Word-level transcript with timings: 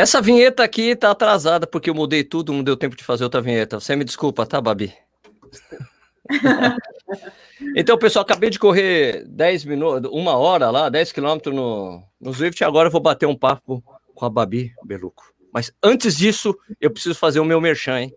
Essa 0.00 0.22
vinheta 0.22 0.64
aqui 0.64 0.96
tá 0.96 1.10
atrasada 1.10 1.66
porque 1.66 1.90
eu 1.90 1.94
mudei 1.94 2.24
tudo, 2.24 2.54
não 2.54 2.62
deu 2.62 2.74
tempo 2.74 2.96
de 2.96 3.04
fazer 3.04 3.22
outra 3.22 3.42
vinheta. 3.42 3.78
Você 3.78 3.94
me 3.94 4.02
desculpa, 4.02 4.46
tá, 4.46 4.58
Babi? 4.58 4.94
então, 7.76 7.98
pessoal, 7.98 8.22
acabei 8.22 8.48
de 8.48 8.58
correr 8.58 9.26
10 9.28 9.66
minutos, 9.66 10.10
uma 10.10 10.38
hora 10.38 10.70
lá, 10.70 10.88
10 10.88 11.12
quilômetros 11.12 11.54
no, 11.54 12.02
no 12.18 12.32
Zwift, 12.32 12.64
agora 12.64 12.88
eu 12.88 12.90
vou 12.90 13.02
bater 13.02 13.26
um 13.26 13.36
papo 13.36 13.84
com 14.14 14.24
a 14.24 14.30
Babi 14.30 14.72
Beluco. 14.82 15.22
Mas 15.52 15.70
antes 15.82 16.16
disso, 16.16 16.56
eu 16.80 16.90
preciso 16.90 17.18
fazer 17.18 17.40
o 17.40 17.44
meu 17.44 17.60
merchan, 17.60 18.00
hein? 18.00 18.14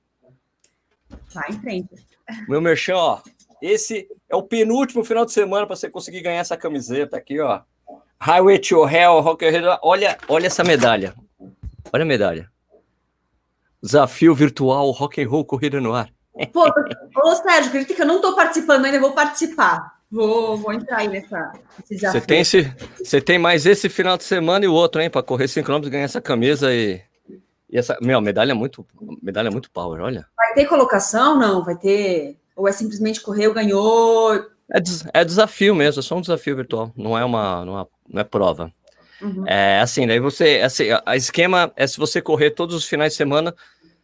Vai 1.34 1.50
em 1.50 1.59
frente. 1.59 2.08
Meu 2.48 2.62
merchan, 2.62 2.95
ó. 2.95 3.22
Esse 3.62 4.08
é 4.30 4.36
o 4.38 4.44
penúltimo 4.44 5.04
final 5.04 5.26
de 5.26 5.34
semana 5.34 5.68
para 5.68 5.76
você 5.76 5.90
conseguir 5.90 6.22
ganhar 6.22 6.40
essa 6.40 6.55
camiseta 6.55 7.18
aqui, 7.18 7.41
ó. 7.41 7.59
Highway 8.22 8.59
to 8.59 8.88
Hell, 8.88 9.20
Rock 9.20 9.44
Olha, 9.81 10.18
olha 10.30 10.48
essa 10.48 10.63
medalha. 10.63 11.13
Olha 11.94 12.04
a 12.04 12.08
medalha. 12.08 12.50
Desafio 13.82 14.34
virtual 14.34 14.90
Rock 14.92 15.22
and 15.22 15.30
Roll 15.30 15.46
Corrida 15.46 15.80
no 15.80 15.94
Ar. 15.94 16.10
Pô, 16.52 16.64
ô 16.64 17.36
Sérgio, 17.36 17.68
acredita 17.68 17.94
que 17.94 18.02
eu 18.02 18.08
não 18.08 18.16
estou 18.16 18.36
participando 18.36 18.86
ainda, 18.86 19.00
vou 19.00 19.12
participar. 19.12 19.94
Vou, 20.12 20.58
vou 20.58 20.74
entrar 20.74 20.98
aí 20.98 21.08
nessa, 21.08 21.54
nesse 21.78 21.96
desafio. 21.96 22.22
Você 22.22 22.26
tem, 22.26 22.40
esse, 22.40 22.76
você 23.04 23.22
tem 23.22 23.38
mais 23.38 23.66
esse 23.68 23.90
final 23.90 24.18
de 24.18 24.24
semana 24.24 24.66
e 24.66 24.68
o 24.68 24.74
outro, 24.74 25.02
hein, 25.02 25.10
para 25.10 25.22
correr 25.22 25.48
5 25.48 25.66
km 25.66 25.86
e 25.86 25.90
ganhar 25.90 26.06
essa 26.06 26.22
camisa 26.22 26.74
e, 26.74 27.02
e 27.70 27.78
essa. 27.78 27.98
Meu, 28.02 28.20
medalha 28.22 28.52
é 28.52 28.55
muito, 28.55 28.86
medalha 29.22 29.50
é 29.50 29.52
muito 29.52 29.70
power, 29.70 30.02
olha. 30.02 30.26
Vai 30.36 30.54
ter 30.54 30.66
colocação? 30.66 31.38
Não, 31.38 31.64
vai 31.64 31.76
ter. 31.76 32.38
Ou 32.55 32.68
é 32.68 32.72
simplesmente 32.72 33.22
correu, 33.22 33.54
ganhou? 33.54 34.34
É, 34.72 34.80
é 35.13 35.26
desafio 35.26 35.76
mesmo, 35.76 36.00
é 36.00 36.04
só 36.04 36.16
um 36.16 36.22
desafio 36.22 36.55
virtual, 36.55 36.91
não 36.96 37.18
é 37.18 37.24
uma, 37.24 37.66
não 37.66 37.80
é, 37.80 37.85
não 38.10 38.22
é 38.22 38.24
prova. 38.24 38.72
Uhum. 39.24 39.48
É 39.48 39.79
assim, 39.79 40.05
daí 40.05 40.20
você. 40.20 40.62
Assim, 40.63 40.85
a 41.05 41.16
esquema 41.16 41.71
é 41.76 41.88
se 41.88 41.98
você 41.98 42.21
correr 42.21 42.52
todos 42.52 42.76
os 42.76 42.85
finais 42.85 43.13
de 43.13 43.18
semana, 43.18 43.55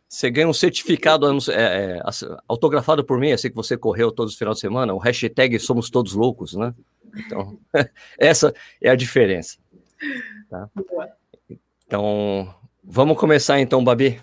você 0.07 0.31
ganha 0.31 0.47
um 0.47 0.53
certificado 0.53 1.27
é, 1.51 1.53
é, 1.53 2.01
autografado 2.47 3.03
por 3.03 3.19
mim, 3.19 3.31
assim 3.31 3.49
que 3.49 3.55
você 3.55 3.77
correu 3.77 4.11
todos 4.11 4.33
os 4.33 4.39
finais 4.39 4.57
de 4.57 4.61
semana, 4.61 4.93
o 4.93 4.97
hashtag 4.97 5.59
Somos 5.59 5.89
Todos 5.89 6.13
Loucos, 6.13 6.53
né? 6.53 6.73
Então, 7.15 7.59
essa 8.17 8.53
é 8.81 8.89
a 8.89 8.95
diferença. 8.95 9.57
Tá? 10.49 10.69
Então, 11.85 12.53
vamos 12.83 13.17
começar 13.17 13.59
então, 13.59 13.83
Babi. 13.83 14.19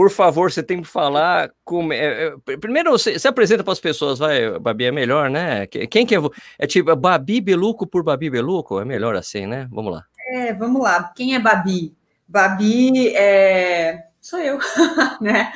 Por 0.00 0.10
favor, 0.10 0.50
você 0.50 0.62
tem 0.62 0.80
que 0.80 0.88
falar 0.88 1.50
como. 1.62 1.92
É, 1.92 2.32
é, 2.48 2.56
primeiro, 2.56 2.90
você, 2.90 3.18
você 3.18 3.28
apresenta 3.28 3.62
para 3.62 3.74
as 3.74 3.80
pessoas, 3.80 4.18
vai, 4.18 4.58
Babi, 4.58 4.86
é 4.86 4.90
melhor, 4.90 5.28
né? 5.28 5.66
Quem 5.66 6.06
que 6.06 6.16
é? 6.16 6.18
É 6.58 6.66
tipo 6.66 6.96
Babi 6.96 7.38
Beluco 7.38 7.86
por 7.86 8.02
Babi 8.02 8.30
Beluco? 8.30 8.80
É 8.80 8.84
melhor 8.86 9.14
assim, 9.14 9.44
né? 9.44 9.68
Vamos 9.70 9.92
lá. 9.92 10.06
É, 10.32 10.54
vamos 10.54 10.80
lá. 10.80 11.12
Quem 11.14 11.34
é 11.34 11.38
Babi? 11.38 11.94
Babi 12.26 13.14
é. 13.14 14.06
Sou 14.20 14.38
eu, 14.38 14.58
né? 15.20 15.50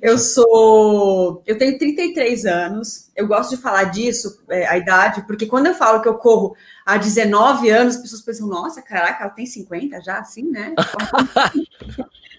Eu 0.00 0.16
sou. 0.18 1.42
Eu 1.46 1.58
tenho 1.58 1.78
33 1.78 2.46
anos. 2.46 3.10
Eu 3.14 3.26
gosto 3.26 3.50
de 3.54 3.62
falar 3.62 3.84
disso, 3.84 4.42
é, 4.48 4.66
a 4.66 4.78
idade, 4.78 5.22
porque 5.26 5.46
quando 5.46 5.66
eu 5.66 5.74
falo 5.74 6.00
que 6.00 6.08
eu 6.08 6.14
corro 6.14 6.56
há 6.86 6.96
19 6.96 7.68
anos, 7.68 7.96
as 7.96 8.02
pessoas 8.02 8.22
pensam, 8.22 8.48
nossa, 8.48 8.80
caraca, 8.80 9.24
ela 9.24 9.32
tem 9.32 9.44
50 9.44 10.00
já, 10.00 10.18
assim, 10.18 10.50
né? 10.50 10.74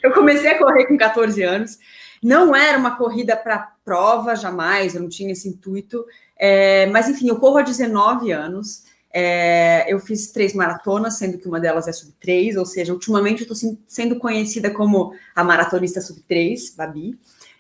Eu 0.01 0.11
comecei 0.13 0.49
a 0.49 0.57
correr 0.57 0.87
com 0.87 0.97
14 0.97 1.43
anos. 1.43 1.77
Não 2.23 2.55
era 2.55 2.75
uma 2.75 2.97
corrida 2.97 3.37
para 3.37 3.71
prova, 3.85 4.35
jamais, 4.35 4.95
eu 4.95 5.01
não 5.01 5.09
tinha 5.09 5.31
esse 5.31 5.47
intuito. 5.47 6.03
É, 6.35 6.87
mas, 6.87 7.07
enfim, 7.07 7.27
eu 7.27 7.39
corro 7.39 7.57
há 7.57 7.61
19 7.61 8.31
anos. 8.31 8.83
É, 9.13 9.91
eu 9.91 9.99
fiz 9.99 10.31
três 10.31 10.53
maratonas, 10.53 11.17
sendo 11.17 11.38
que 11.38 11.47
uma 11.47 11.59
delas 11.59 11.88
é 11.88 11.91
sub 11.91 12.13
3, 12.19 12.55
ou 12.55 12.66
seja, 12.66 12.94
ultimamente 12.94 13.44
eu 13.44 13.53
estou 13.53 13.72
sendo 13.88 14.17
conhecida 14.17 14.72
como 14.72 15.13
a 15.35 15.44
maratonista 15.44 15.99
sub 15.99 16.22
3, 16.27 16.75
Babi. 16.75 17.19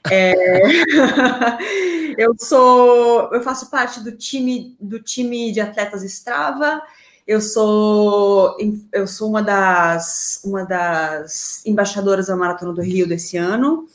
É, 0.09 0.33
eu 2.17 2.33
sou, 2.39 3.29
eu 3.33 3.41
faço 3.41 3.69
parte 3.69 3.99
do 3.99 4.11
time 4.11 4.75
do 4.79 4.99
time 4.99 5.51
de 5.51 5.59
atletas 5.59 6.03
Strava. 6.03 6.81
Eu 7.27 7.39
sou 7.39 8.57
eu 8.91 9.05
sou 9.05 9.29
uma 9.29 9.43
das 9.43 10.41
uma 10.43 10.65
das 10.65 11.63
embaixadoras 11.65 12.27
da 12.27 12.35
Maratona 12.35 12.73
do 12.73 12.81
Rio 12.81 13.07
desse 13.07 13.37
ano. 13.37 13.87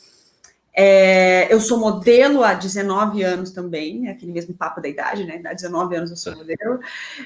É, 0.79 1.51
eu 1.51 1.59
sou 1.59 1.79
modelo 1.79 2.43
há 2.43 2.53
19 2.53 3.23
anos 3.23 3.49
também, 3.49 4.01
né, 4.01 4.11
aquele 4.11 4.31
mesmo 4.31 4.53
papo 4.53 4.79
da 4.79 4.87
idade, 4.87 5.23
né? 5.23 5.41
Há 5.43 5.53
19 5.53 5.95
anos 5.95 6.11
eu 6.11 6.15
sou 6.15 6.35
modelo. 6.35 6.79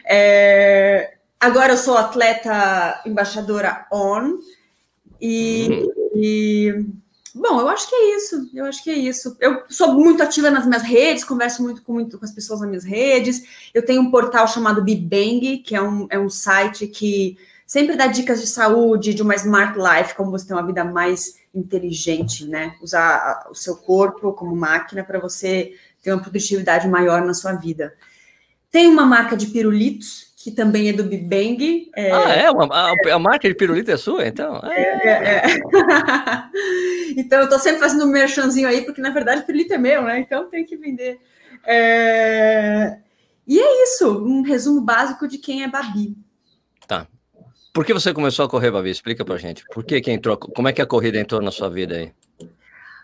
É, 0.06 1.16
agora 1.38 1.74
eu 1.74 1.78
sou 1.78 1.98
atleta 1.98 3.02
embaixadora 3.06 3.86
ON. 3.92 4.40
E, 5.20 5.86
e, 6.16 6.86
bom, 7.36 7.60
eu 7.60 7.68
acho 7.68 7.90
que 7.90 7.96
é 7.96 8.16
isso. 8.16 8.50
Eu 8.54 8.64
acho 8.64 8.82
que 8.82 8.90
é 8.90 8.96
isso. 8.96 9.36
Eu 9.42 9.64
sou 9.68 9.96
muito 9.96 10.24
ativa 10.24 10.50
nas 10.50 10.66
minhas 10.66 10.84
redes, 10.84 11.26
converso 11.26 11.62
muito 11.62 11.84
com, 11.84 11.92
muito 11.92 12.18
com 12.18 12.24
as 12.24 12.32
pessoas 12.32 12.62
nas 12.62 12.70
minhas 12.70 12.86
redes. 12.86 13.44
Eu 13.74 13.84
tenho 13.84 14.02
um 14.02 14.10
portal 14.10 14.48
chamado 14.48 14.82
Bibang, 14.82 15.58
que 15.58 15.76
é 15.76 15.82
um, 15.82 16.08
é 16.10 16.18
um 16.18 16.30
site 16.30 16.88
que 16.88 17.38
sempre 17.68 17.98
dá 17.98 18.08
dicas 18.08 18.40
de 18.40 18.48
saúde, 18.48 19.14
de 19.14 19.22
uma 19.22 19.36
smart 19.36 19.78
life, 19.78 20.16
como 20.16 20.32
você 20.32 20.48
ter 20.48 20.54
uma 20.54 20.66
vida 20.66 20.86
mais 20.86 21.41
inteligente, 21.54 22.46
né? 22.46 22.76
Usar 22.82 23.48
o 23.50 23.56
seu 23.56 23.76
corpo 23.76 24.34
como 24.34 24.56
máquina 24.56 25.04
para 25.04 25.20
você 25.20 25.74
ter 26.02 26.14
uma 26.14 26.22
produtividade 26.22 26.88
maior 26.88 27.26
na 27.26 27.34
sua 27.34 27.54
vida. 27.54 27.94
Tem 28.72 28.88
uma 28.88 29.06
marca 29.06 29.36
de 29.36 29.48
pirulitos, 29.48 30.32
que 30.38 30.50
também 30.50 30.90
é 30.90 30.94
do 30.94 31.04
Big 31.04 31.24
Bang. 31.24 31.92
É... 31.96 32.12
Ah, 32.12 32.30
é? 32.30 32.52
Uma, 32.52 32.66
a, 32.74 32.94
a, 33.14 33.20
marca 33.20 33.48
de 33.48 33.54
pirulito 33.54 33.92
é 33.92 33.98
sua, 33.98 34.28
então? 34.28 34.60
É, 34.64 35.08
é, 35.08 35.36
é. 35.38 35.44
então, 37.18 37.40
eu 37.40 37.44
estou 37.44 37.60
sempre 37.60 37.80
fazendo 37.80 38.06
um 38.06 38.12
merchanzinho 38.12 38.68
aí, 38.68 38.82
porque, 38.84 39.02
na 39.02 39.12
verdade, 39.12 39.42
o 39.42 39.46
pirulito 39.46 39.74
é 39.74 39.78
meu, 39.78 40.04
né? 40.04 40.20
Então, 40.20 40.50
tem 40.50 40.66
que 40.66 40.78
vender. 40.78 41.20
É... 41.66 42.98
E 43.46 43.60
é 43.60 43.84
isso, 43.84 44.24
um 44.26 44.42
resumo 44.42 44.82
básico 44.82 45.28
de 45.28 45.38
quem 45.38 45.64
é 45.64 45.68
Babi. 45.68 46.18
Tá. 46.88 47.08
Por 47.74 47.86
que 47.86 47.94
você 47.94 48.14
começou 48.14 48.46
a 48.46 48.50
correr, 48.50 48.70
Babi? 48.70 48.90
Explica 48.90 49.24
pra 49.24 49.38
gente. 49.38 49.64
Por 49.74 49.84
que, 49.84 50.02
que 50.02 50.12
entrou? 50.12 50.38
Como 50.38 50.68
é 50.68 50.74
que 50.74 50.82
a 50.82 50.86
corrida 50.86 51.18
entrou 51.18 51.42
na 51.42 51.52
sua 51.52 51.70
vida 51.70 51.96
aí? 51.96 52.14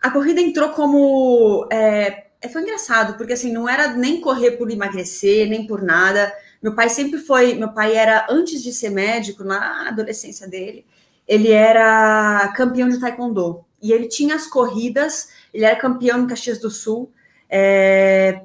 A 0.01 0.11
corrida 0.11 0.41
entrou 0.41 0.69
como. 0.69 1.67
É, 1.71 2.27
é, 2.41 2.49
foi 2.49 2.63
engraçado, 2.63 3.17
porque 3.17 3.33
assim, 3.33 3.51
não 3.51 3.67
era 3.67 3.95
nem 3.95 4.19
correr 4.19 4.51
por 4.51 4.69
emagrecer, 4.69 5.47
nem 5.47 5.65
por 5.65 5.81
nada. 5.81 6.33
Meu 6.61 6.75
pai 6.75 6.89
sempre 6.89 7.17
foi. 7.19 7.55
Meu 7.55 7.69
pai 7.69 7.95
era, 7.95 8.27
antes 8.29 8.61
de 8.61 8.73
ser 8.73 8.89
médico, 8.89 9.43
na 9.43 9.87
adolescência 9.87 10.47
dele, 10.47 10.85
ele 11.25 11.49
era 11.49 12.51
campeão 12.55 12.89
de 12.89 12.99
taekwondo. 12.99 13.63
E 13.81 13.93
ele 13.93 14.07
tinha 14.07 14.35
as 14.35 14.47
corridas, 14.47 15.29
ele 15.53 15.63
era 15.63 15.75
campeão 15.77 16.23
em 16.23 16.27
Caxias 16.27 16.59
do 16.59 16.69
Sul. 16.69 17.09
É, 17.49 18.41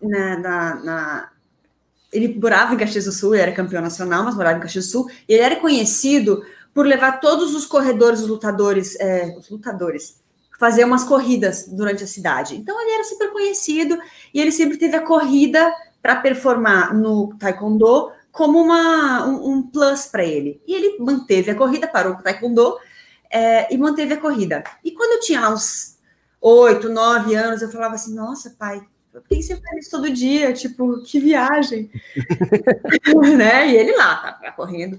na, 0.00 0.38
na, 0.38 0.74
na 0.76 1.32
ele 2.12 2.38
morava 2.40 2.74
em 2.74 2.78
Caxias 2.78 3.04
do 3.04 3.12
Sul, 3.12 3.34
ele 3.34 3.42
era 3.42 3.52
campeão 3.52 3.82
nacional, 3.82 4.24
mas 4.24 4.34
morava 4.34 4.58
em 4.58 4.62
Caxias 4.62 4.86
do 4.86 4.90
Sul, 4.90 5.10
e 5.28 5.34
ele 5.34 5.42
era 5.42 5.56
conhecido 5.56 6.42
por 6.72 6.86
levar 6.86 7.20
todos 7.20 7.54
os 7.54 7.66
corredores, 7.66 8.20
os 8.20 8.28
lutadores, 8.28 8.98
é, 9.00 9.34
os 9.38 9.48
lutadores, 9.50 10.20
fazer 10.58 10.84
umas 10.84 11.04
corridas 11.04 11.66
durante 11.68 12.04
a 12.04 12.06
cidade. 12.06 12.56
Então 12.56 12.80
ele 12.80 12.92
era 12.92 13.04
super 13.04 13.30
conhecido 13.32 13.98
e 14.32 14.40
ele 14.40 14.52
sempre 14.52 14.76
teve 14.76 14.96
a 14.96 15.04
corrida 15.04 15.72
para 16.02 16.16
performar 16.16 16.94
no 16.94 17.34
Taekwondo 17.38 18.12
como 18.30 18.60
uma, 18.60 19.26
um, 19.26 19.52
um 19.52 19.62
plus 19.62 20.06
para 20.06 20.24
ele. 20.24 20.60
E 20.66 20.74
ele 20.74 20.98
manteve 20.98 21.50
a 21.50 21.54
corrida, 21.54 21.86
parou 21.86 22.14
com 22.14 22.20
o 22.20 22.22
Taekwondo 22.22 22.76
é, 23.30 23.72
e 23.72 23.76
manteve 23.76 24.14
a 24.14 24.20
corrida. 24.20 24.64
E 24.84 24.92
quando 24.92 25.14
eu 25.14 25.20
tinha 25.20 25.48
uns 25.48 25.98
oito, 26.40 26.88
nove 26.88 27.34
anos, 27.34 27.62
eu 27.62 27.70
falava 27.70 27.94
assim: 27.94 28.14
nossa, 28.14 28.54
pai, 28.58 28.80
por 29.20 29.28
que 29.28 29.42
você 29.42 29.56
faz 29.56 29.78
isso 29.78 29.90
todo 29.90 30.10
dia? 30.10 30.52
Tipo, 30.52 31.02
que 31.02 31.20
viagem. 31.20 31.90
né? 33.36 33.68
E 33.68 33.76
ele 33.76 33.96
lá, 33.96 34.16
tá, 34.16 34.32
tá, 34.32 34.52
correndo. 34.52 34.96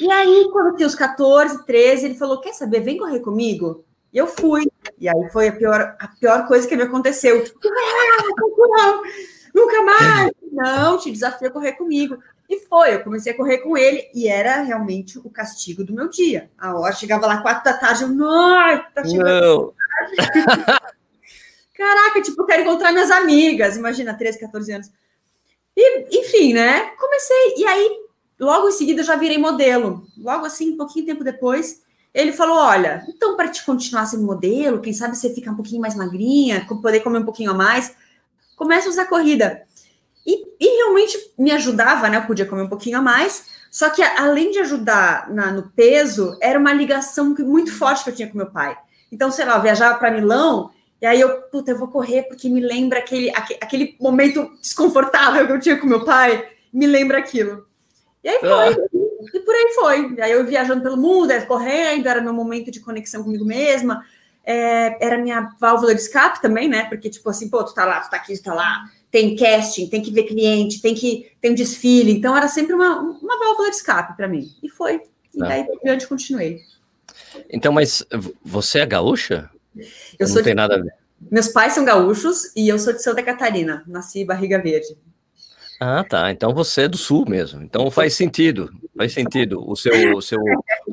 E 0.00 0.10
aí, 0.10 0.48
quando 0.52 0.76
tinha 0.76 0.86
os 0.86 0.94
14, 0.94 1.64
13, 1.64 2.06
ele 2.06 2.14
falou: 2.14 2.40
Quer 2.40 2.52
saber? 2.52 2.80
Vem 2.80 2.98
correr 2.98 3.20
comigo. 3.20 3.84
E 4.12 4.18
eu 4.18 4.26
fui. 4.26 4.66
E 4.98 5.08
aí 5.08 5.30
foi 5.32 5.48
a 5.48 5.52
pior, 5.52 5.96
a 5.98 6.08
pior 6.08 6.46
coisa 6.46 6.66
que 6.66 6.76
me 6.76 6.82
aconteceu. 6.82 7.44
Ah, 8.80 9.00
nunca 9.54 9.82
mais. 9.82 10.32
Não, 10.52 10.98
te 10.98 11.10
desafio 11.10 11.48
a 11.48 11.52
correr 11.52 11.72
comigo. 11.72 12.18
E 12.48 12.60
foi, 12.60 12.94
eu 12.94 13.04
comecei 13.04 13.32
a 13.32 13.36
correr 13.36 13.58
com 13.58 13.76
ele 13.76 14.08
e 14.14 14.26
era 14.26 14.62
realmente 14.62 15.18
o 15.18 15.28
castigo 15.28 15.84
do 15.84 15.92
meu 15.92 16.08
dia. 16.08 16.50
A 16.56 16.74
hora 16.74 16.94
chegava 16.94 17.26
lá 17.26 17.42
quatro 17.42 17.62
da 17.62 17.74
tarde, 17.76 18.04
eu, 18.04 18.08
não, 18.08 18.82
tá 18.94 19.04
chegando. 19.04 19.26
Não. 19.26 20.88
Caraca, 21.78 22.20
tipo, 22.20 22.42
eu 22.42 22.46
quero 22.46 22.62
encontrar 22.62 22.90
minhas 22.90 23.08
amigas, 23.08 23.76
imagina, 23.76 24.12
13, 24.12 24.40
14 24.40 24.72
anos. 24.72 24.90
E, 25.76 26.18
enfim, 26.18 26.52
né? 26.52 26.90
Comecei, 26.98 27.54
e 27.56 27.64
aí, 27.64 27.98
logo 28.36 28.68
em 28.68 28.72
seguida, 28.72 29.00
eu 29.00 29.06
já 29.06 29.14
virei 29.14 29.38
modelo. 29.38 30.04
Logo 30.18 30.44
assim, 30.44 30.72
um 30.72 30.76
pouquinho 30.76 31.06
tempo 31.06 31.22
depois, 31.22 31.80
ele 32.12 32.32
falou: 32.32 32.56
Olha, 32.56 33.04
então, 33.08 33.36
para 33.36 33.46
te 33.46 33.64
continuar 33.64 34.06
sendo 34.06 34.24
modelo, 34.24 34.80
quem 34.80 34.92
sabe 34.92 35.16
você 35.16 35.32
fica 35.32 35.52
um 35.52 35.54
pouquinho 35.54 35.80
mais 35.80 35.94
magrinha, 35.94 36.66
poder 36.82 36.98
comer 36.98 37.20
um 37.20 37.24
pouquinho 37.24 37.52
a 37.52 37.54
mais, 37.54 37.94
começa 38.56 38.88
a 38.88 38.90
usar 38.90 39.04
corrida. 39.04 39.62
E, 40.26 40.48
e 40.58 40.78
realmente 40.78 41.32
me 41.38 41.52
ajudava, 41.52 42.08
né? 42.08 42.16
Eu 42.16 42.26
podia 42.26 42.44
comer 42.44 42.62
um 42.62 42.68
pouquinho 42.68 42.98
a 42.98 43.02
mais, 43.02 43.46
Só 43.70 43.88
que 43.88 44.02
além 44.02 44.50
de 44.50 44.58
ajudar 44.58 45.30
na, 45.30 45.52
no 45.52 45.70
peso, 45.70 46.36
era 46.42 46.58
uma 46.58 46.72
ligação 46.72 47.36
muito 47.38 47.72
forte 47.72 48.02
que 48.02 48.10
eu 48.10 48.14
tinha 48.16 48.28
com 48.28 48.36
meu 48.36 48.50
pai. 48.50 48.76
Então, 49.12 49.30
sei 49.30 49.44
lá, 49.44 49.54
eu 49.54 49.62
viajava 49.62 49.96
para 49.96 50.10
Milão 50.10 50.72
e 51.00 51.06
aí 51.06 51.20
eu, 51.20 51.42
puta, 51.42 51.70
eu 51.70 51.78
vou 51.78 51.88
correr 51.88 52.24
porque 52.24 52.48
me 52.48 52.60
lembra 52.60 52.98
aquele, 52.98 53.30
aquele 53.30 53.96
momento 54.00 54.50
desconfortável 54.60 55.46
que 55.46 55.52
eu 55.52 55.60
tinha 55.60 55.76
com 55.76 55.86
meu 55.86 56.04
pai, 56.04 56.48
me 56.72 56.86
lembra 56.86 57.18
aquilo. 57.18 57.66
E 58.22 58.28
aí 58.28 58.40
foi. 58.40 58.50
Ah. 58.50 58.76
E 59.32 59.40
por 59.40 59.54
aí 59.54 59.72
foi. 59.74 60.14
E 60.14 60.20
aí 60.20 60.32
eu 60.32 60.44
viajando 60.44 60.82
pelo 60.82 60.96
mundo, 60.96 61.32
correndo, 61.46 62.08
era 62.08 62.20
meu 62.20 62.32
momento 62.32 62.70
de 62.70 62.80
conexão 62.80 63.22
comigo 63.22 63.44
mesma. 63.44 64.04
É, 64.44 65.04
era 65.04 65.18
minha 65.18 65.54
válvula 65.60 65.94
de 65.94 66.00
escape 66.00 66.40
também, 66.40 66.68
né? 66.68 66.84
Porque, 66.84 67.10
tipo 67.10 67.28
assim, 67.28 67.48
pô, 67.48 67.62
tu 67.62 67.74
tá 67.74 67.84
lá, 67.84 68.00
tu 68.00 68.10
tá 68.10 68.16
aqui, 68.16 68.34
tu 68.36 68.42
tá 68.42 68.54
lá. 68.54 68.84
Tem 69.10 69.36
casting, 69.36 69.88
tem 69.88 70.02
que 70.02 70.10
ver 70.10 70.24
cliente, 70.24 70.82
tem 70.82 70.94
que 70.94 71.30
tem 71.40 71.52
um 71.52 71.54
desfile. 71.54 72.12
Então 72.12 72.36
era 72.36 72.48
sempre 72.48 72.74
uma, 72.74 72.98
uma 72.98 73.38
válvula 73.38 73.70
de 73.70 73.76
escape 73.76 74.16
para 74.16 74.26
mim. 74.26 74.50
E 74.62 74.68
foi. 74.68 75.00
E 75.34 75.38
daí 75.38 75.62
ah. 75.62 75.78
diante 75.84 76.08
continuei. 76.08 76.60
Então, 77.50 77.72
mas 77.72 78.04
você 78.44 78.80
é 78.80 78.86
gaúcha? 78.86 79.50
Eu 80.18 80.28
não 80.28 80.34
tem 80.34 80.44
de... 80.44 80.54
nada 80.54 80.76
a 80.76 80.78
ver. 80.78 80.92
Meus 81.30 81.48
pais 81.48 81.72
são 81.72 81.84
gaúchos 81.84 82.52
e 82.54 82.68
eu 82.68 82.78
sou 82.78 82.92
de 82.92 83.02
Santa 83.02 83.22
Catarina. 83.22 83.82
Nasci 83.86 84.24
Barriga 84.24 84.60
Verde. 84.60 84.96
Ah, 85.80 86.04
tá. 86.04 86.30
Então 86.30 86.52
você 86.52 86.82
é 86.82 86.88
do 86.88 86.96
sul 86.96 87.24
mesmo. 87.28 87.62
Então 87.62 87.90
faz 87.90 88.14
sentido. 88.14 88.70
Faz 88.96 89.12
sentido 89.12 89.62
o 89.68 89.76
seu, 89.76 90.16
o 90.16 90.22
seu, 90.22 90.40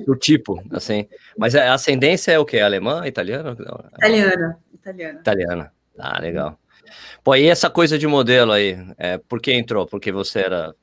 o 0.08 0.16
tipo, 0.16 0.64
assim. 0.72 1.08
Mas 1.38 1.56
a 1.56 1.74
ascendência 1.74 2.32
é 2.32 2.40
o 2.40 2.46
quê? 2.46 2.60
Alemã, 2.60 3.08
italiana? 3.08 3.52
Italiana. 3.98 4.60
Italiana. 4.74 5.20
Italiana. 5.20 5.72
Ah, 5.98 6.20
legal. 6.20 6.60
Pô, 7.24 7.36
e 7.36 7.48
essa 7.48 7.70
coisa 7.70 7.98
de 7.98 8.06
modelo 8.06 8.52
aí? 8.52 8.78
É, 8.98 9.18
por 9.18 9.42
que 9.42 9.54
entrou? 9.54 9.88
Porque 9.88 10.12
você 10.12 10.42
era. 10.42 10.76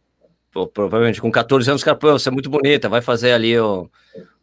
Pô, 0.51 0.67
provavelmente 0.67 1.21
com 1.21 1.31
14 1.31 1.71
anos, 1.71 1.85
cara, 1.85 1.97
pô, 1.97 2.13
você 2.13 2.29
é 2.29 2.33
muito 2.33 2.51
bonita, 2.51 2.89
vai 2.89 3.01
fazer 3.01 3.33
ali 3.33 3.59
o. 3.59 3.89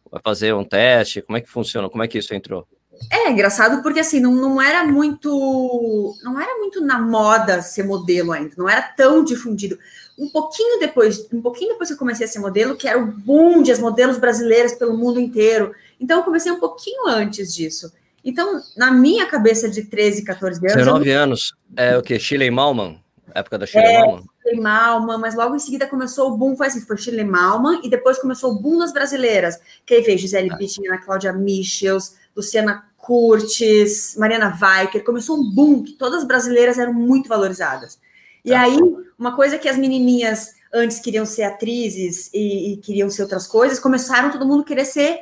Vai 0.10 0.22
fazer 0.24 0.54
um 0.54 0.64
teste. 0.64 1.22
Como 1.22 1.38
é 1.38 1.42
que 1.42 1.50
funciona? 1.50 1.90
Como 1.90 2.02
é 2.02 2.08
que 2.08 2.18
isso 2.18 2.34
entrou? 2.34 2.68
É 3.10 3.32
engraçado 3.32 3.82
porque 3.82 4.00
assim 4.00 4.20
não, 4.20 4.34
não 4.36 4.62
era 4.62 4.86
muito 4.86 6.16
não 6.24 6.40
era 6.40 6.58
muito 6.58 6.82
na 6.82 7.00
moda 7.00 7.62
ser 7.62 7.84
modelo 7.84 8.32
ainda, 8.32 8.54
não 8.58 8.68
era 8.68 8.82
tão 8.82 9.24
difundido. 9.24 9.78
Um 10.18 10.28
pouquinho 10.30 10.80
depois, 10.80 11.26
um 11.32 11.42
pouquinho 11.42 11.72
depois 11.72 11.90
que 11.90 11.94
eu 11.94 12.00
comecei 12.00 12.26
a 12.26 12.30
ser 12.30 12.40
modelo, 12.40 12.76
que 12.76 12.88
era 12.88 13.00
o 13.00 13.06
boom 13.06 13.64
de 13.64 13.72
as 13.72 13.80
modelos 13.80 14.18
brasileiras 14.18 14.74
pelo 14.74 14.98
mundo 14.98 15.20
inteiro. 15.20 15.74
Então 16.00 16.18
eu 16.18 16.24
comecei 16.24 16.52
um 16.52 16.60
pouquinho 16.60 17.08
antes 17.08 17.54
disso. 17.54 17.92
Então, 18.24 18.62
na 18.76 18.92
minha 18.92 19.26
cabeça 19.28 19.70
de 19.70 19.84
13, 19.84 20.26
14 20.26 20.60
anos. 20.60 20.76
19 20.76 21.10
eu... 21.10 21.20
anos. 21.20 21.54
É 21.76 21.98
o 21.98 22.02
que? 22.02 22.20
Chile 22.20 22.52
Malman? 22.52 23.02
Época 23.34 23.58
da 23.58 23.66
Chile 23.66 23.86
é, 23.86 24.00
Malman? 24.00 24.24
Chile 24.44 24.62
Malman, 24.62 25.18
mas 25.18 25.36
logo 25.36 25.56
em 25.56 25.60
seguida 25.60 25.88
começou 25.88 26.32
o 26.32 26.38
boom, 26.38 26.56
foi 26.56 26.68
assim, 26.68 26.82
foi 26.82 26.98
Chile 26.98 27.24
Malman, 27.24 27.80
e 27.84 27.90
depois 27.90 28.20
começou 28.20 28.52
o 28.52 28.60
boom 28.60 28.80
das 28.80 28.92
brasileiras. 28.92 29.60
Que 29.86 29.96
aí 29.96 30.02
veio 30.02 30.18
Gisele 30.18 30.52
ah. 30.52 30.58
Bündchen, 30.58 30.88
Ana 30.88 30.98
Cláudia 30.98 31.32
Michels, 31.32 32.16
Luciana 32.36 32.89
Curtis, 33.10 34.16
Mariana 34.20 34.56
Weicker, 34.62 35.04
começou 35.04 35.36
um 35.36 35.52
boom 35.52 35.82
que 35.82 35.94
todas 35.94 36.20
as 36.20 36.28
brasileiras 36.28 36.78
eram 36.78 36.94
muito 36.94 37.28
valorizadas. 37.28 38.00
E 38.46 38.52
tá. 38.52 38.62
aí, 38.62 38.78
uma 39.18 39.36
coisa 39.36 39.58
que 39.58 39.68
as 39.68 39.80
menininhas 39.80 40.54
antes 40.72 41.00
queriam 41.00 41.26
ser 41.26 41.42
atrizes 41.42 42.30
e, 42.32 42.74
e, 42.74 42.78
queriam 42.78 43.10
ser 43.10 43.24
outras 43.24 43.48
coisas, 43.48 43.80
começaram 43.80 44.30
todo 44.30 44.46
mundo 44.46 44.64
querer 44.64 44.86
ser 44.86 45.22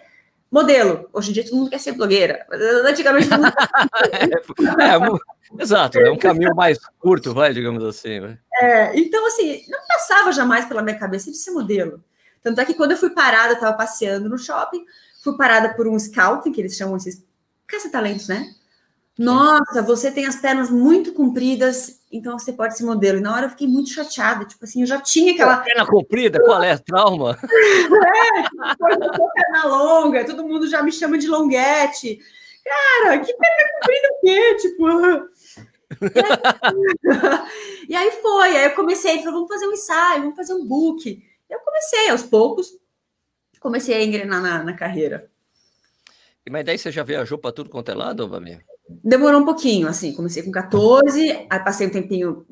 modelo. 0.52 1.10
Hoje 1.14 1.30
em 1.30 1.34
dia 1.34 1.46
todo 1.46 1.56
mundo 1.56 1.70
quer 1.70 1.80
ser 1.80 1.94
blogueira. 1.94 2.46
Antigamente 2.86 3.30
todo 3.30 3.40
mundo... 3.40 3.54
é, 5.58 5.64
exato, 5.64 5.98
é 5.98 6.12
um 6.12 6.18
caminho 6.18 6.54
mais 6.54 6.78
curto, 7.00 7.34
vai, 7.34 7.54
digamos 7.54 7.82
assim. 7.86 8.20
Vai. 8.20 8.38
É, 8.60 9.00
então, 9.00 9.26
assim, 9.28 9.64
não 9.70 9.80
passava 9.88 10.34
jamais 10.34 10.66
pela 10.66 10.82
minha 10.82 11.00
cabeça 11.00 11.32
de 11.32 11.38
ser 11.38 11.52
modelo. 11.52 12.04
Tanto 12.44 12.60
é 12.60 12.66
que 12.66 12.74
quando 12.74 12.92
eu 12.92 12.98
fui 12.98 13.12
parada, 13.12 13.52
eu 13.52 13.54
estava 13.54 13.78
passeando 13.78 14.28
no 14.28 14.38
shopping, 14.38 14.84
fui 15.24 15.38
parada 15.38 15.74
por 15.74 15.88
um 15.88 15.98
scouting, 15.98 16.52
que 16.52 16.60
eles 16.60 16.76
chamam 16.76 16.98
esses 16.98 17.26
caça-talentos, 17.68 18.28
né? 18.28 18.54
Nossa, 19.18 19.82
você 19.82 20.12
tem 20.12 20.28
as 20.28 20.36
pernas 20.36 20.70
muito 20.70 21.12
compridas, 21.12 22.00
então 22.12 22.38
você 22.38 22.54
pode 22.54 22.78
ser 22.78 22.84
modelo. 22.84 23.18
E 23.18 23.22
na 23.22 23.34
hora 23.34 23.48
eu 23.48 23.50
fiquei 23.50 23.68
muito 23.68 23.90
chateada, 23.90 24.46
tipo 24.46 24.64
assim, 24.64 24.82
eu 24.82 24.88
já 24.88 25.02
tinha 25.02 25.34
aquela. 25.34 25.58
Perna 25.58 25.88
comprida? 25.88 26.40
Qual 26.44 26.62
é? 26.62 26.78
Trauma? 26.78 27.36
é, 27.50 28.44
depois 28.98 29.32
perna 29.34 29.66
longa, 29.66 30.24
todo 30.24 30.48
mundo 30.48 30.70
já 30.70 30.84
me 30.84 30.92
chama 30.92 31.18
de 31.18 31.28
longuete. 31.28 32.20
Cara, 32.64 33.18
que 33.18 33.34
perna 33.34 33.64
comprida 33.74 34.08
o 34.12 34.20
quê? 34.22 34.56
Tipo. 34.62 34.86
e 37.90 37.96
aí 37.96 38.12
foi, 38.22 38.58
aí 38.58 38.66
eu 38.66 38.76
comecei, 38.76 39.18
falei, 39.18 39.34
vamos 39.34 39.48
fazer 39.48 39.66
um 39.68 39.74
ensaio, 39.74 40.22
vamos 40.22 40.36
fazer 40.36 40.54
um 40.54 40.64
book. 40.66 41.24
Eu 41.50 41.60
comecei 41.62 42.10
aos 42.10 42.22
poucos, 42.22 42.78
comecei 43.60 43.96
a 43.96 44.04
engrenar 44.04 44.40
na, 44.42 44.64
na 44.64 44.74
carreira. 44.74 45.28
Mas 46.50 46.66
daí 46.66 46.78
você 46.78 46.92
já 46.92 47.04
viajou 47.04 47.38
para 47.38 47.52
tudo 47.52 47.70
quanto 47.70 47.92
é 47.92 47.96
lado, 47.96 48.28
Vami? 48.28 48.60
Demorou 49.04 49.42
um 49.42 49.46
pouquinho, 49.46 49.88
assim, 49.88 50.14
comecei 50.14 50.44
com 50.44 50.52
14, 50.52 51.46
aí 51.50 51.60
passei 51.60 51.88
um 51.88 51.92
tempinho 51.92 52.46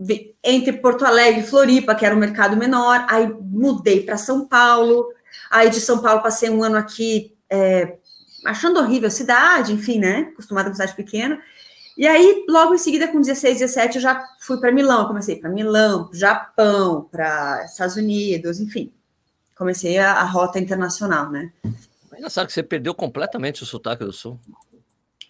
entre 0.44 0.74
Porto 0.74 1.06
Alegre 1.06 1.42
e 1.42 1.46
Floripa, 1.46 1.96
que 1.96 2.06
era 2.06 2.14
um 2.14 2.20
mercado 2.20 2.58
menor, 2.58 3.06
aí 3.10 3.34
mudei 3.42 4.04
para 4.04 4.18
São 4.18 4.46
Paulo, 4.46 5.08
aí 5.50 5.70
de 5.70 5.80
São 5.80 6.00
Paulo 6.00 6.22
passei 6.22 6.50
um 6.50 6.62
ano 6.62 6.76
aqui, 6.76 7.34
é, 7.50 7.98
achando 8.46 8.80
horrível 8.80 9.08
a 9.08 9.12
cidade, 9.12 9.72
enfim, 9.72 9.98
né, 9.98 10.30
acostumada 10.34 10.70
com 10.70 10.76
cidade 10.76 10.94
pequena, 10.94 11.40
e 11.98 12.06
aí, 12.06 12.44
logo 12.50 12.76
em 12.76 12.78
seguida, 12.78 13.08
com 13.08 13.22
16, 13.22 13.60
17, 13.60 13.96
eu 13.96 14.02
já 14.02 14.22
fui 14.42 14.60
para 14.60 14.74
Milão, 14.74 15.08
comecei 15.08 15.38
para 15.38 15.50
Milão, 15.50 16.10
Japão, 16.12 17.08
para 17.10 17.64
Estados 17.64 17.96
Unidos, 17.96 18.60
enfim, 18.60 18.92
comecei 19.58 19.98
a, 19.98 20.16
a 20.16 20.24
rota 20.26 20.60
internacional, 20.60 21.32
né. 21.32 21.54
É 22.16 22.18
engraçado 22.18 22.48
que 22.48 22.54
você 22.54 22.64
perdeu 22.64 22.96
completamente 22.96 23.62
o 23.62 23.66
sotaque 23.66 24.06
do 24.06 24.14
sul. 24.14 24.40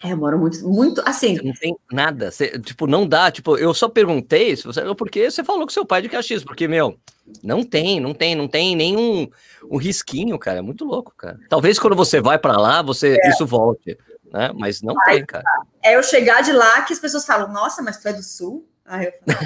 É, 0.04 0.12
eu 0.12 0.16
moro 0.16 0.38
muito, 0.38 0.68
muito 0.68 1.02
assim. 1.04 1.36
Não 1.42 1.52
tem 1.52 1.76
nada, 1.90 2.30
você, 2.30 2.58
tipo, 2.60 2.86
não 2.86 3.08
dá. 3.08 3.30
Tipo, 3.30 3.56
eu 3.58 3.74
só 3.74 3.88
perguntei 3.88 4.54
se 4.54 4.62
você, 4.62 4.82
porque 4.94 5.28
você 5.28 5.42
falou 5.42 5.66
com 5.66 5.72
seu 5.72 5.84
pai 5.84 6.02
de 6.02 6.08
Caxias, 6.08 6.44
porque, 6.44 6.68
meu, 6.68 6.96
não 7.42 7.64
tem, 7.64 7.98
não 7.98 8.14
tem, 8.14 8.36
não 8.36 8.46
tem 8.46 8.76
nenhum 8.76 9.28
um 9.68 9.78
risquinho, 9.78 10.38
cara. 10.38 10.58
É 10.58 10.62
muito 10.62 10.84
louco, 10.84 11.12
cara. 11.16 11.40
Talvez 11.48 11.76
quando 11.78 11.96
você 11.96 12.20
vai 12.20 12.38
para 12.38 12.56
lá, 12.56 12.82
você 12.82 13.18
é. 13.20 13.30
isso 13.30 13.44
volte, 13.44 13.98
né? 14.32 14.52
Mas 14.54 14.80
não 14.80 14.94
Ai, 15.06 15.14
tem, 15.16 15.26
cara. 15.26 15.44
É 15.82 15.96
eu 15.96 16.02
chegar 16.04 16.40
de 16.42 16.52
lá 16.52 16.82
que 16.82 16.92
as 16.92 17.00
pessoas 17.00 17.26
falam, 17.26 17.52
nossa, 17.52 17.82
mas 17.82 17.96
tu 17.96 18.06
é 18.06 18.12
do 18.12 18.22
sul? 18.22 18.68
Aí 18.84 19.06
eu 19.06 19.12
falo, 19.34 19.38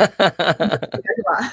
de 0.98 1.22
lá. 1.24 1.52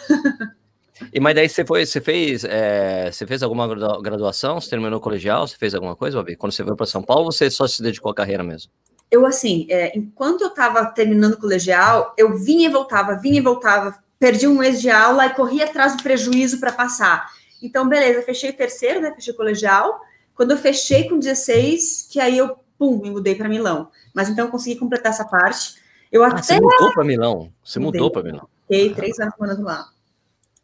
E 1.13 1.19
mas 1.19 1.35
daí 1.35 1.47
você 1.47 1.65
foi, 1.65 1.85
você 1.85 2.01
fez, 2.01 2.43
é, 2.43 3.11
você 3.11 3.25
fez 3.25 3.43
alguma 3.43 3.67
graduação? 4.01 4.59
Você 4.59 4.69
terminou 4.69 4.99
o 4.99 5.01
colegial? 5.01 5.47
Você 5.47 5.55
fez 5.57 5.73
alguma 5.75 5.95
coisa, 5.95 6.17
Babi? 6.17 6.35
Quando 6.35 6.51
você 6.51 6.63
veio 6.63 6.75
para 6.75 6.85
São 6.85 7.01
Paulo, 7.01 7.31
você 7.31 7.49
só 7.49 7.67
se 7.67 7.81
dedicou 7.81 8.11
à 8.11 8.15
carreira 8.15 8.43
mesmo? 8.43 8.71
Eu 9.09 9.25
assim, 9.25 9.65
é, 9.69 9.97
enquanto 9.97 10.41
eu 10.41 10.49
estava 10.49 10.85
terminando 10.85 11.33
o 11.33 11.39
colegial, 11.39 12.13
eu 12.17 12.37
vinha 12.37 12.67
e 12.67 12.71
voltava, 12.71 13.15
vinha 13.15 13.37
e 13.37 13.41
voltava, 13.41 13.97
perdi 14.19 14.47
um 14.47 14.57
mês 14.57 14.81
de 14.81 14.89
aula 14.89 15.25
e 15.25 15.33
corria 15.33 15.65
atrás 15.65 15.95
do 15.95 16.03
prejuízo 16.03 16.59
para 16.59 16.71
passar. 16.71 17.29
Então, 17.61 17.87
beleza, 17.87 18.21
fechei 18.23 18.49
o 18.49 18.55
terceiro, 18.55 19.01
né? 19.01 19.13
Fechei 19.13 19.33
o 19.33 19.37
colegial. 19.37 20.01
Quando 20.35 20.51
eu 20.51 20.57
fechei 20.57 21.09
com 21.09 21.17
16, 21.17 22.07
que 22.11 22.19
aí 22.19 22.37
eu, 22.37 22.57
pum, 22.77 22.99
me 23.01 23.09
mudei 23.09 23.33
para 23.33 23.49
Milão. 23.49 23.89
Mas 24.13 24.29
então 24.29 24.45
eu 24.45 24.51
consegui 24.51 24.77
completar 24.77 25.11
essa 25.11 25.25
parte. 25.25 25.75
Eu 26.11 26.23
ah, 26.23 26.27
até... 26.27 26.41
Você 26.41 26.61
mudou 26.61 26.93
para 26.93 27.03
Milão? 27.03 27.51
Você 27.63 27.79
mudou 27.79 28.11
para 28.11 28.23
Milão? 28.23 28.47
Fiquei 28.67 28.93
três 28.93 29.19
anos 29.19 29.33
morando 29.39 29.63
lá. 29.63 29.89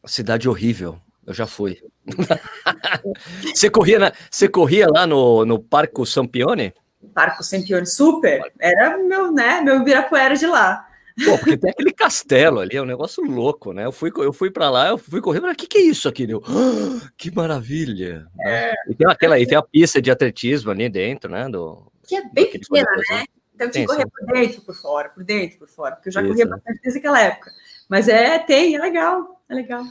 Cidade 0.06 0.50
horrível. 0.50 1.00
Eu 1.26 1.34
já 1.34 1.48
fui. 1.48 1.82
você, 3.56 3.70
corria 3.70 4.00
na, 4.00 4.14
você 4.30 4.48
corria 4.48 4.88
lá 4.88 5.08
no, 5.08 5.46
no 5.46 5.60
Parco 5.60 6.06
Sampione? 6.06 6.74
Parco 7.14 7.44
Sampione, 7.44 7.86
super. 7.86 8.52
Era 8.60 8.98
meu, 8.98 9.32
né, 9.32 9.62
meu 9.62 9.82
Ibirapuera 9.82 10.36
de 10.36 10.46
lá. 10.46 10.88
Pô, 11.24 11.38
porque 11.38 11.58
tem 11.58 11.70
aquele 11.70 11.94
castelo 11.94 12.60
ali, 12.60 12.76
é 12.76 12.82
um 12.82 12.86
negócio 12.86 13.24
louco, 13.24 13.72
né? 13.72 13.86
Eu 13.86 13.92
fui, 13.92 14.12
eu 14.18 14.34
fui 14.34 14.50
para 14.50 14.70
lá, 14.70 14.90
eu 14.90 14.98
fui 14.98 15.22
correr, 15.22 15.40
mas 15.40 15.54
o 15.54 15.56
que, 15.56 15.68
que 15.68 15.78
é 15.78 15.82
isso 15.82 16.10
aqui? 16.10 16.30
Eu, 16.30 16.40
oh, 16.40 17.08
que 17.16 17.34
maravilha! 17.34 18.28
Né? 18.36 18.72
É. 18.72 18.74
E 18.90 18.96
tem 18.96 19.08
aquela, 19.08 19.40
e 19.40 19.46
tem 19.46 19.58
a 19.58 19.62
pista 19.62 20.02
de 20.02 20.10
atletismo 20.10 20.72
ali 20.72 20.90
dentro, 20.90 21.32
né? 21.32 21.48
Do, 21.48 21.92
que 22.08 22.16
é 22.16 22.24
bem 22.30 22.50
pequena, 22.50 22.88
né? 23.10 23.26
Então 23.56 23.70
tinha 23.70 23.86
que 23.86 23.94
correr 23.94 24.08
por 24.08 24.26
dentro, 24.34 24.62
por 24.62 24.76
fora, 24.76 25.10
por 25.10 25.24
dentro, 25.24 25.60
por 25.60 25.70
fora, 25.70 25.96
porque 25.96 26.10
eu 26.10 26.14
já 26.14 26.22
isso, 26.22 26.30
corria 26.30 26.48
bastante 26.48 26.82
desde 26.82 27.00
aquela 27.00 27.22
época. 27.22 27.52
Mas 27.88 28.08
é, 28.08 28.40
tem, 28.40 28.76
é 28.76 28.80
legal, 28.80 29.33
é 29.50 29.56
legal. 29.56 29.84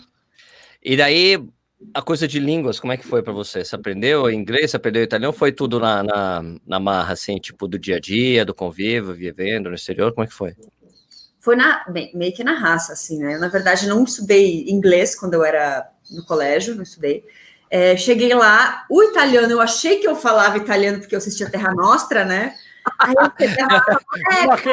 E 0.82 0.97
daí, 0.97 1.38
a 1.94 2.02
coisa 2.02 2.26
de 2.26 2.38
línguas, 2.38 2.80
como 2.80 2.92
é 2.92 2.97
que 2.97 3.06
foi 3.06 3.23
para 3.23 3.32
você? 3.32 3.64
Você 3.64 3.75
aprendeu 3.75 4.30
inglês, 4.30 4.71
você 4.71 4.76
aprendeu 4.76 5.02
italiano? 5.02 5.32
Foi 5.32 5.52
tudo 5.52 5.78
na, 5.78 6.02
na, 6.02 6.42
na, 6.66 6.80
marra, 6.80 7.12
assim, 7.12 7.38
tipo, 7.38 7.66
do 7.68 7.78
dia 7.78 7.97
a 7.97 8.00
dia, 8.00 8.44
do 8.44 8.54
convívio, 8.54 9.14
vivendo 9.14 9.68
no 9.68 9.75
exterior? 9.75 10.12
Como 10.12 10.25
é 10.25 10.26
que 10.26 10.35
foi? 10.35 10.54
Foi 11.40 11.56
na, 11.56 11.85
bem, 11.88 12.11
meio 12.14 12.32
que 12.35 12.44
na 12.44 12.54
raça, 12.54 12.92
assim, 12.92 13.18
né? 13.18 13.35
Eu, 13.35 13.40
na 13.40 13.49
verdade, 13.49 13.87
não 13.87 14.04
estudei 14.04 14.64
inglês 14.68 15.18
quando 15.18 15.35
eu 15.35 15.44
era 15.44 15.88
no 16.11 16.25
colégio, 16.25 16.75
não 16.75 16.82
estudei. 16.82 17.25
É, 17.71 17.97
cheguei 17.97 18.35
lá, 18.35 18.85
o 18.90 19.02
italiano, 19.02 19.50
eu 19.50 19.61
achei 19.61 19.99
que 19.99 20.06
eu 20.06 20.14
falava 20.14 20.59
italiano 20.59 21.00
porque 21.00 21.14
eu 21.14 21.18
assistia 21.18 21.50
Terra 21.50 21.73
Nostra, 21.75 22.25
né? 22.25 22.54
Aí 22.99 23.14
eu 23.14 23.23
lá, 23.23 23.35
eco, 24.52 24.71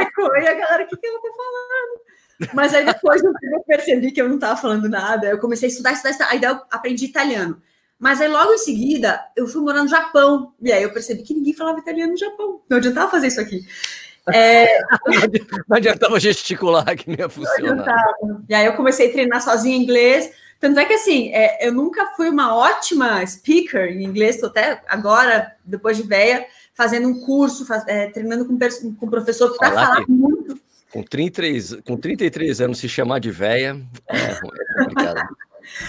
eco, 0.00 0.36
e 0.36 0.48
a 0.48 0.54
galera, 0.54 0.84
o 0.84 0.88
que, 0.88 0.96
que 0.96 1.06
ela 1.06 1.20
tá 1.20 1.28
falando? 1.36 2.03
Mas 2.52 2.74
aí 2.74 2.84
depois 2.84 3.22
eu 3.22 3.32
percebi 3.66 4.10
que 4.10 4.20
eu 4.20 4.28
não 4.28 4.36
estava 4.36 4.60
falando 4.60 4.88
nada. 4.88 5.28
Eu 5.28 5.38
comecei 5.38 5.68
a 5.68 5.70
estudar, 5.70 5.92
estudar, 5.92 6.10
estudar. 6.10 6.30
Aí 6.30 6.42
eu 6.42 6.60
aprendi 6.70 7.06
italiano. 7.06 7.60
Mas 7.98 8.20
aí 8.20 8.28
logo 8.28 8.52
em 8.52 8.58
seguida 8.58 9.20
eu 9.36 9.46
fui 9.46 9.62
morar 9.62 9.82
no 9.82 9.88
Japão. 9.88 10.52
E 10.60 10.72
aí 10.72 10.82
eu 10.82 10.92
percebi 10.92 11.22
que 11.22 11.34
ninguém 11.34 11.54
falava 11.54 11.78
italiano 11.78 12.12
no 12.12 12.18
Japão. 12.18 12.60
Não 12.68 12.78
adiantava 12.78 13.10
fazer 13.10 13.28
isso 13.28 13.40
aqui. 13.40 13.64
É... 14.32 14.66
não 15.68 15.76
adiantava 15.76 16.18
gesticular 16.18 16.96
que 16.96 17.08
nem 17.08 17.18
ia 17.18 17.28
funcionar. 17.28 17.96
E 18.48 18.54
aí 18.54 18.66
eu 18.66 18.74
comecei 18.74 19.08
a 19.08 19.12
treinar 19.12 19.42
sozinha 19.42 19.76
em 19.76 19.82
inglês. 19.82 20.30
Tanto 20.60 20.80
é 20.80 20.84
que 20.86 20.94
assim, 20.94 21.28
é, 21.34 21.66
eu 21.66 21.72
nunca 21.72 22.14
fui 22.16 22.28
uma 22.30 22.56
ótima 22.56 23.24
speaker 23.26 23.86
em 23.86 24.02
inglês, 24.02 24.36
estou 24.36 24.48
até 24.48 24.80
agora, 24.88 25.54
depois 25.62 25.96
de 25.96 26.04
véia, 26.04 26.46
fazendo 26.72 27.06
um 27.06 27.20
curso, 27.20 27.66
faz, 27.66 27.86
é, 27.86 28.06
treinando 28.06 28.46
com, 28.46 28.58
com 28.58 29.06
um 29.06 29.10
professor 29.10 29.54
para 29.56 29.72
falar 29.72 30.04
muito. 30.08 30.58
Com, 30.94 31.02
33, 31.02 31.78
com 31.84 31.96
33 31.96 32.60
anos, 32.60 32.78
se 32.78 32.88
chamar 32.88 33.18
de 33.18 33.28
véia 33.28 33.76
é, 34.08 34.16
é 34.16 34.84
complicado. 34.84 35.36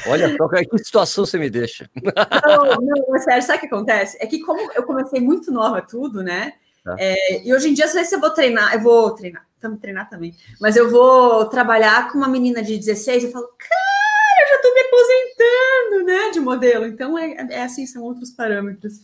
Olha 0.07 0.35
só 0.35 0.47
que 0.47 0.77
situação 0.79 1.27
você 1.27 1.37
me 1.37 1.47
deixa. 1.47 1.87
Não, 2.01 2.81
não, 2.81 3.19
sério, 3.19 3.43
sabe 3.43 3.57
o 3.57 3.61
que 3.61 3.67
acontece? 3.67 4.17
É 4.19 4.25
que 4.25 4.39
como 4.39 4.71
eu 4.71 4.81
comecei 4.81 5.21
muito 5.21 5.51
nova 5.51 5.79
tudo, 5.79 6.23
né? 6.23 6.53
Tá. 6.83 6.95
É, 6.97 7.45
e 7.45 7.53
hoje 7.53 7.69
em 7.69 7.73
dia, 7.75 7.87
se 7.87 8.15
eu 8.15 8.19
vou 8.19 8.31
treinar, 8.31 8.73
eu 8.73 8.79
vou 8.79 9.11
treinar, 9.11 9.45
também 9.59 9.77
treinar 9.77 10.09
também, 10.09 10.33
mas 10.59 10.75
eu 10.75 10.89
vou 10.89 11.45
trabalhar 11.45 12.11
com 12.11 12.17
uma 12.17 12.27
menina 12.27 12.63
de 12.63 12.75
16, 12.75 13.25
eu 13.25 13.31
falo, 13.31 13.47
cara, 13.59 14.41
eu 14.41 14.55
já 14.55 14.61
tô 14.61 14.73
me 14.73 14.81
aposentando, 14.81 16.05
né, 16.05 16.31
de 16.31 16.39
modelo. 16.39 16.85
Então 16.87 17.15
é, 17.15 17.35
é 17.51 17.63
assim, 17.63 17.85
são 17.85 18.01
outros 18.01 18.31
parâmetros. 18.31 19.01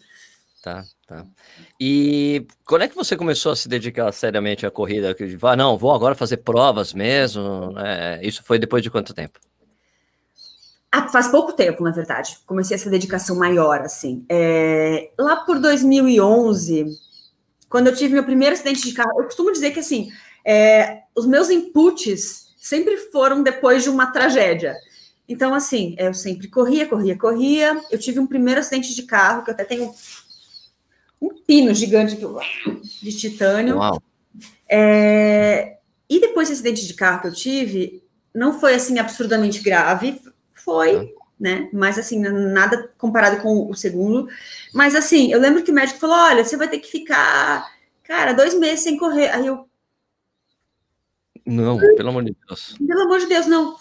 Tá, 0.62 0.84
tá. 1.08 1.26
E 1.80 2.46
quando 2.68 2.84
é 2.84 2.88
que 2.88 2.96
você 2.96 3.18
começou 3.18 3.52
a 3.52 3.56
se 3.56 3.68
dedicar 3.68 4.12
seriamente 4.12 4.64
à 4.64 4.70
corrida? 4.70 5.16
Ah, 5.42 5.56
não, 5.56 5.76
vou 5.76 5.92
agora 5.92 6.14
fazer 6.14 6.38
provas 6.38 6.94
mesmo. 6.94 7.74
É, 7.80 8.20
isso 8.22 8.44
foi 8.44 8.60
depois 8.60 8.84
de 8.84 8.92
quanto 8.92 9.14
tempo? 9.14 9.40
Ah, 10.92 11.08
faz 11.08 11.30
pouco 11.30 11.54
tempo, 11.54 11.84
na 11.84 11.90
verdade. 11.90 12.38
Comecei 12.46 12.76
essa 12.76 12.92
dedicação 12.92 13.36
maior, 13.38 13.82
assim. 13.82 14.24
É, 14.30 15.10
lá 15.18 15.38
por 15.38 15.58
2011, 15.58 16.86
quando 17.68 17.88
eu 17.88 17.96
tive 17.96 18.14
meu 18.14 18.24
primeiro 18.24 18.54
acidente 18.54 18.88
de 18.88 18.94
carro, 18.94 19.20
eu 19.20 19.26
costumo 19.26 19.52
dizer 19.52 19.72
que, 19.72 19.80
assim, 19.80 20.12
é, 20.46 21.04
os 21.16 21.26
meus 21.26 21.50
inputs 21.50 22.54
sempre 22.58 22.98
foram 22.98 23.42
depois 23.42 23.82
de 23.82 23.90
uma 23.90 24.12
tragédia. 24.12 24.76
Então, 25.28 25.56
assim, 25.56 25.96
eu 25.98 26.14
sempre 26.14 26.50
corria, 26.50 26.88
corria, 26.88 27.18
corria. 27.18 27.82
Eu 27.90 27.98
tive 27.98 28.20
um 28.20 28.28
primeiro 28.28 28.60
acidente 28.60 28.94
de 28.94 29.04
carro, 29.04 29.44
que 29.44 29.50
eu 29.50 29.54
até 29.54 29.64
tenho 29.64 29.92
um 31.22 31.30
pino 31.44 31.74
gigante 31.74 32.18
de 33.02 33.18
titânio. 33.18 33.78
Uau. 33.78 34.02
É, 34.68 35.78
e 36.10 36.20
depois 36.20 36.50
desse 36.50 36.62
acidente 36.62 36.88
de 36.88 36.94
carro 36.94 37.22
que 37.22 37.28
eu 37.28 37.34
tive, 37.34 38.04
não 38.34 38.60
foi 38.60 38.74
assim 38.74 38.98
absurdamente 38.98 39.62
grave, 39.62 40.22
foi, 40.54 40.98
ah. 40.98 41.06
né? 41.40 41.70
Mas 41.72 42.00
assim, 42.00 42.20
nada 42.20 42.92
comparado 42.98 43.42
com 43.42 43.70
o 43.70 43.76
segundo. 43.76 44.28
Mas 44.74 44.96
assim, 44.96 45.32
eu 45.32 45.40
lembro 45.40 45.64
que 45.64 45.72
o 45.72 45.74
médico 45.74 46.00
falou: 46.00 46.16
olha, 46.16 46.44
você 46.44 46.58
vai 46.58 46.70
ter 46.70 46.80
que 46.80 46.90
ficar, 46.90 47.70
cara, 48.04 48.34
dois 48.34 48.54
meses 48.58 48.82
sem 48.82 48.98
correr. 48.98 49.30
Aí 49.30 49.48
eu. 49.48 49.68
Não, 51.46 51.78
pelo 51.78 52.10
amor 52.10 52.24
de 52.24 52.36
Deus. 52.48 52.76
Pelo 52.78 53.02
amor 53.02 53.20
de 53.20 53.28
Deus, 53.28 53.48
não. 53.48 53.76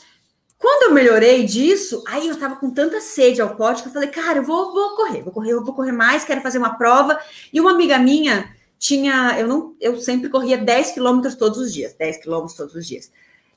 Quando 0.61 0.90
eu 0.90 0.95
melhorei 0.95 1.43
disso, 1.43 2.05
aí 2.07 2.29
eu 2.29 2.38
tava 2.38 2.57
com 2.57 2.71
tanta 2.71 3.00
sede 3.00 3.40
ao 3.40 3.57
pote 3.57 3.83
que 3.83 3.88
eu 3.88 3.93
falei, 3.95 4.11
cara, 4.11 4.40
eu 4.40 4.43
vou, 4.43 4.75
vou 4.75 4.95
correr, 4.95 5.23
vou 5.23 5.33
correr, 5.33 5.52
eu 5.52 5.64
vou 5.64 5.73
correr 5.73 5.90
mais, 5.90 6.23
quero 6.23 6.43
fazer 6.43 6.59
uma 6.59 6.76
prova. 6.76 7.19
E 7.50 7.59
uma 7.59 7.71
amiga 7.71 7.99
minha 7.99 8.55
tinha, 8.79 9.40
eu 9.40 9.49
não, 9.49 9.75
eu 9.81 9.99
sempre 9.99 10.29
corria 10.29 10.59
10 10.59 10.90
quilômetros 10.90 11.35
todos 11.35 11.59
os 11.59 11.73
dias, 11.73 11.95
10 11.95 12.19
quilômetros 12.19 12.59
todos 12.59 12.75
os 12.75 12.87
dias. 12.87 13.11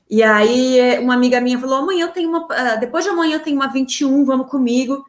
E 0.08 0.22
aí 0.22 0.98
uma 0.98 1.12
amiga 1.12 1.42
minha 1.42 1.58
falou: 1.58 1.76
amanhã 1.76 2.06
eu 2.06 2.12
tenho 2.12 2.30
uma, 2.30 2.46
ah, 2.50 2.76
depois 2.76 3.04
de 3.04 3.10
amanhã 3.10 3.36
eu 3.36 3.42
tenho 3.42 3.56
uma 3.56 3.70
21, 3.70 4.24
vamos 4.24 4.50
comigo. 4.50 5.04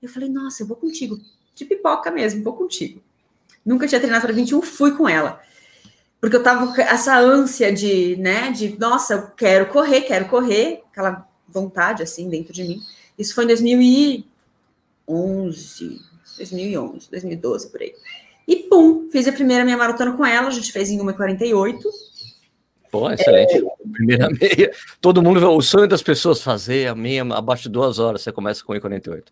Eu 0.00 0.08
falei, 0.08 0.28
nossa, 0.28 0.62
eu 0.62 0.68
vou 0.68 0.76
contigo, 0.76 1.18
de 1.52 1.64
pipoca 1.64 2.12
mesmo, 2.12 2.44
vou 2.44 2.52
contigo. 2.52 3.02
Nunca 3.66 3.88
tinha 3.88 4.00
treinado 4.00 4.24
para 4.24 4.32
21, 4.32 4.62
fui 4.62 4.96
com 4.96 5.08
ela. 5.08 5.40
Porque 6.20 6.36
eu 6.36 6.42
tava 6.44 6.72
com 6.72 6.80
essa 6.80 7.18
ânsia 7.18 7.72
de, 7.72 8.16
né, 8.16 8.52
de, 8.52 8.78
nossa, 8.78 9.14
eu 9.14 9.30
quero 9.36 9.66
correr, 9.66 10.02
quero 10.02 10.26
correr, 10.28 10.84
aquela 10.90 11.28
vontade 11.52 12.02
assim 12.02 12.28
dentro 12.28 12.52
de 12.52 12.64
mim. 12.64 12.80
Isso 13.18 13.34
foi 13.34 13.44
em 13.44 13.48
2011, 13.48 14.24
2011, 16.38 17.10
2012 17.10 17.70
por 17.70 17.80
aí. 17.80 17.94
E 18.46 18.56
pum, 18.56 19.08
fiz 19.10 19.28
a 19.28 19.32
primeira 19.32 19.64
minha 19.64 19.76
maratona 19.76 20.16
com 20.16 20.24
ela, 20.26 20.48
a 20.48 20.50
gente 20.50 20.72
fez 20.72 20.90
em 20.90 20.98
1h48. 20.98 21.82
Pô, 22.90 23.10
excelente. 23.10 23.58
É... 23.58 23.62
Primeira 23.92 24.28
meia. 24.28 24.72
Todo 25.00 25.22
mundo, 25.22 25.48
o 25.48 25.62
sonho 25.62 25.86
das 25.86 26.02
pessoas 26.02 26.42
fazer 26.42 26.88
a 26.88 26.94
meia 26.94 27.22
abaixo 27.22 27.64
de 27.64 27.68
duas 27.68 27.98
horas, 27.98 28.22
você 28.22 28.32
começa 28.32 28.64
com 28.64 28.72
1h48. 28.72 29.24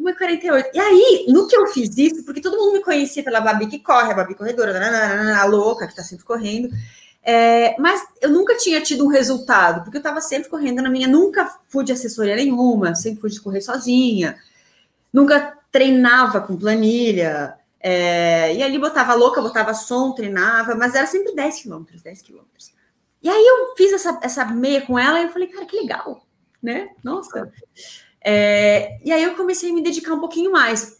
1h48. 0.00 0.64
E 0.74 0.80
aí, 0.80 1.26
no 1.28 1.46
que 1.46 1.56
eu 1.56 1.66
fiz 1.68 1.96
isso, 1.96 2.24
porque 2.24 2.40
todo 2.40 2.56
mundo 2.56 2.72
me 2.72 2.82
conhecia 2.82 3.22
pela 3.22 3.40
Babi 3.40 3.68
que 3.68 3.78
corre, 3.78 4.10
a 4.10 4.16
Babi 4.16 4.34
corredora, 4.34 5.40
a 5.40 5.44
louca 5.44 5.86
que 5.86 5.94
tá 5.94 6.02
sempre 6.02 6.24
correndo. 6.24 6.68
É, 7.26 7.74
mas 7.80 8.06
eu 8.20 8.28
nunca 8.28 8.54
tinha 8.56 8.82
tido 8.82 9.04
um 9.04 9.08
resultado, 9.08 9.82
porque 9.82 9.96
eu 9.96 10.00
estava 10.00 10.20
sempre 10.20 10.50
correndo 10.50 10.82
na 10.82 10.90
minha, 10.90 11.08
nunca 11.08 11.58
fui 11.68 11.82
de 11.82 11.92
assessoria 11.92 12.36
nenhuma, 12.36 12.94
sempre 12.94 13.22
fui 13.22 13.30
de 13.30 13.40
correr 13.40 13.62
sozinha, 13.62 14.36
nunca 15.10 15.58
treinava 15.72 16.42
com 16.42 16.56
planilha, 16.56 17.54
é, 17.80 18.54
e 18.54 18.62
ali 18.62 18.78
botava 18.78 19.14
louca, 19.14 19.40
botava 19.40 19.72
som, 19.72 20.12
treinava, 20.12 20.74
mas 20.74 20.94
era 20.94 21.06
sempre 21.06 21.34
10 21.34 21.62
quilômetros, 21.62 22.02
10 22.02 22.20
quilômetros. 22.20 22.72
E 23.22 23.28
aí 23.28 23.46
eu 23.46 23.74
fiz 23.74 23.92
essa, 23.94 24.20
essa 24.22 24.44
meia 24.44 24.82
com 24.82 24.98
ela 24.98 25.18
e 25.18 25.24
eu 25.24 25.30
falei, 25.30 25.48
cara, 25.48 25.64
que 25.64 25.76
legal, 25.76 26.26
né? 26.62 26.90
Nossa. 27.02 27.50
É, 28.22 28.98
e 29.02 29.10
aí 29.10 29.22
eu 29.22 29.34
comecei 29.34 29.70
a 29.70 29.74
me 29.74 29.82
dedicar 29.82 30.12
um 30.12 30.20
pouquinho 30.20 30.52
mais 30.52 30.98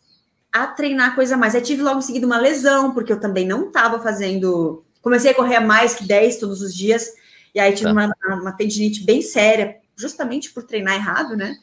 a 0.51 0.67
treinar 0.67 1.15
coisa 1.15 1.37
mais. 1.37 1.55
Aí 1.55 1.61
tive 1.61 1.83
logo 1.83 1.99
em 1.99 2.03
seguida 2.03 2.25
uma 2.25 2.39
lesão, 2.39 2.95
porque 2.95 3.13
eu 3.13 3.21
também 3.21 3.47
não 3.47 3.67
estava 3.67 3.99
fazendo 4.01 4.85
Comecei 5.05 5.33
a 5.33 5.35
correr 5.35 5.61
mais 5.61 5.95
que 5.95 6.07
10 6.07 6.39
todos 6.39 6.63
os 6.63 6.75
dias, 6.75 7.13
e 7.55 7.61
aí 7.61 7.75
tive 7.75 7.85
tá. 7.85 7.93
uma, 7.93 8.15
uma 8.41 8.53
tendinite 8.53 9.05
bem 9.05 9.21
séria, 9.21 9.77
justamente 9.95 10.51
por 10.51 10.63
treinar 10.63 10.95
errado, 10.95 11.37
né? 11.37 11.59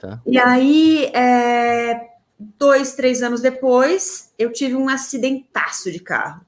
Tá. 0.00 0.20
E 0.24 0.38
aí, 0.38 1.06
é, 1.06 2.08
dois, 2.38 2.94
três 2.94 3.20
anos 3.20 3.40
depois, 3.40 4.32
eu 4.38 4.52
tive 4.52 4.76
um 4.76 4.88
acidentaço 4.88 5.90
de 5.90 5.98
carro, 5.98 6.40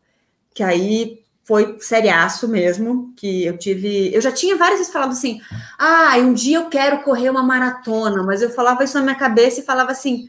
que 0.55 0.63
aí 0.63 1.21
foi 1.43 1.79
seriaço 1.81 2.47
mesmo, 2.47 3.13
que 3.17 3.45
eu 3.45 3.59
tive, 3.59 4.15
eu 4.15 4.21
já 4.21 4.31
tinha 4.31 4.57
várias 4.57 4.79
vezes 4.79 4.93
falado 4.93 5.11
assim, 5.11 5.41
ah, 5.77 6.15
um 6.19 6.33
dia 6.33 6.59
eu 6.59 6.69
quero 6.69 7.03
correr 7.03 7.29
uma 7.29 7.43
maratona, 7.43 8.23
mas 8.23 8.41
eu 8.41 8.51
falava 8.51 8.85
isso 8.85 8.97
na 8.97 9.03
minha 9.03 9.17
cabeça 9.17 9.59
e 9.59 9.65
falava 9.65 9.91
assim, 9.91 10.29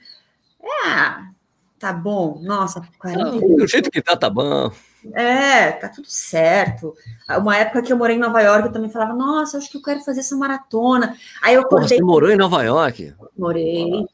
é, 0.59 1.21
tá 1.77 1.93
bom, 1.93 2.41
nossa, 2.41 2.81
40 2.97 3.23
Não, 3.23 3.55
do 3.55 3.67
jeito 3.67 3.91
que 3.91 4.01
tá, 4.01 4.17
tá 4.17 4.31
bom. 4.31 4.71
É, 5.13 5.71
tá 5.71 5.89
tudo 5.89 6.07
certo. 6.07 6.93
Uma 7.29 7.57
época 7.57 7.81
que 7.81 7.91
eu 7.91 7.97
morei 7.97 8.15
em 8.15 8.19
Nova 8.19 8.41
York, 8.41 8.67
eu 8.67 8.71
também 8.71 8.89
falava, 8.89 9.13
nossa, 9.13 9.57
acho 9.57 9.69
que 9.69 9.77
eu 9.77 9.81
quero 9.81 10.01
fazer 10.01 10.19
essa 10.19 10.35
maratona. 10.35 11.15
Aí 11.41 11.55
eu 11.55 11.61
acordei. 11.61 11.97
você 11.97 12.03
morou 12.03 12.29
em 12.29 12.37
Nova 12.37 12.63
York? 12.63 13.13
Morei. 13.37 14.05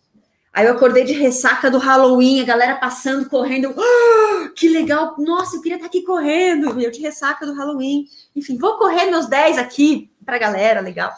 Aí 0.53 0.65
eu 0.65 0.74
acordei 0.74 1.03
de 1.03 1.13
ressaca 1.13 1.70
do 1.70 1.77
Halloween, 1.77 2.41
a 2.41 2.46
galera 2.46 2.75
passando, 2.75 3.29
correndo. 3.29 3.75
Oh, 3.77 4.50
que 4.56 4.67
legal! 4.67 5.15
Nossa, 5.20 5.58
eu 5.58 5.62
queria 5.62 5.75
estar 5.75 5.88
aqui 5.88 6.01
correndo. 6.01 6.82
Eu 6.82 6.89
de 6.89 7.00
ressaca 7.00 7.46
do 7.46 7.53
Halloween. 7.53 8.06
Enfim, 8.36 8.58
vou 8.58 8.77
correr 8.77 9.06
meus 9.06 9.27
10 9.27 9.58
aqui 9.60 10.10
pra 10.25 10.39
galera, 10.39 10.82
legal. 10.82 11.12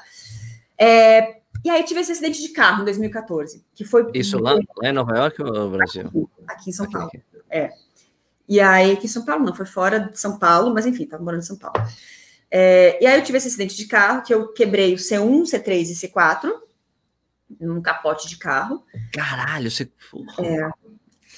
É, 0.78 1.38
e 1.64 1.70
aí 1.70 1.84
tive 1.84 2.02
esse 2.02 2.12
acidente 2.12 2.42
de 2.42 2.50
carro 2.50 2.82
em 2.82 2.86
2014, 2.86 3.64
que 3.76 3.86
foi. 3.86 4.10
Isso 4.14 4.38
lá, 4.40 4.54
lá 4.54 4.90
em 4.90 4.94
Nova 4.94 5.16
York 5.16 5.42
ou 5.42 5.52
no 5.52 5.70
Brasil? 5.70 6.08
Aqui, 6.08 6.28
aqui 6.48 6.70
em 6.70 6.74
São 6.74 6.90
Paulo. 6.90 7.08
Aqui. 7.08 7.22
É. 7.50 7.72
E 8.50 8.60
aí, 8.60 8.94
aqui 8.94 9.06
em 9.06 9.10
São 9.10 9.24
Paulo, 9.24 9.46
não, 9.46 9.54
foi 9.54 9.68
fora 9.68 10.00
de 10.00 10.20
São 10.20 10.40
Paulo, 10.40 10.74
mas 10.74 10.88
enfim, 10.88 11.04
estava 11.04 11.24
morando 11.24 11.42
em 11.42 11.46
São 11.46 11.56
Paulo. 11.56 11.80
É, 12.50 12.98
e 13.00 13.06
aí 13.06 13.20
eu 13.20 13.24
tive 13.24 13.38
esse 13.38 13.48
acidente 13.48 13.78
de 13.78 13.86
carro, 13.86 14.24
que 14.24 14.34
eu 14.34 14.52
quebrei 14.54 14.96
o 14.96 14.98
C1, 14.98 15.44
C3 15.44 15.92
e 15.92 15.94
C4, 15.94 16.52
num 17.62 17.80
capote 17.80 18.28
de 18.28 18.38
carro. 18.40 18.84
Caralho, 19.14 19.70
você... 19.70 19.88
É. 20.40 20.70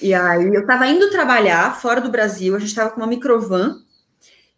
E 0.00 0.14
aí 0.14 0.54
eu 0.54 0.62
estava 0.62 0.86
indo 0.86 1.10
trabalhar 1.10 1.78
fora 1.78 2.00
do 2.00 2.10
Brasil, 2.10 2.56
a 2.56 2.58
gente 2.58 2.70
estava 2.70 2.90
com 2.90 2.96
uma 2.96 3.06
microvan, 3.06 3.82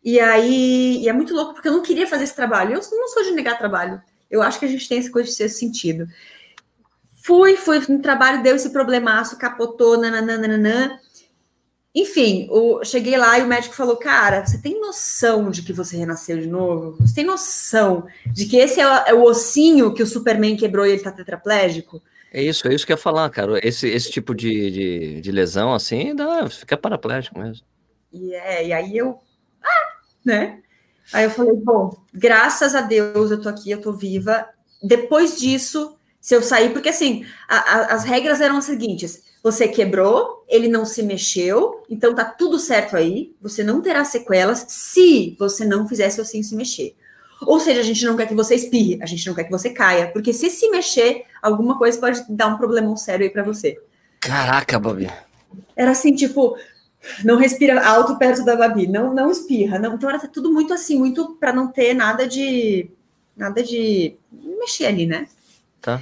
e 0.03 0.21
aí, 0.21 1.03
e 1.03 1.09
é 1.09 1.13
muito 1.13 1.35
louco, 1.35 1.55
porque 1.55 1.67
eu 1.67 1.73
não 1.73 1.83
queria 1.83 2.07
fazer 2.07 2.23
esse 2.23 2.37
trabalho, 2.37 2.75
eu 2.75 2.81
não 2.93 3.09
sou 3.09 3.25
de 3.25 3.33
negar 3.33 3.59
trabalho, 3.59 4.01
eu 4.31 4.41
acho 4.43 4.61
que 4.61 4.65
a 4.65 4.69
gente 4.69 4.89
tem 4.89 4.99
essa 4.99 5.11
coisa 5.11 5.29
de 5.29 5.35
ser 5.35 5.49
sentido. 5.49 6.07
Fui, 7.21 7.57
fui 7.57 7.81
no 7.89 8.01
trabalho, 8.01 8.43
deu 8.43 8.55
esse 8.55 8.71
problemaço, 8.71 9.39
capotou, 9.39 9.99
nananana, 9.99 11.01
enfim, 11.95 12.49
o, 12.51 12.85
cheguei 12.85 13.17
lá 13.17 13.39
e 13.39 13.43
o 13.43 13.47
médico 13.47 13.75
falou: 13.75 13.97
Cara, 13.97 14.45
você 14.45 14.59
tem 14.59 14.81
noção 14.81 15.49
de 15.49 15.63
que 15.63 15.73
você 15.73 15.97
renasceu 15.97 16.39
de 16.39 16.49
novo? 16.49 16.97
Você 16.99 17.15
tem 17.15 17.25
noção 17.25 18.07
de 18.27 18.47
que 18.47 18.57
esse 18.57 18.81
é, 18.81 18.85
é 19.07 19.15
o 19.15 19.23
ossinho 19.23 19.95
que 19.95 20.03
o 20.03 20.07
Superman 20.07 20.57
quebrou 20.57 20.85
e 20.85 20.91
ele 20.91 21.03
tá 21.03 21.13
tetraplégico? 21.13 22.03
É 22.33 22.43
isso, 22.43 22.67
é 22.67 22.75
isso 22.75 22.85
que 22.85 22.91
eu 22.91 22.97
ia 22.97 23.01
falar, 23.01 23.31
cara. 23.31 23.65
Esse, 23.65 23.87
esse 23.87 24.11
tipo 24.11 24.35
de, 24.35 24.71
de, 24.73 25.21
de 25.21 25.31
lesão 25.31 25.73
assim, 25.73 26.17
dá, 26.17 26.51
fica 26.51 26.77
paraplégico 26.77 27.39
mesmo. 27.39 27.65
E, 28.13 28.35
é, 28.35 28.67
e 28.67 28.73
aí 28.73 28.97
eu. 28.97 29.21
Ah, 29.63 29.99
né? 30.25 30.59
Aí 31.13 31.25
eu 31.25 31.31
falei, 31.31 31.55
bom, 31.55 31.97
graças 32.13 32.75
a 32.75 32.81
Deus 32.81 33.31
eu 33.31 33.41
tô 33.41 33.49
aqui, 33.49 33.71
eu 33.71 33.81
tô 33.81 33.93
viva. 33.93 34.49
Depois 34.83 35.39
disso, 35.39 35.97
se 36.21 36.35
eu 36.35 36.43
sair, 36.43 36.73
porque 36.73 36.89
assim, 36.89 37.25
a, 37.49 37.57
a, 37.57 37.95
as 37.95 38.03
regras 38.03 38.41
eram 38.41 38.57
as 38.57 38.65
seguintes: 38.65 39.23
você 39.45 39.69
quebrou, 39.69 40.43
ele 40.49 40.69
não 40.69 40.87
se 40.87 41.03
mexeu, 41.03 41.85
então 41.91 42.15
tá 42.15 42.25
tudo 42.25 42.59
certo 42.59 42.97
aí, 42.97 43.37
você 43.43 43.63
não 43.63 43.83
terá 43.83 44.03
sequelas 44.03 44.65
se 44.69 45.37
você 45.39 45.67
não 45.67 45.87
fizesse 45.87 46.19
assim 46.19 46.43
se 46.43 46.57
mexer. 46.57 46.97
Ou 47.43 47.61
seja, 47.61 47.81
a 47.81 47.83
gente 47.83 48.03
não 48.07 48.17
quer 48.17 48.27
que 48.27 48.35
você 48.35 48.55
espirre, 48.55 48.99
a 49.03 49.07
gente 49.07 49.27
não 49.27 49.35
quer 49.35 49.45
que 49.45 49.51
você 49.51 49.69
caia, 49.69 50.11
porque 50.11 50.33
se 50.33 50.49
se 50.49 50.71
mexer, 50.71 51.25
alguma 51.43 51.77
coisa 51.77 52.01
pode 52.01 52.25
dar 52.27 52.47
um 52.47 52.57
problemão 52.57 52.97
sério 52.97 53.27
aí 53.27 53.31
para 53.31 53.43
você. 53.43 53.79
Caraca, 54.19 54.79
Babi. 54.79 55.11
Era 55.77 55.91
assim, 55.91 56.15
tipo, 56.15 56.57
não 57.23 57.37
respira 57.37 57.87
alto 57.87 58.17
perto 58.17 58.47
da 58.47 58.57
Babi, 58.57 58.87
não 58.87 59.13
não 59.13 59.31
espirra, 59.31 59.79
não. 59.79 59.97
Então 59.97 60.09
era 60.09 60.27
tudo 60.27 60.51
muito 60.51 60.73
assim, 60.73 60.99
muito 60.99 61.35
para 61.35 61.53
não 61.53 61.69
ter 61.69 61.93
nada 61.93 62.27
de 62.27 62.91
nada 63.37 63.63
de 63.63 64.17
mexer 64.33 64.87
ali, 64.87 65.07
né? 65.07 65.29
Tá. 65.83 66.01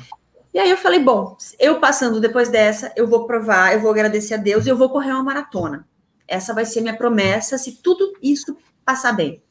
E 0.53 0.59
aí 0.59 0.71
eu 0.71 0.77
falei, 0.77 0.99
bom, 0.99 1.37
eu 1.59 1.81
passando 1.81 2.21
depois 2.21 2.49
dessa, 2.49 2.93
eu 2.95 3.07
vou 3.07 3.27
provar, 3.27 3.73
eu 3.73 3.81
vou 3.81 3.91
agradecer 3.91 4.35
a 4.35 4.37
Deus 4.37 4.67
e 4.67 4.69
eu 4.69 4.77
vou 4.77 4.91
correr 4.91 5.11
uma 5.11 5.23
maratona. 5.23 5.89
Essa 6.29 6.53
vai 6.53 6.65
ser 6.65 6.83
minha 6.83 6.97
promessa 6.97 7.57
se 7.57 7.83
tudo 7.83 8.13
isso 8.23 8.57
passar 8.85 9.13
bem. 9.13 9.43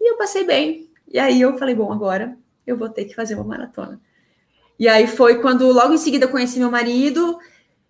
E 0.00 0.10
eu 0.12 0.16
passei 0.16 0.44
bem. 0.44 0.88
E 1.08 1.18
aí 1.18 1.40
eu 1.40 1.58
falei, 1.58 1.74
bom, 1.74 1.92
agora 1.92 2.36
eu 2.66 2.76
vou 2.76 2.88
ter 2.88 3.04
que 3.04 3.14
fazer 3.14 3.34
uma 3.34 3.44
maratona. 3.44 4.00
E 4.78 4.88
aí 4.88 5.06
foi 5.06 5.40
quando 5.40 5.70
logo 5.70 5.92
em 5.92 5.98
seguida 5.98 6.24
eu 6.24 6.30
conheci 6.30 6.58
meu 6.58 6.70
marido. 6.70 7.38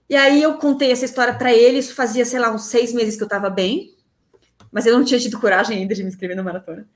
E 0.09 0.17
aí 0.17 0.43
eu 0.43 0.55
contei 0.55 0.91
essa 0.91 1.05
história 1.05 1.35
para 1.35 1.53
ele. 1.53 1.79
Isso 1.79 1.95
fazia, 1.95 2.25
sei 2.25 2.41
lá, 2.41 2.51
uns 2.51 2.65
seis 2.65 2.93
meses 2.93 3.17
que 3.17 3.23
eu 3.23 3.29
tava 3.29 3.49
bem. 3.49 3.95
Mas 4.73 4.87
eu 4.87 4.97
não 4.99 5.05
tinha 5.05 5.21
tido 5.21 5.39
coragem 5.39 5.79
ainda 5.79 5.95
de 5.95 6.03
me 6.03 6.09
inscrever 6.09 6.37
na 6.37 6.43
maratona. 6.43 6.89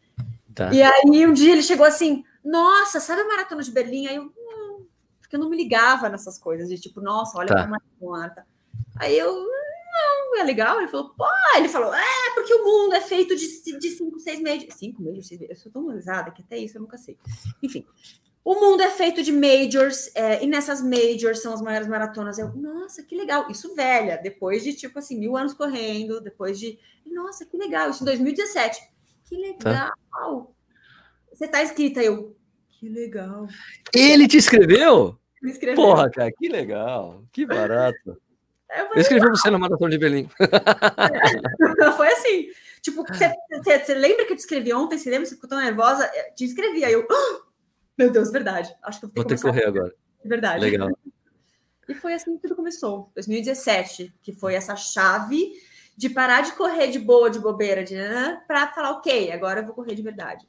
Tá. 0.52 0.72
E 0.72 0.82
aí 0.82 1.26
um 1.26 1.32
dia 1.32 1.52
ele 1.52 1.62
chegou 1.62 1.86
assim: 1.86 2.24
Nossa, 2.44 2.98
sabe 2.98 3.22
a 3.22 3.28
maratona 3.28 3.62
de 3.62 3.70
Berlim? 3.70 4.06
Aí 4.08 4.16
eu, 4.16 4.32
porque 5.34 5.36
eu 5.36 5.40
não 5.40 5.50
me 5.50 5.56
ligava 5.56 6.08
nessas 6.08 6.38
coisas, 6.38 6.68
de 6.68 6.78
tipo, 6.80 7.00
nossa, 7.00 7.38
olha 7.38 7.48
tá. 7.48 7.62
como 7.62 7.76
é 7.76 8.30
Tá. 8.30 8.44
Aí 8.96 9.18
eu, 9.18 9.32
não, 9.32 10.38
é 10.38 10.44
legal. 10.44 10.78
Ele 10.78 10.88
falou, 10.88 11.10
pô, 11.10 11.24
ele 11.56 11.68
falou, 11.68 11.92
é, 11.92 12.34
porque 12.34 12.54
o 12.54 12.64
mundo 12.64 12.94
é 12.94 13.00
feito 13.00 13.34
de, 13.34 13.78
de 13.78 13.90
cinco, 13.90 14.20
seis 14.20 14.40
meses. 14.40 14.72
Cinco 14.74 15.02
meses, 15.02 15.30
eu 15.40 15.56
sou 15.56 15.72
tão 15.72 15.86
lesada 15.88 16.30
que 16.30 16.42
até 16.42 16.56
isso 16.58 16.76
eu 16.76 16.82
nunca 16.82 16.96
sei. 16.96 17.18
Enfim. 17.62 17.84
O 18.44 18.54
mundo 18.56 18.82
é 18.82 18.90
feito 18.90 19.22
de 19.22 19.32
majors, 19.32 20.14
é, 20.14 20.44
e 20.44 20.46
nessas 20.46 20.82
majors 20.82 21.40
são 21.40 21.54
as 21.54 21.62
maiores 21.62 21.88
maratonas. 21.88 22.38
Eu, 22.38 22.54
nossa, 22.54 23.02
que 23.02 23.16
legal. 23.16 23.50
Isso 23.50 23.74
velha, 23.74 24.20
depois 24.22 24.62
de, 24.62 24.74
tipo 24.74 24.98
assim, 24.98 25.18
mil 25.18 25.36
anos 25.36 25.54
correndo, 25.54 26.20
depois 26.20 26.58
de. 26.58 26.78
Nossa, 27.06 27.46
que 27.46 27.56
legal. 27.56 27.90
Isso 27.90 28.02
em 28.02 28.06
2017. 28.06 28.80
Que 29.24 29.36
legal. 29.36 29.90
Tá. 30.12 30.46
Você 31.32 31.48
tá 31.48 31.62
inscrita, 31.62 32.02
eu. 32.02 32.36
Que 32.68 32.88
legal. 32.88 33.46
Ele 33.94 34.28
te 34.28 34.36
escreveu? 34.36 35.18
Me 35.44 35.50
escreveu. 35.50 35.76
Porra, 35.76 36.10
cara, 36.10 36.32
que 36.32 36.48
legal. 36.48 37.22
Que 37.30 37.44
barato. 37.44 38.18
Eu, 38.74 38.86
eu 38.94 39.00
escrevi 39.00 39.28
você 39.28 39.50
na 39.50 39.58
Maratona 39.58 39.90
de 39.90 39.98
Berlim. 39.98 40.26
É. 40.40 41.92
Foi 41.92 42.08
assim. 42.08 42.48
Tipo, 42.80 43.04
você 43.04 43.94
lembra 43.94 44.24
que 44.24 44.32
eu 44.32 44.36
te 44.36 44.40
escrevi 44.40 44.72
ontem? 44.72 44.96
Você 44.96 45.10
lembra? 45.10 45.26
Você 45.26 45.34
ficou 45.34 45.48
tão 45.48 45.60
nervosa? 45.60 46.10
Eu 46.14 46.34
te 46.34 46.46
escrevi. 46.46 46.82
Aí 46.82 46.94
eu. 46.94 47.06
Oh, 47.10 47.42
meu 47.96 48.10
Deus, 48.10 48.32
verdade. 48.32 48.74
Acho 48.82 49.00
que 49.00 49.04
eu 49.04 49.10
vou 49.14 49.14
ter, 49.14 49.20
vou 49.20 49.28
ter 49.28 49.36
que 49.36 49.42
correr 49.42 49.66
agora. 49.66 49.94
Verdade. 50.24 50.60
Legal. 50.60 50.90
E 51.86 51.92
foi 51.92 52.14
assim 52.14 52.34
que 52.36 52.40
tudo 52.40 52.56
começou. 52.56 53.10
2017, 53.14 54.14
que 54.22 54.32
foi 54.32 54.54
essa 54.54 54.74
chave 54.74 55.52
de 55.94 56.08
parar 56.08 56.40
de 56.40 56.52
correr 56.52 56.86
de 56.86 56.98
boa, 56.98 57.28
de 57.28 57.38
bobeira, 57.38 57.84
de 57.84 57.94
para 58.48 58.68
falar, 58.68 58.92
ok, 58.92 59.30
agora 59.30 59.60
eu 59.60 59.66
vou 59.66 59.74
correr 59.74 59.94
de 59.94 60.00
verdade. 60.00 60.48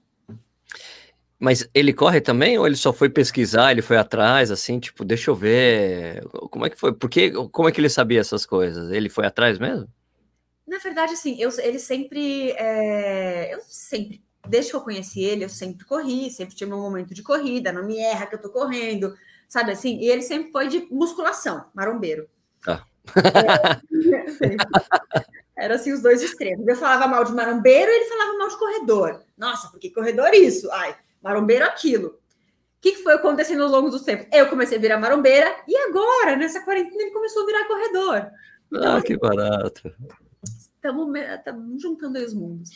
Mas 1.38 1.68
ele 1.74 1.94
corre 1.94 2.22
também 2.22 2.58
ou 2.58 2.66
ele 2.66 2.78
só 2.78 2.94
foi 2.94 3.10
pesquisar, 3.10 3.72
ele 3.72 3.82
foi 3.82 3.98
atrás, 3.98 4.50
assim, 4.52 4.80
tipo, 4.80 5.04
deixa 5.04 5.30
eu 5.30 5.36
ver, 5.36 6.26
como 6.50 6.66
é 6.66 6.70
que 6.70 6.80
foi? 6.80 6.94
Porque, 6.94 7.32
como 7.52 7.68
é 7.68 7.72
que 7.72 7.82
ele 7.82 7.90
sabia 7.90 8.22
essas 8.22 8.46
coisas? 8.46 8.90
Ele 8.92 9.10
foi 9.10 9.26
atrás 9.26 9.60
mesmo? 9.60 9.88
Na 10.66 10.78
verdade, 10.78 11.14
assim, 11.14 11.40
eu, 11.40 11.52
ele 11.60 11.78
sempre, 11.78 12.52
é, 12.52 13.54
eu 13.54 13.60
sempre, 13.68 14.24
desde 14.48 14.72
que 14.72 14.78
eu 14.78 14.82
conheci 14.82 15.22
ele, 15.22 15.44
eu 15.44 15.50
sempre 15.50 15.86
corri, 15.86 16.32
sempre 16.32 16.56
tive 16.56 16.74
um 16.74 16.82
momento 16.82 17.14
de 17.14 17.22
corrida, 17.22 17.72
não 17.72 17.86
me 17.86 18.00
erra 18.00 18.26
que 18.26 18.36
eu 18.36 18.42
tô 18.42 18.50
correndo, 18.50 19.14
sabe 19.48 19.72
assim? 19.72 20.00
E 20.00 20.10
ele 20.10 20.22
sempre 20.22 20.52
foi 20.52 20.68
de 20.70 20.88
musculação, 20.90 21.66
marombeiro. 21.74 22.28
Ah. 22.66 22.84
É, 23.14 24.56
era 25.66 25.76
assim 25.76 25.94
os 25.94 26.02
dois 26.02 26.24
extremos. 26.24 26.66
Eu 26.68 26.76
falava 26.76 27.08
mal 27.08 27.24
de 27.24 27.34
marombeiro 27.34 27.92
e 27.92 27.96
ele 27.96 28.06
falava 28.06 28.38
mal 28.38 28.48
de 28.48 28.58
corredor. 28.58 29.24
Nossa, 29.38 29.68
porque 29.70 29.92
corredor 29.92 30.34
isso? 30.34 30.72
Ai, 30.72 30.96
marombeiro 31.26 31.66
aquilo. 31.66 32.10
O 32.10 32.18
que, 32.80 32.92
que 32.92 33.04
foi 33.04 33.16
acontecendo 33.16 33.64
ao 33.64 33.70
longo 33.70 33.90
dos 33.90 34.04
tempos? 34.04 34.28
Eu 34.32 34.48
comecei 34.48 34.78
a 34.78 34.82
virar 34.82 35.00
marombeira 35.00 35.56
e 35.68 35.76
agora, 35.76 36.36
nessa 36.36 36.64
quarentena, 36.64 37.02
ele 37.02 37.12
começou 37.12 37.42
a 37.42 37.46
virar 37.48 37.66
corredor. 37.66 38.32
Então, 38.72 38.98
ah, 38.98 39.02
que 39.02 39.18
barato. 39.18 39.92
Estamos 40.44 41.82
juntando 41.82 42.20
aí 42.20 42.26
os 42.26 42.34
mundos. 42.36 42.70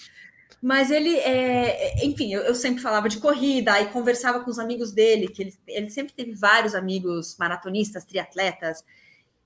Mas 0.59 0.89
ele, 0.89 1.15
é, 1.19 2.03
enfim, 2.03 2.33
eu, 2.33 2.41
eu, 2.41 2.55
sempre 2.55 2.81
falava 2.81 3.07
de 3.07 3.19
corrida 3.19 3.79
e 3.79 3.91
conversava 3.91 4.39
com 4.41 4.49
os 4.49 4.57
amigos 4.57 4.91
dele, 4.91 5.27
que 5.27 5.43
ele, 5.43 5.53
ele 5.67 5.89
sempre 5.89 6.13
teve 6.13 6.33
vários 6.33 6.73
amigos 6.73 7.37
maratonistas, 7.37 8.03
triatletas. 8.03 8.83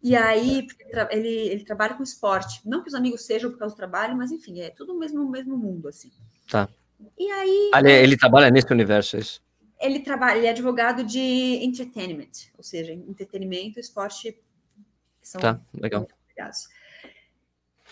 E 0.01 0.15
aí, 0.15 0.65
ele, 1.11 1.27
ele 1.27 1.65
trabalha 1.65 1.93
com 1.93 2.03
esporte. 2.03 2.61
Não 2.65 2.81
que 2.81 2.87
os 2.87 2.95
amigos 2.95 3.25
sejam 3.25 3.51
por 3.51 3.59
causa 3.59 3.75
do 3.75 3.77
trabalho, 3.77 4.15
mas 4.15 4.31
enfim, 4.31 4.61
é 4.61 4.69
tudo 4.69 4.93
o 4.93 4.99
mesmo, 4.99 5.29
mesmo 5.29 5.57
mundo, 5.57 5.89
assim. 5.89 6.11
Tá. 6.49 6.69
E 7.17 7.31
aí. 7.31 7.71
ele, 7.75 7.91
ele 7.91 8.17
trabalha 8.17 8.49
nesse 8.49 8.71
universo, 8.71 9.17
é 9.17 9.19
isso? 9.19 9.41
Ele 9.79 9.99
trabalha, 9.99 10.37
ele 10.37 10.47
é 10.47 10.51
advogado 10.51 11.03
de 11.03 11.19
entertainment, 11.61 12.31
ou 12.57 12.63
seja, 12.63 12.93
entretenimento 12.93 13.79
esporte 13.79 14.37
são 15.21 15.41
tá, 15.41 15.59
legal. 15.73 16.07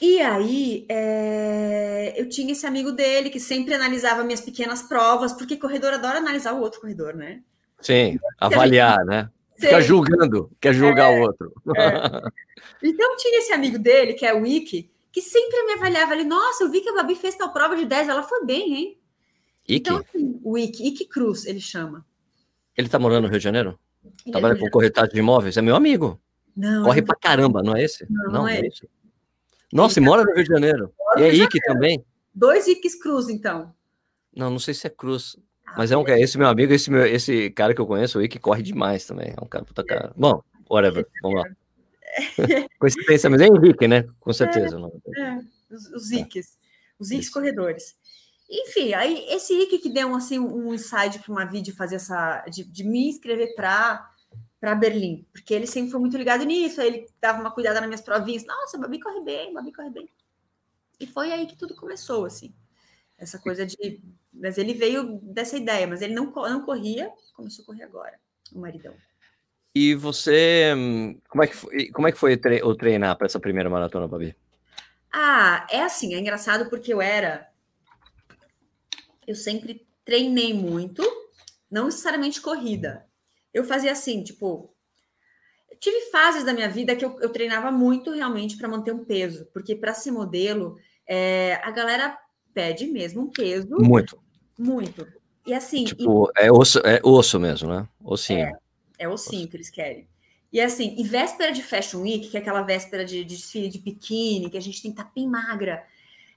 E 0.02 0.19
aí, 0.19 0.86
é, 0.89 2.13
eu 2.19 2.28
tinha 2.28 2.54
esse 2.54 2.65
amigo 2.65 2.91
dele 2.91 3.30
que 3.30 3.39
sempre 3.39 3.74
analisava 3.74 4.24
minhas 4.24 4.41
pequenas 4.41 4.82
provas, 4.82 5.32
porque 5.32 5.58
corredor 5.58 5.93
adora 5.93 6.17
analisar 6.17 6.54
o 6.54 6.62
outro 6.62 6.82
corredor, 6.82 7.13
né? 7.13 7.41
Sim, 7.82 8.17
avaliar, 8.39 8.97
gente... 9.00 9.08
né? 9.08 9.30
Fica 9.60 9.80
julgando, 9.80 10.50
quer 10.60 10.74
julgar 10.74 11.12
é, 11.12 11.19
o 11.19 11.21
outro. 11.21 11.54
É. 11.78 12.21
Então, 12.84 13.15
tinha 13.17 13.39
esse 13.39 13.54
amigo 13.54 13.78
dele, 13.78 14.13
que 14.13 14.26
é 14.26 14.34
o 14.34 14.41
Wiki, 14.41 14.91
que 15.12 15.21
sempre 15.21 15.63
me 15.65 15.74
avaliava 15.74 16.13
ali. 16.13 16.24
Nossa, 16.24 16.63
eu 16.63 16.71
vi 16.71 16.82
que 16.82 16.89
a 16.89 16.95
Babi 16.95 17.15
fez 17.15 17.36
tal 17.36 17.54
prova 17.54 17.76
de 17.76 17.86
10, 17.86 18.10
ela 18.10 18.24
foi 18.24 18.43
bem, 18.43 18.74
hein? 18.74 19.01
Ike? 19.76 19.90
Então, 19.90 19.98
assim, 19.98 20.40
o 20.44 20.58
Ike, 20.58 20.88
Ike 20.88 21.06
Cruz, 21.06 21.46
ele 21.46 21.62
chama. 21.62 22.06
Ele 22.78 22.90
tá 22.90 22.98
morando 22.98 23.24
no 23.24 23.30
Rio 23.30 23.38
de 23.38 23.44
Janeiro? 23.44 23.80
Ele 24.26 24.32
Trabalha 24.32 24.54
é 24.54 24.58
com 24.58 24.70
corretagem 24.70 25.14
de 25.14 25.20
imóveis? 25.20 25.58
É 25.58 25.62
meu 25.62 25.76
amigo. 25.76 26.20
Não. 26.56 26.84
Corre 26.84 27.02
pra 27.02 27.16
caramba, 27.16 27.62
não 27.62 27.76
é 27.76 27.84
esse? 27.84 28.06
Não, 28.10 28.24
não, 28.26 28.32
não 28.32 28.48
é, 28.48 28.60
é 28.60 28.68
esse. 28.68 28.90
Nossa, 29.72 30.00
ele 30.00 30.06
e 30.06 30.10
mora 30.10 30.24
no 30.24 30.34
Rio 30.34 30.44
de 30.44 30.50
Janeiro. 30.50 30.94
E 31.18 31.24
é 31.24 31.34
Ike 31.34 31.60
também? 31.62 32.04
Dois 32.34 32.68
Ikes 32.68 32.96
Cruz, 32.96 33.30
então. 33.30 33.74
Não, 34.36 34.50
não 34.50 34.60
sei 34.60 34.74
se 34.74 34.88
é 34.88 34.90
Cruz. 34.90 35.38
Ah, 35.66 35.76
mas 35.78 35.92
é 35.92 35.98
um 35.98 36.08
esse 36.08 36.38
meu 36.38 36.48
amigo, 36.48 36.74
esse, 36.74 36.90
meu, 36.90 37.06
esse 37.06 37.50
cara 37.52 37.74
que 37.74 37.82
eu 37.82 37.86
conheço, 37.86 38.20
o 38.20 38.22
Ike, 38.22 38.40
corre 38.40 38.64
demais 38.64 39.06
também. 39.06 39.34
É 39.38 39.44
um 39.44 39.48
cara 39.48 39.66
puta 39.66 39.84
cara. 39.84 40.14
Bom, 40.16 40.42
whatever. 40.70 41.06
Vamos 41.22 41.42
lá. 41.42 41.50
Coincidência, 42.80 43.30
mas 43.30 43.42
é 43.42 43.48
Henrique, 43.48 43.88
né? 43.88 44.06
Com 44.20 44.34
certeza. 44.34 44.78
É, 45.16 45.22
é, 45.22 45.40
os, 45.70 45.88
os 45.94 46.12
Ikes. 46.12 46.58
Os 47.00 47.12
Ikes 47.12 47.30
corredores. 47.30 47.96
Enfim, 48.52 48.94
aí 48.94 49.26
esse 49.30 49.54
Ike 49.54 49.80
que 49.80 49.90
deu 49.90 50.14
assim, 50.14 50.38
um 50.38 50.74
insight 50.74 51.20
para 51.20 51.32
uma 51.32 51.46
vídeo 51.46 51.74
fazer 51.74 51.96
essa. 51.96 52.44
de, 52.50 52.66
de 52.66 52.84
me 52.84 53.08
inscrever 53.08 53.56
para 53.56 54.10
para 54.60 54.76
Berlim, 54.76 55.26
porque 55.34 55.56
ele 55.56 55.66
sempre 55.66 55.90
foi 55.90 56.00
muito 56.00 56.16
ligado 56.16 56.44
nisso, 56.44 56.80
aí 56.80 56.88
ele 56.88 57.08
dava 57.20 57.42
uma 57.42 57.50
cuidada 57.50 57.80
nas 57.80 57.90
minhas 57.90 58.02
provinhas. 58.02 58.46
Nossa, 58.46 58.78
Babi 58.78 59.00
corre 59.00 59.20
bem, 59.22 59.52
Babi 59.52 59.74
corre 59.74 59.90
bem. 59.90 60.08
E 61.00 61.08
foi 61.08 61.32
aí 61.32 61.48
que 61.48 61.58
tudo 61.58 61.74
começou, 61.74 62.26
assim. 62.26 62.54
Essa 63.18 63.40
coisa 63.40 63.66
de. 63.66 64.00
Mas 64.32 64.60
ele 64.60 64.76
veio 64.76 65.20
dessa 65.24 65.58
ideia, 65.58 65.88
mas 65.88 66.04
ele 66.04 66.14
não, 66.14 66.26
não 66.32 66.62
corria, 66.62 67.12
começou 67.34 67.64
a 67.64 67.66
correr 67.66 67.84
agora, 67.84 68.20
o 68.54 68.60
maridão. 68.60 68.94
E 69.74 69.96
você. 69.96 70.74
Como 71.28 71.44
é 71.44 71.48
que 71.48 71.56
foi, 71.56 71.90
como 71.90 72.08
é 72.08 72.12
que 72.12 72.20
foi 72.20 72.40
o 72.64 72.76
treinar 72.76 73.18
para 73.18 73.26
essa 73.26 73.40
primeira 73.40 73.70
maratona, 73.70 74.08
Babi? 74.08 74.36
Ah, 75.12 75.66
é 75.72 75.82
assim, 75.82 76.14
é 76.14 76.20
engraçado 76.20 76.70
porque 76.70 76.94
eu 76.94 77.02
era 77.02 77.51
eu 79.28 79.36
sempre 79.36 79.88
treinei 80.04 80.54
muito, 80.54 81.04
não 81.70 81.86
necessariamente 81.86 82.42
corrida. 82.42 83.06
Eu 83.54 83.64
fazia 83.64 83.92
assim, 83.92 84.24
tipo, 84.24 84.74
tive 85.80 86.12
fases 86.12 86.44
da 86.44 86.54
minha 86.54 86.70
vida 86.70 86.96
que 86.96 87.04
eu, 87.04 87.20
eu 87.20 87.30
treinava 87.30 87.72
muito 87.72 88.12
realmente 88.12 88.58
para 88.58 88.68
manter 88.68 88.94
um 88.94 89.04
peso, 89.04 89.48
porque 89.54 89.76
para 89.76 89.94
ser 89.94 90.12
modelo, 90.12 90.78
é, 91.08 91.60
a 91.64 91.72
galera 91.72 92.18
pede 92.54 92.88
mesmo 92.88 93.24
um 93.24 93.32
peso. 93.32 93.78
Muito. 93.80 94.20
Muito. 94.58 95.08
E 95.46 95.54
assim. 95.54 95.86
Tipo, 95.86 96.32
e... 96.38 96.46
é, 96.46 96.52
osso, 96.52 96.80
é 96.80 97.00
osso 97.04 97.40
mesmo, 97.40 97.70
né? 97.70 97.88
Ossinho. 98.04 98.46
É, 98.46 98.54
é 99.00 99.10
ossinho 99.10 99.42
osso. 99.42 99.50
que 99.50 99.58
eles 99.58 99.70
querem. 99.70 100.08
E 100.54 100.60
assim, 100.60 100.96
e 100.98 101.04
véspera 101.04 101.52
de 101.52 101.64
Fashion 101.64 102.02
Week, 102.02 102.30
que 102.30 102.38
é 102.38 102.42
aquela 102.42 102.62
véspera 102.62 103.06
de, 103.06 103.24
de 103.24 103.36
desfile 103.36 103.70
de 103.70 103.80
biquíni, 103.80 104.50
que 104.50 104.58
a 104.58 104.62
gente 104.62 104.82
tem 104.82 104.92
que 104.92 105.00
estar 105.00 105.12
bem 105.14 105.28
magra. 105.28 105.84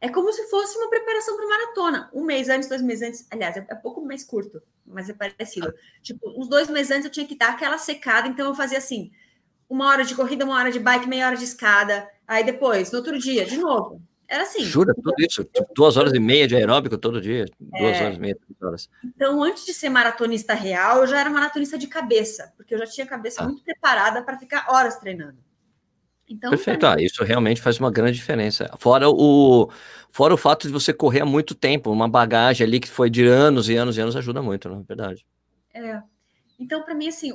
É 0.00 0.08
como 0.08 0.32
se 0.32 0.48
fosse 0.48 0.76
uma 0.76 0.90
preparação 0.90 1.36
para 1.36 1.48
maratona. 1.48 2.10
Um 2.12 2.24
mês 2.24 2.48
antes, 2.48 2.68
dois 2.68 2.82
meses 2.82 3.08
antes. 3.08 3.26
Aliás, 3.30 3.56
é, 3.56 3.66
é 3.68 3.74
pouco 3.74 4.04
mês 4.04 4.24
curto, 4.24 4.62
mas 4.86 5.08
é 5.08 5.14
parecido. 5.14 5.72
Tipo, 6.02 6.30
uns 6.38 6.48
dois 6.48 6.68
meses 6.68 6.90
antes 6.90 7.04
eu 7.06 7.10
tinha 7.10 7.26
que 7.26 7.36
dar 7.36 7.50
aquela 7.50 7.78
secada, 7.78 8.28
então 8.28 8.46
eu 8.46 8.54
fazia 8.54 8.78
assim: 8.78 9.10
uma 9.68 9.88
hora 9.88 10.04
de 10.04 10.14
corrida, 10.14 10.44
uma 10.44 10.56
hora 10.56 10.70
de 10.70 10.78
bike, 10.78 11.08
meia 11.08 11.26
hora 11.26 11.36
de 11.36 11.44
escada. 11.44 12.08
Aí 12.26 12.44
depois, 12.44 12.90
no 12.90 12.98
outro 12.98 13.18
dia, 13.18 13.44
de 13.44 13.56
novo. 13.56 14.00
Era 14.26 14.44
assim. 14.44 14.64
Jura 14.64 14.94
tudo 14.94 15.14
isso? 15.18 15.44
Tipo, 15.44 15.72
duas 15.74 15.96
horas 15.96 16.12
e 16.12 16.18
meia 16.18 16.48
de 16.48 16.56
aeróbico 16.56 16.96
todo 16.96 17.20
dia? 17.20 17.44
Duas 17.60 17.96
é. 17.96 18.04
horas 18.04 18.16
e 18.16 18.20
meia, 18.20 18.36
três 18.36 18.62
horas. 18.62 18.90
Então, 19.04 19.42
antes 19.42 19.64
de 19.64 19.74
ser 19.74 19.90
maratonista 19.90 20.54
real, 20.54 21.00
eu 21.00 21.06
já 21.06 21.20
era 21.20 21.30
maratonista 21.30 21.76
de 21.76 21.86
cabeça, 21.86 22.52
porque 22.56 22.74
eu 22.74 22.78
já 22.78 22.86
tinha 22.86 23.04
a 23.04 23.08
cabeça 23.08 23.42
ah. 23.42 23.46
muito 23.46 23.62
preparada 23.62 24.22
para 24.22 24.38
ficar 24.38 24.66
horas 24.70 24.96
treinando. 24.98 25.36
Então, 26.34 26.50
Perfeito, 26.50 26.84
ah, 26.84 26.96
isso 26.98 27.22
realmente 27.22 27.62
faz 27.62 27.78
uma 27.78 27.90
grande 27.90 28.14
diferença. 28.14 28.68
Fora 28.76 29.08
o, 29.08 29.70
fora 30.10 30.34
o 30.34 30.36
fato 30.36 30.66
de 30.66 30.72
você 30.72 30.92
correr 30.92 31.20
há 31.20 31.26
muito 31.26 31.54
tempo, 31.54 31.92
uma 31.92 32.08
bagagem 32.08 32.66
ali 32.66 32.80
que 32.80 32.90
foi 32.90 33.08
de 33.08 33.24
anos 33.24 33.68
e 33.68 33.76
anos 33.76 33.96
e 33.96 34.00
anos 34.00 34.16
ajuda 34.16 34.42
muito, 34.42 34.68
não 34.68 34.80
é 34.80 34.82
verdade? 34.82 35.24
É. 35.72 36.02
Então, 36.58 36.82
para 36.82 36.94
mim, 36.94 37.08
assim, 37.08 37.32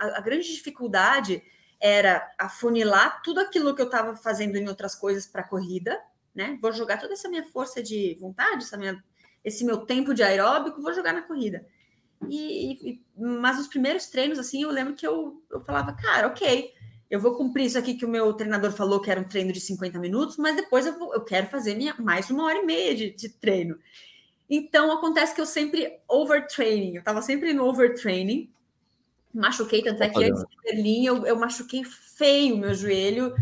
a, 0.00 0.18
a, 0.18 0.20
grande 0.20 0.48
dificuldade 0.48 1.42
era 1.80 2.26
afunilar 2.38 3.22
tudo 3.22 3.40
aquilo 3.40 3.74
que 3.74 3.82
eu 3.82 3.86
estava 3.86 4.16
fazendo 4.16 4.56
em 4.56 4.66
outras 4.66 4.94
coisas 4.94 5.26
para 5.26 5.42
corrida, 5.42 5.98
né? 6.34 6.58
Vou 6.60 6.72
jogar 6.72 6.98
toda 6.98 7.12
essa 7.12 7.28
minha 7.28 7.44
força 7.44 7.82
de 7.82 8.16
vontade, 8.18 8.64
essa 8.64 8.78
minha, 8.78 9.02
esse 9.44 9.64
meu 9.64 9.78
tempo 9.78 10.14
de 10.14 10.22
aeróbico, 10.22 10.80
vou 10.80 10.94
jogar 10.94 11.12
na 11.12 11.22
corrida. 11.22 11.66
E, 12.28 12.90
e, 12.90 13.02
mas 13.16 13.58
os 13.58 13.68
primeiros 13.68 14.06
treinos, 14.06 14.38
assim, 14.38 14.62
eu 14.62 14.70
lembro 14.70 14.94
que 14.94 15.06
eu, 15.06 15.42
eu 15.50 15.60
falava, 15.60 15.92
cara, 15.92 16.28
ok, 16.28 16.72
eu 17.10 17.18
vou 17.18 17.34
cumprir 17.34 17.66
isso 17.66 17.78
aqui 17.78 17.94
que 17.94 18.04
o 18.04 18.08
meu 18.08 18.32
treinador 18.34 18.70
falou 18.70 19.00
que 19.00 19.10
era 19.10 19.20
um 19.20 19.24
treino 19.24 19.52
de 19.52 19.60
50 19.60 19.98
minutos, 19.98 20.36
mas 20.36 20.56
depois 20.56 20.86
eu, 20.86 20.98
vou, 20.98 21.14
eu 21.14 21.22
quero 21.22 21.46
fazer 21.46 21.74
minha, 21.74 21.94
mais 21.98 22.28
uma 22.30 22.44
hora 22.44 22.58
e 22.58 22.66
meia 22.66 22.94
de, 22.94 23.10
de 23.10 23.28
treino. 23.28 23.78
Então 24.48 24.92
acontece 24.92 25.34
que 25.34 25.40
eu 25.40 25.46
sempre 25.46 25.98
overtraining, 26.08 26.94
eu 26.94 27.00
estava 27.00 27.22
sempre 27.22 27.52
no 27.52 27.64
overtraining, 27.64 28.50
machuquei, 29.34 29.82
tanto 29.82 30.02
é 30.02 30.08
que 30.08 30.24
antes 30.24 30.40
de 30.40 30.56
Berlim 30.62 31.04
eu, 31.06 31.26
eu 31.26 31.36
machuquei 31.36 31.84
feio 31.84 32.54
o 32.54 32.58
meu 32.58 32.74
joelho 32.74 33.34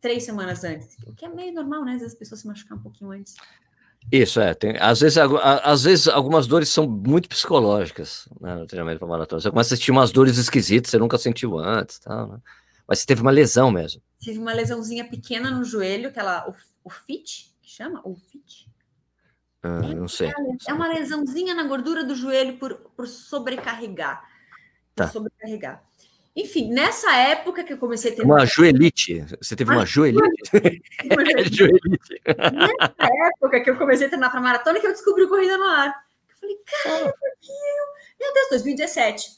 três 0.00 0.24
semanas 0.24 0.62
antes, 0.64 0.96
o 1.06 1.12
que 1.12 1.24
é 1.24 1.28
meio 1.28 1.52
normal, 1.52 1.84
né? 1.84 1.92
Às 1.94 2.00
vezes 2.00 2.12
as 2.14 2.18
pessoas 2.18 2.40
se 2.40 2.46
machucam 2.46 2.76
um 2.76 2.80
pouquinho 2.80 3.10
antes. 3.10 3.34
Isso, 4.10 4.40
é. 4.40 4.54
Tem, 4.54 4.76
às, 4.78 5.00
vezes, 5.00 5.18
às 5.18 5.82
vezes 5.82 6.08
algumas 6.08 6.46
dores 6.46 6.68
são 6.68 6.88
muito 6.88 7.28
psicológicas 7.28 8.28
né, 8.40 8.54
no 8.54 8.66
treinamento 8.66 9.00
para 9.00 9.08
maratona. 9.08 9.40
Você 9.40 9.50
começa 9.50 9.74
a 9.74 9.76
sentir 9.76 9.90
umas 9.90 10.10
dores 10.10 10.38
esquisitas, 10.38 10.90
você 10.90 10.98
nunca 10.98 11.18
sentiu 11.18 11.58
antes. 11.58 11.98
Tal, 11.98 12.28
né? 12.28 12.38
Mas 12.88 13.00
você 13.00 13.06
teve 13.06 13.20
uma 13.20 13.30
lesão 13.30 13.70
mesmo. 13.70 14.02
Tive 14.18 14.38
uma 14.38 14.54
lesãozinha 14.54 15.04
pequena 15.04 15.50
no 15.50 15.62
joelho, 15.62 16.08
aquela. 16.08 16.48
O, 16.48 16.54
o 16.84 16.90
FIT, 16.90 17.54
que 17.60 17.70
chama? 17.70 18.00
O 18.02 18.16
FIT? 18.16 18.66
Ah, 19.62 19.80
é, 19.84 19.94
não 19.94 20.08
sei. 20.08 20.32
É 20.66 20.72
uma 20.72 20.88
lesãozinha 20.88 21.54
na 21.54 21.64
gordura 21.64 22.02
do 22.02 22.14
joelho 22.14 22.56
por, 22.56 22.74
por 22.96 23.06
sobrecarregar. 23.06 24.22
Por 24.96 25.04
tá. 25.04 25.08
sobrecarregar. 25.08 25.84
Enfim, 26.34 26.72
nessa 26.72 27.14
época 27.16 27.64
que 27.64 27.72
eu 27.72 27.78
comecei 27.78 28.12
a 28.12 28.16
ter. 28.16 28.22
Uma 28.22 28.46
joelite. 28.46 29.26
Você 29.42 29.54
teve 29.54 29.70
uma, 29.70 29.80
uma 29.80 29.86
joelite. 29.86 30.22
Uma 31.10 31.24
joelite. 31.50 32.22
Nessa 32.24 33.12
época 33.34 33.60
que 33.60 33.70
eu 33.70 33.76
comecei 33.76 34.06
a 34.06 34.08
treinar 34.08 34.30
para 34.30 34.40
maratona, 34.40 34.80
que 34.80 34.86
eu 34.86 34.92
descobri 34.92 35.26
corrida 35.26 35.58
no 35.58 35.64
ar. 35.64 35.88
Eu 36.30 36.36
falei, 36.36 36.56
cara, 36.82 37.14
meu 38.20 38.34
Deus, 38.34 38.48
2017. 38.50 39.37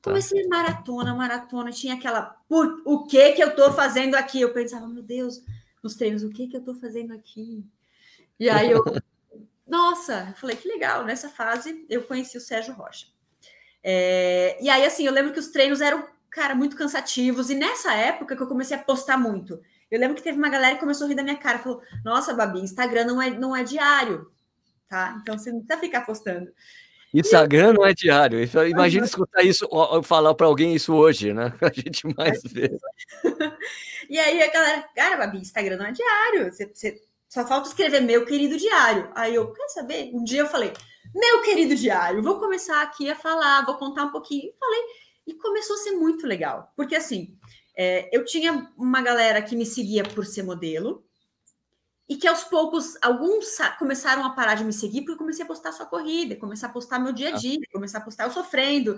Tá. 0.00 0.10
Comecei 0.10 0.46
maratona, 0.48 1.14
maratona, 1.14 1.70
tinha 1.70 1.94
aquela, 1.94 2.36
o 2.48 3.04
que 3.06 3.32
que 3.32 3.42
eu 3.42 3.54
tô 3.54 3.70
fazendo 3.72 4.14
aqui? 4.14 4.40
Eu 4.40 4.52
pensava, 4.52 4.86
meu 4.86 5.02
Deus, 5.02 5.42
nos 5.82 5.94
treinos, 5.94 6.22
o 6.22 6.30
que 6.30 6.46
que 6.46 6.56
eu 6.56 6.64
tô 6.64 6.74
fazendo 6.74 7.12
aqui? 7.12 7.64
E 8.38 8.48
aí 8.48 8.70
eu, 8.70 8.82
nossa, 9.68 10.28
eu 10.30 10.34
falei 10.34 10.56
que 10.56 10.66
legal. 10.66 11.04
Nessa 11.04 11.28
fase 11.28 11.86
eu 11.88 12.02
conheci 12.02 12.36
o 12.36 12.40
Sérgio 12.40 12.74
Rocha. 12.74 13.06
É, 13.82 14.58
e 14.60 14.68
aí, 14.68 14.84
assim, 14.84 15.06
eu 15.06 15.12
lembro 15.12 15.32
que 15.32 15.38
os 15.38 15.48
treinos 15.48 15.80
eram, 15.80 16.06
cara, 16.30 16.54
muito 16.54 16.76
cansativos. 16.76 17.50
E 17.50 17.54
nessa 17.54 17.94
época 17.94 18.36
que 18.36 18.42
eu 18.42 18.48
comecei 18.48 18.76
a 18.76 18.82
postar 18.82 19.16
muito, 19.16 19.60
eu 19.90 19.98
lembro 19.98 20.16
que 20.16 20.22
teve 20.22 20.38
uma 20.38 20.48
galera 20.48 20.74
que 20.74 20.80
começou 20.80 21.06
a 21.06 21.08
rir 21.08 21.14
da 21.14 21.22
minha 21.22 21.36
cara, 21.36 21.58
falou: 21.58 21.82
Nossa, 22.04 22.34
Babi, 22.34 22.60
Instagram 22.60 23.04
não 23.04 23.20
é, 23.20 23.30
não 23.30 23.54
é 23.54 23.62
diário, 23.62 24.30
tá? 24.88 25.18
Então 25.20 25.38
você 25.38 25.52
não 25.52 25.60
precisa 25.60 25.80
ficar 25.80 26.02
postando. 26.02 26.52
Instagram 27.12 27.72
não 27.72 27.84
é 27.84 27.92
diário. 27.92 28.38
Imagina 28.68 29.04
escutar 29.04 29.42
isso, 29.42 29.68
falar 30.02 30.34
para 30.34 30.46
alguém 30.46 30.74
isso 30.74 30.94
hoje, 30.94 31.32
né? 31.32 31.52
A 31.60 31.72
gente 31.72 32.06
mais 32.16 32.42
vê. 32.44 32.70
E 34.10 34.18
aí 34.18 34.42
a 34.42 34.50
galera, 34.50 34.88
cara, 34.92 35.16
Babi, 35.18 35.38
Instagram 35.38 35.76
não 35.76 35.86
é 35.86 35.92
diário. 35.92 36.52
Você, 36.52 36.66
você, 36.66 37.00
só 37.28 37.46
falta 37.46 37.68
escrever 37.68 38.00
meu 38.00 38.26
querido 38.26 38.56
diário. 38.56 39.08
Aí 39.14 39.36
eu, 39.36 39.52
quer 39.52 39.68
saber? 39.68 40.10
Um 40.12 40.24
dia 40.24 40.40
eu 40.40 40.48
falei, 40.48 40.72
meu 41.14 41.42
querido 41.42 41.76
diário, 41.76 42.20
vou 42.20 42.40
começar 42.40 42.82
aqui 42.82 43.08
a 43.08 43.14
falar, 43.14 43.64
vou 43.64 43.76
contar 43.76 44.06
um 44.06 44.10
pouquinho. 44.10 44.52
Falei, 44.58 44.80
e 45.28 45.34
começou 45.34 45.76
a 45.76 45.78
ser 45.78 45.92
muito 45.92 46.26
legal. 46.26 46.72
Porque 46.76 46.96
assim, 46.96 47.38
é, 47.76 48.08
eu 48.12 48.24
tinha 48.24 48.68
uma 48.76 49.00
galera 49.00 49.40
que 49.40 49.54
me 49.54 49.64
seguia 49.64 50.02
por 50.02 50.26
ser 50.26 50.42
modelo, 50.42 51.04
e 52.10 52.16
que 52.16 52.26
aos 52.26 52.42
poucos 52.42 52.98
alguns 53.00 53.56
começaram 53.78 54.24
a 54.24 54.30
parar 54.30 54.56
de 54.56 54.64
me 54.64 54.72
seguir 54.72 55.02
porque 55.02 55.12
eu 55.12 55.16
comecei 55.16 55.44
a 55.44 55.46
postar 55.46 55.70
sua 55.70 55.86
corrida, 55.86 56.34
começar 56.34 56.66
a 56.66 56.70
postar 56.70 56.98
meu 56.98 57.12
dia 57.12 57.28
a 57.28 57.36
dia, 57.36 57.60
começar 57.72 57.98
a 57.98 58.00
postar 58.00 58.24
eu 58.24 58.32
sofrendo, 58.32 58.96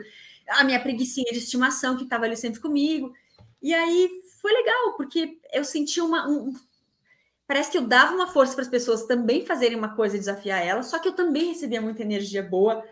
a 0.49 0.65
minha 0.65 0.81
preguiçinha 0.81 1.31
de 1.31 1.37
estimação 1.37 1.95
que 1.95 2.05
estava 2.05 2.25
ali 2.25 2.39
sempre 2.39 2.59
comigo. 2.59 3.13
E 3.61 3.75
aí 3.75 4.09
foi 4.41 4.51
legal, 4.55 4.95
porque 4.97 5.39
eu 5.53 5.63
senti 5.63 6.01
uma. 6.01 6.27
Um, 6.27 6.55
parece 7.47 7.71
que 7.71 7.77
eu 7.77 7.87
dava 7.87 8.15
uma 8.15 8.29
força 8.29 8.55
para 8.55 8.63
as 8.63 8.71
pessoas 8.71 9.05
também 9.05 9.45
fazerem 9.45 9.77
uma 9.77 9.95
coisa 9.95 10.17
e 10.17 10.19
desafiar 10.19 10.67
elas, 10.67 10.87
só 10.87 10.99
que 10.99 11.07
eu 11.07 11.13
também 11.13 11.49
recebia 11.49 11.83
muita 11.83 12.01
energia 12.01 12.43
boa. 12.43 12.83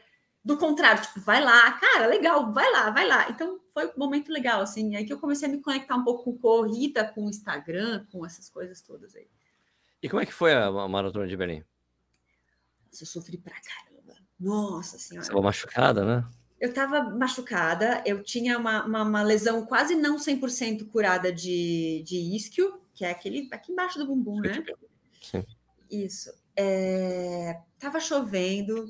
Do 0.45 0.59
contrário, 0.59 1.03
tipo, 1.03 1.21
vai 1.21 1.43
lá, 1.43 1.73
cara, 1.73 2.07
legal, 2.07 2.53
vai 2.53 2.71
lá, 2.71 2.91
vai 2.91 3.07
lá. 3.07 3.31
Então 3.31 3.59
foi 3.73 3.87
um 3.87 3.93
momento 3.97 4.31
legal, 4.31 4.61
assim. 4.61 4.97
Aí 4.97 5.07
que 5.07 5.13
eu 5.15 5.19
comecei 5.19 5.49
a 5.49 5.51
me 5.51 5.63
conectar 5.63 5.97
um 5.97 6.05
pouco 6.05 6.25
com 6.25 6.39
corrida, 6.39 7.05
com 7.05 7.25
o 7.25 7.31
Instagram, 7.31 8.05
com 8.13 8.25
essas 8.27 8.51
coisas 8.51 8.83
todas 8.83 9.17
aí. 9.17 9.27
E 10.03 10.09
como 10.09 10.23
é 10.23 10.27
que 10.27 10.33
foi 10.33 10.55
a 10.55 10.71
maratona 10.89 11.27
de 11.27 11.37
Berlim? 11.37 11.65
eu 13.01 13.07
sofri 13.07 13.37
pra 13.39 13.55
caramba. 13.55 14.15
Nossa 14.39 14.99
senhora. 14.99 15.25
Você 15.25 15.31
estava 15.31 15.45
machucada, 15.45 16.05
né? 16.05 16.29
Eu 16.59 16.71
estava 16.71 17.03
machucada, 17.05 18.03
eu 18.05 18.23
tinha 18.23 18.59
uma, 18.59 18.85
uma, 18.85 19.03
uma, 19.03 19.23
lesão 19.23 19.65
quase 19.65 19.95
não 19.95 20.17
100% 20.17 20.89
curada 20.89 21.33
de, 21.33 22.03
de 22.05 22.37
isquio, 22.37 22.81
que 22.95 23.05
é 23.05 23.11
aquele 23.11 23.49
aqui 23.51 23.73
embaixo 23.73 23.99
do 23.99 24.07
bumbum, 24.07 24.41
né? 24.41 24.63
Sim. 25.23 25.45
Isso. 25.91 26.31
É, 26.55 27.61
tava 27.79 27.99
chovendo. 27.99 28.87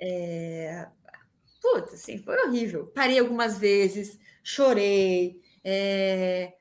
É, 0.00 0.88
putz, 1.62 1.94
assim, 1.94 2.18
foi 2.18 2.36
horrível. 2.44 2.86
Parei 2.88 3.20
algumas 3.20 3.56
vezes, 3.56 4.18
chorei. 4.42 5.40
É, 5.62 6.54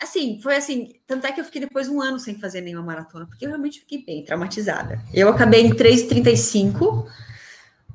assim, 0.00 0.40
foi 0.42 0.56
assim, 0.56 0.94
tanto 1.06 1.26
é 1.26 1.32
que 1.32 1.40
eu 1.40 1.44
fiquei 1.44 1.60
depois 1.60 1.88
um 1.88 2.00
ano 2.00 2.18
sem 2.18 2.38
fazer 2.38 2.60
nenhuma 2.60 2.84
maratona, 2.84 3.26
porque 3.26 3.44
eu 3.44 3.50
realmente 3.50 3.80
fiquei 3.80 4.04
bem 4.04 4.24
traumatizada. 4.24 5.00
Eu 5.12 5.28
acabei 5.28 5.62
em 5.62 5.74
3,35, 5.74 7.06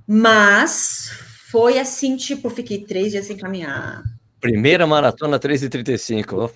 mas 0.07 1.09
foi 1.49 1.79
assim, 1.79 2.17
tipo, 2.17 2.49
fiquei 2.49 2.83
três 2.83 3.11
dias 3.11 3.25
sem 3.25 3.37
caminhar. 3.37 4.03
Primeira 4.39 4.85
maratona 4.85 5.39
3,35. 5.39 6.51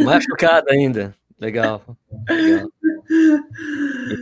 Machucada 0.00 0.72
ainda. 0.72 1.14
Legal. 1.40 1.82
Legal. 2.28 2.68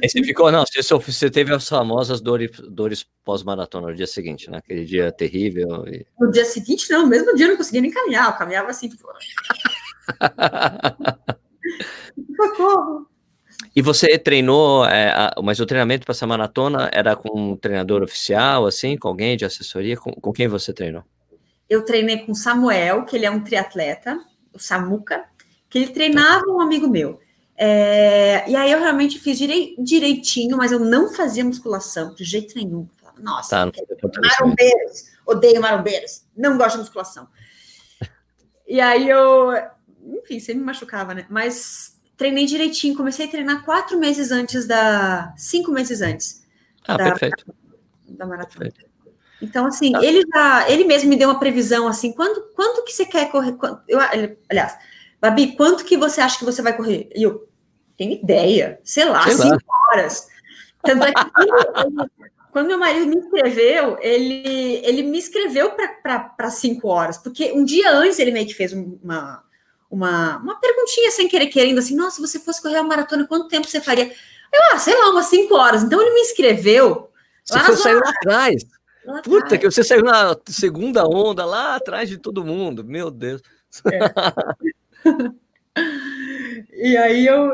E 0.02 0.09
você 0.09 0.22
ficou, 0.22 0.52
não, 0.52 0.64
você, 0.64 0.83
você 0.83 1.31
teve 1.31 1.52
as 1.52 1.68
famosas 1.68 2.20
dores, 2.20 2.50
dores 2.70 3.05
pós-maratona 3.24 3.88
no 3.88 3.94
dia 3.94 4.07
seguinte, 4.07 4.50
né? 4.50 4.59
Aquele 4.59 4.85
dia 4.85 5.11
terrível. 5.11 5.87
E... 5.88 6.07
No 6.18 6.31
dia 6.31 6.44
seguinte, 6.44 6.90
não, 6.90 7.02
no 7.02 7.09
mesmo 7.09 7.35
dia 7.35 7.46
eu 7.46 7.50
não 7.50 7.57
conseguia 7.57 7.81
nem 7.81 7.90
caminhar, 7.90 8.31
eu 8.31 8.37
caminhava 8.37 8.70
assim, 8.70 8.88
tipo... 8.88 9.09
Socorro! 12.37 13.09
E 13.74 13.83
você 13.83 14.18
treinou, 14.18 14.87
é, 14.87 15.33
mas 15.42 15.61
o 15.61 15.66
treinamento 15.66 16.05
para 16.05 16.12
essa 16.12 16.26
maratona 16.26 16.90
era 16.92 17.16
com 17.16 17.52
um 17.52 17.57
treinador 17.57 18.02
oficial, 18.02 18.66
assim, 18.66 18.96
com 18.96 19.09
alguém 19.09 19.37
de 19.37 19.44
assessoria? 19.44 19.96
Com, 19.96 20.12
com 20.12 20.33
quem 20.33 20.48
você 20.48 20.72
treinou? 20.72 21.02
Eu 21.68 21.85
treinei 21.85 22.18
com 22.18 22.33
o 22.33 22.37
Samuel, 22.37 23.05
que 23.05 23.16
ele 23.16 23.26
é 23.26 23.31
um 23.31 23.42
triatleta, 23.42 24.18
o 24.52 24.59
Samuca, 24.59 25.24
que 25.77 25.85
ele 25.85 25.93
treinava 25.93 26.45
um 26.49 26.61
amigo 26.61 26.89
meu. 26.89 27.21
É, 27.59 28.49
e 28.49 28.57
aí 28.57 28.71
eu 28.71 28.79
realmente 28.79 29.19
fiz 29.19 29.37
direi, 29.37 29.75
direitinho, 29.79 30.57
mas 30.57 30.73
eu 30.73 30.79
não 30.79 31.12
fazia 31.12 31.45
musculação 31.45 32.15
de 32.15 32.25
jeito 32.25 32.55
nenhum. 32.57 32.89
Nossa, 33.19 33.71
tá, 33.71 33.73
marombeiros, 34.21 35.05
odeio 35.27 35.61
marombeiros, 35.61 36.25
não 36.37 36.59
gosto 36.59 36.77
de 36.77 36.81
musculação. 36.83 37.29
E 38.69 38.81
aí 38.81 39.09
eu, 39.09 39.53
enfim, 40.25 40.41
sempre 40.41 40.59
me 40.59 40.65
machucava, 40.65 41.15
né? 41.15 41.25
Mas 41.31 42.01
treinei 42.17 42.47
direitinho, 42.47 42.97
comecei 42.97 43.27
a 43.27 43.31
treinar 43.31 43.65
quatro 43.65 43.97
meses 43.97 44.33
antes 44.33 44.67
da. 44.67 45.33
cinco 45.37 45.71
meses 45.71 46.03
antes. 46.03 46.45
Ah, 46.85 46.97
da, 46.97 47.05
perfeito. 47.05 47.47
Da 48.09 48.27
maratona. 48.27 48.65
Perfeito. 48.65 48.91
Então, 49.41 49.67
assim, 49.67 49.93
tá. 49.93 50.05
ele 50.05 50.25
já, 50.35 50.69
ele 50.69 50.83
mesmo 50.83 51.09
me 51.09 51.17
deu 51.17 51.29
uma 51.29 51.39
previsão 51.39 51.87
assim, 51.87 52.12
quando, 52.12 52.43
que 52.85 52.93
você 52.93 53.07
quer 53.07 53.31
correr? 53.31 53.53
Quando, 53.53 53.81
eu, 53.87 54.01
aliás, 54.51 54.77
Babi, 55.31 55.57
quanto 55.57 55.85
que 55.85 55.97
você 55.97 56.21
acha 56.21 56.39
que 56.39 56.45
você 56.45 56.62
vai 56.62 56.77
correr? 56.77 57.09
E 57.15 57.23
eu, 57.23 57.49
tenho 57.97 58.12
ideia, 58.12 58.79
sei 58.85 59.05
lá, 59.07 59.23
sei 59.23 59.35
cinco 59.35 59.65
lá. 59.69 59.89
horas. 59.91 60.29
Tanto 60.83 61.05
é 61.05 61.12
que 61.12 61.31
quando, 61.31 62.11
quando 62.53 62.67
meu 62.67 62.79
marido 62.79 63.07
me 63.07 63.19
escreveu, 63.19 63.99
ele, 64.01 64.81
ele 64.85 65.03
me 65.03 65.19
escreveu 65.19 65.73
para 66.03 66.51
cinco 66.51 66.89
horas, 66.89 67.19
porque 67.19 67.53
um 67.53 67.65
dia 67.65 67.91
antes 67.93 68.19
ele 68.19 68.31
meio 68.31 68.47
que 68.47 68.55
fez 68.55 68.73
uma, 68.73 69.43
uma, 69.91 70.37
uma 70.39 70.61
perguntinha 70.61 71.11
sem 71.11 71.29
querer, 71.29 71.47
querendo 71.47 71.79
assim: 71.79 71.97
nossa, 71.97 72.17
se 72.17 72.21
você 72.21 72.39
fosse 72.39 72.61
correr 72.61 72.79
uma 72.79 72.89
maratona, 72.89 73.27
quanto 73.27 73.49
tempo 73.49 73.67
você 73.67 73.81
faria? 73.81 74.12
Eu, 74.53 74.61
ah, 74.73 74.79
sei 74.79 74.95
lá, 74.95 75.11
umas 75.11 75.27
cinco 75.27 75.55
horas. 75.55 75.83
Então 75.83 76.01
ele 76.01 76.15
me 76.15 76.21
escreveu. 76.21 77.11
Você 77.45 77.59
foi 77.61 77.77
sair 77.77 77.95
lá 77.95 78.11
atrás. 78.11 78.65
Lá 79.05 79.23
Puta, 79.23 79.45
atrás. 79.45 79.61
que 79.61 79.71
você 79.71 79.85
saiu 79.85 80.03
na 80.03 80.37
segunda 80.49 81.07
onda, 81.07 81.45
lá 81.45 81.77
atrás 81.77 82.09
de 82.09 82.19
todo 82.19 82.45
mundo. 82.45 82.85
Meu 82.85 83.11
Deus. 83.11 83.43
É. 83.93 83.99
e 86.73 86.97
aí 86.97 87.27
eu, 87.27 87.53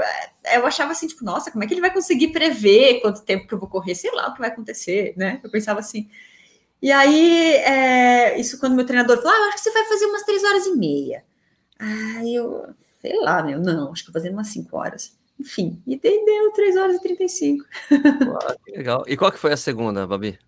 eu 0.54 0.66
achava 0.66 0.92
assim, 0.92 1.06
tipo, 1.06 1.24
nossa, 1.24 1.50
como 1.50 1.64
é 1.64 1.66
que 1.66 1.74
ele 1.74 1.80
vai 1.80 1.92
conseguir 1.92 2.28
prever 2.28 3.00
quanto 3.00 3.22
tempo 3.22 3.46
que 3.46 3.54
eu 3.54 3.58
vou 3.58 3.68
correr? 3.68 3.94
Sei 3.94 4.10
lá 4.12 4.28
o 4.28 4.34
que 4.34 4.40
vai 4.40 4.50
acontecer, 4.50 5.14
né? 5.16 5.40
Eu 5.42 5.50
pensava 5.50 5.80
assim. 5.80 6.08
E 6.80 6.90
aí, 6.90 7.54
é, 7.56 8.40
isso 8.40 8.58
quando 8.58 8.74
meu 8.74 8.84
treinador 8.84 9.22
falou, 9.22 9.32
ah, 9.32 9.48
acho 9.48 9.56
que 9.56 9.62
você 9.62 9.70
vai 9.70 9.84
fazer 9.84 10.06
umas 10.06 10.22
três 10.22 10.42
horas 10.42 10.66
e 10.66 10.76
meia. 10.76 11.24
Aí 11.78 12.34
eu, 12.34 12.66
sei 13.00 13.18
lá, 13.20 13.42
meu, 13.42 13.60
não, 13.60 13.92
acho 13.92 14.04
que 14.04 14.10
eu 14.10 14.12
vou 14.12 14.20
fazer 14.20 14.32
umas 14.32 14.48
cinco 14.48 14.76
horas. 14.76 15.16
Enfim, 15.42 15.82
e 15.86 15.96
deu 15.96 16.52
3 16.52 16.76
horas 16.76 16.96
e 16.96 17.02
35. 17.02 17.64
Uau, 18.26 18.56
que 18.64 18.70
legal. 18.76 19.04
E 19.08 19.16
qual 19.16 19.32
que 19.32 19.38
foi 19.38 19.52
a 19.52 19.56
segunda, 19.56 20.06
Babi? 20.06 20.38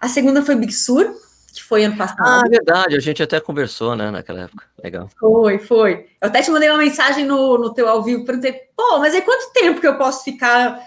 A 0.00 0.08
segunda 0.08 0.44
foi 0.44 0.54
Big 0.54 0.72
Sur, 0.72 1.12
que 1.58 1.64
foi 1.64 1.84
ano 1.84 1.96
passado. 1.96 2.20
Ah, 2.20 2.42
verdade, 2.48 2.96
a 2.96 3.00
gente 3.00 3.22
até 3.22 3.40
conversou, 3.40 3.96
né, 3.96 4.10
naquela 4.10 4.42
época. 4.42 4.64
Legal. 4.82 5.08
Foi, 5.18 5.58
foi. 5.58 6.06
Eu 6.20 6.28
até 6.28 6.42
te 6.42 6.50
mandei 6.50 6.68
uma 6.68 6.78
mensagem 6.78 7.24
no, 7.24 7.58
no 7.58 7.74
teu 7.74 7.88
ao 7.88 8.02
vivo, 8.02 8.24
perguntei, 8.24 8.52
pô, 8.76 8.98
mas 8.98 9.14
é 9.14 9.20
quanto 9.20 9.52
tempo 9.52 9.80
que 9.80 9.86
eu 9.86 9.98
posso 9.98 10.24
ficar? 10.24 10.80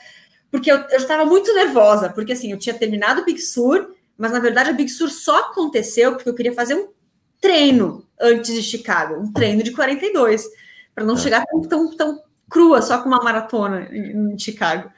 Porque 0.49 0.71
eu, 0.71 0.77
eu 0.77 0.97
estava 0.97 1.25
muito 1.25 1.53
nervosa, 1.53 2.09
porque 2.09 2.33
assim, 2.33 2.51
eu 2.51 2.57
tinha 2.57 2.75
terminado 2.75 3.21
o 3.21 3.25
Big 3.25 3.39
Sur, 3.39 3.93
mas 4.17 4.31
na 4.31 4.39
verdade 4.39 4.69
a 4.69 4.73
Big 4.73 4.89
Sur 4.89 5.09
só 5.09 5.39
aconteceu 5.39 6.13
porque 6.13 6.29
eu 6.29 6.35
queria 6.35 6.53
fazer 6.53 6.75
um 6.75 6.89
treino 7.39 8.05
antes 8.19 8.53
de 8.53 8.61
Chicago, 8.61 9.15
um 9.15 9.31
treino 9.31 9.63
de 9.63 9.71
42, 9.71 10.45
para 10.93 11.03
não 11.03 11.15
é. 11.15 11.17
chegar 11.17 11.45
tão, 11.45 11.61
tão, 11.61 11.97
tão 11.97 12.23
crua, 12.49 12.81
só 12.81 12.99
com 12.99 13.07
uma 13.07 13.23
maratona 13.23 13.87
em, 13.91 14.33
em 14.33 14.39
Chicago. 14.39 14.91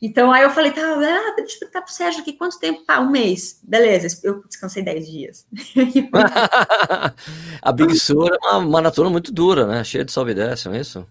Então, 0.00 0.30
aí 0.30 0.44
eu 0.44 0.50
falei, 0.50 0.70
tá, 0.70 0.80
ah, 0.80 1.34
deixa 1.36 1.56
eu 1.56 1.60
perguntar 1.60 1.82
pro 1.82 1.92
Sérgio 1.92 2.20
aqui, 2.20 2.32
quanto 2.32 2.58
tempo? 2.58 2.84
Tá, 2.84 3.00
um 3.00 3.10
mês. 3.10 3.60
Beleza, 3.62 4.20
eu 4.22 4.44
descansei 4.46 4.82
10 4.82 5.10
dias. 5.10 5.46
a 7.60 7.72
Big 7.72 7.98
Sur 7.98 8.30
é 8.32 8.48
uma 8.48 8.60
maratona 8.60 9.10
muito 9.10 9.32
dura, 9.32 9.66
né? 9.66 9.82
Cheia 9.82 10.04
de 10.04 10.12
sobe 10.12 10.30
e 10.30 10.34
desce, 10.34 10.68
não 10.68 10.74
é 10.74 10.80
isso? 10.80 11.04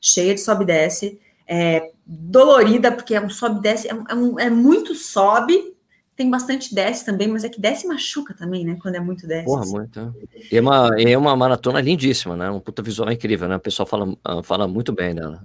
Cheia 0.00 0.32
de 0.32 0.40
sobe 0.40 0.62
e 0.62 0.66
desce. 0.66 1.20
É, 1.46 1.90
dolorida, 2.06 2.92
porque 2.92 3.16
é 3.16 3.20
um 3.20 3.28
sobe 3.28 3.58
e 3.58 3.62
desce, 3.62 3.88
é, 3.88 3.90
é, 3.90 4.14
um, 4.14 4.38
é 4.38 4.48
muito 4.48 4.94
sobe, 4.94 5.74
tem 6.16 6.30
bastante 6.30 6.72
desce 6.72 7.04
também, 7.04 7.26
mas 7.26 7.42
é 7.42 7.48
que 7.48 7.60
desce 7.60 7.88
machuca 7.88 8.32
também, 8.32 8.64
né? 8.64 8.78
Quando 8.80 8.94
é 8.94 9.00
muito 9.00 9.26
desce. 9.26 9.46
Porra, 9.46 9.66
muito. 9.66 10.14
É. 10.32 10.38
E 10.52 10.56
é 10.56 10.60
uma, 10.60 11.00
é 11.00 11.18
uma 11.18 11.36
maratona 11.36 11.80
lindíssima, 11.80 12.36
né? 12.36 12.48
Um 12.48 12.60
puta 12.60 12.80
visual 12.80 13.10
incrível, 13.10 13.48
né? 13.48 13.56
O 13.56 13.60
pessoal 13.60 13.86
fala, 13.86 14.16
ah, 14.24 14.40
fala 14.40 14.68
muito 14.68 14.92
bem 14.92 15.16
dela. 15.16 15.42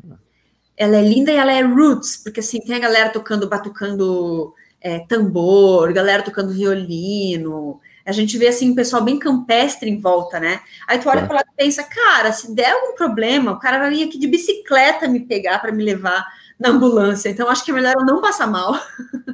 Ela 0.79 0.95
é 0.95 1.01
linda 1.01 1.29
e 1.29 1.35
ela 1.35 1.51
é 1.51 1.61
roots, 1.61 2.15
porque 2.15 2.39
assim, 2.39 2.61
tem 2.61 2.73
a 2.77 2.79
galera 2.79 3.09
tocando, 3.09 3.49
batucando 3.49 4.53
é, 4.79 4.99
tambor, 4.99 5.91
galera 5.91 6.23
tocando 6.23 6.53
violino. 6.53 7.81
A 8.05 8.13
gente 8.13 8.37
vê 8.37 8.47
assim, 8.47 8.71
um 8.71 8.75
pessoal 8.75 9.03
bem 9.03 9.19
campestre 9.19 9.89
em 9.89 9.99
volta, 9.99 10.39
né? 10.39 10.61
Aí 10.87 10.97
tu 10.97 11.09
olha 11.09 11.19
é. 11.19 11.25
para 11.25 11.35
lá 11.35 11.41
e 11.41 11.55
pensa, 11.63 11.83
cara, 11.83 12.31
se 12.31 12.55
der 12.55 12.71
algum 12.71 12.95
problema, 12.95 13.51
o 13.51 13.59
cara 13.59 13.77
vai 13.77 13.89
vir 13.89 14.07
aqui 14.07 14.17
de 14.17 14.25
bicicleta 14.25 15.05
me 15.05 15.19
pegar 15.19 15.59
para 15.59 15.73
me 15.73 15.83
levar 15.83 16.25
na 16.57 16.69
ambulância. 16.69 17.27
Então, 17.27 17.49
acho 17.49 17.65
que 17.65 17.71
é 17.71 17.73
melhor 17.73 17.95
eu 17.97 18.05
não 18.05 18.21
passar 18.21 18.47
mal. 18.47 18.79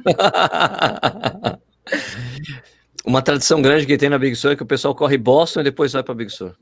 Uma 3.06 3.22
tradição 3.22 3.62
grande 3.62 3.86
que 3.86 3.96
tem 3.96 4.10
na 4.10 4.18
Big 4.18 4.34
Sur 4.34 4.50
é 4.50 4.56
que 4.56 4.64
o 4.64 4.66
pessoal 4.66 4.92
corre 4.92 5.16
Boston 5.16 5.60
e 5.60 5.64
depois 5.64 5.92
vai 5.92 6.02
para 6.02 6.12
Big 6.12 6.28
Sur. 6.28 6.56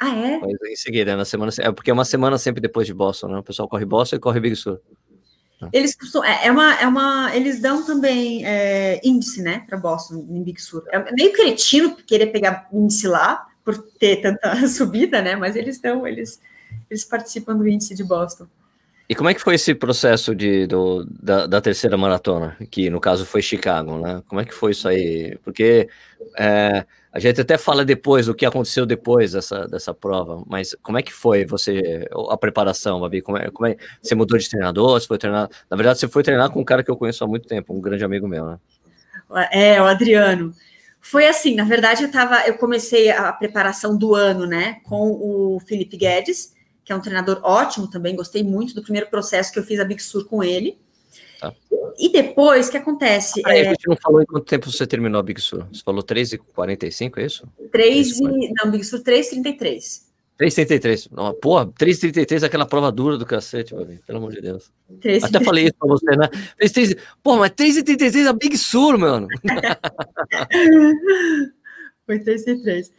Ah, 0.00 0.16
é? 0.16 0.40
em 0.72 0.76
seguida, 0.76 1.14
na 1.14 1.26
semana. 1.26 1.52
É 1.58 1.70
porque 1.70 1.90
é 1.90 1.94
uma 1.94 2.06
semana 2.06 2.38
sempre 2.38 2.62
depois 2.62 2.86
de 2.86 2.94
Boston, 2.94 3.28
né? 3.28 3.38
O 3.38 3.42
pessoal 3.42 3.68
corre 3.68 3.84
Boston 3.84 4.16
e 4.16 4.18
corre 4.18 4.40
Big 4.40 4.56
Sur. 4.56 4.80
Eles 5.74 5.94
é, 6.24 6.46
é 6.46 6.50
uma, 6.50 6.74
é 6.80 6.86
uma, 6.86 7.36
eles 7.36 7.60
dão 7.60 7.84
também 7.84 8.46
é, 8.46 8.98
índice, 9.04 9.42
né, 9.42 9.62
para 9.68 9.76
Boston 9.76 10.26
em 10.30 10.42
Big 10.42 10.58
Sur. 10.58 10.82
É 10.88 11.12
meio 11.12 11.34
cretino 11.34 11.94
querer 11.96 12.28
pegar 12.28 12.66
índice 12.72 13.06
lá 13.06 13.46
por 13.62 13.76
ter 13.76 14.22
tanta 14.22 14.56
subida, 14.66 15.20
né? 15.20 15.36
Mas 15.36 15.56
eles 15.56 15.78
dão, 15.78 16.06
eles, 16.06 16.40
eles 16.88 17.04
participam 17.04 17.54
do 17.54 17.68
índice 17.68 17.94
de 17.94 18.02
Boston. 18.02 18.46
E 19.06 19.14
como 19.14 19.28
é 19.28 19.34
que 19.34 19.40
foi 19.40 19.56
esse 19.56 19.74
processo 19.74 20.34
de, 20.34 20.66
do, 20.66 21.04
da, 21.04 21.46
da, 21.46 21.60
terceira 21.60 21.96
maratona, 21.96 22.56
que 22.70 22.88
no 22.88 23.00
caso 23.00 23.26
foi 23.26 23.42
Chicago, 23.42 23.98
né? 23.98 24.22
Como 24.28 24.40
é 24.40 24.44
que 24.44 24.54
foi 24.54 24.70
isso 24.70 24.88
aí? 24.88 25.36
Porque 25.42 25.88
é, 26.38 26.86
a 27.12 27.18
gente 27.18 27.40
até 27.40 27.58
fala 27.58 27.84
depois 27.84 28.28
o 28.28 28.34
que 28.34 28.46
aconteceu 28.46 28.86
depois 28.86 29.32
dessa, 29.32 29.66
dessa 29.66 29.92
prova, 29.92 30.42
mas 30.46 30.76
como 30.82 30.98
é 30.98 31.02
que 31.02 31.12
foi 31.12 31.44
você 31.44 32.08
a 32.30 32.36
preparação, 32.36 33.00
Babi? 33.00 33.20
Como 33.20 33.38
é, 33.38 33.50
como 33.50 33.66
é, 33.66 33.76
você 34.00 34.14
mudou 34.14 34.38
de 34.38 34.48
treinador? 34.48 35.00
Você 35.00 35.06
foi 35.06 35.18
treinar? 35.18 35.48
Na 35.68 35.76
verdade, 35.76 35.98
você 35.98 36.08
foi 36.08 36.22
treinar 36.22 36.50
com 36.50 36.60
um 36.60 36.64
cara 36.64 36.82
que 36.82 36.90
eu 36.90 36.96
conheço 36.96 37.24
há 37.24 37.26
muito 37.26 37.48
tempo, 37.48 37.74
um 37.74 37.80
grande 37.80 38.04
amigo 38.04 38.28
meu, 38.28 38.46
né? 38.46 38.58
É, 39.50 39.80
o 39.80 39.86
Adriano. 39.86 40.52
Foi 41.00 41.26
assim, 41.26 41.54
na 41.54 41.64
verdade, 41.64 42.04
eu 42.04 42.10
tava, 42.10 42.46
eu 42.46 42.58
comecei 42.58 43.10
a 43.10 43.32
preparação 43.32 43.96
do 43.96 44.14
ano, 44.14 44.46
né, 44.46 44.80
com 44.84 45.10
o 45.12 45.58
Felipe 45.60 45.96
Guedes 45.96 46.52
que 46.90 46.92
é 46.92 46.96
um 46.96 47.00
treinador 47.00 47.40
ótimo 47.44 47.86
também, 47.88 48.16
gostei 48.16 48.42
muito 48.42 48.74
do 48.74 48.82
primeiro 48.82 49.08
processo 49.08 49.52
que 49.52 49.60
eu 49.60 49.62
fiz 49.62 49.78
a 49.78 49.84
Big 49.84 50.02
Sur 50.02 50.26
com 50.26 50.42
ele. 50.42 50.76
Tá. 51.40 51.52
E 51.98 52.10
depois, 52.10 52.68
o 52.68 52.70
que 52.70 52.76
acontece? 52.76 53.42
Ah, 53.44 53.56
é... 53.56 53.68
A 53.68 53.70
gente 53.70 53.88
não 53.88 53.96
falou 53.96 54.22
em 54.22 54.26
quanto 54.26 54.44
tempo 54.44 54.70
você 54.70 54.86
terminou 54.86 55.18
a 55.18 55.22
Big 55.22 55.40
Sur. 55.40 55.66
Você 55.72 55.82
falou 55.82 56.02
3h45, 56.02 57.18
é 57.18 57.26
isso? 57.26 57.48
3 57.72 58.20
e... 58.20 58.52
Não, 58.62 58.70
Big 58.70 58.84
Sur 58.84 59.02
3h33. 59.02 60.02
3,33. 60.40 61.38
Porra, 61.40 61.66
3,33 61.66 62.42
é 62.42 62.46
aquela 62.46 62.64
prova 62.64 62.90
dura 62.90 63.18
do 63.18 63.26
cacete, 63.26 63.74
meu 63.74 63.86
pelo 64.06 64.18
amor 64.18 64.32
de 64.32 64.40
Deus. 64.40 64.72
3, 65.00 65.24
Até 65.24 65.44
falei 65.44 65.64
isso 65.64 65.74
pra 65.78 65.88
você, 65.88 66.16
né? 66.16 66.30
3, 66.56 66.96
Porra, 67.22 67.40
mas 67.40 67.50
3,33 67.50 68.24
é 68.24 68.28
a 68.28 68.32
Big 68.32 68.56
Sur, 68.56 68.96
mano. 68.98 69.28
Foi 72.06 72.18
3,33. 72.18 72.90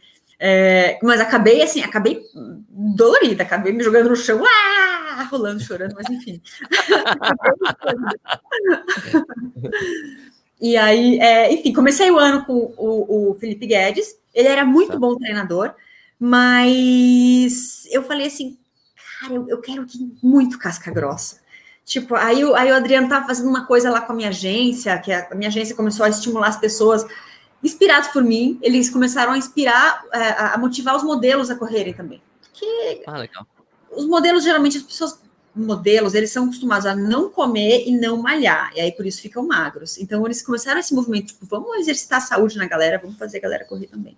É, 0.44 0.98
mas 1.02 1.20
acabei 1.20 1.62
assim, 1.62 1.82
acabei 1.82 2.20
dolorida, 2.68 3.44
acabei 3.44 3.72
me 3.72 3.84
jogando 3.84 4.10
no 4.10 4.16
chão, 4.16 4.42
ah, 4.44 4.91
rolando, 5.30 5.62
chorando, 5.62 5.94
mas 5.94 6.10
enfim. 6.10 6.40
e 10.60 10.76
aí, 10.76 11.18
é, 11.18 11.52
enfim, 11.52 11.72
comecei 11.72 12.10
o 12.10 12.18
ano 12.18 12.44
com 12.44 12.74
o, 12.76 13.30
o, 13.30 13.34
Felipe 13.38 13.66
Guedes, 13.66 14.16
ele 14.34 14.48
era 14.48 14.64
muito 14.64 14.92
tá. 14.92 14.98
bom 14.98 15.16
treinador, 15.16 15.74
mas 16.18 17.86
eu 17.90 18.02
falei 18.02 18.26
assim, 18.26 18.58
cara, 19.20 19.34
eu, 19.34 19.48
eu 19.48 19.60
quero 19.60 19.86
muito 20.22 20.58
casca 20.58 20.90
grossa. 20.90 21.40
Tipo, 21.84 22.14
aí, 22.14 22.42
aí 22.54 22.70
o 22.70 22.76
Adriano 22.76 23.08
tava 23.08 23.26
fazendo 23.26 23.48
uma 23.48 23.66
coisa 23.66 23.90
lá 23.90 24.00
com 24.00 24.12
a 24.12 24.16
minha 24.16 24.28
agência, 24.28 24.98
que 24.98 25.12
a 25.12 25.34
minha 25.34 25.48
agência 25.48 25.74
começou 25.74 26.06
a 26.06 26.08
estimular 26.08 26.48
as 26.48 26.56
pessoas 26.56 27.04
inspirados 27.62 28.08
por 28.08 28.22
mim, 28.22 28.58
eles 28.62 28.90
começaram 28.90 29.32
a 29.32 29.38
inspirar, 29.38 30.04
é, 30.12 30.54
a 30.54 30.58
motivar 30.58 30.96
os 30.96 31.02
modelos 31.02 31.50
a 31.50 31.56
correrem 31.56 31.92
também. 31.92 32.22
Porque 32.40 33.02
ah, 33.06 33.18
legal. 33.18 33.46
Os 33.92 34.06
modelos, 34.06 34.44
geralmente, 34.44 34.78
as 34.78 34.82
pessoas, 34.82 35.20
modelos, 35.54 36.14
eles 36.14 36.30
são 36.30 36.44
acostumados 36.44 36.86
a 36.86 36.96
não 36.96 37.30
comer 37.30 37.84
e 37.86 37.92
não 37.96 38.16
malhar, 38.16 38.72
e 38.74 38.80
aí 38.80 38.92
por 38.92 39.06
isso 39.06 39.20
ficam 39.20 39.46
magros. 39.46 39.98
Então, 39.98 40.24
eles 40.24 40.42
começaram 40.42 40.80
esse 40.80 40.94
movimento, 40.94 41.28
tipo, 41.28 41.44
vamos 41.46 41.76
exercitar 41.78 42.18
a 42.18 42.22
saúde 42.22 42.56
na 42.56 42.66
galera, 42.66 42.98
vamos 42.98 43.18
fazer 43.18 43.38
a 43.38 43.40
galera 43.40 43.64
correr 43.64 43.86
também. 43.86 44.16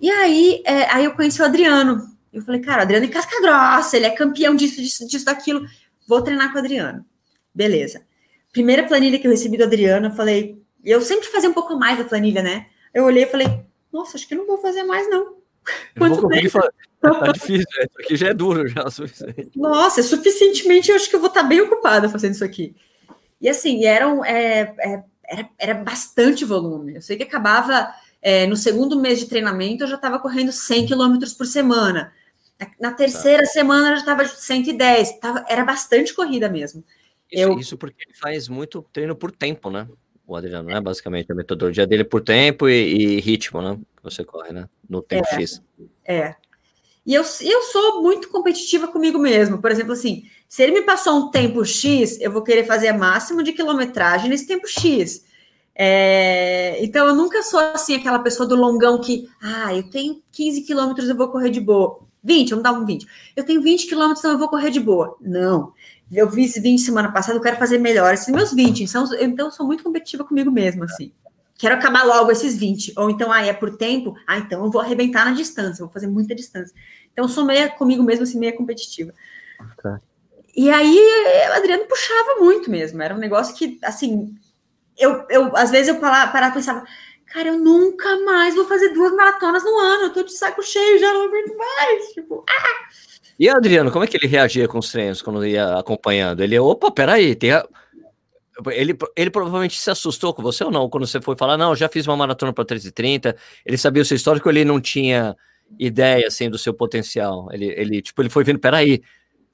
E 0.00 0.10
aí, 0.10 0.62
é, 0.64 0.84
aí 0.92 1.04
eu 1.04 1.12
conheci 1.12 1.42
o 1.42 1.44
Adriano. 1.44 2.08
Eu 2.32 2.42
falei, 2.42 2.60
cara, 2.60 2.78
o 2.78 2.82
Adriano 2.82 3.06
é 3.06 3.08
casca 3.08 3.40
grossa, 3.40 3.96
ele 3.96 4.06
é 4.06 4.10
campeão 4.10 4.54
disso, 4.54 4.80
disso, 4.80 5.06
disso, 5.06 5.24
daquilo. 5.24 5.66
Vou 6.06 6.22
treinar 6.22 6.50
com 6.52 6.56
o 6.56 6.60
Adriano. 6.60 7.04
Beleza. 7.54 8.02
Primeira 8.52 8.84
planilha 8.84 9.18
que 9.18 9.26
eu 9.26 9.30
recebi 9.30 9.56
do 9.56 9.64
Adriano, 9.64 10.06
eu 10.06 10.12
falei, 10.12 10.62
eu 10.84 11.00
sempre 11.02 11.28
fazia 11.28 11.50
um 11.50 11.52
pouco 11.52 11.76
mais 11.76 11.98
da 11.98 12.04
planilha, 12.04 12.42
né? 12.42 12.66
Eu 12.94 13.04
olhei 13.04 13.24
e 13.24 13.26
falei, 13.26 13.64
nossa, 13.92 14.16
acho 14.16 14.26
que 14.26 14.34
não 14.34 14.46
vou 14.46 14.58
fazer 14.58 14.84
mais, 14.84 15.08
não. 15.10 15.36
Quanto 15.98 16.22
não 16.22 16.50
fazer. 16.50 16.72
Tá 17.00 17.10
difícil, 17.32 17.66
né? 17.78 17.86
isso 17.88 18.00
aqui 18.00 18.16
já 18.16 18.28
é 18.28 18.34
duro, 18.34 18.68
já. 18.68 18.84
Nossa, 19.56 20.00
é 20.00 20.02
suficientemente, 20.02 20.90
eu 20.90 20.96
acho 20.96 21.08
que 21.08 21.16
eu 21.16 21.20
vou 21.20 21.28
estar 21.28 21.42
bem 21.42 21.60
ocupada 21.60 22.08
fazendo 22.08 22.34
isso 22.34 22.44
aqui. 22.44 22.74
E 23.40 23.48
assim, 23.48 23.84
eram, 23.84 24.24
é, 24.24 24.74
é, 24.78 25.02
era, 25.24 25.48
era 25.58 25.74
bastante 25.74 26.44
volume. 26.44 26.96
Eu 26.96 27.02
sei 27.02 27.16
que 27.16 27.22
acabava 27.22 27.90
é, 28.20 28.46
no 28.46 28.56
segundo 28.56 29.00
mês 29.00 29.18
de 29.18 29.26
treinamento, 29.26 29.84
eu 29.84 29.88
já 29.88 29.96
estava 29.96 30.18
correndo 30.18 30.52
100 30.52 30.86
quilômetros 30.86 31.32
por 31.32 31.46
semana. 31.46 32.12
Na 32.78 32.92
terceira 32.92 33.44
tá. 33.44 33.48
semana, 33.48 33.88
eu 33.88 33.94
já 33.94 34.00
estava 34.00 34.26
110. 34.26 35.18
Tava, 35.18 35.46
era 35.48 35.64
bastante 35.64 36.12
corrida 36.12 36.48
mesmo. 36.50 36.84
Isso, 37.32 37.42
eu... 37.42 37.58
isso 37.58 37.78
porque 37.78 38.04
ele 38.06 38.14
faz 38.14 38.48
muito 38.48 38.84
treino 38.92 39.16
por 39.16 39.32
tempo, 39.32 39.70
né? 39.70 39.88
o 40.30 40.36
Adriano, 40.36 40.68
né? 40.68 40.80
Basicamente, 40.80 41.32
a 41.32 41.34
metodologia 41.34 41.84
dele 41.84 42.04
por 42.04 42.20
tempo 42.20 42.68
e, 42.68 43.16
e 43.16 43.20
ritmo, 43.20 43.60
né? 43.60 43.76
Que 43.96 44.02
você 44.02 44.24
corre, 44.24 44.52
né? 44.52 44.68
No 44.88 45.02
tempo 45.02 45.26
é, 45.32 45.34
X. 45.34 45.60
É. 46.04 46.36
E 47.06 47.14
eu, 47.14 47.22
eu 47.40 47.62
sou 47.62 48.02
muito 48.02 48.28
competitiva 48.28 48.86
comigo 48.88 49.18
mesmo. 49.18 49.60
Por 49.60 49.70
exemplo, 49.70 49.92
assim, 49.92 50.24
Se 50.48 50.62
ele 50.62 50.72
me 50.72 50.82
passou 50.82 51.16
um 51.16 51.30
tempo 51.30 51.64
X, 51.64 52.20
eu 52.20 52.30
vou 52.30 52.42
querer 52.42 52.64
fazer 52.64 52.92
máximo 52.92 53.42
de 53.42 53.52
quilometragem 53.52 54.28
nesse 54.28 54.46
tempo 54.46 54.66
X. 54.66 55.24
É, 55.74 56.76
então, 56.84 57.06
eu 57.06 57.14
nunca 57.14 57.42
sou 57.42 57.60
assim, 57.60 57.94
aquela 57.94 58.18
pessoa 58.18 58.48
do 58.48 58.56
longão 58.56 59.00
que, 59.00 59.28
ah, 59.40 59.74
eu 59.74 59.88
tenho 59.88 60.22
15 60.32 60.62
quilômetros, 60.62 61.08
eu 61.08 61.16
vou 61.16 61.28
correr 61.28 61.50
de 61.50 61.60
boa. 61.60 62.00
20, 62.22 62.50
vamos 62.50 62.64
dar 62.64 62.72
um 62.72 62.84
20. 62.84 63.06
Eu 63.34 63.44
tenho 63.44 63.62
20 63.62 63.86
quilômetros, 63.86 64.18
então 64.20 64.32
eu 64.32 64.38
vou 64.38 64.48
correr 64.48 64.70
de 64.70 64.80
boa. 64.80 65.16
Não. 65.20 65.72
Eu 66.12 66.30
fiz 66.30 66.54
20 66.54 66.80
semana 66.80 67.10
passada, 67.12 67.38
eu 67.38 67.42
quero 67.42 67.56
fazer 67.56 67.78
melhor 67.78 68.12
esses 68.12 68.28
meus 68.28 68.52
20. 68.52 68.82
Então, 68.82 69.46
eu 69.46 69.50
sou 69.50 69.66
muito 69.66 69.82
competitiva 69.84 70.24
comigo 70.24 70.50
mesma, 70.50 70.84
assim. 70.84 71.12
Quero 71.60 71.74
acabar 71.74 72.04
logo 72.04 72.32
esses 72.32 72.56
20. 72.56 72.94
Ou 72.96 73.10
então, 73.10 73.30
ah, 73.30 73.44
é 73.44 73.52
por 73.52 73.76
tempo? 73.76 74.14
Ah, 74.26 74.38
então 74.38 74.64
eu 74.64 74.70
vou 74.70 74.80
arrebentar 74.80 75.26
na 75.26 75.32
distância, 75.32 75.84
vou 75.84 75.92
fazer 75.92 76.06
muita 76.06 76.34
distância. 76.34 76.74
Então, 77.12 77.26
eu 77.26 77.28
sou 77.28 77.44
meia 77.44 77.68
comigo 77.68 78.02
mesma, 78.02 78.22
assim, 78.22 78.38
meia 78.38 78.56
competitiva. 78.56 79.12
Tá. 79.82 80.00
E 80.56 80.70
aí, 80.70 80.98
o 81.50 81.52
Adriano 81.52 81.84
puxava 81.84 82.36
muito 82.40 82.70
mesmo. 82.70 83.02
Era 83.02 83.14
um 83.14 83.18
negócio 83.18 83.54
que, 83.54 83.78
assim, 83.84 84.34
eu, 84.96 85.26
eu 85.28 85.54
às 85.54 85.70
vezes 85.70 85.88
eu 85.88 86.00
parava, 86.00 86.32
parava 86.32 86.52
e 86.52 86.56
pensava, 86.56 86.82
cara, 87.26 87.48
eu 87.48 87.58
nunca 87.58 88.18
mais 88.24 88.54
vou 88.54 88.64
fazer 88.64 88.94
duas 88.94 89.12
maratonas 89.12 89.62
no 89.62 89.78
ano, 89.78 90.04
eu 90.04 90.12
tô 90.14 90.22
de 90.22 90.32
saco 90.32 90.62
cheio, 90.62 90.98
já 90.98 91.12
não 91.12 91.26
aguento 91.26 91.54
mais. 91.58 92.06
Tipo, 92.14 92.42
ah! 92.48 92.88
E 93.38 93.50
Adriano, 93.50 93.90
como 93.90 94.02
é 94.02 94.06
que 94.06 94.16
ele 94.16 94.26
reagia 94.26 94.66
com 94.66 94.78
os 94.78 94.90
treinos 94.90 95.20
quando 95.20 95.44
ia 95.46 95.78
acompanhando? 95.78 96.42
Ele, 96.42 96.58
opa, 96.58 96.90
peraí, 96.90 97.34
tem 97.34 97.52
a... 97.52 97.66
ele, 98.68 98.96
ele 99.16 99.30
provavelmente 99.30 99.80
se 99.80 99.90
assustou 99.90 100.34
com 100.34 100.42
você 100.42 100.64
ou 100.64 100.70
não? 100.70 100.88
Quando 100.88 101.06
você 101.06 101.20
foi 101.20 101.36
falar, 101.36 101.56
não, 101.56 101.74
já 101.74 101.88
fiz 101.88 102.06
uma 102.06 102.16
maratona 102.16 102.52
para 102.52 102.64
3,30, 102.64 103.36
ele 103.64 103.78
sabia 103.78 104.02
o 104.02 104.04
seu 104.04 104.16
histórico, 104.16 104.48
ele 104.48 104.64
não 104.64 104.80
tinha 104.80 105.36
ideia, 105.78 106.26
assim, 106.26 106.50
do 106.50 106.58
seu 106.58 106.74
potencial. 106.74 107.48
Ele, 107.52 107.66
ele 107.66 108.02
tipo, 108.02 108.20
ele 108.22 108.28
foi 108.28 108.44
vendo, 108.44 108.58
peraí, 108.58 109.02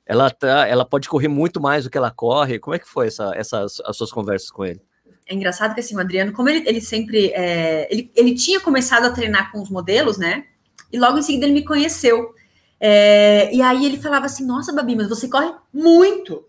ela, 0.06 0.30
tá, 0.30 0.66
ela 0.66 0.84
pode 0.84 1.08
correr 1.08 1.28
muito 1.28 1.60
mais 1.60 1.84
do 1.84 1.90
que 1.90 1.98
ela 1.98 2.10
corre. 2.10 2.58
Como 2.58 2.74
é 2.74 2.78
que 2.78 2.88
foi 2.88 3.08
essa, 3.08 3.32
essas 3.34 3.80
as 3.84 3.96
suas 3.96 4.10
conversas 4.10 4.50
com 4.50 4.64
ele? 4.64 4.80
É 5.28 5.34
engraçado 5.34 5.74
que 5.74 5.80
assim, 5.80 5.96
o 5.96 6.00
Adriano, 6.00 6.32
como 6.32 6.48
ele, 6.48 6.66
ele 6.68 6.80
sempre. 6.80 7.32
É, 7.34 7.92
ele, 7.92 8.10
ele 8.14 8.34
tinha 8.34 8.60
começado 8.60 9.04
a 9.06 9.10
treinar 9.10 9.50
com 9.50 9.60
os 9.60 9.68
modelos, 9.68 10.16
né? 10.16 10.44
E 10.92 10.98
logo 10.98 11.18
em 11.18 11.22
seguida 11.22 11.46
ele 11.46 11.54
me 11.54 11.64
conheceu. 11.64 12.32
É, 12.78 13.52
e 13.52 13.60
aí 13.60 13.84
ele 13.84 13.98
falava 13.98 14.26
assim: 14.26 14.46
Nossa, 14.46 14.72
Babi, 14.72 14.94
mas 14.94 15.08
você 15.08 15.28
corre 15.28 15.52
muito. 15.72 16.44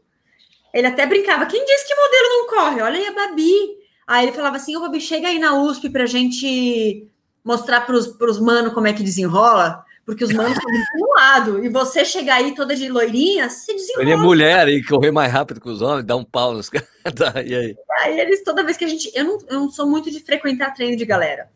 Ele 0.77 0.87
até 0.87 1.05
brincava: 1.05 1.45
Quem 1.45 1.65
disse 1.65 1.87
que 1.87 1.95
modelo 1.95 2.29
não 2.29 2.47
corre? 2.47 2.81
Olha 2.81 2.99
aí 2.99 3.07
a 3.07 3.11
Babi. 3.11 3.77
Aí 4.05 4.25
ele 4.25 4.35
falava 4.35 4.57
assim: 4.57 4.75
Ô, 4.75 4.81
Babi, 4.81 5.01
chega 5.01 5.27
aí 5.27 5.39
na 5.39 5.61
USP 5.61 5.89
pra 5.89 6.05
gente 6.05 7.07
mostrar 7.43 7.81
pros, 7.81 8.07
pros 8.07 8.39
manos 8.39 8.73
como 8.73 8.87
é 8.87 8.93
que 8.93 9.03
desenrola 9.03 9.85
porque 10.07 10.23
os 10.23 10.31
manos 10.31 10.53
estão 10.53 10.71
do 10.71 11.09
lado, 11.17 11.65
e 11.65 11.67
você 11.67 12.05
chegar 12.05 12.35
aí 12.35 12.55
toda 12.55 12.73
de 12.73 12.87
loirinha, 12.87 13.49
se 13.49 13.73
desenrola. 13.73 14.03
Ele 14.03 14.11
é 14.13 14.15
mulher 14.15 14.69
e 14.69 14.81
correr 14.81 15.11
mais 15.11 15.29
rápido 15.29 15.59
que 15.59 15.67
os 15.67 15.81
homens, 15.81 16.05
dá 16.05 16.15
um 16.15 16.23
pau 16.23 16.53
nos 16.53 16.69
caras. 16.71 16.87
Tá, 17.13 17.43
e 17.43 17.53
aí? 17.53 17.75
Aí 18.03 18.17
eles, 18.17 18.41
toda 18.41 18.63
vez 18.63 18.77
que 18.77 18.85
a 18.85 18.87
gente. 18.87 19.11
Eu 19.13 19.25
não, 19.25 19.37
eu 19.49 19.59
não 19.59 19.69
sou 19.69 19.85
muito 19.85 20.09
de 20.09 20.21
frequentar 20.21 20.73
treino 20.73 20.95
de 20.95 21.05
galera. 21.05 21.49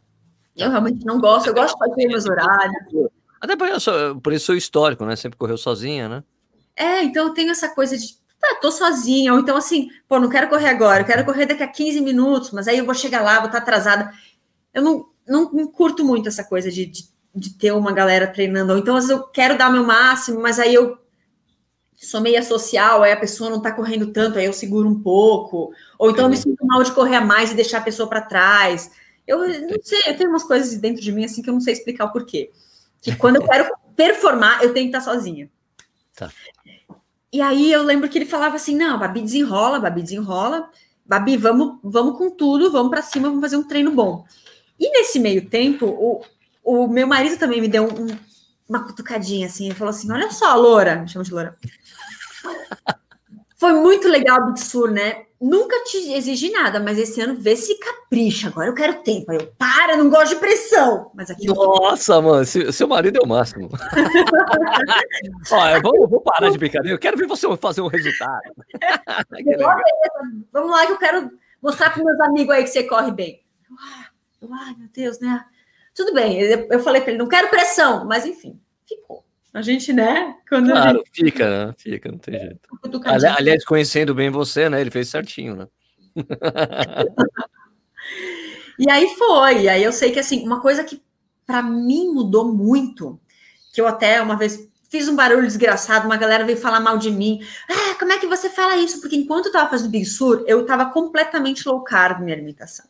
Eu 0.54 0.70
realmente 0.70 1.06
não 1.06 1.18
gosto, 1.18 1.48
eu 1.48 1.54
gosto 1.54 1.80
de 1.80 1.80
fazer 1.80 2.08
meus 2.08 2.26
horários. 2.26 3.10
Até 3.40 3.56
por 3.56 3.70
isso, 3.70 4.20
por 4.22 4.34
isso 4.34 4.48
sou 4.48 4.56
histórico, 4.56 5.06
né? 5.06 5.16
Sempre 5.16 5.38
correu 5.40 5.58
sozinha, 5.58 6.10
né? 6.10 6.24
É, 6.76 7.04
então 7.04 7.28
eu 7.28 7.34
tenho 7.34 7.52
essa 7.52 7.70
coisa 7.70 7.98
de. 7.98 8.20
Tá, 8.42 8.56
tô 8.56 8.72
sozinha, 8.72 9.34
ou 9.34 9.40
então 9.40 9.56
assim, 9.56 9.90
pô, 10.08 10.20
não 10.20 10.28
quero 10.30 10.50
correr 10.50 10.70
agora, 10.70 11.04
eu 11.04 11.06
quero 11.06 11.24
correr 11.24 11.46
daqui 11.46 11.62
a 11.62 11.68
15 11.68 12.02
minutos, 12.02 12.52
mas 12.52 12.68
aí 12.68 12.80
eu 12.80 12.86
vou 12.86 12.96
chegar 12.96 13.22
lá, 13.22 13.38
vou 13.38 13.46
estar 13.46 13.60
atrasada. 13.60 14.12
Eu 14.74 14.82
não, 14.82 15.10
não, 15.28 15.68
curto 15.68 16.04
muito 16.04 16.28
essa 16.28 16.44
coisa 16.44 16.72
de, 16.72 16.86
de 16.88 17.12
de 17.34 17.52
ter 17.54 17.72
uma 17.72 17.92
galera 17.92 18.28
treinando. 18.28 18.78
Então, 18.78 18.96
às 18.96 19.08
vezes 19.08 19.18
eu 19.18 19.28
quero 19.28 19.58
dar 19.58 19.72
meu 19.72 19.86
máximo, 19.86 20.42
mas 20.42 20.60
aí 20.60 20.74
eu 20.74 20.98
sou 21.96 22.20
meia 22.20 22.44
social, 22.44 23.04
aí 23.04 23.12
a 23.12 23.20
pessoa 23.20 23.50
não 23.50 23.62
tá 23.62 23.72
correndo 23.72 24.12
tanto, 24.12 24.38
aí 24.38 24.46
eu 24.46 24.54
seguro 24.54 24.88
um 24.88 25.02
pouco. 25.02 25.74
Ou 25.98 26.12
então 26.12 26.26
eu 26.26 26.30
me 26.30 26.38
sinto 26.38 26.66
mal 26.66 26.84
de 26.84 26.92
correr 26.92 27.16
a 27.16 27.22
mais 27.22 27.52
e 27.52 27.56
deixar 27.56 27.78
a 27.78 27.84
pessoa 27.84 28.10
para 28.10 28.22
trás. 28.22 28.92
Eu 29.26 29.40
não 29.40 29.78
sei, 29.82 30.02
eu 30.08 30.18
tenho 30.18 30.30
umas 30.30 30.44
coisas 30.44 30.76
dentro 30.78 31.02
de 31.02 31.12
mim 31.12 31.24
assim 31.24 31.42
que 31.42 31.50
eu 31.50 31.54
não 31.54 31.62
sei 31.62 31.74
explicar 31.74 32.06
o 32.06 32.12
porquê. 32.12 32.52
Que 33.02 33.16
quando 33.16 33.38
eu 33.38 33.44
quero 33.44 33.74
performar, 33.96 34.64
eu 34.64 34.74
tenho 34.74 34.92
que 34.92 34.98
estar 34.98 35.12
sozinha. 35.12 35.50
Tá. 36.16 36.30
E 37.32 37.42
aí 37.42 37.72
eu 37.72 37.84
lembro 37.84 38.10
que 38.10 38.18
ele 38.18 38.26
falava 38.26 38.56
assim: 38.56 38.76
não, 38.76 39.00
Babi 39.00 39.22
desenrola, 39.22 39.80
Babi 39.80 40.02
desenrola. 40.02 40.70
Babi, 41.06 41.36
vamos, 41.36 41.80
vamos 41.84 42.18
com 42.18 42.30
tudo, 42.30 42.72
vamos 42.72 42.90
para 42.90 43.02
cima, 43.02 43.28
vamos 43.28 43.42
fazer 43.42 43.58
um 43.58 43.68
treino 43.68 43.92
bom. 43.92 44.26
E 44.80 44.90
nesse 44.92 45.20
meio 45.20 45.50
tempo, 45.50 45.86
o, 45.86 46.24
o 46.64 46.88
meu 46.88 47.06
marido 47.06 47.38
também 47.38 47.60
me 47.60 47.68
deu 47.68 47.86
um, 47.86 48.08
uma 48.68 48.84
cutucadinha 48.86 49.48
assim. 49.48 49.66
Ele 49.66 49.76
falou 49.76 49.90
assim: 49.90 50.12
Olha 50.12 50.32
só, 50.32 50.56
Loura, 50.56 50.96
me 50.96 51.10
chama 51.10 51.26
de 51.26 51.34
Loura. 51.34 51.58
Foi 53.62 53.74
muito 53.74 54.08
legal 54.08 54.42
o 54.42 54.46
Big 54.48 54.60
Sur, 54.60 54.90
né? 54.90 55.26
Nunca 55.40 55.84
te 55.84 56.14
exigi 56.14 56.50
nada, 56.50 56.80
mas 56.80 56.98
esse 56.98 57.22
ano 57.22 57.36
vê 57.36 57.56
se 57.56 57.78
capricha. 57.78 58.48
Agora 58.48 58.70
eu 58.70 58.74
quero 58.74 59.04
tempo. 59.04 59.30
Aí 59.30 59.38
eu, 59.38 59.54
para, 59.56 59.96
não 59.98 60.10
gosto 60.10 60.34
de 60.34 60.40
pressão. 60.40 61.12
Mas 61.14 61.30
aqui 61.30 61.46
Nossa, 61.46 62.14
eu... 62.14 62.22
mano, 62.24 62.44
seu 62.44 62.88
marido 62.88 63.20
é 63.20 63.24
o 63.24 63.28
máximo. 63.28 63.70
Ó, 65.52 65.82
vou, 65.84 66.08
vou 66.08 66.22
parar 66.22 66.50
de 66.50 66.58
brincadeira. 66.58 66.96
Eu 66.96 67.00
quero 67.00 67.16
ver 67.16 67.28
você 67.28 67.56
fazer 67.58 67.82
um 67.82 67.88
resultado. 67.88 68.42
Vamos 70.52 70.72
lá, 70.72 70.88
que 70.88 70.94
eu 70.94 70.98
quero 70.98 71.32
mostrar 71.62 71.92
para 71.92 72.04
meus 72.04 72.20
amigos 72.20 72.56
aí 72.56 72.64
que 72.64 72.70
você 72.72 72.82
corre 72.82 73.12
bem. 73.12 73.44
Ai, 74.42 74.76
meu 74.76 74.90
Deus, 74.92 75.20
né? 75.20 75.46
Tudo 75.94 76.16
bem, 76.16 76.40
eu 76.40 76.80
falei 76.80 77.02
para 77.02 77.12
ele, 77.12 77.20
não 77.20 77.28
quero 77.28 77.50
pressão, 77.50 78.06
mas 78.06 78.26
enfim. 78.26 78.60
A 79.54 79.62
gente, 79.62 79.92
né? 79.92 80.36
Quando 80.48 80.72
claro, 80.72 81.00
gente... 81.00 81.12
fica, 81.14 81.68
né? 81.68 81.76
Fica, 81.78 82.12
não 82.12 82.18
tem 82.18 82.40
jeito. 82.40 82.70
Ali, 83.06 83.26
aliás, 83.26 83.66
conhecendo 83.66 84.16
bem 84.16 84.30
você, 84.30 84.70
né? 84.70 84.80
Ele 84.80 84.92
fez 84.92 85.10
certinho, 85.10 85.56
né? 85.56 85.68
e 88.80 88.90
aí 88.90 89.08
foi. 89.18 89.64
E 89.64 89.70
aí 89.70 89.84
eu 89.84 89.92
sei 89.92 90.12
que, 90.12 90.20
assim, 90.20 90.46
uma 90.46 90.62
coisa 90.62 90.84
que 90.84 91.02
para 91.46 91.62
mim 91.62 92.14
mudou 92.14 92.54
muito, 92.54 93.20
que 93.74 93.82
eu 93.82 93.88
até 93.88 94.22
uma 94.22 94.38
vez 94.38 94.70
fiz 94.90 95.08
um 95.08 95.16
barulho 95.16 95.48
desgraçado, 95.48 96.06
uma 96.06 96.18
galera 96.18 96.46
veio 96.46 96.58
falar 96.58 96.80
mal 96.80 96.98
de 96.98 97.12
mim. 97.12 97.40
Ah, 97.70 97.96
como 97.98 98.12
é 98.12 98.20
que 98.20 98.28
você 98.28 98.50
fala 98.50 98.78
isso? 98.78 99.02
Porque 99.02 99.16
enquanto 99.16 99.48
eu 99.48 99.52
tava 99.52 99.70
fazendo 99.70 99.92
Big 99.92 100.06
Sur, 100.06 100.44
eu 100.48 100.66
tava 100.66 100.92
completamente 100.92 101.68
low 101.68 101.84
carb 101.84 102.22
minha 102.22 102.36
alimentação. 102.36 102.86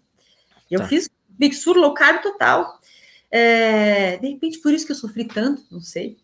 Eu 0.69 0.79
tá. 0.79 0.87
fiz 0.87 1.09
Big 1.29 1.55
Sur 1.55 1.75
low 1.75 1.93
carb 1.93 2.21
total. 2.21 2.79
É, 3.29 4.17
de 4.17 4.29
repente, 4.29 4.59
por 4.59 4.73
isso 4.73 4.85
que 4.85 4.91
eu 4.91 4.95
sofri 4.95 5.25
tanto, 5.25 5.63
não 5.71 5.79
sei. 5.79 6.17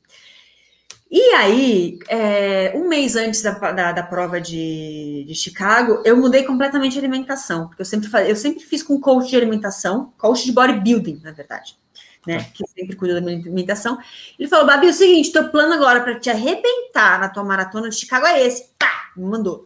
E 1.09 1.21
aí, 1.33 1.99
é, 2.09 2.73
um 2.75 2.89
mês 2.89 3.15
antes 3.15 3.41
da, 3.41 3.51
da, 3.51 3.91
da 3.93 4.03
prova 4.03 4.41
de, 4.41 5.23
de, 5.25 5.33
Chicago, 5.33 6.01
eu 6.03 6.17
mudei 6.17 6.43
completamente 6.43 6.97
a 6.97 7.01
alimentação, 7.01 7.67
porque 7.67 7.81
eu 7.81 7.85
sempre, 7.85 8.09
eu 8.29 8.35
sempre 8.35 8.59
fiz 8.59 8.83
com 8.83 8.99
coach 8.99 9.29
de 9.29 9.37
alimentação, 9.37 10.13
coach 10.17 10.43
de 10.43 10.51
bodybuilding, 10.51 11.21
na 11.23 11.31
verdade, 11.31 11.77
né? 12.25 12.39
Tá. 12.39 12.49
Que 12.53 12.67
sempre 12.67 12.95
cuida 12.97 13.15
da 13.15 13.21
minha 13.21 13.37
alimentação. 13.37 13.97
Ele 14.37 14.49
falou: 14.49 14.65
Babi, 14.65 14.87
é 14.87 14.89
o 14.89 14.93
seguinte, 14.93 15.31
teu 15.31 15.49
plano 15.49 15.73
agora 15.73 16.01
para 16.01 16.19
te 16.19 16.29
arrebentar 16.29 17.21
na 17.21 17.29
tua 17.29 17.43
maratona 17.43 17.89
de 17.89 17.95
Chicago 17.95 18.25
é 18.25 18.45
esse. 18.45 18.69
Tá, 18.77 19.11
me 19.15 19.23
mandou. 19.23 19.65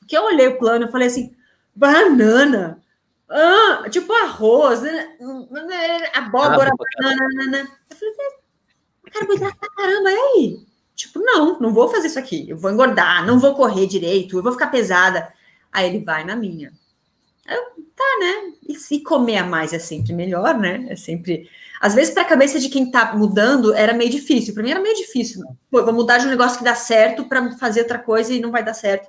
Porque 0.00 0.16
eu 0.16 0.24
olhei 0.24 0.48
o 0.48 0.58
plano 0.58 0.86
e 0.86 0.90
falei 0.90 1.06
assim: 1.06 1.32
banana. 1.74 2.82
Ah, 3.28 3.84
tipo 3.88 4.12
arroz, 4.12 4.82
né? 4.82 5.16
abóbora, 6.14 6.72
ah, 6.72 7.00
banana. 7.00 7.68
Eu 7.88 7.96
falei, 7.96 8.14
carboidrato 9.12 9.56
pra 9.56 9.68
caramba, 9.70 10.10
e 10.10 10.16
aí? 10.16 10.69
Tipo, 11.00 11.18
não, 11.18 11.58
não 11.58 11.72
vou 11.72 11.88
fazer 11.88 12.08
isso 12.08 12.18
aqui. 12.18 12.44
Eu 12.46 12.58
vou 12.58 12.70
engordar, 12.70 13.26
não 13.26 13.38
vou 13.38 13.54
correr 13.54 13.86
direito, 13.86 14.36
eu 14.36 14.42
vou 14.42 14.52
ficar 14.52 14.66
pesada. 14.66 15.32
Aí 15.72 15.88
ele 15.88 16.04
vai 16.04 16.24
na 16.24 16.36
minha. 16.36 16.72
Eu, 17.48 17.62
tá, 17.96 18.18
né? 18.20 18.52
E 18.68 18.74
se 18.74 19.00
comer 19.00 19.38
a 19.38 19.44
mais 19.44 19.72
é 19.72 19.78
sempre 19.78 20.12
melhor, 20.12 20.58
né? 20.58 20.86
É 20.90 20.96
sempre. 20.96 21.48
Às 21.80 21.94
vezes, 21.94 22.12
para 22.12 22.24
a 22.24 22.26
cabeça 22.28 22.60
de 22.60 22.68
quem 22.68 22.90
tá 22.90 23.16
mudando, 23.16 23.72
era 23.72 23.94
meio 23.94 24.10
difícil. 24.10 24.52
Para 24.52 24.62
mim 24.62 24.72
era 24.72 24.80
meio 24.80 24.94
difícil. 24.94 25.42
Pô, 25.70 25.82
vou 25.82 25.94
mudar 25.94 26.18
de 26.18 26.26
um 26.26 26.30
negócio 26.30 26.58
que 26.58 26.64
dá 26.64 26.74
certo 26.74 27.24
para 27.24 27.56
fazer 27.56 27.80
outra 27.80 27.98
coisa 27.98 28.34
e 28.34 28.40
não 28.40 28.50
vai 28.50 28.62
dar 28.62 28.74
certo. 28.74 29.08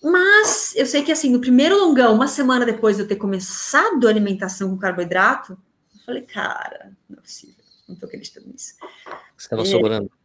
Mas 0.00 0.72
eu 0.76 0.86
sei 0.86 1.02
que 1.02 1.10
assim, 1.10 1.30
no 1.30 1.40
primeiro 1.40 1.76
longão, 1.76 2.14
uma 2.14 2.28
semana 2.28 2.64
depois 2.64 2.94
de 2.94 3.02
eu 3.02 3.08
ter 3.08 3.16
começado 3.16 4.06
a 4.06 4.10
alimentação 4.10 4.70
com 4.70 4.78
carboidrato, 4.78 5.58
eu 5.94 6.00
falei, 6.06 6.22
cara, 6.22 6.92
não 7.10 7.18
é 7.18 7.20
possível, 7.22 7.64
não 7.88 7.96
tô 7.96 8.06
acreditando 8.06 8.46
nisso. 8.46 8.74
Você 9.36 9.46
estava 9.46 9.62
é, 9.62 9.64
sobrando. 9.64 10.17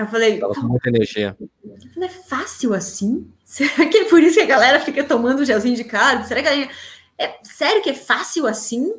Eu 0.00 0.08
falei, 0.08 0.38
tava 0.38 0.54
com 0.54 0.62
muita 0.62 0.88
energia. 0.88 1.36
Eu 1.40 1.92
falei, 1.94 2.08
é 2.08 2.12
fácil 2.12 2.74
assim? 2.74 3.30
Será 3.44 3.86
que 3.86 3.98
é 3.98 4.04
por 4.04 4.22
isso 4.22 4.36
que 4.36 4.42
a 4.42 4.46
galera 4.46 4.80
fica 4.80 5.02
tomando 5.04 5.44
gelzinho 5.44 5.76
de 5.76 5.84
carbo? 5.84 6.26
Será 6.26 6.42
que 6.42 6.48
a 6.48 6.54
gente... 6.54 6.72
é 7.18 7.38
sério 7.42 7.82
que 7.82 7.90
é 7.90 7.94
fácil 7.94 8.46
assim? 8.46 8.92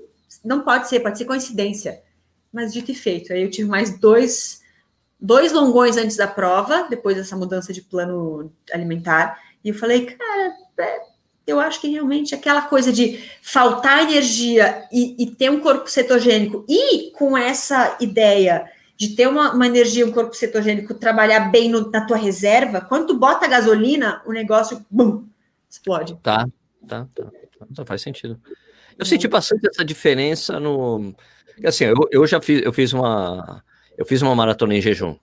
Não 0.43 0.62
pode 0.62 0.89
ser, 0.89 0.99
pode 0.99 1.18
ser 1.18 1.26
coincidência. 1.26 2.02
Mas 2.52 2.74
dito 2.74 2.91
e 2.91 2.95
feito, 2.95 3.32
aí 3.32 3.43
eu 3.43 3.49
tive 3.49 3.70
mais 3.70 3.97
dois, 3.97 4.62
dois 5.20 5.54
longões 5.54 5.95
antes 5.95 6.18
da 6.18 6.28
prova, 6.28 6.88
depois 6.89 7.16
dessa 7.16 7.38
mudança 7.38 7.72
de 7.72 7.82
plano 7.82 8.52
alimentar 8.74 9.39
e 9.64 9.70
eu 9.70 9.76
falei, 9.76 10.06
cara, 10.06 10.54
é, 10.80 11.02
eu 11.45 11.60
acho 11.60 11.80
que 11.80 11.89
realmente 11.89 12.34
aquela 12.34 12.64
coisa 12.64 12.91
de 12.91 13.24
faltar 13.41 14.04
energia 14.04 14.88
e, 14.91 15.24
e, 15.24 15.36
ter 15.36 15.49
um 15.49 15.60
corpo 15.60 15.89
cetogênico 15.89 16.66
e 16.68 17.12
com 17.12 17.38
essa 17.38 17.97
ideia 17.99 18.70
de 19.02 19.16
ter 19.16 19.28
uma, 19.28 19.52
uma 19.52 19.66
energia, 19.66 20.06
um 20.06 20.12
corpo 20.12 20.36
cetogênico, 20.36 20.93
trabalhar 20.93 21.49
bem 21.49 21.68
no, 21.68 21.89
na 21.89 22.06
tua 22.06 22.18
reserva, 22.18 22.80
quando 22.82 23.08
tu 23.08 23.18
bota 23.18 23.47
gasolina, 23.47 24.22
o 24.28 24.32
negócio, 24.32 24.86
bum, 24.91 25.26
explode. 25.68 26.20
Tá, 26.22 26.47
tá, 26.88 27.08
tá. 27.16 27.32
tá 27.76 27.84
faz 27.84 28.04
sentido. 28.04 28.39
Eu 28.99 29.04
senti 29.04 29.28
bastante 29.28 29.68
essa 29.68 29.84
diferença 29.84 30.60
no. 30.60 31.16
Assim, 31.66 31.86
eu, 31.86 31.95
eu 32.12 32.28
já 32.28 32.39
fiz, 32.39 32.62
eu 32.64 32.72
fiz 32.72 32.93
uma. 32.93 33.64
Eu 33.97 34.06
fiz 34.06 34.22
uma 34.22 34.36
maratona 34.36 34.76
em 34.76 34.82
jejum, 34.82 35.16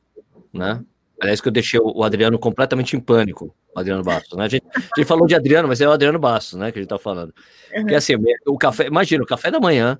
né? 0.52 0.82
Aliás, 1.20 1.40
que 1.40 1.46
eu 1.46 1.52
deixei 1.52 1.78
o 1.80 2.02
Adriano 2.02 2.36
completamente 2.36 2.96
em 2.96 3.00
pânico, 3.00 3.54
o 3.72 3.78
Adriano 3.78 4.02
Bastos, 4.02 4.36
né? 4.36 4.44
A 4.44 4.48
gente, 4.48 4.66
a 4.74 4.80
gente 4.80 5.06
falou 5.06 5.28
de 5.28 5.36
Adriano, 5.36 5.68
mas 5.68 5.80
é 5.80 5.86
o 5.86 5.92
Adriano 5.92 6.18
Bastos, 6.18 6.58
né? 6.58 6.72
Que 6.72 6.80
a 6.80 6.82
gente 6.82 6.90
tá 6.90 6.98
falando. 6.98 7.32
Uhum. 7.72 7.82
Porque 7.82 7.94
assim, 7.94 8.14
o 8.44 8.58
café, 8.58 8.88
imagina, 8.88 9.22
o 9.22 9.26
café 9.26 9.52
da 9.52 9.60
manhã, 9.60 9.96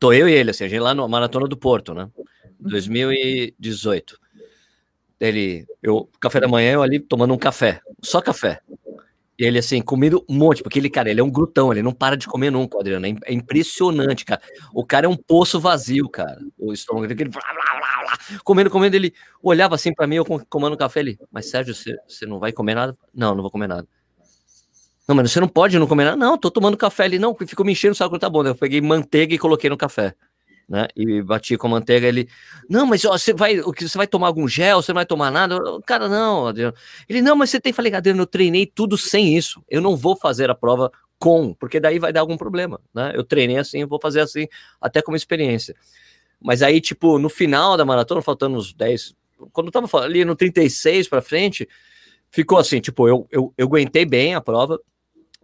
tô 0.00 0.12
eu 0.12 0.28
e 0.28 0.32
ele, 0.32 0.50
assim, 0.50 0.64
a 0.64 0.68
gente 0.68 0.80
lá 0.80 0.92
na 0.92 1.06
Maratona 1.06 1.46
do 1.46 1.56
Porto, 1.56 1.94
né? 1.94 2.08
2018. 2.60 4.12
Uhum. 4.12 4.26
Ele, 5.18 5.66
eu, 5.82 6.08
café 6.20 6.40
da 6.40 6.48
manhã, 6.48 6.72
eu 6.72 6.82
ali 6.82 7.00
tomando 7.00 7.32
um 7.32 7.38
café, 7.38 7.80
só 8.02 8.20
café. 8.20 8.60
E 9.38 9.44
ele, 9.44 9.58
assim, 9.58 9.82
comendo 9.82 10.24
um 10.28 10.34
monte, 10.34 10.62
porque 10.62 10.78
ele, 10.78 10.88
cara, 10.88 11.10
ele 11.10 11.20
é 11.20 11.24
um 11.24 11.30
glutão, 11.30 11.70
ele 11.70 11.82
não 11.82 11.92
para 11.92 12.16
de 12.16 12.26
comer 12.26 12.50
nunca, 12.50 12.78
Adriano. 12.78 13.06
É, 13.06 13.14
é 13.26 13.32
impressionante, 13.34 14.24
cara. 14.24 14.40
O 14.72 14.84
cara 14.84 15.06
é 15.06 15.08
um 15.08 15.16
poço 15.16 15.60
vazio, 15.60 16.08
cara. 16.08 16.38
O 16.58 16.72
estômago 16.72 17.06
dele, 17.06 17.28
blá, 17.28 17.42
blá, 17.42 17.78
blá, 17.78 18.02
blá, 18.02 18.40
comendo, 18.42 18.70
comendo. 18.70 18.96
Ele 18.96 19.12
olhava 19.42 19.74
assim 19.74 19.92
para 19.92 20.06
mim, 20.06 20.16
eu 20.16 20.24
comendo 20.48 20.76
café. 20.76 21.00
Ele, 21.00 21.18
mas 21.30 21.50
Sérgio, 21.50 21.74
você, 21.74 21.96
você 22.08 22.24
não 22.24 22.38
vai 22.38 22.50
comer 22.50 22.74
nada? 22.74 22.96
Não, 23.14 23.34
não 23.34 23.42
vou 23.42 23.50
comer 23.50 23.66
nada. 23.66 23.86
Não, 25.06 25.14
mas 25.14 25.30
você 25.30 25.38
não 25.38 25.48
pode 25.48 25.78
não 25.78 25.86
comer 25.86 26.04
nada? 26.04 26.16
Não, 26.16 26.38
tô 26.38 26.50
tomando 26.50 26.76
café. 26.76 27.04
Ele, 27.04 27.18
não, 27.18 27.36
ficou 27.46 27.64
me 27.64 27.72
enchendo 27.72 27.92
o 27.92 27.96
saco, 27.96 28.18
tá 28.18 28.30
bom. 28.30 28.42
Eu 28.42 28.54
peguei 28.54 28.80
manteiga 28.80 29.34
e 29.34 29.38
coloquei 29.38 29.68
no 29.68 29.76
café 29.76 30.14
né? 30.68 30.88
E 30.96 31.22
bati 31.22 31.56
com 31.56 31.66
a 31.66 31.70
manteiga. 31.70 32.06
Ele, 32.06 32.28
não, 32.68 32.86
mas 32.86 33.02
você 33.02 33.32
vai, 33.32 33.60
você 33.60 33.96
vai 33.96 34.06
tomar 34.06 34.26
algum 34.26 34.48
gel? 34.48 34.82
Você 34.82 34.92
não 34.92 34.96
vai 34.96 35.06
tomar 35.06 35.30
nada? 35.30 35.58
Cara, 35.86 36.08
não, 36.08 36.48
Adriano. 36.48 36.74
Ele, 37.08 37.22
não, 37.22 37.36
mas 37.36 37.50
você 37.50 37.60
tem. 37.60 37.72
Falei, 37.72 37.94
Adriano, 37.94 38.22
eu 38.22 38.26
treinei 38.26 38.66
tudo 38.66 38.98
sem 38.98 39.36
isso. 39.36 39.62
Eu 39.68 39.80
não 39.80 39.96
vou 39.96 40.16
fazer 40.16 40.50
a 40.50 40.54
prova 40.54 40.90
com, 41.18 41.54
porque 41.54 41.80
daí 41.80 41.98
vai 41.98 42.12
dar 42.12 42.20
algum 42.20 42.36
problema, 42.36 42.80
né? 42.94 43.12
Eu 43.14 43.24
treinei 43.24 43.58
assim, 43.58 43.80
eu 43.80 43.88
vou 43.88 43.98
fazer 44.00 44.20
assim, 44.20 44.46
até 44.80 45.00
como 45.00 45.16
experiência. 45.16 45.74
Mas 46.40 46.62
aí, 46.62 46.80
tipo, 46.80 47.18
no 47.18 47.28
final 47.28 47.76
da 47.76 47.84
maratona, 47.84 48.20
faltando 48.20 48.56
uns 48.58 48.74
10, 48.74 49.14
quando 49.52 49.68
eu 49.68 49.72
tava 49.72 49.88
ali 50.00 50.24
no 50.24 50.36
36 50.36 51.08
para 51.08 51.22
frente, 51.22 51.66
ficou 52.30 52.58
assim, 52.58 52.80
tipo, 52.80 53.08
eu, 53.08 53.26
eu, 53.30 53.52
eu 53.56 53.66
aguentei 53.66 54.04
bem 54.04 54.34
a 54.34 54.40
prova, 54.40 54.78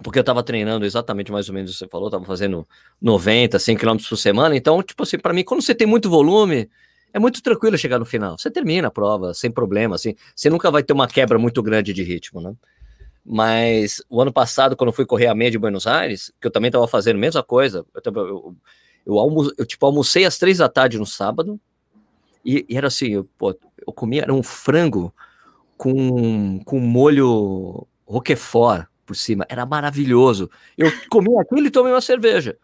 porque 0.02 0.18
eu 0.18 0.22
estava 0.22 0.42
treinando 0.42 0.84
exatamente 0.84 1.30
mais 1.30 1.48
ou 1.48 1.54
menos 1.54 1.70
o 1.70 1.74
que 1.74 1.78
você 1.78 1.88
falou, 1.88 2.08
estava 2.08 2.24
fazendo 2.24 2.66
90, 3.00 3.58
100 3.58 3.76
km 3.76 3.96
por 4.08 4.16
semana, 4.16 4.56
então, 4.56 4.82
tipo 4.82 5.02
assim, 5.02 5.18
para 5.18 5.32
mim, 5.32 5.44
quando 5.44 5.62
você 5.62 5.74
tem 5.74 5.86
muito 5.86 6.10
volume, 6.10 6.68
é 7.12 7.18
muito 7.18 7.42
tranquilo 7.42 7.76
chegar 7.76 7.98
no 7.98 8.04
final. 8.04 8.38
Você 8.38 8.50
termina 8.50 8.88
a 8.88 8.90
prova 8.90 9.34
sem 9.34 9.50
problema, 9.50 9.94
assim, 9.94 10.14
você 10.34 10.48
nunca 10.50 10.70
vai 10.70 10.82
ter 10.82 10.92
uma 10.92 11.06
quebra 11.06 11.38
muito 11.38 11.62
grande 11.62 11.92
de 11.92 12.02
ritmo, 12.02 12.40
né? 12.40 12.54
Mas 13.24 14.02
o 14.10 14.20
ano 14.20 14.32
passado, 14.32 14.76
quando 14.76 14.88
eu 14.88 14.94
fui 14.94 15.06
correr 15.06 15.28
a 15.28 15.34
meia 15.34 15.50
de 15.50 15.58
Buenos 15.58 15.86
Aires, 15.86 16.32
que 16.40 16.46
eu 16.46 16.50
também 16.50 16.68
estava 16.68 16.88
fazendo 16.88 17.16
a 17.16 17.20
mesma 17.20 17.42
coisa, 17.42 17.86
eu, 17.94 18.12
eu, 18.14 18.56
eu, 19.06 19.18
almo, 19.18 19.52
eu, 19.56 19.64
tipo, 19.64 19.86
almocei 19.86 20.24
às 20.24 20.38
três 20.38 20.58
da 20.58 20.68
tarde 20.68 20.98
no 20.98 21.06
sábado, 21.06 21.60
e, 22.44 22.66
e 22.68 22.76
era 22.76 22.88
assim, 22.88 23.10
eu, 23.10 23.28
pô, 23.38 23.56
eu 23.86 23.92
comia, 23.92 24.22
era 24.22 24.34
um 24.34 24.42
frango 24.42 25.14
com, 25.76 26.60
com 26.64 26.80
molho 26.80 27.86
roquefort, 28.04 28.86
por 29.12 29.16
cima, 29.16 29.46
era 29.48 29.66
maravilhoso. 29.66 30.50
Eu 30.76 30.90
comi 31.10 31.28
aquilo 31.38 31.66
e 31.66 31.70
tomei 31.70 31.92
uma 31.92 32.00
cerveja. 32.00 32.56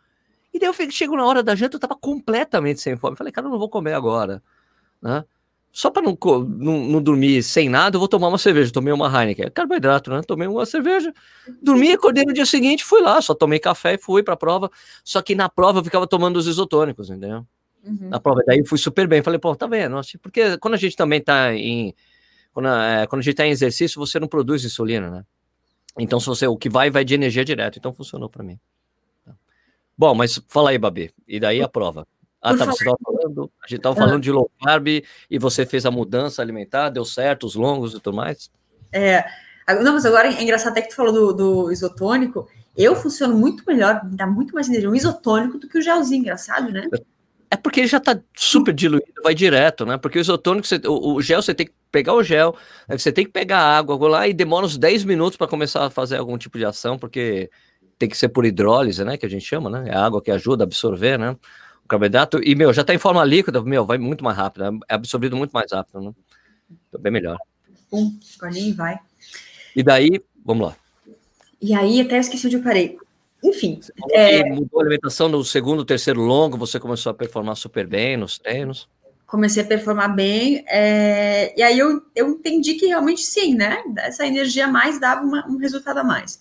E 0.53 0.59
daí 0.59 0.69
eu 0.69 0.91
chego 0.91 1.15
na 1.17 1.25
hora 1.27 1.43
da 1.43 1.55
janta, 1.55 1.77
eu 1.77 1.81
tava 1.81 1.95
completamente 1.95 2.81
sem 2.81 2.97
fome. 2.97 3.17
Falei, 3.17 3.33
cara, 3.33 3.47
eu 3.47 3.51
não 3.51 3.59
vou 3.59 3.69
comer 3.69 3.93
agora. 3.93 4.43
Né? 5.01 5.25
Só 5.71 5.91
para 5.91 6.03
não, 6.03 6.17
não, 6.49 6.85
não, 6.87 7.03
dormir 7.03 7.43
sem 7.43 7.69
nada, 7.69 7.97
eu 7.97 8.01
vou 8.01 8.09
tomar 8.09 8.29
uma 8.29 8.39
cerveja. 8.39 8.73
Tomei 8.73 8.93
uma 8.93 9.07
Heineken, 9.07 9.51
carboidrato, 9.51 10.11
né? 10.11 10.23
Tomei 10.27 10.49
uma 10.49 10.65
cerveja, 10.65 11.13
dormi, 11.63 11.93
acordei 11.93 12.25
no 12.25 12.33
dia 12.33 12.47
seguinte, 12.47 12.83
fui 12.83 13.01
lá, 13.01 13.21
só 13.21 13.35
tomei 13.35 13.59
café 13.59 13.95
e 13.95 13.99
fui 13.99 14.23
para 14.23 14.35
a 14.35 14.37
prova. 14.37 14.71
Só 15.05 15.21
que 15.21 15.35
na 15.35 15.49
prova 15.49 15.81
eu 15.81 15.85
ficava 15.85 16.07
tomando 16.07 16.39
os 16.39 16.47
isotônicos, 16.47 17.11
entendeu? 17.11 17.47
Uhum. 17.85 18.09
Na 18.09 18.19
prova, 18.19 18.43
daí 18.47 18.65
fui 18.67 18.79
super 18.79 19.07
bem. 19.07 19.23
Falei, 19.23 19.39
pô, 19.39 19.55
tá 19.55 19.67
vendo? 19.67 20.01
Porque 20.23 20.59
quando 20.59 20.75
a 20.75 20.79
gente 20.79 20.97
também 20.97 21.21
tá 21.21 21.55
em. 21.55 21.95
Quando, 22.53 22.69
é, 22.69 23.07
quando 23.07 23.21
a 23.21 23.23
gente 23.23 23.37
tá 23.37 23.47
em 23.47 23.51
exercício, 23.51 24.01
você 24.01 24.19
não 24.19 24.27
produz 24.27 24.65
insulina, 24.65 25.11
né? 25.11 25.25
Então, 25.99 26.21
se 26.21 26.27
você 26.27 26.47
o 26.47 26.57
que 26.57 26.69
vai, 26.69 26.91
vai 26.91 27.05
de 27.05 27.15
energia 27.15 27.45
direto. 27.45 27.79
Então, 27.79 27.93
funcionou 27.93 28.29
para 28.29 28.45
mim. 28.45 28.59
Tá. 29.25 29.33
Bom, 29.97 30.15
mas 30.15 30.41
fala 30.49 30.71
aí, 30.71 30.79
Babi. 30.79 31.13
E 31.27 31.41
daí 31.41 31.63
a 31.63 31.69
prova? 31.69 32.07
Ah, 32.41 32.57
tá, 32.57 32.67
você 32.67 32.85
estava 32.85 32.97
falando, 33.05 33.51
a 33.63 33.67
gente 33.67 33.79
estava 33.79 33.97
falando 33.97 34.19
ah. 34.19 34.21
de 34.21 34.31
low 34.31 34.51
carb 34.63 34.87
e 34.87 35.39
você 35.39 35.67
fez 35.67 35.85
a 35.85 35.91
mudança 35.91 36.41
alimentar, 36.41 36.89
deu 36.89 37.05
certo, 37.05 37.47
os 37.47 37.57
longos 37.57 37.95
e 37.95 38.01
tudo 38.01 38.17
mais? 38.17 38.49
É, 38.93 39.25
não, 39.83 39.95
mas 39.95 40.07
agora 40.07 40.29
é 40.29 40.43
engraçado 40.43 40.71
até 40.71 40.83
que 40.83 40.91
tu 40.91 40.95
falou 40.95 41.13
do, 41.13 41.33
do 41.33 41.73
isotônico, 41.73 42.49
eu 42.77 42.95
funciono 42.95 43.37
muito 43.37 43.65
melhor, 43.67 44.01
dá 44.05 44.25
muito 44.25 44.55
mais 44.55 44.69
energia 44.69 44.89
um 44.89 44.95
isotônico 44.95 45.59
do 45.59 45.69
que 45.69 45.79
o 45.79 45.83
gelzinho, 45.83 46.21
engraçado, 46.21 46.71
né? 46.71 46.89
É 47.51 47.57
porque 47.57 47.81
ele 47.81 47.89
já 47.89 47.97
está 47.97 48.19
super 48.37 48.75
diluído, 48.75 49.23
vai 49.23 49.35
direto, 49.35 49.87
né? 49.87 49.97
Porque 49.97 50.19
o 50.19 50.21
isotônico, 50.21 50.67
você, 50.67 50.77
o, 50.85 51.15
o, 51.15 51.23
gel, 51.23 51.41
você 51.41 51.55
tem 51.55 51.67
que 51.67 51.73
pegar 51.91 52.13
o 52.13 52.23
gel, 52.23 52.55
você 52.89 53.11
tem 53.11 53.25
que 53.25 53.33
pegar 53.33 53.59
a 53.59 53.79
água 53.79 54.09
lá 54.09 54.29
e 54.29 54.35
demora 54.35 54.67
uns 54.67 54.77
10 54.77 55.05
minutos 55.05 55.37
para 55.37 55.49
começar 55.49 55.87
a 55.87 55.91
fazer 55.91 56.19
algum 56.19 56.37
tipo 56.37 56.59
de 56.59 56.67
ação, 56.67 56.99
porque 56.99 57.51
tem 57.99 58.09
que 58.09 58.17
ser 58.17 58.29
por 58.29 58.45
hidrólise, 58.45 59.03
né? 59.03 59.17
Que 59.17 59.25
a 59.25 59.31
gente 59.31 59.45
chama, 59.45 59.71
né? 59.71 59.89
É 59.89 59.95
a 59.95 60.05
água 60.05 60.21
que 60.23 60.31
ajuda 60.31 60.65
a 60.65 60.67
absorver, 60.67 61.19
né? 61.19 61.37
O 61.85 61.89
carboidrato. 61.89 62.39
E, 62.43 62.55
meu, 62.55 62.73
já 62.73 62.83
está 62.83 62.95
em 62.95 62.99
forma 62.99 63.25
líquida, 63.25 63.63
meu, 63.63 63.87
vai 63.87 63.97
muito 63.97 64.23
mais 64.23 64.37
rápido, 64.37 64.83
é 64.89 64.95
absorvido 64.95 65.37
muito 65.37 65.53
mais 65.53 65.73
rápido, 65.73 66.01
né? 66.03 66.13
Então, 66.89 67.01
bem 67.01 67.13
melhor. 67.13 67.39
Um, 67.91 68.19
escolinho 68.21 68.75
vai. 68.77 68.99
E 69.75 69.83
daí, 69.83 70.21
vamos 70.45 70.69
lá. 70.69 70.77
E 71.61 71.75
aí, 71.75 72.01
até 72.01 72.19
esqueci 72.19 72.47
onde 72.47 72.57
eu 72.57 72.63
parei. 72.63 72.99
Enfim. 73.43 73.81
É... 74.11 74.45
Mudou 74.45 74.81
a 74.81 74.83
alimentação 74.83 75.29
no 75.29 75.45
segundo, 75.45 75.85
terceiro 75.85 76.21
longo, 76.21 76.57
você 76.57 76.81
começou 76.81 77.11
a 77.11 77.15
performar 77.15 77.57
super 77.57 77.87
bem 77.87 78.17
nos 78.17 78.39
treinos? 78.39 78.89
Comecei 79.27 79.63
a 79.63 79.67
performar 79.67 80.15
bem, 80.15 80.65
é... 80.67 81.55
e 81.57 81.63
aí 81.63 81.79
eu, 81.79 82.03
eu 82.17 82.31
entendi 82.31 82.75
que 82.75 82.87
realmente 82.87 83.21
sim, 83.21 83.55
né? 83.55 83.83
Essa 83.99 84.27
energia 84.27 84.65
a 84.65 84.69
mais 84.69 84.99
dava 84.99 85.23
uma, 85.23 85.47
um 85.47 85.57
resultado 85.57 85.99
a 85.99 86.05
mais. 86.05 86.41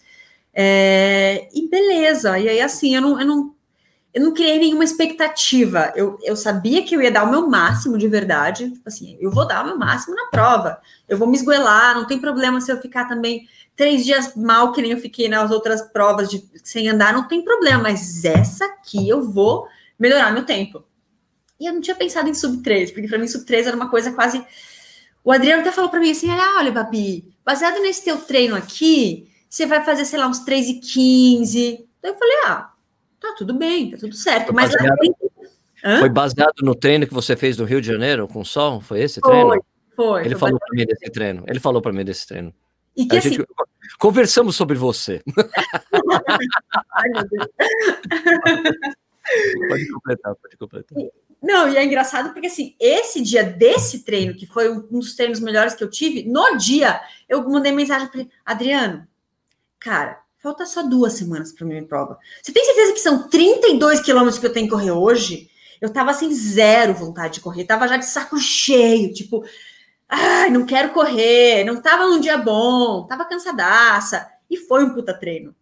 É... 0.53 1.47
E 1.53 1.67
beleza, 1.69 2.39
e 2.39 2.47
aí 2.47 2.61
assim, 2.61 2.95
eu 2.95 3.01
não, 3.01 3.19
eu 3.19 3.27
não, 3.27 3.55
eu 4.13 4.23
não 4.23 4.33
criei 4.33 4.57
nenhuma 4.57 4.83
expectativa. 4.83 5.91
Eu, 5.95 6.17
eu 6.23 6.35
sabia 6.35 6.83
que 6.83 6.95
eu 6.95 7.01
ia 7.01 7.11
dar 7.11 7.23
o 7.23 7.31
meu 7.31 7.47
máximo 7.47 7.97
de 7.97 8.07
verdade. 8.07 8.71
Tipo 8.71 8.87
assim, 8.87 9.17
eu 9.19 9.29
vou 9.29 9.47
dar 9.47 9.63
o 9.63 9.67
meu 9.67 9.77
máximo 9.77 10.15
na 10.15 10.25
prova. 10.27 10.81
Eu 11.07 11.17
vou 11.17 11.27
me 11.27 11.37
esgoelar, 11.37 11.95
não 11.95 12.07
tem 12.07 12.19
problema 12.19 12.59
se 12.59 12.71
eu 12.71 12.81
ficar 12.81 13.05
também 13.05 13.47
três 13.75 14.03
dias 14.03 14.35
mal, 14.35 14.71
que 14.71 14.81
nem 14.81 14.91
eu 14.91 14.97
fiquei 14.97 15.29
nas 15.29 15.51
outras 15.51 15.81
provas 15.81 16.29
de 16.29 16.43
sem 16.63 16.89
andar, 16.89 17.13
não 17.13 17.27
tem 17.27 17.43
problema, 17.43 17.83
mas 17.83 18.25
essa 18.25 18.65
aqui 18.65 19.07
eu 19.07 19.21
vou 19.21 19.67
melhorar 19.99 20.31
meu 20.31 20.43
tempo. 20.43 20.83
E 21.59 21.67
eu 21.67 21.73
não 21.73 21.79
tinha 21.79 21.95
pensado 21.95 22.27
em 22.27 22.33
sub 22.33 22.63
3, 22.63 22.91
porque 22.91 23.07
para 23.07 23.19
mim 23.19 23.27
sub 23.27 23.45
3 23.45 23.67
era 23.67 23.75
uma 23.75 23.89
coisa 23.89 24.11
quase. 24.11 24.43
O 25.23 25.31
Adriano 25.31 25.61
até 25.61 25.71
falou 25.71 25.91
para 25.91 25.99
mim 25.99 26.11
assim: 26.11 26.29
olha, 26.29 26.71
Babi, 26.71 27.31
baseado 27.45 27.79
nesse 27.81 28.03
teu 28.03 28.17
treino 28.17 28.55
aqui, 28.55 29.29
você 29.47 29.65
vai 29.65 29.83
fazer, 29.83 30.05
sei 30.05 30.19
lá, 30.19 30.27
uns 30.27 30.39
3 30.39 30.69
e 30.69 30.73
15. 30.75 31.87
Então 31.99 32.11
eu 32.11 32.17
falei: 32.17 32.37
ah, 32.45 32.71
tá 33.27 33.35
tudo 33.37 33.53
bem, 33.53 33.91
tá 33.91 33.97
tudo 33.97 34.15
certo. 34.15 34.53
Mas 34.53 34.71
baseado, 34.71 34.97
foi 35.99 36.09
baseado 36.09 36.61
no 36.61 36.75
treino 36.75 37.07
que 37.07 37.13
você 37.13 37.35
fez 37.35 37.57
no 37.57 37.65
Rio 37.65 37.81
de 37.81 37.87
Janeiro 37.87 38.27
com 38.27 38.41
o 38.41 38.45
Sol? 38.45 38.81
Foi 38.81 39.01
esse 39.01 39.21
treino? 39.21 39.49
Foi, 39.49 39.59
foi. 39.95 40.25
Ele 40.25 40.35
foi 40.35 40.49
falou 40.49 40.59
para 40.59 40.75
mim 40.75 40.85
desse 40.85 41.11
treino. 41.11 41.43
Ele 41.47 41.59
falou 41.59 41.81
para 41.81 41.93
mim 41.93 42.03
desse 42.03 42.27
treino. 42.27 42.53
E 42.95 43.05
que, 43.05 43.15
a 43.15 43.19
assim, 43.19 43.29
gente, 43.29 43.45
conversamos 43.99 44.55
sobre 44.55 44.75
você. 44.77 45.21
Ai, 46.93 47.09
meu 47.09 47.27
Deus. 47.29 47.47
pode 49.69 49.91
completar, 49.91 50.35
pode 50.35 50.57
completar. 50.57 50.97
Não, 51.41 51.69
e 51.69 51.77
é 51.77 51.85
engraçado 51.85 52.33
porque 52.33 52.47
assim, 52.47 52.75
esse 52.79 53.21
dia 53.21 53.43
desse 53.43 54.03
treino, 54.03 54.33
que 54.33 54.47
foi 54.47 54.71
um 54.71 54.81
dos 54.81 55.15
treinos 55.15 55.39
melhores 55.39 55.75
que 55.75 55.83
eu 55.83 55.89
tive, 55.89 56.23
no 56.23 56.57
dia 56.57 56.99
eu 57.29 57.47
mandei 57.47 57.71
mensagem 57.71 58.07
para 58.07 58.21
ele, 58.21 58.31
Adriano, 58.43 59.07
cara, 59.79 60.19
falta 60.47 60.65
só 60.65 60.83
duas 60.83 61.13
semanas 61.13 61.51
para 61.51 61.67
minha 61.67 61.83
prova. 61.83 62.17
Você 62.41 62.53
tem 62.53 62.63
certeza 62.63 62.93
que 62.93 62.99
são 62.99 63.27
32 63.27 63.99
quilômetros 63.99 64.39
que 64.39 64.45
eu 64.45 64.53
tenho 64.53 64.67
que 64.67 64.73
correr 64.73 64.91
hoje? 64.91 65.49
Eu 65.81 65.91
tava 65.91 66.11
assim, 66.11 66.33
zero 66.33 66.93
vontade 66.93 67.35
de 67.35 67.39
correr, 67.41 67.65
tava 67.65 67.87
já 67.87 67.97
de 67.97 68.05
saco 68.05 68.37
cheio, 68.37 69.13
tipo, 69.13 69.43
ai, 70.07 70.49
não 70.49 70.65
quero 70.65 70.91
correr, 70.91 71.63
não 71.65 71.81
tava 71.81 72.07
num 72.07 72.19
dia 72.19 72.37
bom, 72.37 73.05
tava 73.05 73.25
cansadaça, 73.25 74.27
e 74.49 74.57
foi 74.57 74.85
um 74.85 74.93
puta 74.93 75.13
treino. 75.13 75.53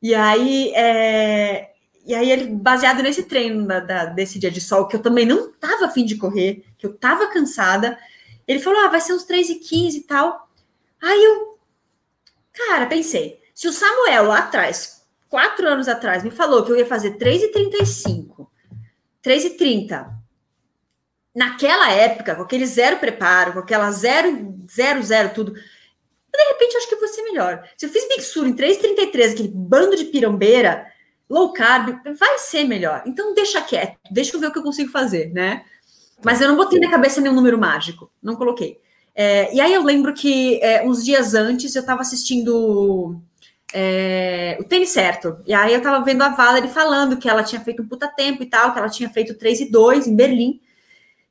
E 0.00 0.14
aí, 0.14 0.72
é, 0.74 1.70
e 2.06 2.14
aí 2.14 2.30
ele, 2.30 2.54
baseado 2.54 3.02
nesse 3.02 3.24
treino 3.24 3.66
da, 3.66 3.80
da, 3.80 4.04
desse 4.04 4.38
dia 4.38 4.50
de 4.50 4.60
sol, 4.60 4.86
que 4.86 4.94
eu 4.94 5.02
também 5.02 5.26
não 5.26 5.50
tava 5.52 5.86
afim 5.86 6.04
de 6.04 6.16
correr, 6.16 6.64
que 6.76 6.86
eu 6.86 6.94
tava 6.94 7.28
cansada, 7.28 7.98
ele 8.46 8.60
falou, 8.60 8.80
ah, 8.80 8.88
vai 8.88 9.00
ser 9.00 9.14
uns 9.14 9.24
3 9.24 9.50
e 9.50 9.54
15 9.56 9.98
e 9.98 10.02
tal. 10.02 10.48
Aí 11.02 11.24
eu, 11.24 11.58
cara, 12.52 12.86
pensei, 12.86 13.37
se 13.58 13.66
o 13.66 13.72
Samuel 13.72 14.22
lá 14.22 14.38
atrás, 14.38 15.02
quatro 15.28 15.66
anos 15.66 15.88
atrás, 15.88 16.22
me 16.22 16.30
falou 16.30 16.64
que 16.64 16.70
eu 16.70 16.76
ia 16.76 16.86
fazer 16.86 17.16
3 17.16 17.42
e 17.42 17.48
35, 17.48 18.48
3 19.20 19.44
e 19.46 19.50
30, 19.50 20.08
naquela 21.34 21.90
época, 21.90 22.36
com 22.36 22.42
aquele 22.42 22.64
zero 22.64 22.98
preparo, 22.98 23.54
com 23.54 23.58
aquela 23.58 23.90
zero, 23.90 24.56
zero, 24.72 25.02
zero, 25.02 25.34
tudo, 25.34 25.54
de 25.54 26.44
repente 26.52 26.76
acho 26.76 26.88
que 26.88 27.08
ser 27.08 27.22
melhor. 27.22 27.68
Se 27.76 27.86
eu 27.86 27.90
fiz 27.90 28.06
Big 28.06 28.22
Sur 28.22 28.46
em 28.46 28.54
3,33, 28.54 29.32
aquele 29.32 29.48
bando 29.52 29.96
de 29.96 30.04
pirambeira, 30.04 30.86
low 31.28 31.52
carb, 31.52 31.98
vai 32.16 32.38
ser 32.38 32.62
melhor. 32.62 33.02
Então 33.06 33.34
deixa 33.34 33.60
quieto, 33.60 33.98
deixa 34.08 34.36
eu 34.36 34.40
ver 34.40 34.46
o 34.46 34.52
que 34.52 34.60
eu 34.60 34.62
consigo 34.62 34.92
fazer, 34.92 35.32
né? 35.32 35.64
Mas 36.24 36.40
eu 36.40 36.46
não 36.46 36.56
botei 36.56 36.78
na 36.78 36.92
cabeça 36.92 37.20
nenhum 37.20 37.34
número 37.34 37.58
mágico, 37.58 38.08
não 38.22 38.36
coloquei. 38.36 38.78
É, 39.16 39.52
e 39.52 39.60
aí 39.60 39.74
eu 39.74 39.82
lembro 39.82 40.14
que 40.14 40.62
é, 40.62 40.86
uns 40.86 41.04
dias 41.04 41.34
antes 41.34 41.74
eu 41.74 41.80
estava 41.80 42.02
assistindo 42.02 43.20
é, 43.72 44.56
o 44.60 44.64
tênis 44.64 44.90
certo. 44.90 45.38
E 45.46 45.52
aí 45.52 45.72
eu 45.72 45.78
estava 45.78 46.04
vendo 46.04 46.22
a 46.22 46.30
Valerie 46.30 46.70
falando 46.70 47.16
que 47.16 47.28
ela 47.28 47.42
tinha 47.42 47.60
feito 47.60 47.82
um 47.82 47.88
puta 47.88 48.08
tempo 48.08 48.42
e 48.42 48.46
tal, 48.46 48.72
que 48.72 48.78
ela 48.78 48.88
tinha 48.88 49.08
feito 49.10 49.34
3 49.34 49.60
e 49.60 49.70
2 49.70 50.06
em 50.06 50.16
Berlim. 50.16 50.60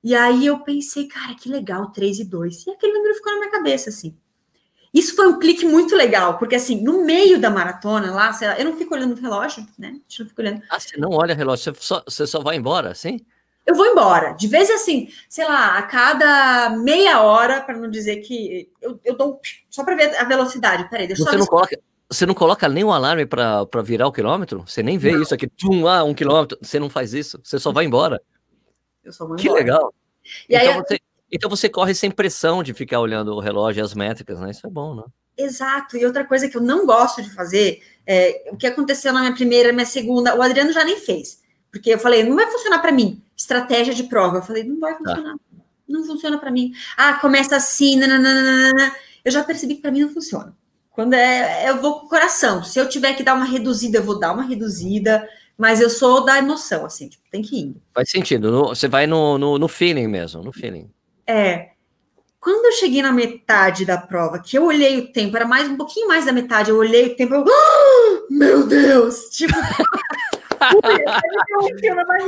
E 0.03 0.15
aí 0.15 0.45
eu 0.45 0.59
pensei, 0.59 1.07
cara, 1.07 1.33
que 1.35 1.49
legal, 1.49 1.91
3 1.91 2.19
e 2.19 2.25
2. 2.25 2.67
E 2.67 2.71
aquele 2.71 2.93
número 2.93 3.15
ficou 3.15 3.33
na 3.33 3.39
minha 3.39 3.51
cabeça, 3.51 3.89
assim. 3.89 4.15
Isso 4.93 5.15
foi 5.15 5.27
um 5.27 5.37
clique 5.37 5.65
muito 5.65 5.95
legal, 5.95 6.37
porque 6.37 6.55
assim, 6.55 6.81
no 6.81 7.03
meio 7.03 7.39
da 7.39 7.49
maratona 7.49 8.11
lá, 8.11 8.31
eu 8.57 8.65
não 8.65 8.77
fico 8.77 8.95
olhando 8.95 9.17
o 9.17 9.21
relógio, 9.21 9.65
né? 9.77 9.89
Gente 10.07 10.21
não 10.21 10.29
fica 10.29 10.41
olhando. 10.41 10.61
Ah, 10.69 10.79
você 10.79 10.97
não 10.97 11.09
olha 11.11 11.33
o 11.33 11.37
relógio, 11.37 11.73
você 11.75 11.79
só, 11.79 12.03
você 12.07 12.25
só 12.25 12.41
vai 12.41 12.55
embora, 12.55 12.91
assim? 12.91 13.19
Eu 13.65 13.75
vou 13.75 13.85
embora. 13.85 14.31
De 14.31 14.47
vez 14.47 14.71
assim, 14.71 15.09
sei 15.27 15.43
lá, 15.43 15.77
a 15.77 15.83
cada 15.83 16.69
meia 16.69 17.21
hora, 17.21 17.59
para 17.59 17.77
não 17.77 17.91
dizer 17.91 18.17
que. 18.17 18.71
Eu, 18.81 18.97
eu 19.03 19.17
dou 19.17 19.41
só 19.69 19.83
para 19.83 19.95
ver 19.95 20.15
a 20.15 20.23
velocidade. 20.23 20.89
Peraí, 20.89 21.05
deixa 21.05 21.21
você 21.21 21.35
eu 21.35 21.39
não 21.39 21.45
coloca, 21.45 21.77
Você 22.09 22.25
não 22.25 22.33
coloca 22.33 22.69
nem 22.69 22.83
o 22.83 22.91
alarme 22.91 23.25
para 23.25 23.65
virar 23.83 24.07
o 24.07 24.11
quilômetro? 24.11 24.63
Você 24.65 24.81
nem 24.81 24.97
vê 24.97 25.11
não. 25.11 25.21
isso 25.21 25.33
aqui, 25.33 25.47
tum, 25.47 25.87
ah, 25.87 26.03
um 26.03 26.13
quilômetro. 26.13 26.57
Você 26.61 26.79
não 26.79 26.89
faz 26.89 27.13
isso, 27.13 27.39
você 27.43 27.59
só 27.59 27.71
vai 27.71 27.85
embora. 27.85 28.21
Eu 29.03 29.11
só 29.11 29.25
vou 29.25 29.37
embora. 29.37 29.41
Que 29.41 29.49
legal. 29.49 29.93
E 30.49 30.55
então, 30.55 30.73
aí, 30.73 30.77
você, 30.77 30.99
então 31.31 31.49
você 31.49 31.69
corre 31.69 31.93
sem 31.93 32.09
pressão 32.09 32.63
de 32.63 32.73
ficar 32.73 32.99
olhando 32.99 33.33
o 33.33 33.39
relógio 33.39 33.81
e 33.81 33.83
as 33.83 33.93
métricas, 33.93 34.39
né? 34.39 34.51
Isso 34.51 34.65
é 34.65 34.69
bom, 34.69 34.95
né? 34.95 35.03
Exato. 35.37 35.97
E 35.97 36.05
outra 36.05 36.25
coisa 36.25 36.47
que 36.49 36.57
eu 36.57 36.61
não 36.61 36.85
gosto 36.85 37.21
de 37.21 37.29
fazer, 37.29 37.81
é, 38.05 38.49
o 38.51 38.57
que 38.57 38.65
aconteceu 38.65 39.13
na 39.13 39.19
minha 39.19 39.33
primeira, 39.33 39.73
minha 39.73 39.85
segunda, 39.85 40.35
o 40.35 40.41
Adriano 40.41 40.71
já 40.71 40.83
nem 40.83 40.97
fez. 40.97 41.43
Porque 41.71 41.93
eu 41.93 41.99
falei, 41.99 42.23
não 42.23 42.35
vai 42.35 42.49
funcionar 42.49 42.79
para 42.79 42.91
mim. 42.91 43.21
Estratégia 43.35 43.93
de 43.93 44.03
prova. 44.03 44.37
Eu 44.37 44.41
falei, 44.41 44.63
não 44.63 44.79
vai 44.79 44.93
tá. 44.93 44.97
funcionar. 44.99 45.33
Tá. 45.33 45.39
Não 45.87 46.03
funciona 46.05 46.37
para 46.37 46.51
mim. 46.51 46.73
Ah, 46.97 47.13
começa 47.15 47.55
assim, 47.55 47.95
nananana. 47.97 48.95
Eu 49.23 49.31
já 49.31 49.43
percebi 49.43 49.75
que 49.75 49.81
para 49.81 49.91
mim 49.91 50.01
não 50.01 50.09
funciona. 50.09 50.55
Quando 50.97 51.13
é, 51.13 51.69
eu 51.69 51.79
vou 51.79 51.99
com 51.99 52.07
o 52.07 52.09
coração. 52.09 52.63
Se 52.63 52.79
eu 52.79 52.89
tiver 52.89 53.13
que 53.13 53.21
dar 53.21 53.35
uma 53.35 53.45
reduzida, 53.45 53.99
eu 53.99 54.03
vou 54.03 54.19
dar 54.19 54.33
uma 54.33 54.41
reduzida. 54.41 55.29
Mas 55.55 55.79
eu 55.79 55.91
sou 55.91 56.25
da 56.25 56.39
emoção, 56.39 56.87
assim, 56.87 57.07
tipo, 57.07 57.23
tem 57.31 57.43
que 57.43 57.55
ir. 57.55 57.75
Faz 57.93 58.09
sentido. 58.09 58.69
Você 58.69 58.87
vai 58.87 59.05
no, 59.05 59.37
no, 59.37 59.59
no 59.59 59.67
feeling 59.67 60.07
mesmo, 60.07 60.41
no 60.41 60.51
feeling. 60.51 60.89
É. 61.27 61.69
Quando 62.39 62.65
eu 62.65 62.71
cheguei 62.71 63.03
na 63.03 63.11
metade 63.11 63.85
da 63.85 63.99
prova, 63.99 64.39
que 64.39 64.57
eu 64.57 64.65
olhei 64.65 64.97
o 64.97 65.11
tempo, 65.11 65.35
era 65.35 65.45
mais 65.45 65.69
um 65.69 65.77
pouquinho 65.77 66.07
mais 66.07 66.25
da 66.25 66.31
metade, 66.31 66.71
eu 66.71 66.77
olhei 66.77 67.09
o 67.09 67.15
tempo, 67.15 67.35
eu, 67.35 67.45
oh, 67.47 68.25
meu 68.33 68.65
Deus! 68.65 69.29
Tipo, 69.29 69.53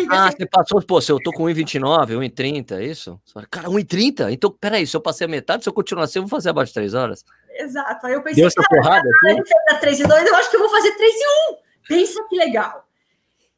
ah, 0.10 0.28
assim. 0.28 0.38
você 0.38 0.46
passou, 0.46 0.82
pô, 0.82 1.02
se 1.02 1.12
eu 1.12 1.20
tô 1.20 1.32
com 1.32 1.44
1,29, 1.44 2.18
1,30, 2.18 2.72
é 2.78 2.86
isso? 2.86 3.20
Cara, 3.50 3.70
1,30? 3.70 4.32
Então, 4.32 4.52
peraí, 4.52 4.86
se 4.86 4.96
eu 4.96 5.02
passei 5.02 5.26
a 5.26 5.30
metade, 5.30 5.64
se 5.64 5.70
eu 5.70 5.74
continuar 5.74 6.06
assim, 6.06 6.20
eu 6.20 6.24
vou 6.24 6.30
fazer 6.30 6.50
abaixo 6.50 6.70
de 6.70 6.76
3 6.76 6.94
horas. 6.94 7.26
Exato. 7.52 8.08
Aí 8.08 8.14
eu 8.14 8.22
pensei, 8.22 8.42
Deu 8.42 8.48
essa 8.48 8.62
porrada, 8.70 9.08
assim? 9.24 9.42
3 9.80 10.00
e 10.00 10.08
2, 10.08 10.26
eu 10.26 10.36
acho 10.36 10.50
que 10.50 10.56
eu 10.56 10.62
vou 10.62 10.70
fazer 10.70 10.92
3 10.92 11.14
e 11.14 11.54
1. 11.54 11.58
Pensa 11.88 12.24
que 12.30 12.36
legal. 12.36 12.86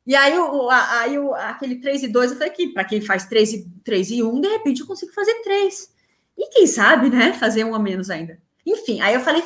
E 0.05 0.15
aí, 0.15 0.37
o, 0.37 0.69
aí 0.69 1.19
o, 1.19 1.33
aquele 1.35 1.75
3 1.75 2.03
e 2.03 2.07
2, 2.07 2.31
eu 2.31 2.37
falei 2.37 2.51
que 2.51 2.69
para 2.69 2.83
quem 2.83 3.01
faz 3.01 3.25
3 3.25 3.53
e, 3.53 3.69
3 3.83 4.11
e 4.11 4.23
1, 4.23 4.41
de 4.41 4.47
repente 4.47 4.81
eu 4.81 4.87
consigo 4.87 5.13
fazer 5.13 5.35
3. 5.43 5.91
E 6.37 6.47
quem 6.49 6.65
sabe, 6.65 7.09
né, 7.09 7.33
fazer 7.33 7.63
um 7.63 7.75
a 7.75 7.79
menos 7.79 8.09
ainda. 8.09 8.39
Enfim, 8.65 8.99
aí 9.01 9.13
eu 9.13 9.21
falei, 9.21 9.43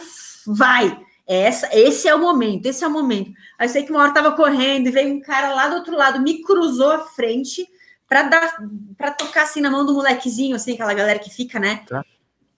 vai, 0.47 1.04
essa, 1.27 1.69
esse 1.73 2.07
é 2.07 2.13
o 2.13 2.19
momento, 2.19 2.65
esse 2.65 2.83
é 2.83 2.87
o 2.87 2.91
momento. 2.91 3.31
Aí 3.57 3.67
sei 3.67 3.83
que 3.83 3.91
uma 3.91 4.01
hora 4.01 4.13
tava 4.13 4.31
correndo 4.33 4.87
e 4.87 4.91
veio 4.91 5.15
um 5.15 5.21
cara 5.21 5.53
lá 5.53 5.67
do 5.67 5.77
outro 5.77 5.95
lado, 5.95 6.21
me 6.21 6.41
cruzou 6.41 6.91
à 6.91 6.99
frente 6.99 7.67
para 8.07 8.23
dar 8.23 8.57
para 8.97 9.11
tocar 9.11 9.43
assim 9.43 9.61
na 9.61 9.71
mão 9.71 9.85
do 9.85 9.93
molequezinho, 9.93 10.55
assim, 10.55 10.73
aquela 10.73 10.93
galera 10.93 11.19
que 11.19 11.29
fica, 11.29 11.59
né? 11.59 11.83
Tá. 11.87 12.03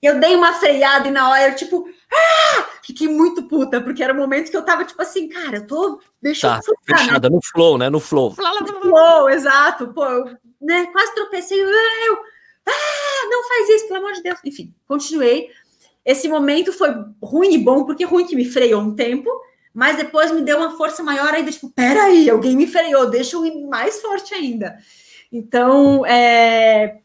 Eu 0.02 0.20
dei 0.20 0.36
uma 0.36 0.54
freada 0.54 1.08
e 1.08 1.12
na 1.12 1.30
hora 1.30 1.50
eu, 1.50 1.56
tipo, 1.56 1.88
ah! 2.14 2.68
Fiquei 2.84 3.08
muito 3.08 3.44
puta, 3.44 3.82
porque 3.82 4.04
era 4.04 4.14
o 4.14 4.16
momento 4.16 4.50
que 4.50 4.56
eu 4.56 4.64
tava, 4.64 4.86
tipo 4.86 5.02
assim, 5.02 5.28
cara, 5.28 5.58
eu 5.58 5.68
tô. 5.68 6.00
Deixa 6.22 6.48
tá, 6.48 6.62
eu 6.66 6.76
fechada, 6.84 7.30
né? 7.30 7.36
no 7.36 7.42
flow, 7.42 7.78
né? 7.78 7.90
No 7.90 8.00
flow. 8.00 8.34
No 8.38 8.82
flow, 8.82 9.30
exato. 9.30 9.88
Pô, 9.90 10.06
eu, 10.06 10.38
né, 10.62 10.86
quase 10.94 11.14
tropecei. 11.14 11.60
Eu, 11.60 12.18
ah, 12.66 13.28
não 13.30 13.48
faz 13.48 13.70
isso, 13.70 13.88
pelo 13.88 14.00
amor 14.00 14.14
de 14.14 14.24
Deus. 14.24 14.40
Enfim, 14.46 14.74
continuei. 14.88 15.50
Esse 16.08 16.30
momento 16.30 16.72
foi 16.72 16.88
ruim 17.22 17.54
e 17.54 17.58
bom, 17.58 17.84
porque 17.84 18.06
ruim 18.06 18.26
que 18.26 18.36
me 18.36 18.46
freou 18.46 18.82
um 18.82 18.96
tempo, 18.96 19.30
mas 19.74 19.98
depois 19.98 20.32
me 20.32 20.42
deu 20.42 20.58
uma 20.58 20.78
força 20.78 21.04
maior 21.04 21.34
ainda, 21.34 21.52
tipo, 21.52 21.70
peraí, 21.70 22.30
alguém 22.30 22.56
me 22.56 22.66
freou, 22.66 23.10
deixa 23.10 23.36
eu 23.36 23.46
ir 23.46 23.68
mais 23.68 24.02
forte 24.02 24.34
ainda. 24.34 24.78
Então, 25.30 26.06
é... 26.06 27.00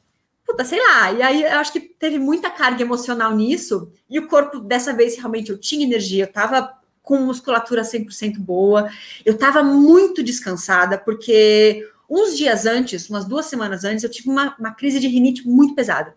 Puta, 0.47 0.65
sei 0.65 0.79
lá, 0.81 1.13
e 1.13 1.23
aí 1.23 1.43
eu 1.43 1.59
acho 1.59 1.73
que 1.73 1.81
teve 1.81 2.19
muita 2.19 2.51
carga 2.51 2.83
emocional 2.83 3.35
nisso, 3.35 3.91
e 4.09 4.19
o 4.19 4.29
corpo, 4.29 4.61
dessa 4.61 4.93
vez, 4.93 5.17
realmente, 5.17 5.51
eu 5.51 5.59
tinha 5.59 5.85
energia, 5.85 6.25
eu 6.25 6.33
tava 6.33 6.73
com 7.03 7.19
musculatura 7.19 7.83
100% 7.83 8.39
boa, 8.39 8.89
eu 9.25 9.37
tava 9.37 9.63
muito 9.65 10.23
descansada, 10.23 10.97
porque 10.97 11.85
Uns 12.15 12.37
dias 12.37 12.67
antes, 12.67 13.09
umas 13.09 13.25
duas 13.25 13.47
semanas 13.47 13.85
antes, 13.85 14.05
eu 14.05 14.11
tive 14.11 14.29
uma, 14.29 14.55
uma 14.59 14.75
crise 14.75 15.01
de 15.01 15.09
rinite 15.09 15.49
muito 15.49 15.75
pesada. 15.75 16.15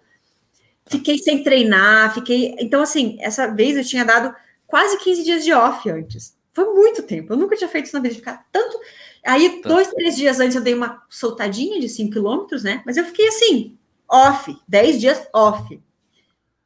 Fiquei 0.88 1.17
sem 1.17 1.43
treinar, 1.43 2.13
fiquei. 2.13 2.55
Então, 2.59 2.81
assim, 2.81 3.17
essa 3.19 3.47
vez 3.47 3.75
eu 3.75 3.83
tinha 3.83 4.05
dado 4.05 4.36
quase 4.67 4.97
15 4.99 5.23
dias 5.23 5.43
de 5.43 5.53
off 5.53 5.89
antes. 5.89 6.38
Foi 6.53 6.65
muito 6.73 7.03
tempo. 7.03 7.33
Eu 7.33 7.38
nunca 7.38 7.55
tinha 7.55 7.67
feito 7.67 7.86
isso 7.86 7.95
na 7.95 8.01
vida 8.01 8.13
de 8.13 8.19
ficar 8.19 8.45
tanto. 8.51 8.79
Aí, 9.25 9.61
dois, 9.61 9.88
três 9.88 10.15
dias 10.15 10.39
antes, 10.39 10.55
eu 10.55 10.61
dei 10.61 10.73
uma 10.73 11.03
soltadinha 11.09 11.79
de 11.79 11.89
5 11.89 12.11
quilômetros, 12.11 12.63
né? 12.63 12.83
Mas 12.86 12.97
eu 12.97 13.05
fiquei 13.05 13.27
assim, 13.27 13.77
off, 14.07 14.55
10 14.67 14.99
dias 14.99 15.27
off. 15.33 15.81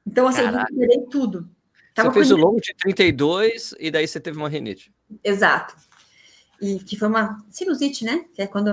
Então, 0.05 0.27
assim, 0.27 0.43
Caraca. 0.43 0.71
eu 0.71 0.79
recuperei 0.79 1.05
tudo. 1.09 1.49
Tava 1.95 2.09
você 2.09 2.15
fez 2.15 2.31
o 2.31 2.35
longo 2.35 2.59
de 2.59 2.73
32 2.75 3.73
e 3.79 3.89
daí 3.89 4.07
você 4.07 4.19
teve 4.19 4.37
uma 4.37 4.49
rinite. 4.49 4.91
Exato 5.23 5.75
e 6.61 6.79
que 6.79 6.97
foi 6.97 7.07
uma 7.07 7.43
sinusite, 7.49 8.03
né? 8.03 8.25
Que 8.33 8.41
é 8.41 8.47
quando 8.47 8.71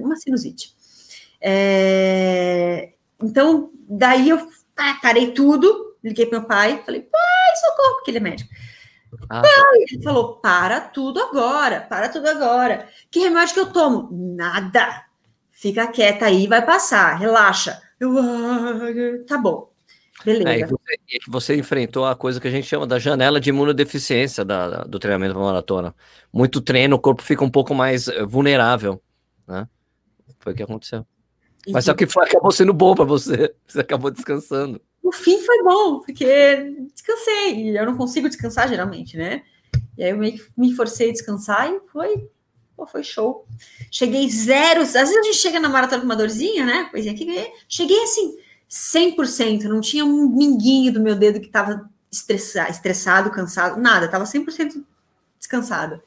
uma 0.00 0.16
sinusite. 0.16 0.74
É, 1.40 2.92
então, 3.22 3.70
daí 3.88 4.30
eu 4.30 4.48
ah, 4.76 4.98
parei 5.02 5.32
tudo, 5.32 5.96
liguei 6.02 6.26
para 6.26 6.38
meu 6.38 6.48
pai, 6.48 6.82
falei, 6.84 7.02
pai, 7.02 7.56
socorro, 7.56 7.94
porque 7.96 8.10
ele 8.10 8.18
é 8.18 8.20
médico. 8.20 8.50
Ah, 9.28 9.42
pai, 9.42 9.84
ele 9.90 10.02
falou, 10.02 10.36
para 10.36 10.80
tudo 10.80 11.20
agora, 11.20 11.80
para 11.80 12.08
tudo 12.08 12.28
agora. 12.28 12.88
Que 13.10 13.20
remédio 13.20 13.54
que 13.54 13.60
eu 13.60 13.72
tomo? 13.72 14.08
Nada. 14.10 15.04
Fica 15.50 15.86
quieta 15.88 16.26
aí, 16.26 16.46
vai 16.46 16.64
passar, 16.64 17.16
relaxa. 17.16 17.80
Eu, 17.98 18.16
ah, 18.18 18.80
tá 19.26 19.36
bom. 19.36 19.70
Beleza. 20.24 20.50
É, 20.50 20.60
e 20.60 20.64
você, 20.64 21.18
você, 21.28 21.56
enfrentou 21.56 22.04
a 22.06 22.14
coisa 22.14 22.40
que 22.40 22.48
a 22.48 22.50
gente 22.50 22.66
chama 22.66 22.86
da 22.86 22.98
janela 22.98 23.40
de 23.40 23.50
imunodeficiência 23.50 24.44
da, 24.44 24.68
da 24.68 24.84
do 24.84 24.98
treinamento 24.98 25.34
para 25.34 25.42
maratona. 25.42 25.94
Muito 26.32 26.60
treino, 26.60 26.96
o 26.96 26.98
corpo 26.98 27.22
fica 27.22 27.42
um 27.42 27.50
pouco 27.50 27.74
mais 27.74 28.08
eh, 28.08 28.24
vulnerável, 28.24 29.02
né? 29.46 29.66
Foi 30.38 30.52
o 30.52 30.56
que 30.56 30.62
aconteceu. 30.62 31.06
Mas 31.68 31.84
só 31.84 31.94
que 31.94 32.06
foi, 32.06 32.24
acabou 32.24 32.50
sendo 32.50 32.72
bom 32.72 32.94
para 32.94 33.04
você. 33.04 33.54
Você 33.66 33.80
acabou 33.80 34.10
descansando. 34.10 34.80
O 35.02 35.12
fim 35.12 35.38
foi 35.40 35.62
bom, 35.62 36.00
porque 36.00 36.74
descansei. 36.92 37.70
E 37.70 37.76
eu 37.76 37.86
não 37.86 37.96
consigo 37.96 38.28
descansar 38.28 38.68
geralmente, 38.68 39.16
né? 39.16 39.42
E 39.96 40.04
aí 40.04 40.10
eu 40.10 40.16
meio 40.16 40.34
que 40.34 40.44
me 40.56 40.74
forcei 40.74 41.10
a 41.10 41.12
descansar 41.12 41.70
e 41.70 41.80
foi, 41.90 42.28
pô, 42.76 42.86
foi 42.86 43.02
show. 43.02 43.46
Cheguei 43.90 44.28
zero. 44.28 44.82
Às 44.82 44.92
vezes 44.92 45.16
a 45.16 45.22
gente 45.22 45.36
chega 45.36 45.60
na 45.60 45.68
maratona 45.68 46.00
com 46.00 46.06
uma 46.06 46.16
dorzinha, 46.16 46.64
né? 46.64 46.84
Coisinha 46.90 47.14
aqui. 47.14 47.26
Cheguei 47.68 48.02
assim 48.02 48.36
100%, 48.70 49.64
não 49.64 49.80
tinha 49.80 50.04
um 50.04 50.28
minguinho 50.28 50.92
do 50.92 51.00
meu 51.00 51.16
dedo 51.16 51.40
que 51.40 51.46
estava 51.46 51.90
estressado, 52.10 52.70
estressado, 52.70 53.30
cansado, 53.30 53.80
nada, 53.80 54.06
estava 54.06 54.24
100% 54.24 54.84
descansado. 55.38 56.00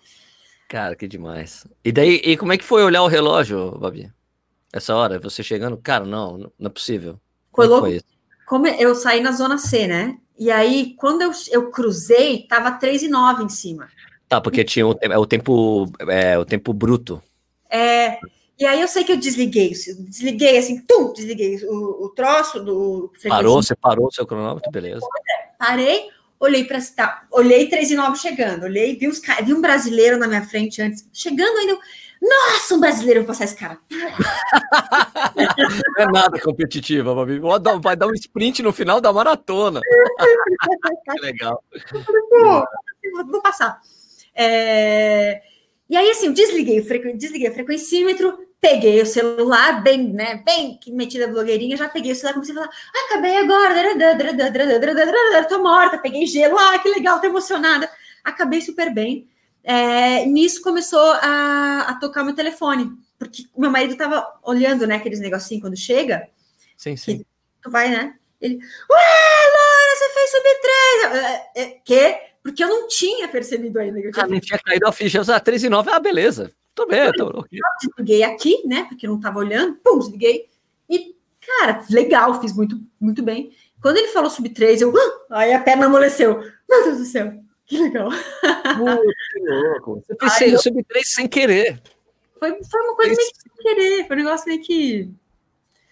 Cara, 0.70 0.95
que 0.95 1.08
demais. 1.08 1.68
E 1.84 1.91
daí, 1.91 2.22
e 2.24 2.38
como 2.38 2.54
é 2.54 2.58
que 2.58 2.64
foi 2.64 2.84
olhar 2.84 3.04
o 3.04 3.08
relógio, 3.08 3.78
Babi? 3.78 4.12
Essa 4.74 4.95
hora, 4.95 5.19
você 5.19 5.43
chegando, 5.43 5.78
cara, 5.78 6.03
não, 6.03 6.51
não 6.57 6.67
é 6.67 6.69
possível. 6.69 7.19
Foi 7.53 7.67
como 7.67 7.82
louco. 7.82 7.91
Foi 7.91 8.01
como 8.47 8.67
eu 8.67 8.95
saí 8.95 9.21
na 9.21 9.32
zona 9.32 9.57
C, 9.57 9.88
né? 9.88 10.17
E 10.38 10.51
aí, 10.51 10.95
quando 10.97 11.21
eu, 11.21 11.32
eu 11.51 11.69
cruzei, 11.69 12.45
tava 12.47 12.71
3 12.71 13.03
e 13.03 13.07
9 13.07 13.43
em 13.43 13.49
cima. 13.49 13.88
Tá, 14.28 14.41
porque 14.41 14.63
tinha 14.63 14.88
o, 14.88 14.97
é 14.99 15.17
o 15.17 15.26
tempo, 15.26 15.89
é, 16.07 16.38
o 16.38 16.43
tempo 16.43 16.74
bruto. 16.74 17.21
É, 17.69 18.17
e 18.59 18.65
aí 18.65 18.82
eu 18.82 18.88
sei 18.88 19.03
que 19.03 19.11
eu 19.11 19.17
desliguei, 19.17 19.69
desliguei 19.69 20.57
assim, 20.57 20.82
tum, 20.82 21.13
desliguei 21.13 21.57
o, 21.65 22.05
o 22.05 22.09
troço 22.09 22.59
do. 22.63 23.11
Parou, 23.28 23.61
você 23.61 23.76
parou 23.76 24.07
o 24.07 24.11
seu 24.11 24.26
cronômetro, 24.26 24.71
beleza. 24.71 25.05
Parei, 25.57 26.09
olhei 26.39 26.63
para 26.63 26.80
tá, 26.95 27.26
olhei 27.32 27.67
3 27.67 27.91
e 27.91 27.95
9 27.95 28.17
chegando, 28.17 28.63
olhei, 28.63 28.95
vi, 28.95 29.07
uns, 29.07 29.21
vi 29.43 29.53
um 29.53 29.61
brasileiro 29.61 30.17
na 30.17 30.28
minha 30.28 30.43
frente 30.43 30.82
antes, 30.82 31.07
chegando 31.13 31.57
ainda, 31.57 31.78
nossa, 32.24 32.76
um 32.76 32.80
brasileiro, 32.80 33.19
vou 33.19 33.28
passar 33.28 33.43
esse 33.43 33.57
cara. 33.57 33.78
Não 35.36 36.03
é 36.03 36.11
nada 36.11 36.39
competitiva, 36.39 37.13
Babi. 37.13 37.41
Vai 37.82 37.97
dar 37.97 38.07
um 38.07 38.13
sprint 38.13 38.63
no 38.63 38.71
final 38.71 39.01
da 39.01 39.11
maratona. 39.11 39.82
que 39.82 41.21
legal. 41.21 41.61
Vou, 42.32 42.65
vou 43.28 43.41
passar. 43.41 43.82
É... 44.34 45.41
E 45.89 45.97
aí, 45.97 46.11
assim, 46.11 46.32
desliguei 46.32 46.80
o, 46.80 46.86
frequ... 46.86 47.13
desliguei 47.17 47.49
o 47.49 47.53
frequencímetro, 47.53 48.38
peguei 48.61 49.01
o 49.01 49.05
celular, 49.05 49.84
bem, 49.84 50.13
né, 50.13 50.41
bem 50.45 50.80
metida 50.88 51.28
blogueirinha, 51.28 51.76
já 51.76 51.89
peguei 51.89 52.13
o 52.13 52.15
celular, 52.15 52.36
comecei 52.36 52.55
a 52.55 52.59
falar, 52.59 52.71
ah, 52.71 53.05
acabei 53.09 53.36
agora, 53.36 55.45
tô 55.49 55.61
morta, 55.61 55.97
peguei 55.97 56.26
gelo, 56.26 56.57
ah, 56.57 56.80
que 56.80 56.88
legal, 56.88 57.19
tô 57.19 57.28
emocionada. 57.28 57.89
Acabei 58.24 58.61
super 58.61 58.93
bem. 58.93 59.28
É, 59.64 60.26
nisso 60.26 60.61
começou 60.61 60.99
a, 60.99 61.86
a 61.89 61.93
tocar 61.95 62.24
meu 62.24 62.36
telefone, 62.36 62.91
porque 63.18 63.45
meu 63.57 63.72
marido 63.72 63.95
tava 63.95 64.28
olhando, 64.43 64.86
né, 64.86 64.95
aqueles 64.95 65.22
negocinhos 65.22 65.61
quando 65.61 65.78
chega. 65.78 66.28
Sim, 66.76 66.97
sim. 66.97 67.26
Tu 67.61 67.72
vai, 67.72 67.89
né? 67.89 68.14
Ele, 68.41 68.55
ué, 68.55 68.61
Laura, 69.53 69.95
você 69.95 70.09
fez 70.09 70.32
sub 70.32 70.43
3. 70.61 71.26
É, 71.55 71.61
é, 71.61 71.66
que? 71.86 72.34
Porque 72.43 72.61
eu 72.61 72.68
não 72.68 72.88
tinha 72.89 73.26
percebido 73.30 73.80
ainda. 73.80 74.01
Que 74.01 74.07
eu 74.07 74.11
tinha 74.11 74.26
ah, 74.26 74.28
não 74.28 74.39
tinha 74.41 74.59
caído 74.59 74.86
a 74.86 74.91
ficha. 74.91 75.22
Ah, 75.34 75.39
3 75.39 75.64
e 75.64 75.70
9, 75.70 75.89
ah, 75.89 75.99
beleza. 75.99 76.51
Tô 76.76 76.86
bem, 76.86 77.09
tô 77.14 77.28
ok. 77.28 77.59
Desliguei 77.82 78.24
aqui, 78.24 78.68
né, 78.68 78.86
porque 78.89 79.07
eu 79.07 79.11
não 79.11 79.20
tava 79.20 79.39
olhando, 79.39 79.76
pum, 79.76 79.99
desliguei. 79.99 80.49
E, 80.89 81.16
cara, 81.39 81.86
legal, 81.89 82.41
fiz 82.41 82.53
muito, 82.53 82.82
muito 82.99 83.24
bem. 83.24 83.55
Quando 83.82 83.97
ele 83.97 84.07
falou 84.07 84.30
sub 84.30 84.49
3, 84.49 84.82
eu, 84.82 84.93
ah! 84.97 85.39
aí 85.39 85.53
a 85.53 85.59
perna 85.59 85.86
amoleceu. 85.86 86.41
Meu 86.70 86.84
Deus 86.84 86.97
do 86.97 87.05
céu. 87.05 87.43
Que 87.66 87.78
legal. 87.78 88.09
que 88.11 89.39
louco. 89.39 90.03
Você 90.05 90.16
fez 90.38 90.53
Ai, 90.53 90.57
sub 90.57 90.84
3 90.84 91.09
sem 91.09 91.28
querer. 91.28 91.82
Foi, 92.39 92.51
foi 92.64 92.82
uma 92.82 92.95
coisa 92.95 93.16
meio 93.16 93.30
que 93.30 93.41
sem 93.41 93.64
querer. 93.64 94.07
Foi 94.07 94.16
um 94.16 94.20
negócio 94.20 94.47
meio 94.47 94.61
que. 94.61 95.11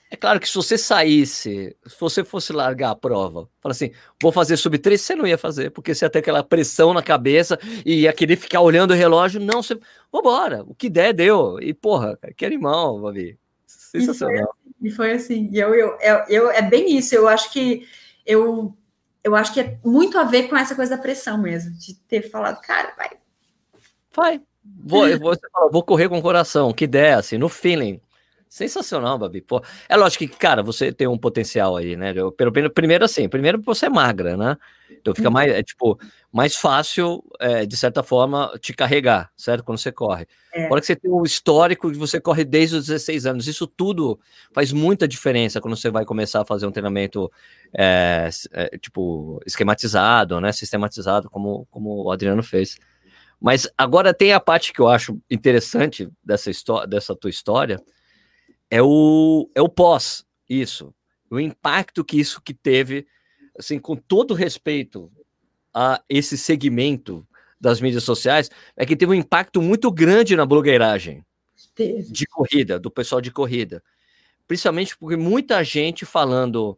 É 0.09 0.17
claro 0.17 0.41
que 0.41 0.49
se 0.49 0.55
você 0.55 0.78
saísse, 0.78 1.74
se 1.88 1.95
você 1.97 2.22
fosse 2.22 2.51
largar 2.51 2.91
a 2.91 2.95
prova, 2.95 3.47
fala 3.61 3.72
assim, 3.72 3.91
vou 4.22 4.30
fazer 4.30 4.57
sub 4.57 4.78
3, 4.78 4.99
você 4.99 5.15
não 5.15 5.26
ia 5.26 5.38
fazer, 5.38 5.69
porque 5.69 5.95
você 5.95 6.03
ia 6.03 6.09
ter 6.09 6.19
aquela 6.19 6.43
pressão 6.43 6.93
na 6.93 7.01
cabeça 7.01 7.57
e 7.86 8.01
ia 8.01 8.11
querer 8.11 8.36
ficar 8.36 8.59
olhando 8.59 8.91
o 8.91 8.95
relógio. 8.95 9.39
Não, 9.39 9.63
você. 9.63 9.80
Vambora, 10.11 10.63
o 10.67 10.76
que 10.76 10.89
der, 10.89 11.13
deu. 11.13 11.57
E, 11.61 11.74
porra, 11.74 12.19
que 12.36 12.45
animal, 12.45 12.99
Babi. 12.99 13.39
Sensacional. 13.65 14.53
E 14.82 14.91
foi 14.91 15.13
assim. 15.13 15.49
E 15.51 15.59
eu, 15.59 15.74
eu, 15.74 15.97
eu, 16.01 16.17
eu, 16.28 16.51
é 16.51 16.61
bem 16.61 16.97
isso. 16.97 17.15
Eu 17.15 17.30
acho 17.30 17.51
que 17.53 17.88
eu 18.26 18.76
eu 19.24 19.36
acho 19.36 19.53
que 19.53 19.59
é 19.59 19.78
muito 19.84 20.17
a 20.17 20.24
ver 20.24 20.47
com 20.47 20.55
essa 20.55 20.76
coisa 20.76 20.95
da 20.95 21.01
pressão 21.01 21.38
mesmo, 21.38 21.72
de 21.72 21.93
ter 21.93 22.30
falado, 22.30 22.59
cara, 22.61 22.93
vai. 22.97 23.09
Vai. 24.13 24.41
Vou, 24.63 25.07
fala, 25.51 25.72
vou 25.72 25.84
correr 25.84 26.09
com 26.09 26.17
o 26.17 26.22
coração, 26.22 26.74
que 26.74 26.86
der, 26.86 27.15
assim, 27.15 27.38
no 27.38 27.49
feeling. 27.49 28.01
Sensacional, 28.52 29.18
Babi. 29.18 29.39
Pô, 29.39 29.64
é 29.88 29.95
lógico 29.95 30.28
que, 30.28 30.36
cara, 30.36 30.62
você 30.62 30.91
tem 30.91 31.08
um 31.08 31.18
potencial 31.18 31.78
aí, 31.78 31.95
né? 31.95 32.12
Eu, 32.14 32.34
pelo, 32.34 32.52
primeiro, 32.52 33.06
assim, 33.06 33.30
primeiro 33.30 33.62
você 33.62 33.86
é 33.86 33.89
magra, 33.89 34.36
né? 34.36 34.58
Então 34.91 35.16
fica 35.16 35.30
uhum. 35.30 35.34
mais, 35.34 35.54
é, 35.54 35.64
tipo, 35.64 35.97
mais 36.34 36.58
fácil, 36.58 37.24
é, 37.39 37.66
de 37.66 37.78
certa 37.78 38.04
forma, 38.04 38.52
te 38.60 38.74
carregar, 38.74 39.32
certo? 39.38 39.64
Quando 39.64 39.78
você 39.78 39.89
corre. 39.89 40.28
É. 40.54 40.66
Agora 40.66 40.82
que 40.82 40.88
você 40.88 40.97
tem 40.97 41.10
um 41.10 41.24
histórico 41.24 41.89
de 41.93 41.97
você 41.97 42.20
corre 42.20 42.43
desde 42.43 42.76
os 42.76 42.88
16 42.88 43.26
anos, 43.26 43.47
isso 43.47 43.66
tudo 43.66 44.20
faz 44.52 44.74
muita 44.74 45.08
diferença 45.08 45.62
quando 45.62 45.78
você 45.78 45.89
vai 45.89 46.04
começar 46.04 46.41
a 46.41 46.45
fazer 46.45 46.66
um 46.66 46.74
treinamento, 46.74 47.32
é, 47.74 48.30
é, 48.52 48.78
tipo, 48.78 49.39
esquematizado, 49.45 50.41
né? 50.41 50.52
Sistematizado, 50.52 51.30
como, 51.30 51.66
como 51.72 52.04
o 52.04 52.12
Adriano 52.12 52.43
fez. 52.43 52.78
Mas 53.39 53.66
agora 53.78 54.14
tem 54.14 54.34
a 54.34 54.41
parte 54.41 54.74
que 54.74 54.82
eu 54.82 54.89
acho 54.89 55.18
interessante 55.32 56.10
dessa, 56.22 56.52
dessa 56.86 57.16
tua 57.16 57.30
história, 57.30 57.82
é 58.72 58.82
o, 58.82 59.49
é 59.53 59.61
o 59.61 59.67
pós, 59.69 60.26
isso. 60.49 60.93
O 61.30 61.39
impacto 61.39 62.03
que 62.03 62.19
isso 62.19 62.41
que 62.41 62.53
teve, 62.53 63.05
assim, 63.59 63.78
com 63.78 63.95
todo 63.95 64.34
respeito 64.34 65.11
a 65.74 66.01
esse 66.09 66.38
segmento 66.38 67.28
das 67.59 67.80
mídias 67.80 68.03
sociais, 68.03 68.49
é 68.76 68.86
que 68.86 68.95
teve 68.95 69.11
um 69.11 69.15
impacto 69.15 69.61
muito 69.61 69.91
grande 69.91 70.36
na 70.36 70.45
blogueiragem 70.45 71.24
de 72.11 72.26
corrida, 72.26 72.80
do 72.80 72.89
pessoal 72.89 73.22
de 73.22 73.30
corrida. 73.30 73.84
Principalmente 74.47 74.97
porque 74.97 75.15
muita 75.15 75.63
gente 75.63 76.05
falando 76.05 76.78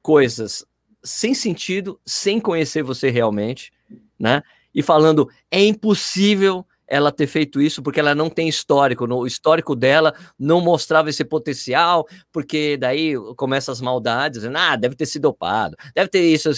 coisas 0.00 0.64
sem 1.02 1.34
sentido, 1.34 2.00
sem 2.06 2.38
conhecer 2.38 2.82
você 2.82 3.10
realmente, 3.10 3.72
né? 4.18 4.42
E 4.74 4.82
falando 4.82 5.28
é 5.50 5.62
impossível 5.64 6.64
ela 6.90 7.12
ter 7.12 7.28
feito 7.28 7.62
isso 7.62 7.80
porque 7.82 8.00
ela 8.00 8.14
não 8.16 8.28
tem 8.28 8.48
histórico. 8.48 9.06
No, 9.06 9.18
o 9.18 9.26
histórico 9.26 9.76
dela 9.76 10.12
não 10.36 10.60
mostrava 10.60 11.08
esse 11.08 11.24
potencial, 11.24 12.06
porque 12.32 12.76
daí 12.76 13.14
começa 13.36 13.70
as 13.70 13.80
maldades, 13.80 14.44
ah, 14.44 14.74
deve 14.74 14.96
ter 14.96 15.06
sido 15.06 15.22
dopado, 15.22 15.76
deve 15.94 16.10
ter 16.10 16.20
isso. 16.20 16.50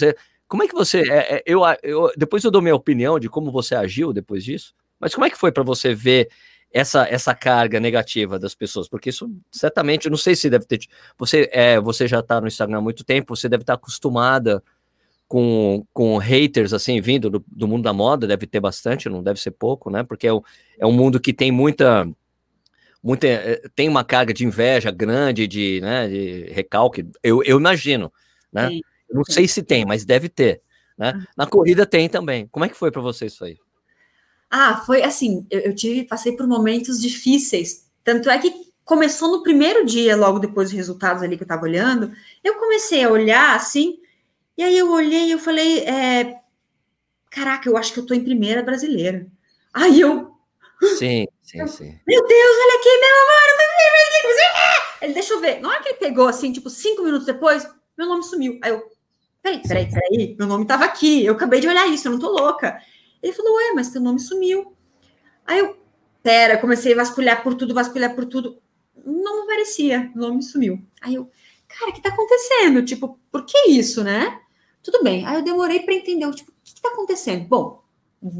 Como 0.47 0.63
é 0.63 0.67
que 0.67 0.73
você. 0.73 1.01
É, 1.09 1.35
é, 1.35 1.43
eu, 1.45 1.61
eu, 1.83 2.11
depois 2.17 2.43
eu 2.43 2.49
dou 2.49 2.61
minha 2.61 2.75
opinião 2.75 3.19
de 3.19 3.29
como 3.29 3.51
você 3.51 3.75
agiu 3.75 4.11
depois 4.11 4.43
disso, 4.43 4.73
mas 4.99 5.13
como 5.13 5.25
é 5.25 5.29
que 5.29 5.37
foi 5.37 5.51
para 5.51 5.63
você 5.63 5.93
ver 5.93 6.29
essa, 6.71 7.07
essa 7.07 7.35
carga 7.35 7.79
negativa 7.79 8.39
das 8.39 8.55
pessoas? 8.55 8.89
Porque 8.89 9.11
isso 9.11 9.29
certamente, 9.51 10.05
eu 10.05 10.09
não 10.09 10.17
sei 10.17 10.35
se 10.35 10.49
deve 10.49 10.65
ter. 10.65 10.79
Você, 11.17 11.47
é, 11.53 11.79
você 11.79 12.07
já 12.07 12.21
está 12.21 12.41
no 12.41 12.47
Instagram 12.47 12.79
há 12.79 12.81
muito 12.81 13.03
tempo, 13.03 13.35
você 13.35 13.47
deve 13.47 13.61
estar 13.61 13.73
tá 13.73 13.77
acostumada 13.77 14.63
com, 15.27 15.85
com 15.93 16.17
haters 16.17 16.73
assim 16.73 17.01
vindo 17.01 17.29
do, 17.29 17.43
do, 17.47 17.67
mundo 17.67 17.83
da 17.83 17.93
moda, 17.93 18.27
deve 18.27 18.45
ter 18.45 18.59
bastante, 18.59 19.09
não 19.09 19.23
deve 19.23 19.39
ser 19.39 19.51
pouco, 19.51 19.89
né? 19.89 20.03
Porque 20.03 20.27
é, 20.27 20.33
o, 20.33 20.43
é 20.77 20.85
um 20.85 20.91
mundo 20.91 21.19
que 21.19 21.33
tem 21.33 21.51
muita 21.51 22.07
muita 23.01 23.27
eh, 23.27 23.61
tem 23.75 23.89
uma 23.89 24.03
carga 24.03 24.33
de 24.33 24.45
inveja 24.45 24.89
grande, 24.89 25.47
de, 25.47 25.81
né, 25.81 26.07
de 26.07 26.45
recalque, 26.51 27.05
eu, 27.21 27.43
eu 27.43 27.59
imagino, 27.59 28.11
né? 28.51 28.69
Sim. 28.69 28.81
não 29.11 29.23
sei 29.25 29.47
se 29.47 29.61
tem, 29.61 29.85
mas 29.85 30.05
deve 30.05 30.29
ter, 30.29 30.61
né? 30.97 31.25
Na 31.35 31.45
corrida 31.45 31.85
tem 31.85 32.07
também. 32.07 32.47
Como 32.47 32.63
é 32.63 32.69
que 32.69 32.77
foi 32.77 32.91
para 32.91 33.01
você 33.01 33.25
isso 33.25 33.43
aí? 33.43 33.57
Ah, 34.49 34.77
foi 34.85 35.03
assim, 35.03 35.45
eu, 35.49 35.59
eu 35.61 35.75
tive, 35.75 36.05
passei 36.05 36.37
por 36.37 36.47
momentos 36.47 37.01
difíceis, 37.01 37.89
tanto 38.03 38.29
é 38.29 38.37
que 38.37 38.53
começou 38.85 39.31
no 39.31 39.43
primeiro 39.43 39.85
dia, 39.85 40.15
logo 40.15 40.39
depois 40.39 40.69
dos 40.69 40.77
resultados 40.77 41.23
ali 41.23 41.35
que 41.35 41.43
eu 41.43 41.45
estava 41.45 41.63
olhando, 41.63 42.11
eu 42.43 42.55
comecei 42.55 43.03
a 43.03 43.09
olhar 43.09 43.55
assim, 43.55 43.97
e 44.57 44.63
aí 44.63 44.77
eu 44.77 44.91
olhei 44.91 45.25
e 45.27 45.31
eu 45.31 45.39
falei, 45.39 45.79
é, 45.79 46.39
caraca, 47.29 47.67
eu 47.67 47.77
acho 47.77 47.93
que 47.93 47.99
eu 47.99 48.05
tô 48.05 48.13
em 48.13 48.23
primeira 48.23 48.61
brasileira. 48.61 49.27
Aí 49.73 49.99
eu. 49.99 50.31
Sim, 50.97 51.27
sim, 51.41 51.59
eu, 51.59 51.67
sim. 51.67 51.99
Meu 52.07 52.27
Deus, 52.27 52.57
olha 52.57 52.79
aqui, 52.79 52.89
meu 52.89 53.15
amor. 53.23 53.43
Ele, 55.03 55.13
deixa 55.13 55.33
eu 55.33 55.41
ver. 55.41 55.59
Na 55.59 55.69
hora 55.69 55.81
que 55.81 55.89
ele 55.89 55.97
pegou, 55.97 56.27
assim, 56.27 56.53
tipo, 56.53 56.69
cinco 56.69 57.03
minutos 57.03 57.25
depois, 57.25 57.67
meu 57.97 58.07
nome 58.07 58.23
sumiu. 58.23 58.57
Aí 58.61 58.71
eu, 58.71 58.89
peraí, 59.41 59.61
peraí, 59.61 59.89
peraí, 59.91 60.35
meu 60.39 60.47
nome 60.47 60.65
tava 60.65 60.85
aqui. 60.85 61.25
Eu 61.25 61.33
acabei 61.33 61.59
de 61.59 61.67
olhar 61.67 61.87
isso, 61.87 62.07
eu 62.07 62.13
não 62.13 62.19
tô 62.19 62.29
louca. 62.29 62.81
Ele 63.21 63.33
falou, 63.33 63.55
ué, 63.55 63.73
mas 63.75 63.89
teu 63.89 64.01
nome 64.01 64.19
sumiu. 64.19 64.75
Aí 65.45 65.59
eu, 65.59 65.77
pera, 66.21 66.57
comecei 66.57 66.93
a 66.93 66.95
vasculhar 66.95 67.43
por 67.43 67.53
tudo, 67.53 67.73
vasculhar 67.73 68.15
por 68.15 68.25
tudo. 68.25 68.61
Não 69.05 69.43
aparecia, 69.43 70.09
o 70.15 70.19
nome 70.19 70.41
sumiu. 70.41 70.81
Aí 71.01 71.15
eu, 71.15 71.29
cara, 71.67 71.91
o 71.91 71.93
que 71.93 72.01
tá 72.01 72.09
acontecendo? 72.09 72.83
Tipo, 72.85 73.19
por 73.29 73.45
que 73.45 73.69
isso, 73.69 74.03
né? 74.03 74.39
Tudo 74.83 75.01
bem. 75.01 75.25
Aí 75.25 75.35
eu 75.35 75.41
demorei 75.41 75.79
para 75.79 75.93
entender, 75.93 76.29
tipo, 76.31 76.51
o 76.51 76.55
que 76.63 76.73
está 76.73 76.89
acontecendo? 76.89 77.47
Bom, 77.47 77.81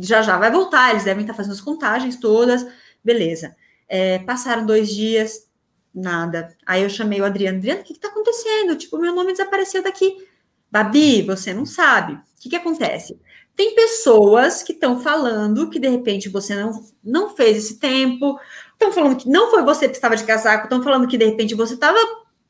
já 0.01 0.21
já 0.21 0.37
vai 0.37 0.51
voltar, 0.51 0.91
eles 0.91 1.05
devem 1.05 1.23
estar 1.23 1.33
tá 1.33 1.37
fazendo 1.37 1.53
as 1.53 1.61
contagens 1.61 2.17
todas, 2.17 2.67
beleza. 3.03 3.55
É, 3.87 4.19
passaram 4.19 4.65
dois 4.65 4.89
dias, 4.93 5.47
nada. 5.93 6.55
Aí 6.65 6.83
eu 6.83 6.89
chamei 6.89 7.21
o 7.21 7.25
Adriano, 7.25 7.57
Adriano, 7.57 7.81
o 7.81 7.83
que 7.83 7.93
está 7.93 8.09
acontecendo? 8.09 8.75
Tipo, 8.75 8.97
meu 8.97 9.15
nome 9.15 9.31
desapareceu 9.31 9.81
daqui. 9.81 10.27
Babi, 10.69 11.21
você 11.21 11.53
não 11.53 11.65
sabe. 11.65 12.13
O 12.13 12.19
que, 12.39 12.49
que 12.49 12.55
acontece? 12.55 13.19
Tem 13.55 13.75
pessoas 13.75 14.63
que 14.63 14.73
estão 14.73 14.99
falando 14.99 15.69
que 15.69 15.79
de 15.79 15.87
repente 15.87 16.27
você 16.27 16.55
não, 16.55 16.71
não 17.03 17.35
fez 17.35 17.57
esse 17.57 17.79
tempo, 17.79 18.39
estão 18.71 18.91
falando 18.91 19.15
que 19.15 19.29
não 19.29 19.51
foi 19.51 19.63
você 19.63 19.87
que 19.87 19.93
estava 19.93 20.17
de 20.17 20.23
casaco, 20.23 20.63
estão 20.63 20.81
falando 20.81 21.07
que 21.07 21.17
de 21.17 21.25
repente 21.25 21.53
você 21.53 21.75
estava 21.75 21.99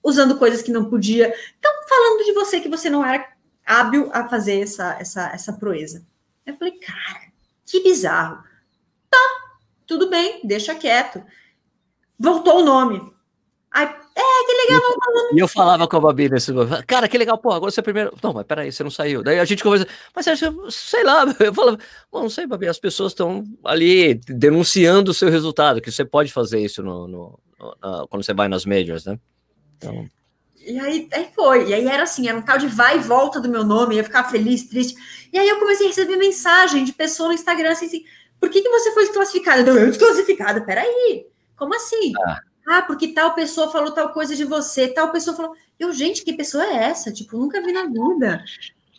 usando 0.02 0.38
coisas 0.38 0.62
que 0.62 0.72
não 0.72 0.86
podia, 0.86 1.28
estão 1.28 1.72
falando 1.88 2.24
de 2.24 2.34
você 2.34 2.62
que 2.62 2.70
você 2.70 2.90
não 2.90 3.06
era 3.06 3.33
hábil 3.66 4.10
a 4.14 4.28
fazer 4.28 4.62
essa, 4.62 4.98
essa, 5.00 5.30
essa 5.34 5.54
proeza. 5.54 6.06
Eu 6.46 6.56
falei, 6.58 6.74
cara, 6.80 7.32
que 7.66 7.82
bizarro. 7.82 8.44
Tá, 9.10 9.54
tudo 9.86 10.10
bem, 10.10 10.42
deixa 10.44 10.76
quieto. 10.76 11.24
Voltou 12.20 12.60
o 12.60 12.66
nome. 12.66 13.14
Aí, 13.72 13.86
é, 13.86 14.46
que 14.46 14.72
legal. 14.72 14.82
E 15.34 15.40
eu 15.40 15.48
falava 15.48 15.88
com 15.88 15.98
a 15.98 16.00
Babi 16.00 16.30
nesse 16.30 16.52
cara, 16.86 17.08
que 17.08 17.18
legal, 17.18 17.38
pô, 17.40 17.52
agora 17.52 17.72
você 17.72 17.80
é 17.80 17.84
primeiro. 17.84 18.16
Não, 18.22 18.32
mas 18.32 18.46
peraí, 18.46 18.72
você 18.72 18.84
não 18.84 18.92
saiu. 18.92 19.24
Daí 19.24 19.40
a 19.40 19.46
gente 19.46 19.64
conversa, 19.64 19.88
mas 20.16 20.28
sei 20.70 21.04
lá, 21.04 21.26
eu 21.40 21.54
falava, 21.54 21.80
não 22.12 22.30
sei, 22.30 22.46
Babi, 22.46 22.68
as 22.68 22.78
pessoas 22.78 23.14
estão 23.14 23.44
ali 23.64 24.16
denunciando 24.28 25.10
o 25.10 25.14
seu 25.14 25.30
resultado, 25.30 25.82
que 25.82 25.92
você 25.92 26.06
pode 26.06 26.32
fazer 26.32 26.60
isso 26.60 26.84
no, 26.84 27.08
no, 27.08 27.40
no, 27.60 28.08
quando 28.08 28.24
você 28.24 28.34
vai 28.34 28.48
nas 28.48 28.66
majors, 28.66 29.06
né? 29.06 29.18
Então. 29.78 30.08
E 30.66 30.80
aí, 30.80 31.10
aí 31.12 31.30
foi. 31.36 31.70
E 31.70 31.74
aí 31.74 31.88
era 31.88 32.04
assim, 32.04 32.28
era 32.28 32.38
um 32.38 32.42
tal 32.42 32.58
de 32.58 32.68
vai 32.68 32.98
e 32.98 33.02
volta 33.02 33.40
do 33.40 33.50
meu 33.50 33.64
nome, 33.64 33.96
ia 33.96 34.04
ficar 34.04 34.24
feliz, 34.26 34.64
triste. 34.64 34.96
E 35.32 35.38
aí 35.38 35.48
eu 35.48 35.60
comecei 35.60 35.86
a 35.86 35.90
receber 35.90 36.16
mensagem 36.16 36.84
de 36.84 36.94
pessoa 36.94 37.30
no 37.30 37.36
Instagram 37.36 37.72
assim, 37.72 37.88
assim 37.88 38.04
por 38.44 38.50
que, 38.50 38.62
que 38.62 38.68
você 38.68 38.92
foi 38.92 39.06
desclassificada? 39.06 39.70
Eu, 39.70 39.78
eu 39.78 39.88
desclassificada, 39.88 40.60
peraí. 40.60 41.26
Como 41.56 41.74
assim? 41.74 42.12
Ah. 42.26 42.42
ah, 42.68 42.82
porque 42.82 43.08
tal 43.14 43.34
pessoa 43.34 43.72
falou 43.72 43.92
tal 43.92 44.12
coisa 44.12 44.36
de 44.36 44.44
você, 44.44 44.90
tal 44.90 45.14
pessoa 45.14 45.34
falou. 45.34 45.56
Eu, 45.80 45.94
gente, 45.94 46.26
que 46.26 46.34
pessoa 46.34 46.62
é 46.66 46.84
essa? 46.84 47.10
Tipo, 47.10 47.38
nunca 47.38 47.62
vi 47.62 47.72
na 47.72 47.86
vida. 47.86 48.44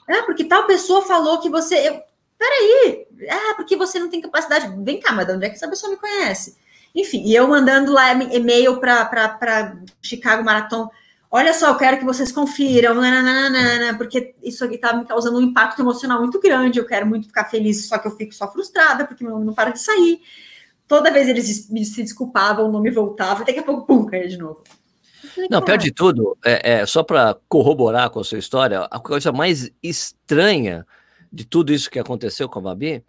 Ah, 0.09 0.23
porque 0.25 0.45
tal 0.45 0.67
pessoa 0.67 1.03
falou 1.03 1.43
que 1.43 1.51
você. 1.51 1.75
Eu, 1.77 2.01
peraí. 2.39 3.07
Ah, 3.29 3.53
porque 3.55 3.77
você 3.77 3.99
não 3.99 4.09
tem 4.09 4.23
capacidade. 4.23 4.75
Vem 4.83 4.99
cá, 4.99 5.13
mas 5.13 5.27
de 5.27 5.35
onde 5.35 5.45
é 5.45 5.51
que 5.51 5.57
essa 5.57 5.69
pessoa 5.69 5.91
me 5.91 5.99
conhece? 5.99 6.57
Enfim, 6.95 7.23
e 7.27 7.35
eu 7.35 7.47
mandando 7.47 7.93
lá 7.93 8.15
e-mail 8.15 8.81
para 8.81 9.77
Chicago 10.01 10.43
Marathon. 10.43 10.89
Olha 11.37 11.53
só, 11.53 11.71
eu 11.71 11.77
quero 11.77 11.99
que 11.99 12.05
vocês 12.05 12.31
confiram, 12.31 12.95
nananana, 12.95 13.99
porque 13.99 14.37
isso 14.41 14.65
aqui 14.65 14.77
está 14.77 14.97
me 14.97 15.05
causando 15.05 15.37
um 15.37 15.41
impacto 15.41 15.83
emocional 15.83 16.21
muito 16.21 16.39
grande. 16.39 16.79
Eu 16.79 16.87
quero 16.87 17.05
muito 17.05 17.27
ficar 17.27 17.47
feliz, 17.47 17.89
só 17.89 17.99
que 17.99 18.07
eu 18.07 18.13
fico 18.13 18.33
só 18.33 18.49
frustrada, 18.53 19.05
porque 19.05 19.25
meu 19.25 19.33
nome 19.33 19.47
não 19.47 19.53
para 19.53 19.71
de 19.71 19.81
sair. 19.81 20.21
Toda 20.87 21.11
vez 21.11 21.29
eles 21.29 21.67
se 21.93 22.03
desculpavam, 22.05 22.69
o 22.69 22.71
nome 22.71 22.89
voltava, 22.89 23.45
daqui 23.45 23.59
a 23.59 23.65
pouco, 23.65 23.85
pum, 23.85 24.07
caía 24.07 24.29
de 24.29 24.39
novo. 24.39 24.63
Não, 25.51 25.61
pior 25.61 25.77
de 25.77 25.91
tudo, 25.91 26.39
é, 26.45 26.75
é 26.75 26.87
só 26.87 27.03
para 27.03 27.37
corroborar 27.49 28.11
com 28.11 28.21
a 28.21 28.25
sua 28.25 28.39
história, 28.39 28.87
a 28.89 29.01
coisa 29.01 29.33
mais 29.33 29.73
estranha 29.83 30.87
de 31.33 31.45
tudo 31.45 31.73
isso 31.73 31.91
que 31.91 31.99
aconteceu 31.99 32.49
com 32.49 32.61
a 32.61 32.63
Babi 32.63 33.03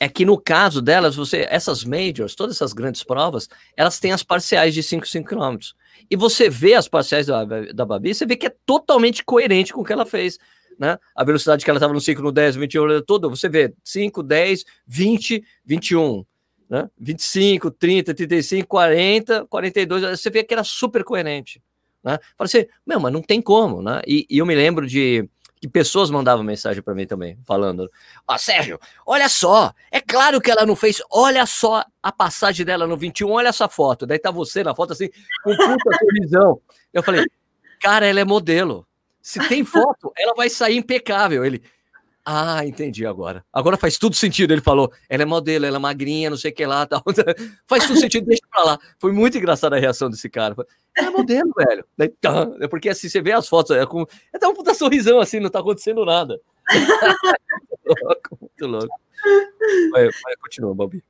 é 0.00 0.08
que 0.08 0.24
no 0.24 0.36
caso 0.36 0.82
delas, 0.82 1.14
você, 1.14 1.46
essas 1.48 1.84
majors, 1.84 2.34
todas 2.34 2.56
essas 2.56 2.72
grandes 2.72 3.04
provas, 3.04 3.48
elas 3.76 4.00
têm 4.00 4.10
as 4.10 4.24
parciais 4.24 4.74
de 4.74 4.82
5, 4.82 5.06
5 5.06 5.28
quilômetros. 5.28 5.76
E 6.10 6.16
você 6.16 6.48
vê 6.48 6.74
as 6.74 6.88
parciais 6.88 7.26
da, 7.26 7.44
da 7.44 7.84
Babi, 7.84 8.14
você 8.14 8.24
vê 8.24 8.36
que 8.36 8.46
é 8.46 8.54
totalmente 8.64 9.24
coerente 9.24 9.72
com 9.72 9.82
o 9.82 9.84
que 9.84 9.92
ela 9.92 10.06
fez. 10.06 10.38
Né? 10.78 10.96
A 11.14 11.24
velocidade 11.24 11.64
que 11.64 11.70
ela 11.70 11.78
estava 11.78 11.92
no 11.92 12.00
5, 12.00 12.22
no 12.22 12.32
10, 12.32 12.56
21, 12.56 13.02
tudo, 13.02 13.28
você 13.28 13.48
vê 13.48 13.74
5, 13.82 14.22
10, 14.22 14.64
20, 14.86 15.44
21, 15.64 16.24
né? 16.70 16.88
25, 16.98 17.70
30, 17.70 18.14
35, 18.14 18.68
40, 18.68 19.46
42, 19.46 20.02
você 20.20 20.30
vê 20.30 20.44
que 20.44 20.54
era 20.54 20.62
super 20.62 21.02
coerente. 21.02 21.60
Né? 22.04 22.18
Fala 22.36 22.46
assim, 22.46 22.64
meu, 22.86 23.00
mas 23.00 23.12
não 23.12 23.22
tem 23.22 23.42
como, 23.42 23.82
né? 23.82 24.00
E, 24.06 24.26
e 24.30 24.38
eu 24.38 24.46
me 24.46 24.54
lembro 24.54 24.86
de 24.86 25.28
que 25.60 25.68
pessoas 25.68 26.10
mandavam 26.10 26.44
mensagem 26.44 26.82
para 26.82 26.94
mim 26.94 27.06
também, 27.06 27.38
falando: 27.44 27.90
Ó, 28.26 28.38
Sérgio, 28.38 28.78
olha 29.06 29.28
só, 29.28 29.72
é 29.90 30.00
claro 30.00 30.40
que 30.40 30.50
ela 30.50 30.64
não 30.64 30.76
fez, 30.76 31.02
olha 31.10 31.44
só 31.46 31.84
a 32.02 32.12
passagem 32.12 32.64
dela 32.64 32.86
no 32.86 32.96
21, 32.96 33.30
olha 33.30 33.48
essa 33.48 33.68
foto. 33.68 34.06
Daí 34.06 34.18
tá 34.18 34.30
você 34.30 34.62
na 34.62 34.74
foto 34.74 34.92
assim, 34.92 35.08
com 35.42 35.56
puta 35.56 35.98
televisão. 35.98 36.60
Eu 36.92 37.02
falei: 37.02 37.24
Cara, 37.80 38.06
ela 38.06 38.20
é 38.20 38.24
modelo. 38.24 38.86
Se 39.20 39.46
tem 39.48 39.64
foto, 39.64 40.12
ela 40.16 40.34
vai 40.34 40.48
sair 40.48 40.76
impecável. 40.76 41.44
Ele, 41.44 41.62
ah, 42.24 42.64
entendi 42.66 43.06
agora. 43.06 43.44
Agora 43.52 43.76
faz 43.76 43.96
tudo 43.96 44.14
sentido. 44.14 44.52
Ele 44.52 44.60
falou, 44.60 44.92
ela 45.08 45.22
é 45.22 45.26
modelo, 45.26 45.64
ela 45.64 45.76
é 45.76 45.80
magrinha, 45.80 46.30
não 46.30 46.36
sei 46.36 46.50
o 46.50 46.54
que 46.54 46.66
lá, 46.66 46.86
tal. 46.86 47.02
faz 47.66 47.86
tudo 47.86 47.98
sentido, 47.98 48.26
deixa 48.26 48.42
pra 48.50 48.64
lá. 48.64 48.78
Foi 48.98 49.12
muito 49.12 49.38
engraçada 49.38 49.76
a 49.76 49.78
reação 49.78 50.10
desse 50.10 50.28
cara. 50.28 50.54
Ela 50.96 51.08
é 51.08 51.10
modelo, 51.10 51.52
velho. 51.56 51.86
É 52.60 52.68
porque 52.68 52.90
assim, 52.90 53.08
você 53.08 53.22
vê 53.22 53.32
as 53.32 53.48
fotos, 53.48 53.76
é 53.76 53.86
com. 53.86 54.02
É 54.32 54.36
até 54.36 54.46
um 54.46 54.54
puta 54.54 54.74
sorrisão 54.74 55.20
assim, 55.20 55.40
não 55.40 55.50
tá 55.50 55.60
acontecendo 55.60 56.04
nada. 56.04 56.40
muito 57.86 58.04
louco, 58.04 58.38
muito 58.40 58.66
louco. 58.66 59.00
Vai, 59.92 60.04
vai, 60.04 60.36
continua, 60.40 60.74
Bobi. 60.74 61.02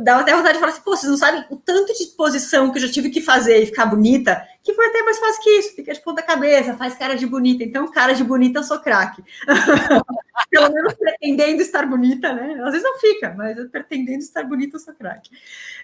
Dá 0.00 0.20
até 0.20 0.34
vontade 0.34 0.54
de 0.54 0.60
falar 0.60 0.72
assim, 0.72 0.82
pô, 0.82 0.96
vocês 0.96 1.10
não 1.10 1.16
sabem 1.18 1.44
o 1.50 1.56
tanto 1.56 1.94
de 1.94 2.02
exposição 2.02 2.70
que 2.70 2.78
eu 2.78 2.82
já 2.82 2.92
tive 2.92 3.10
que 3.10 3.20
fazer 3.20 3.62
e 3.62 3.66
ficar 3.66 3.86
bonita, 3.86 4.46
que 4.62 4.74
foi 4.74 4.86
até 4.86 5.02
mais 5.02 5.18
fácil 5.18 5.42
que 5.42 5.50
isso, 5.50 5.74
fica 5.74 5.92
de 5.92 6.00
ponta 6.00 6.22
cabeça, 6.22 6.76
faz 6.76 6.94
cara 6.94 7.14
de 7.14 7.26
bonita. 7.26 7.64
Então, 7.64 7.90
cara 7.90 8.12
de 8.12 8.22
bonita, 8.22 8.58
eu 8.58 8.64
sou 8.64 8.78
craque. 8.78 9.22
Pelo 10.50 10.72
menos 10.72 10.94
pretendendo 10.94 11.62
estar 11.62 11.86
bonita, 11.86 12.32
né? 12.32 12.60
Às 12.64 12.72
vezes 12.72 12.82
não 12.82 12.98
fica, 12.98 13.34
mas 13.36 13.56
pretendendo 13.70 14.18
estar 14.18 14.44
bonita, 14.44 14.76
eu 14.76 14.80
sou 14.80 14.94
craque. 14.94 15.30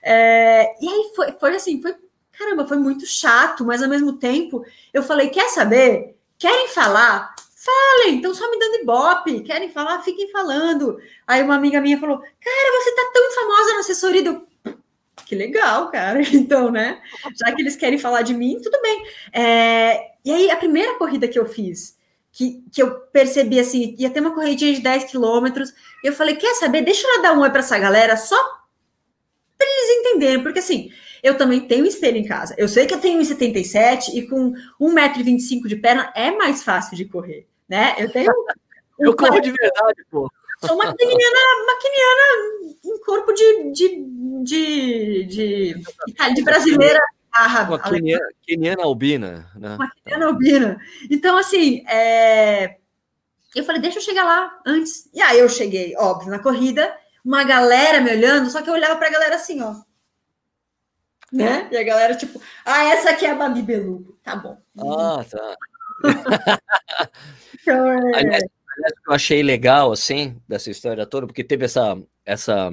É, 0.02 0.74
e 0.82 0.88
aí 0.88 1.12
foi, 1.14 1.32
foi 1.32 1.56
assim, 1.56 1.80
foi, 1.80 1.94
caramba, 2.32 2.66
foi 2.66 2.78
muito 2.78 3.06
chato, 3.06 3.64
mas 3.64 3.82
ao 3.82 3.88
mesmo 3.88 4.14
tempo 4.14 4.64
eu 4.92 5.02
falei, 5.02 5.30
quer 5.30 5.48
saber? 5.48 6.16
Querem 6.38 6.68
falar? 6.68 7.34
Falem, 7.66 8.14
então 8.14 8.32
só 8.32 8.48
me 8.48 8.58
dando 8.58 8.82
ibope. 8.82 9.40
Querem 9.40 9.68
falar? 9.68 10.00
Fiquem 10.02 10.30
falando. 10.30 10.98
Aí 11.26 11.42
uma 11.42 11.56
amiga 11.56 11.80
minha 11.80 11.98
falou: 11.98 12.18
Cara, 12.18 12.82
você 12.82 12.94
tá 12.94 13.10
tão 13.12 13.32
famosa 13.32 13.72
na 13.72 13.80
assessoria 13.80 14.22
do. 14.22 14.46
Que 15.26 15.34
legal, 15.34 15.90
cara. 15.90 16.20
Então, 16.32 16.70
né? 16.70 17.02
Já 17.34 17.52
que 17.52 17.60
eles 17.60 17.74
querem 17.74 17.98
falar 17.98 18.22
de 18.22 18.34
mim, 18.34 18.60
tudo 18.62 18.80
bem. 18.80 19.04
É... 19.32 20.12
E 20.24 20.32
aí, 20.32 20.50
a 20.50 20.56
primeira 20.56 20.94
corrida 20.94 21.26
que 21.26 21.38
eu 21.38 21.46
fiz, 21.46 21.98
que, 22.30 22.62
que 22.72 22.80
eu 22.80 23.00
percebi 23.12 23.58
assim, 23.58 23.96
ia 23.98 24.10
ter 24.10 24.20
uma 24.20 24.34
corridinha 24.34 24.72
de 24.72 24.80
10 24.80 25.04
quilômetros, 25.10 25.74
eu 26.04 26.12
falei: 26.12 26.36
Quer 26.36 26.54
saber? 26.54 26.82
Deixa 26.82 27.06
eu 27.08 27.22
dar 27.22 27.32
um 27.32 27.40
oi 27.40 27.50
para 27.50 27.60
essa 27.60 27.78
galera 27.78 28.16
só 28.16 28.36
para 29.58 29.66
eles 29.66 29.98
entenderem, 29.98 30.42
porque 30.42 30.60
assim, 30.60 30.92
eu 31.20 31.36
também 31.36 31.62
tenho 31.62 31.84
um 31.84 31.88
espelho 31.88 32.18
em 32.18 32.24
casa. 32.24 32.54
Eu 32.56 32.68
sei 32.68 32.86
que 32.86 32.94
eu 32.94 33.00
tenho 33.00 33.20
1,77 33.20 34.14
e 34.14 34.28
com 34.28 34.52
1,25m 34.80 35.66
de 35.66 35.76
perna 35.76 36.12
é 36.14 36.30
mais 36.30 36.62
fácil 36.62 36.96
de 36.96 37.06
correr 37.06 37.48
né? 37.68 37.94
Eu 37.98 38.10
tenho. 38.10 38.30
Um 38.98 39.06
eu 39.06 39.16
corro 39.16 39.40
de 39.40 39.52
verdade, 39.52 40.04
pô. 40.10 40.30
Sou 40.64 40.74
uma 40.74 40.86
maquiniana, 40.86 41.38
maquiniana 41.66 42.76
em 42.84 43.00
corpo 43.00 43.32
de, 43.32 43.72
de, 43.72 44.04
de, 44.42 45.24
de, 45.24 46.34
de 46.34 46.42
brasileira. 46.42 46.98
uma 47.68 47.78
queniana, 47.78 48.26
queniana 48.42 48.82
albina. 48.82 49.50
Né? 49.54 49.74
Uma 49.74 49.90
queniana 49.90 50.26
albina. 50.26 50.80
Então, 51.10 51.36
assim, 51.36 51.84
é... 51.86 52.78
eu 53.54 53.64
falei, 53.64 53.82
deixa 53.82 53.98
eu 53.98 54.02
chegar 54.02 54.24
lá 54.24 54.60
antes. 54.64 55.10
E 55.12 55.20
aí 55.20 55.38
eu 55.38 55.48
cheguei, 55.48 55.94
óbvio, 55.96 56.30
na 56.30 56.38
corrida, 56.38 56.96
uma 57.22 57.44
galera 57.44 58.00
me 58.00 58.10
olhando, 58.10 58.48
só 58.48 58.62
que 58.62 58.70
eu 58.70 58.74
olhava 58.74 58.96
para 58.96 59.08
a 59.08 59.12
galera 59.12 59.36
assim, 59.36 59.60
ó. 59.60 59.74
Né? 61.30 61.68
E 61.70 61.76
a 61.76 61.82
galera, 61.82 62.14
tipo, 62.14 62.40
ah, 62.64 62.84
essa 62.84 63.10
aqui 63.10 63.26
é 63.26 63.30
a 63.30 63.34
Babi 63.34 63.60
Belugo. 63.60 64.18
Tá 64.22 64.36
bom. 64.36 64.56
Ah, 64.78 65.22
tá. 65.28 65.56
É. 67.68 67.72
aliás, 68.18 68.44
eu 69.06 69.12
achei 69.12 69.42
legal, 69.42 69.90
assim, 69.90 70.36
dessa 70.46 70.70
história 70.70 71.04
toda, 71.06 71.26
porque 71.26 71.42
teve 71.42 71.64
essa, 71.64 71.98
essa, 72.24 72.72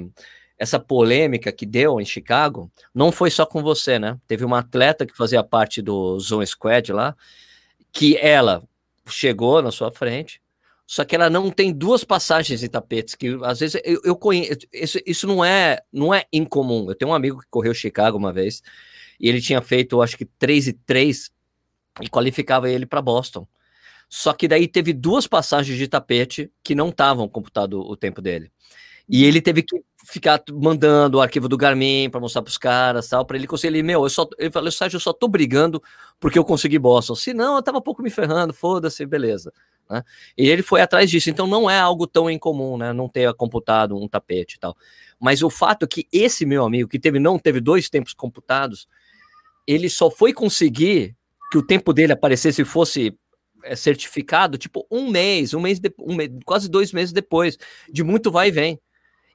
essa 0.58 0.78
polêmica 0.78 1.50
que 1.50 1.66
deu 1.66 2.00
em 2.00 2.04
Chicago, 2.04 2.70
não 2.94 3.10
foi 3.10 3.30
só 3.30 3.44
com 3.46 3.62
você, 3.62 3.98
né? 3.98 4.18
Teve 4.26 4.44
uma 4.44 4.60
atleta 4.60 5.06
que 5.06 5.16
fazia 5.16 5.42
parte 5.42 5.82
do 5.82 6.18
Zone 6.20 6.46
Squad 6.46 6.92
lá, 6.92 7.16
que 7.92 8.16
ela 8.18 8.62
chegou 9.06 9.62
na 9.62 9.70
sua 9.70 9.90
frente, 9.90 10.40
só 10.86 11.04
que 11.04 11.14
ela 11.14 11.30
não 11.30 11.50
tem 11.50 11.72
duas 11.72 12.04
passagens 12.04 12.62
em 12.62 12.68
tapetes, 12.68 13.14
que 13.14 13.38
às 13.42 13.60
vezes 13.60 13.80
eu, 13.84 14.00
eu 14.04 14.16
conheço, 14.16 14.58
isso, 14.72 14.98
isso 15.06 15.26
não 15.26 15.44
é 15.44 15.80
não 15.90 16.12
é 16.12 16.24
incomum. 16.32 16.88
Eu 16.88 16.94
tenho 16.94 17.10
um 17.10 17.14
amigo 17.14 17.40
que 17.40 17.46
correu 17.50 17.72
Chicago 17.72 18.18
uma 18.18 18.32
vez, 18.32 18.62
e 19.18 19.28
ele 19.28 19.40
tinha 19.40 19.62
feito, 19.62 20.02
acho 20.02 20.16
que 20.16 20.26
3 20.26 20.68
e 20.68 20.72
3 20.74 21.32
e 22.00 22.08
qualificava 22.08 22.68
ele 22.68 22.86
para 22.86 23.02
Boston. 23.02 23.46
Só 24.08 24.32
que 24.32 24.46
daí 24.46 24.68
teve 24.68 24.92
duas 24.92 25.26
passagens 25.26 25.76
de 25.76 25.88
tapete 25.88 26.50
que 26.62 26.74
não 26.74 26.88
estavam 26.90 27.28
computado 27.28 27.80
o 27.80 27.96
tempo 27.96 28.20
dele. 28.20 28.50
E 29.08 29.24
ele 29.24 29.40
teve 29.40 29.62
que 29.62 29.82
ficar 30.06 30.42
mandando 30.52 31.18
o 31.18 31.20
arquivo 31.20 31.48
do 31.48 31.56
Garmin 31.56 32.08
para 32.08 32.20
mostrar 32.20 32.42
para 32.42 32.50
os 32.50 32.58
caras, 32.58 33.08
tal, 33.08 33.24
para 33.24 33.36
ele 33.36 33.46
conseguir. 33.46 33.74
Ele, 33.74 33.82
meu, 33.82 34.02
eu 34.02 34.08
só, 34.08 34.26
ele 34.38 34.50
falou, 34.50 34.70
Sérgio, 34.70 34.96
eu 34.96 35.00
só 35.00 35.12
tô 35.12 35.28
brigando 35.28 35.82
porque 36.18 36.38
eu 36.38 36.44
consegui 36.44 36.78
Boston. 36.78 37.14
Se 37.14 37.34
não, 37.34 37.56
eu 37.56 37.62
tava 37.62 37.80
pouco 37.82 38.02
me 38.02 38.10
ferrando, 38.10 38.54
foda-se, 38.54 39.04
beleza. 39.04 39.52
Né? 39.90 40.02
E 40.36 40.48
ele 40.48 40.62
foi 40.62 40.80
atrás 40.80 41.10
disso. 41.10 41.28
Então 41.28 41.46
não 41.46 41.68
é 41.68 41.78
algo 41.78 42.06
tão 42.06 42.30
incomum, 42.30 42.78
né? 42.78 42.92
Não 42.92 43.08
ter 43.08 43.32
computado 43.34 43.96
um 43.96 44.08
tapete 44.08 44.54
e 44.54 44.58
tal. 44.58 44.76
Mas 45.20 45.42
o 45.42 45.50
fato 45.50 45.84
é 45.84 45.88
que 45.88 46.06
esse 46.12 46.46
meu 46.46 46.64
amigo, 46.64 46.88
que 46.88 46.98
teve 46.98 47.18
não 47.18 47.38
teve 47.38 47.60
dois 47.60 47.90
tempos 47.90 48.14
computados, 48.14 48.88
ele 49.66 49.88
só 49.88 50.10
foi 50.10 50.32
conseguir 50.32 51.14
que 51.54 51.58
o 51.58 51.62
tempo 51.62 51.92
dele 51.92 52.12
aparecesse 52.12 52.64
fosse 52.64 53.16
é, 53.62 53.76
certificado, 53.76 54.58
tipo, 54.58 54.84
um 54.90 55.08
mês, 55.08 55.54
um 55.54 55.60
mês, 55.60 55.78
de, 55.78 55.94
um 56.00 56.12
mês, 56.12 56.28
quase 56.44 56.68
dois 56.68 56.92
meses 56.92 57.12
depois, 57.12 57.56
de 57.88 58.02
muito 58.02 58.28
vai 58.28 58.48
e 58.48 58.50
vem. 58.50 58.80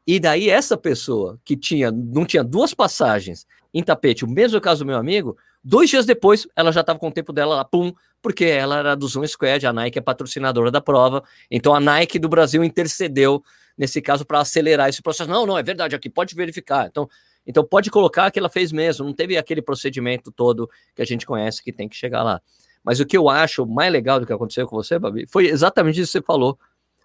E 0.06 0.20
daí 0.20 0.50
essa 0.50 0.76
pessoa 0.76 1.40
que 1.46 1.56
tinha, 1.56 1.90
não 1.90 2.26
tinha 2.26 2.44
duas 2.44 2.74
passagens 2.74 3.48
em 3.74 3.82
tapete, 3.82 4.26
o 4.26 4.30
mesmo 4.30 4.60
caso 4.60 4.84
do 4.84 4.88
meu 4.88 4.98
amigo, 4.98 5.38
dois 5.64 5.90
dias 5.90 6.06
depois 6.06 6.46
ela 6.58 6.74
já 6.74 6.82
estava 6.82 7.00
com 7.00 7.08
o 7.08 7.12
tempo 7.12 7.32
dela 7.32 7.56
lá, 7.56 7.64
pum, 7.64 7.94
porque 8.22 8.44
ela 8.44 8.80
era 8.80 8.96
do 8.96 9.08
Zoom 9.08 9.26
Squad, 9.26 9.66
a 9.66 9.72
Nike 9.72 10.00
é 10.00 10.02
patrocinadora 10.02 10.70
da 10.70 10.82
prova, 10.82 11.24
então 11.50 11.74
a 11.74 11.80
Nike 11.80 12.20
do 12.20 12.28
Brasil 12.28 12.66
intercedeu 12.66 13.42
nesse 13.78 14.02
caso 14.02 14.26
para 14.26 14.42
acelerar 14.42 14.90
esse 14.90 15.02
processo. 15.02 15.30
Não, 15.30 15.46
não, 15.46 15.58
é 15.58 15.64
verdade, 15.64 15.96
aqui 15.96 16.10
pode 16.10 16.36
verificar. 16.36 16.88
Então, 16.88 17.08
então 17.46 17.64
pode 17.64 17.90
colocar 17.90 18.30
que 18.32 18.40
ela 18.40 18.50
fez 18.50 18.72
mesmo, 18.72 19.06
não 19.06 19.14
teve 19.14 19.38
aquele 19.38 19.62
procedimento 19.62 20.32
todo 20.32 20.70
que 20.96 21.02
a 21.02 21.06
gente 21.06 21.26
conhece 21.26 21.64
que 21.64 21.72
tem 21.72 21.90
que 21.90 21.96
chegar 21.96 22.24
lá. 22.24 22.42
Mas 22.84 23.00
o 23.00 23.06
que 23.06 23.18
eu 23.18 23.30
acho 23.30 23.66
mais 23.66 23.92
legal 23.92 24.20
do 24.20 24.26
que 24.26 24.34
aconteceu 24.34 24.68
com 24.68 24.76
você, 24.76 24.98
Babi, 24.98 25.26
foi 25.28 25.48
exatamente 25.48 26.00
isso 26.00 26.12
que 26.12 26.20
você 26.20 26.26
falou. 26.26 26.58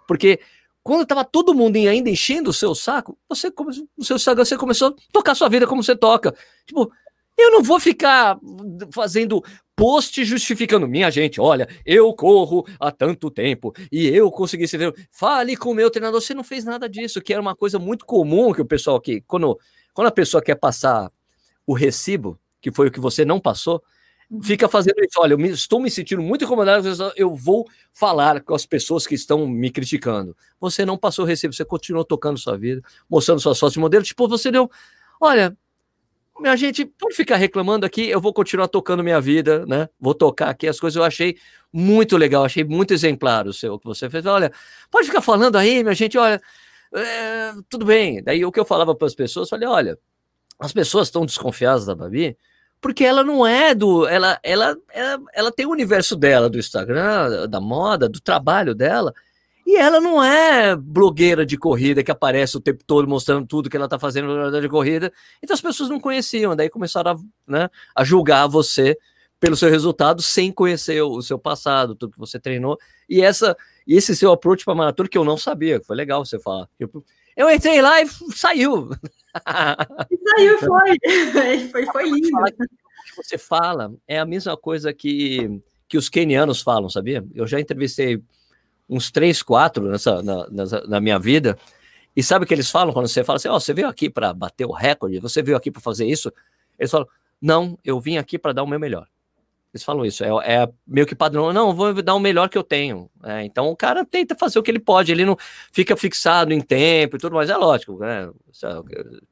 Porque 0.06 0.40
quando 0.82 1.02
estava 1.02 1.24
todo 1.24 1.54
mundo 1.54 1.76
ainda 1.76 2.10
enchendo 2.10 2.50
o 2.50 2.52
seu 2.52 2.74
saco, 2.74 3.18
você 3.28 3.52
o 3.96 4.04
seu 4.04 4.18
saco, 4.18 4.44
você 4.44 4.56
começou 4.56 4.88
a 4.88 4.94
tocar 5.12 5.34
sua 5.34 5.48
vida 5.48 5.66
como 5.66 5.82
você 5.82 5.96
toca. 5.96 6.34
Tipo, 6.66 6.92
eu 7.36 7.50
não 7.50 7.62
vou 7.62 7.80
ficar 7.80 8.38
fazendo 8.92 9.42
post 9.76 10.24
justificando. 10.24 10.86
Minha 10.88 11.10
gente, 11.10 11.40
olha, 11.40 11.68
eu 11.84 12.12
corro 12.14 12.66
há 12.78 12.90
tanto 12.90 13.30
tempo 13.30 13.72
e 13.90 14.06
eu 14.06 14.30
consegui 14.30 14.66
ser. 14.68 14.94
Fale 15.10 15.56
com 15.56 15.70
o 15.70 15.74
meu 15.74 15.90
treinador. 15.90 16.20
Você 16.20 16.34
não 16.34 16.44
fez 16.44 16.64
nada 16.64 16.88
disso, 16.88 17.20
que 17.20 17.32
era 17.32 17.42
uma 17.42 17.54
coisa 17.54 17.78
muito 17.78 18.04
comum 18.04 18.52
que 18.52 18.60
o 18.60 18.66
pessoal 18.66 18.96
aqui, 18.96 19.22
quando, 19.26 19.58
quando 19.92 20.08
a 20.08 20.12
pessoa 20.12 20.42
quer 20.42 20.54
passar 20.56 21.10
o 21.66 21.74
recibo, 21.74 22.38
que 22.60 22.70
foi 22.70 22.88
o 22.88 22.90
que 22.90 23.00
você 23.00 23.24
não 23.24 23.40
passou, 23.40 23.82
uhum. 24.30 24.42
fica 24.42 24.68
fazendo 24.68 25.00
isso. 25.00 25.18
Olha, 25.18 25.34
eu 25.34 25.38
me, 25.38 25.50
estou 25.50 25.80
me 25.80 25.90
sentindo 25.90 26.22
muito 26.22 26.44
incomodado, 26.44 26.88
eu 27.16 27.34
vou 27.34 27.66
falar 27.92 28.42
com 28.42 28.54
as 28.54 28.66
pessoas 28.66 29.06
que 29.06 29.14
estão 29.14 29.46
me 29.46 29.70
criticando. 29.70 30.36
Você 30.60 30.84
não 30.84 30.96
passou 30.96 31.24
o 31.24 31.28
recibo, 31.28 31.52
você 31.52 31.64
continuou 31.64 32.04
tocando 32.04 32.38
sua 32.38 32.56
vida, 32.56 32.82
mostrando 33.08 33.40
suas 33.40 33.58
fotos 33.58 33.74
de 33.74 33.80
modelo. 33.80 34.04
Tipo, 34.04 34.28
você 34.28 34.50
deu. 34.50 34.70
Olha, 35.20 35.56
minha 36.40 36.56
gente, 36.56 36.84
pode 36.84 37.14
ficar 37.14 37.36
reclamando 37.36 37.86
aqui, 37.86 38.08
eu 38.08 38.20
vou 38.20 38.32
continuar 38.32 38.68
tocando 38.68 39.04
minha 39.04 39.20
vida, 39.20 39.64
né? 39.66 39.88
Vou 40.00 40.14
tocar 40.14 40.50
aqui 40.50 40.66
as 40.66 40.80
coisas. 40.80 40.96
Eu 40.96 41.04
achei 41.04 41.36
muito 41.72 42.16
legal, 42.16 42.44
achei 42.44 42.64
muito 42.64 42.92
exemplar 42.92 43.46
o 43.46 43.52
seu 43.52 43.78
que 43.78 43.86
você 43.86 44.10
fez. 44.10 44.26
Olha, 44.26 44.52
pode 44.90 45.06
ficar 45.06 45.20
falando 45.20 45.56
aí, 45.56 45.82
minha 45.82 45.94
gente, 45.94 46.18
olha, 46.18 46.40
é, 46.94 47.52
tudo 47.68 47.84
bem. 47.84 48.22
Daí 48.22 48.44
o 48.44 48.52
que 48.52 48.60
eu 48.60 48.64
falava 48.64 48.94
para 48.94 49.06
as 49.06 49.14
pessoas, 49.14 49.48
falei, 49.48 49.68
olha, 49.68 49.98
as 50.58 50.72
pessoas 50.72 51.08
estão 51.08 51.24
desconfiadas 51.26 51.86
da 51.86 51.94
Babi 51.94 52.36
porque 52.84 53.02
ela 53.02 53.24
não 53.24 53.46
é 53.46 53.74
do. 53.74 54.06
Ela, 54.06 54.38
ela, 54.42 54.76
ela, 54.92 55.18
ela 55.32 55.50
tem 55.50 55.64
o 55.64 55.70
universo 55.70 56.14
dela, 56.14 56.50
do 56.50 56.58
Instagram, 56.58 57.48
da 57.48 57.58
moda, 57.58 58.10
do 58.10 58.20
trabalho 58.20 58.74
dela. 58.74 59.14
E 59.66 59.76
ela 59.76 60.00
não 60.00 60.22
é 60.22 60.76
blogueira 60.76 61.46
de 61.46 61.56
corrida 61.56 62.04
que 62.04 62.10
aparece 62.10 62.56
o 62.56 62.60
tempo 62.60 62.84
todo 62.86 63.08
mostrando 63.08 63.46
tudo 63.46 63.70
que 63.70 63.76
ela 63.76 63.86
está 63.86 63.98
fazendo 63.98 64.60
de 64.60 64.68
corrida. 64.68 65.12
Então 65.42 65.54
as 65.54 65.60
pessoas 65.60 65.88
não 65.88 65.98
conheciam, 65.98 66.54
daí 66.54 66.68
começaram 66.68 67.12
a, 67.12 67.16
né, 67.50 67.70
a 67.94 68.04
julgar 68.04 68.46
você 68.46 68.96
pelo 69.40 69.56
seu 69.56 69.70
resultado 69.70 70.22
sem 70.22 70.52
conhecer 70.52 71.02
o 71.02 71.20
seu 71.22 71.38
passado, 71.38 71.94
tudo 71.94 72.12
que 72.12 72.18
você 72.18 72.38
treinou. 72.38 72.78
E 73.08 73.20
essa 73.22 73.56
esse 73.86 74.16
seu 74.16 74.32
approach 74.32 74.64
para 74.64 74.74
maratona 74.74 75.08
que 75.08 75.18
eu 75.18 75.24
não 75.24 75.36
sabia, 75.36 75.80
foi 75.82 75.96
legal 75.96 76.24
você 76.24 76.38
falar. 76.38 76.68
Tipo, 76.78 77.04
eu 77.36 77.50
entrei 77.50 77.82
lá 77.82 78.00
e 78.00 78.08
saiu. 78.34 78.90
E 80.10 80.16
saiu, 80.16 80.58
foi. 80.60 81.70
foi, 81.70 81.86
foi 81.86 82.04
lindo. 82.04 82.28
O 82.38 82.44
que 82.52 83.16
você 83.16 83.36
fala 83.36 83.92
é 84.08 84.18
a 84.18 84.24
mesma 84.24 84.56
coisa 84.56 84.92
que, 84.92 85.60
que 85.88 85.98
os 85.98 86.08
kenianos 86.08 86.62
falam, 86.62 86.88
sabia? 86.88 87.24
Eu 87.34 87.46
já 87.46 87.60
entrevistei 87.60 88.22
uns 88.88 89.10
três, 89.10 89.42
quatro 89.42 89.90
nessa, 89.90 90.22
na, 90.22 90.48
nessa, 90.48 90.80
na 90.86 91.00
minha 91.00 91.18
vida. 91.18 91.58
E 92.16 92.22
sabe 92.22 92.44
o 92.44 92.48
que 92.48 92.54
eles 92.54 92.70
falam 92.70 92.92
quando 92.92 93.08
você 93.08 93.24
fala 93.24 93.36
assim: 93.36 93.48
Ó, 93.48 93.56
oh, 93.56 93.60
você 93.60 93.74
veio 93.74 93.88
aqui 93.88 94.08
para 94.08 94.32
bater 94.32 94.66
o 94.66 94.72
recorde, 94.72 95.18
você 95.18 95.42
veio 95.42 95.56
aqui 95.56 95.70
para 95.70 95.80
fazer 95.80 96.06
isso? 96.06 96.32
Eles 96.78 96.90
falam: 96.90 97.08
Não, 97.40 97.78
eu 97.84 97.98
vim 98.00 98.16
aqui 98.16 98.38
para 98.38 98.52
dar 98.52 98.62
o 98.62 98.66
meu 98.66 98.78
melhor. 98.78 99.06
Eles 99.74 99.82
falam 99.82 100.06
isso, 100.06 100.22
é, 100.22 100.28
é, 100.44 100.68
meio 100.86 101.04
que 101.04 101.16
padrão. 101.16 101.52
Não, 101.52 101.74
vou 101.74 102.00
dar 102.00 102.14
o 102.14 102.20
melhor 102.20 102.48
que 102.48 102.56
eu 102.56 102.62
tenho. 102.62 103.10
É, 103.24 103.42
então 103.42 103.68
o 103.68 103.76
cara 103.76 104.04
tenta 104.04 104.36
fazer 104.36 104.56
o 104.56 104.62
que 104.62 104.70
ele 104.70 104.78
pode, 104.78 105.10
ele 105.10 105.24
não 105.24 105.36
fica 105.72 105.96
fixado 105.96 106.52
em 106.52 106.60
tempo 106.60 107.16
e 107.16 107.18
tudo 107.18 107.34
mais. 107.34 107.50
É 107.50 107.56
lógico, 107.56 107.98
né? 107.98 108.30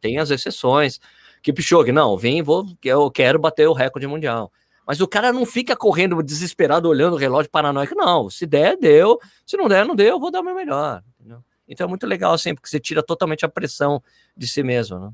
Tem 0.00 0.18
as 0.18 0.30
exceções. 0.30 0.98
Kipchoge, 1.42 1.92
não, 1.92 2.16
vim, 2.16 2.42
vou, 2.42 2.66
eu 2.84 3.09
quero 3.11 3.38
bater 3.38 3.68
o 3.68 3.72
recorde 3.72 4.09
mundial. 4.09 4.53
Mas 4.93 5.01
o 5.01 5.09
cara 5.09 5.32
não 5.32 5.47
fica 5.47 5.74
correndo 5.74 6.22
desesperado, 6.22 6.86
olhando 6.86 7.14
o 7.14 7.16
relógio 7.16 7.51
paranoico. 7.51 7.95
Não, 7.95 8.28
se 8.28 8.45
der, 8.45 8.76
deu. 8.76 9.18
Se 9.47 9.57
não 9.57 9.66
der, 9.66 9.86
não 9.86 9.97
deu, 9.97 10.09
eu 10.09 10.20
vou 10.20 10.30
dar 10.30 10.40
o 10.40 10.45
meu 10.45 10.55
melhor. 10.55 11.03
Entendeu? 11.18 11.43
Então 11.66 11.86
é 11.86 11.88
muito 11.88 12.07
legal, 12.07 12.34
assim, 12.34 12.55
porque 12.55 12.68
você 12.68 12.78
tira 12.78 13.03
totalmente 13.03 13.43
a 13.43 13.49
pressão 13.49 14.03
de 14.36 14.47
si 14.47 14.62
mesmo. 14.62 14.99
Né? 14.99 15.11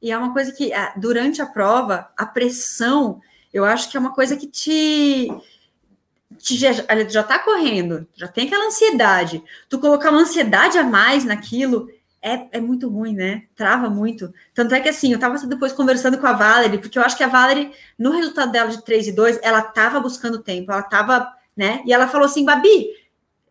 E 0.00 0.12
é 0.12 0.16
uma 0.16 0.32
coisa 0.32 0.52
que, 0.52 0.72
ah, 0.72 0.94
durante 0.96 1.42
a 1.42 1.46
prova, 1.46 2.12
a 2.16 2.24
pressão 2.24 3.20
eu 3.52 3.64
acho 3.64 3.90
que 3.90 3.96
é 3.96 4.00
uma 4.00 4.14
coisa 4.14 4.36
que 4.36 4.46
te, 4.46 5.28
te 6.38 6.56
já, 6.56 6.70
já 7.08 7.24
tá 7.24 7.40
correndo, 7.40 8.06
já 8.14 8.28
tem 8.28 8.46
aquela 8.46 8.66
ansiedade. 8.66 9.42
Tu 9.68 9.80
colocar 9.80 10.10
uma 10.10 10.20
ansiedade 10.20 10.78
a 10.78 10.84
mais 10.84 11.24
naquilo 11.24 11.90
é, 12.22 12.46
é 12.52 12.60
muito 12.60 12.88
ruim, 12.88 13.14
né? 13.14 13.42
Trava 13.56 13.90
muito. 13.90 14.32
Tanto 14.54 14.74
é 14.74 14.80
que 14.80 14.88
assim, 14.88 15.12
eu 15.12 15.18
tava 15.18 15.36
depois 15.46 15.72
conversando 15.72 16.18
com 16.18 16.26
a 16.26 16.32
Valerie, 16.32 16.78
porque 16.78 16.96
eu 16.98 17.02
acho 17.02 17.16
que 17.16 17.24
a 17.24 17.28
Valerie, 17.28 17.72
no 17.98 18.12
resultado 18.12 18.52
dela 18.52 18.70
de 18.70 18.84
3 18.84 19.08
e 19.08 19.12
2, 19.12 19.40
ela 19.42 19.60
tava 19.60 19.98
buscando 19.98 20.38
tempo, 20.38 20.70
ela 20.70 20.82
tava, 20.82 21.32
né? 21.56 21.82
E 21.84 21.92
ela 21.92 22.06
falou 22.06 22.26
assim, 22.26 22.44
Babi, 22.44 22.90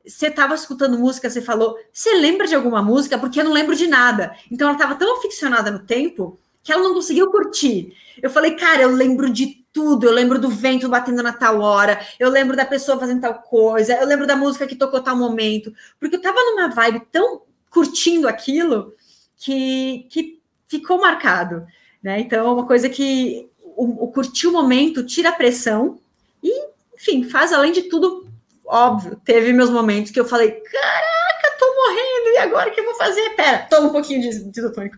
você 0.08 0.28
estava 0.28 0.56
escutando 0.56 0.98
música, 0.98 1.30
você 1.30 1.42
falou, 1.42 1.78
você 1.92 2.14
lembra 2.16 2.48
de 2.48 2.56
alguma 2.56 2.82
música? 2.82 3.18
Porque 3.18 3.42
eu 3.42 3.44
não 3.44 3.52
lembro 3.52 3.76
de 3.76 3.88
nada. 3.88 4.34
Então 4.50 4.68
ela 4.70 4.78
estava 4.78 4.96
tão 4.96 5.18
aficionada 5.18 5.70
no 5.70 5.80
tempo 5.80 6.40
que 6.64 6.72
ela 6.72 6.82
não 6.82 6.94
conseguiu 6.94 7.30
curtir. 7.30 7.94
Eu 8.22 8.30
falei, 8.30 8.56
cara, 8.56 8.82
eu 8.84 8.92
lembro 8.92 9.30
de 9.30 9.66
tudo. 9.74 10.08
Eu 10.08 10.14
lembro 10.14 10.40
do 10.40 10.50
vento 10.50 10.88
batendo 10.88 11.22
na 11.22 11.34
tal 11.34 11.60
hora, 11.60 12.00
eu 12.20 12.30
lembro 12.30 12.56
da 12.56 12.66
pessoa 12.66 13.00
fazendo 13.00 13.22
tal 13.22 13.36
coisa, 13.36 13.94
eu 13.94 14.08
lembro 14.08 14.28
da 14.28 14.36
música 14.36 14.68
que 14.68 14.76
tocou 14.76 15.02
tal 15.02 15.16
momento, 15.16 15.74
porque 16.00 16.16
eu 16.16 16.22
tava 16.22 16.38
numa 16.38 16.70
vibe 16.70 17.08
tão 17.12 17.42
curtindo 17.72 18.28
aquilo 18.28 18.94
que, 19.38 20.06
que 20.10 20.40
ficou 20.68 21.02
marcado, 21.02 21.66
né? 22.04 22.20
Então, 22.20 22.48
é 22.48 22.52
uma 22.52 22.68
coisa 22.68 22.88
que 22.88 23.50
o, 23.64 24.04
o 24.04 24.12
curtir 24.12 24.46
o 24.46 24.52
momento 24.52 25.04
tira 25.04 25.30
a 25.30 25.34
pressão 25.34 26.00
e, 26.44 26.68
enfim, 26.94 27.24
faz 27.24 27.52
além 27.52 27.72
de 27.72 27.84
tudo, 27.84 28.28
óbvio. 28.64 29.20
Teve 29.26 29.52
meus 29.54 29.72
momentos 29.72 30.12
que 30.12 30.20
eu 30.20 30.26
falei, 30.26 30.52
caraca, 30.52 31.58
tô 31.58 31.66
morrendo, 31.66 32.30
e 32.36 32.38
agora 32.38 32.70
o 32.70 32.74
que 32.74 32.82
eu 32.82 32.86
vou 32.86 32.96
fazer? 32.96 33.32
Pera, 33.32 33.66
toma 33.70 33.88
um 33.88 33.92
pouquinho 33.92 34.22
de, 34.22 34.44
de 34.44 34.72
tônico. 34.72 34.98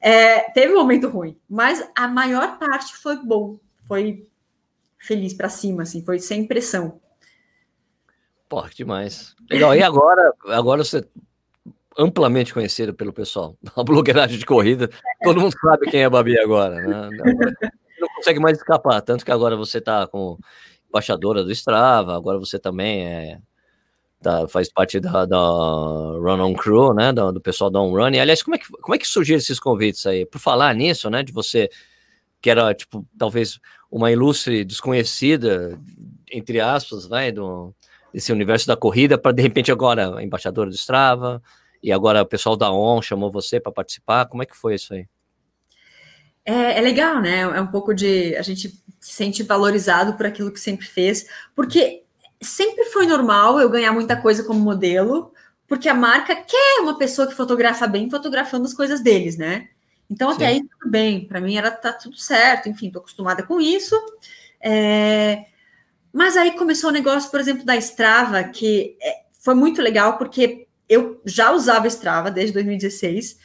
É, 0.00 0.50
teve 0.52 0.72
um 0.72 0.78
momento 0.78 1.08
ruim, 1.08 1.36
mas 1.48 1.86
a 1.94 2.08
maior 2.08 2.58
parte 2.58 2.96
foi 2.96 3.16
bom 3.16 3.58
foi 3.86 4.26
feliz 4.98 5.32
para 5.32 5.48
cima, 5.48 5.84
assim, 5.84 6.04
foi 6.04 6.18
sem 6.18 6.46
pressão. 6.46 7.00
Pô, 8.48 8.62
demais. 8.68 9.34
Legal. 9.50 9.74
E 9.74 9.82
agora, 9.82 10.32
agora 10.46 10.84
você 10.84 11.06
amplamente 11.98 12.52
conhecido 12.52 12.94
pelo 12.94 13.12
pessoal. 13.12 13.56
A 13.76 13.82
blogueiragem 13.82 14.38
de 14.38 14.46
corrida, 14.46 14.90
todo 15.22 15.40
mundo 15.40 15.54
sabe 15.60 15.90
quem 15.90 16.02
é 16.02 16.04
a 16.04 16.10
Babi 16.10 16.38
agora, 16.38 16.76
né? 16.76 17.10
Não 18.00 18.08
consegue 18.16 18.40
mais 18.40 18.58
escapar, 18.58 19.00
tanto 19.00 19.24
que 19.24 19.30
agora 19.30 19.56
você 19.56 19.78
está 19.78 20.06
com 20.06 20.38
embaixadora 20.88 21.42
do 21.42 21.50
Strava, 21.50 22.14
agora 22.14 22.38
você 22.38 22.58
também 22.58 23.06
é 23.06 23.38
Tá, 24.22 24.48
faz 24.48 24.72
parte 24.72 24.98
da, 24.98 25.26
da 25.26 25.38
Run 25.38 26.40
On 26.40 26.54
Crew, 26.54 26.94
né, 26.94 27.12
do, 27.12 27.32
do 27.32 27.40
pessoal 27.40 27.70
da 27.70 27.80
On 27.80 27.90
Run. 27.90 28.10
E, 28.10 28.18
aliás, 28.18 28.42
como 28.42 28.56
é, 28.56 28.58
que, 28.58 28.66
como 28.66 28.94
é 28.94 28.98
que 28.98 29.06
surgiram 29.06 29.38
esses 29.38 29.60
convites 29.60 30.06
aí? 30.06 30.24
Por 30.24 30.40
falar 30.40 30.74
nisso, 30.74 31.10
né, 31.10 31.22
de 31.22 31.32
você, 31.32 31.68
que 32.40 32.48
era, 32.50 32.74
tipo, 32.74 33.06
talvez 33.18 33.60
uma 33.90 34.10
ilustre 34.10 34.64
desconhecida, 34.64 35.78
entre 36.32 36.60
aspas, 36.60 37.06
vai, 37.06 37.30
do, 37.30 37.74
desse 38.12 38.32
universo 38.32 38.66
da 38.66 38.76
corrida, 38.76 39.18
para 39.18 39.32
de 39.32 39.42
repente 39.42 39.70
agora 39.70 40.22
embaixadora 40.22 40.70
do 40.70 40.74
Strava, 40.74 41.42
e 41.86 41.92
agora 41.92 42.20
o 42.20 42.26
pessoal 42.26 42.56
da 42.56 42.72
ON 42.72 43.00
chamou 43.00 43.30
você 43.30 43.60
para 43.60 43.70
participar. 43.70 44.26
Como 44.26 44.42
é 44.42 44.46
que 44.46 44.56
foi 44.56 44.74
isso 44.74 44.92
aí? 44.92 45.06
É, 46.44 46.78
é, 46.78 46.80
legal, 46.80 47.22
né? 47.22 47.42
É 47.42 47.60
um 47.60 47.68
pouco 47.68 47.94
de. 47.94 48.34
A 48.34 48.42
gente 48.42 48.70
se 48.98 49.12
sente 49.12 49.44
valorizado 49.44 50.14
por 50.14 50.26
aquilo 50.26 50.50
que 50.50 50.58
sempre 50.58 50.84
fez, 50.84 51.28
porque 51.54 52.02
sempre 52.42 52.86
foi 52.86 53.06
normal 53.06 53.60
eu 53.60 53.70
ganhar 53.70 53.92
muita 53.92 54.20
coisa 54.20 54.42
como 54.42 54.58
modelo, 54.58 55.32
porque 55.68 55.88
a 55.88 55.94
marca 55.94 56.34
quer 56.34 56.80
uma 56.80 56.98
pessoa 56.98 57.28
que 57.28 57.34
fotografa 57.36 57.86
bem 57.86 58.10
fotografando 58.10 58.64
as 58.64 58.74
coisas 58.74 59.00
deles, 59.00 59.36
né? 59.36 59.68
Então, 60.10 60.30
até 60.30 60.48
Sim. 60.48 60.54
aí, 60.54 60.68
tudo 60.68 60.90
bem. 60.90 61.24
Para 61.24 61.40
mim, 61.40 61.56
era 61.56 61.70
tá 61.70 61.92
tudo 61.92 62.18
certo. 62.18 62.68
Enfim, 62.68 62.88
estou 62.88 62.98
acostumada 62.98 63.44
com 63.44 63.60
isso. 63.60 63.94
É... 64.60 65.44
Mas 66.12 66.36
aí 66.36 66.50
começou 66.56 66.90
o 66.90 66.92
negócio, 66.92 67.30
por 67.30 67.38
exemplo, 67.38 67.64
da 67.64 67.76
Strava, 67.76 68.42
que 68.42 68.96
é, 69.00 69.22
foi 69.40 69.54
muito 69.54 69.80
legal, 69.80 70.18
porque 70.18 70.65
eu 70.88 71.20
já 71.24 71.52
usava 71.52 71.86
Strava 71.86 72.30
desde 72.30 72.52
2016. 72.54 73.38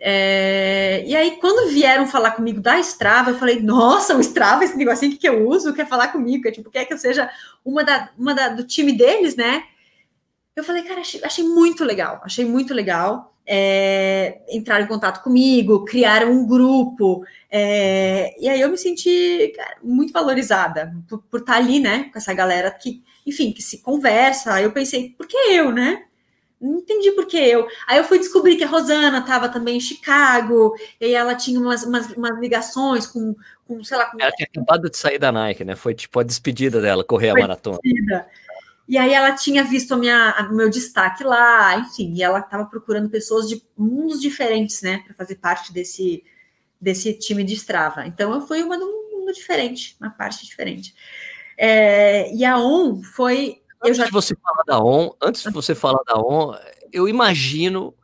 É... 0.00 1.04
E 1.06 1.14
aí, 1.14 1.38
quando 1.40 1.70
vieram 1.72 2.06
falar 2.06 2.32
comigo 2.32 2.60
da 2.60 2.78
Strava, 2.80 3.30
eu 3.30 3.38
falei, 3.38 3.60
nossa, 3.60 4.16
o 4.16 4.20
Strava, 4.20 4.64
esse 4.64 4.76
negocinho 4.76 5.16
que 5.16 5.28
eu 5.28 5.48
uso, 5.48 5.74
quer 5.74 5.86
falar 5.86 6.08
comigo, 6.08 6.42
quer, 6.42 6.52
tipo, 6.52 6.70
quer 6.70 6.84
que 6.84 6.94
eu 6.94 6.98
seja 6.98 7.30
uma, 7.64 7.84
da, 7.84 8.10
uma 8.18 8.34
da, 8.34 8.48
do 8.48 8.64
time 8.64 8.92
deles, 8.92 9.36
né? 9.36 9.64
Eu 10.54 10.64
falei, 10.64 10.82
cara, 10.82 11.00
achei, 11.00 11.20
achei 11.24 11.44
muito 11.44 11.84
legal, 11.84 12.20
achei 12.24 12.44
muito 12.44 12.74
legal 12.74 13.32
é, 13.46 14.40
entraram 14.50 14.84
em 14.84 14.88
contato 14.88 15.22
comigo, 15.22 15.84
criaram 15.84 16.30
um 16.32 16.46
grupo, 16.46 17.24
é, 17.50 18.34
e 18.40 18.48
aí 18.48 18.60
eu 18.60 18.70
me 18.70 18.78
senti 18.78 19.52
cara, 19.56 19.76
muito 19.82 20.12
valorizada 20.12 20.94
por, 21.08 21.22
por, 21.22 21.40
estar 21.40 21.56
ali, 21.56 21.80
né, 21.80 22.04
com 22.12 22.18
essa 22.18 22.32
galera 22.32 22.70
que, 22.70 23.02
enfim, 23.26 23.52
que 23.52 23.62
se 23.62 23.78
conversa. 23.78 24.60
Eu 24.60 24.72
pensei, 24.72 25.10
por 25.10 25.26
que 25.26 25.36
eu, 25.36 25.72
né? 25.72 26.04
Não 26.62 26.78
entendi 26.78 27.10
por 27.12 27.26
que 27.26 27.36
eu. 27.36 27.66
Aí 27.86 27.98
eu 27.98 28.04
fui 28.04 28.18
descobrir 28.18 28.56
que 28.56 28.64
a 28.64 28.68
Rosana 28.68 29.18
estava 29.18 29.48
também 29.48 29.76
em 29.76 29.80
Chicago, 29.80 30.74
e 31.00 31.14
ela 31.14 31.34
tinha 31.34 31.60
umas, 31.60 31.82
umas, 31.82 32.10
umas 32.12 32.38
ligações 32.38 33.06
com, 33.06 33.34
com, 33.66 33.82
sei 33.82 33.96
lá. 33.96 34.06
Com... 34.06 34.18
Ela 34.20 34.32
tinha 34.32 34.48
acabado 34.50 34.88
de 34.88 34.96
sair 34.96 35.18
da 35.18 35.32
Nike, 35.32 35.64
né? 35.64 35.74
Foi 35.74 35.94
tipo 35.94 36.20
a 36.20 36.22
despedida 36.22 36.80
dela, 36.80 37.04
correr 37.04 37.30
Foi 37.32 37.40
a 37.40 37.42
maratona. 37.42 37.78
Despedida. 37.82 38.26
E 38.88 38.98
aí 38.98 39.12
ela 39.12 39.32
tinha 39.32 39.64
visto 39.64 39.94
o 39.94 40.54
meu 40.54 40.68
destaque 40.68 41.24
lá, 41.24 41.78
enfim, 41.78 42.12
e 42.14 42.22
ela 42.22 42.40
estava 42.40 42.64
procurando 42.64 43.08
pessoas 43.08 43.48
de 43.48 43.62
mundos 43.76 44.20
diferentes, 44.20 44.82
né, 44.82 44.98
para 45.06 45.14
fazer 45.14 45.36
parte 45.36 45.72
desse, 45.72 46.22
desse 46.80 47.14
time 47.14 47.44
de 47.44 47.54
Strava. 47.54 48.06
Então 48.06 48.34
eu 48.34 48.40
fui 48.40 48.62
uma 48.62 48.76
do, 48.76 49.02
tudo 49.22 49.32
diferente, 49.32 49.96
uma 50.00 50.10
parte 50.10 50.44
diferente. 50.44 50.94
É, 51.56 52.32
e 52.34 52.44
a 52.44 52.58
ON 52.58 53.02
foi. 53.02 53.61
Antes 53.82 53.96
já... 53.96 54.04
de 54.04 54.10
você 54.12 54.34
falar 54.36 54.62
da 54.66 54.80
ON, 54.82 55.10
antes 55.20 55.42
de 55.42 55.50
você 55.50 55.74
falar 55.74 56.02
da 56.06 56.16
ON, 56.18 56.54
eu 56.92 57.08
imagino 57.08 57.94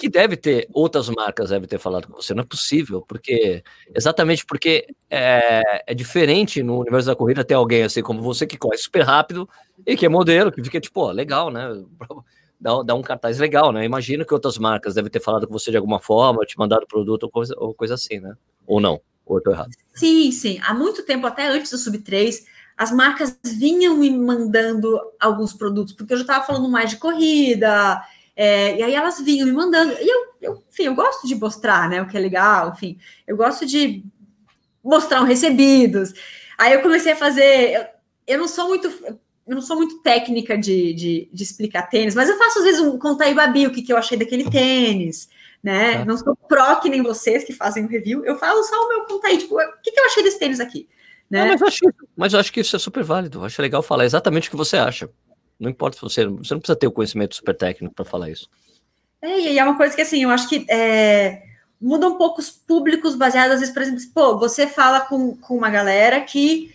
que 0.00 0.08
deve 0.08 0.34
ter, 0.34 0.66
outras 0.72 1.10
marcas 1.10 1.50
devem 1.50 1.68
ter 1.68 1.78
falado 1.78 2.06
com 2.06 2.14
você, 2.14 2.32
não 2.32 2.42
é 2.42 2.46
possível, 2.46 3.04
porque, 3.06 3.62
exatamente 3.94 4.46
porque 4.46 4.86
é, 5.10 5.82
é 5.86 5.94
diferente 5.94 6.62
no 6.62 6.80
universo 6.80 7.08
da 7.08 7.14
corrida 7.14 7.44
ter 7.44 7.52
alguém 7.52 7.82
assim 7.82 8.00
como 8.00 8.22
você 8.22 8.46
que 8.46 8.56
corre 8.56 8.78
super 8.78 9.02
rápido 9.02 9.46
e 9.86 9.94
que 9.94 10.06
é 10.06 10.08
modelo, 10.08 10.50
que 10.50 10.64
fica 10.64 10.80
tipo, 10.80 11.00
ó, 11.00 11.10
legal, 11.10 11.50
né? 11.50 11.68
Dá, 12.62 12.82
dá 12.82 12.94
um 12.94 13.00
cartaz 13.00 13.38
legal, 13.38 13.72
né? 13.72 13.86
Imagino 13.86 14.22
que 14.22 14.34
outras 14.34 14.58
marcas 14.58 14.92
devem 14.92 15.10
ter 15.10 15.18
falado 15.18 15.46
com 15.46 15.52
você 15.54 15.70
de 15.70 15.78
alguma 15.78 15.98
forma, 15.98 16.44
te 16.44 16.58
mandado 16.58 16.86
produto 16.86 17.22
ou 17.22 17.30
coisa, 17.30 17.54
ou 17.56 17.72
coisa 17.72 17.94
assim, 17.94 18.20
né? 18.20 18.34
Ou 18.66 18.78
não, 18.78 19.00
ou 19.24 19.38
eu 19.38 19.42
tô 19.42 19.50
errado. 19.50 19.70
Sim, 19.94 20.30
sim. 20.30 20.60
Há 20.62 20.74
muito 20.74 21.02
tempo, 21.02 21.26
até 21.26 21.48
antes 21.48 21.70
do 21.70 21.78
Sub 21.78 21.96
3, 21.96 22.44
as 22.80 22.90
marcas 22.90 23.38
vinham 23.44 23.94
me 23.94 24.10
mandando 24.10 24.98
alguns 25.20 25.52
produtos, 25.52 25.92
porque 25.92 26.14
eu 26.14 26.16
já 26.16 26.22
estava 26.22 26.46
falando 26.46 26.66
mais 26.66 26.88
de 26.88 26.96
corrida, 26.96 28.02
é, 28.34 28.78
e 28.78 28.82
aí 28.82 28.94
elas 28.94 29.20
vinham 29.20 29.46
me 29.46 29.52
mandando. 29.52 29.92
E 30.00 30.08
eu, 30.08 30.26
eu, 30.40 30.64
enfim, 30.72 30.84
eu 30.84 30.94
gosto 30.94 31.28
de 31.28 31.34
mostrar, 31.34 31.90
né? 31.90 32.00
O 32.00 32.06
que 32.06 32.16
é 32.16 32.20
legal, 32.20 32.70
enfim, 32.70 32.98
eu 33.26 33.36
gosto 33.36 33.66
de 33.66 34.02
mostrar 34.82 35.20
um 35.20 35.26
recebidos. 35.26 36.14
Aí 36.56 36.72
eu 36.72 36.80
comecei 36.80 37.12
a 37.12 37.16
fazer. 37.16 37.74
Eu, 37.74 37.84
eu 38.28 38.38
não 38.38 38.48
sou 38.48 38.68
muito. 38.68 38.88
Eu 38.88 39.54
não 39.54 39.60
sou 39.60 39.76
muito 39.76 40.00
técnica 40.00 40.56
de, 40.56 40.94
de, 40.94 41.28
de, 41.30 41.42
explicar 41.42 41.82
tênis, 41.82 42.14
mas 42.14 42.30
eu 42.30 42.38
faço 42.38 42.60
às 42.60 42.64
vezes 42.64 42.80
um 42.80 42.98
contar 42.98 43.28
e 43.28 43.34
babi 43.34 43.66
o 43.66 43.72
que, 43.72 43.82
que 43.82 43.92
eu 43.92 43.98
achei 43.98 44.16
daquele 44.16 44.48
tênis, 44.48 45.28
né? 45.62 45.96
É. 45.96 46.04
Não 46.06 46.16
sou 46.16 46.34
pró 46.34 46.76
que 46.76 46.88
nem 46.88 47.02
vocês 47.02 47.44
que 47.44 47.52
fazem 47.52 47.84
o 47.84 47.88
review, 47.88 48.24
eu 48.24 48.38
falo 48.38 48.62
só 48.62 48.76
o 48.76 48.88
meu 48.88 49.04
contar 49.04 49.28
aí, 49.28 49.36
tipo, 49.36 49.54
o 49.54 49.82
que, 49.82 49.92
que 49.92 50.00
eu 50.00 50.06
achei 50.06 50.22
desse 50.22 50.38
tênis 50.38 50.60
aqui? 50.60 50.88
Né? 51.30 51.44
mas, 51.44 51.60
eu 51.60 51.66
acho, 51.66 51.80
mas 52.16 52.32
eu 52.32 52.40
acho 52.40 52.52
que 52.52 52.60
isso 52.60 52.74
é 52.74 52.78
super 52.78 53.04
válido. 53.04 53.38
Eu 53.38 53.44
acho 53.44 53.62
legal 53.62 53.82
falar 53.82 54.04
exatamente 54.04 54.48
o 54.48 54.50
que 54.50 54.56
você 54.56 54.76
acha. 54.76 55.08
Não 55.58 55.70
importa 55.70 55.96
se 55.96 56.02
você. 56.02 56.26
Você 56.26 56.54
não 56.54 56.60
precisa 56.60 56.76
ter 56.76 56.86
o 56.86 56.92
conhecimento 56.92 57.36
super 57.36 57.56
técnico 57.56 57.94
para 57.94 58.04
falar 58.04 58.30
isso. 58.30 58.48
É, 59.22 59.52
e 59.52 59.58
é 59.58 59.64
uma 59.64 59.76
coisa 59.76 59.94
que 59.94 60.02
assim, 60.02 60.22
eu 60.22 60.30
acho 60.30 60.48
que 60.48 60.64
é, 60.70 61.42
muda 61.80 62.08
um 62.08 62.16
pouco 62.16 62.40
os 62.40 62.50
públicos 62.50 63.14
baseados, 63.14 63.54
às 63.54 63.60
vezes, 63.60 63.74
por 63.74 63.82
exemplo, 63.82 64.02
pô, 64.14 64.38
você 64.38 64.66
fala 64.66 65.00
com, 65.00 65.36
com 65.36 65.56
uma 65.56 65.70
galera 65.70 66.20
que, 66.20 66.74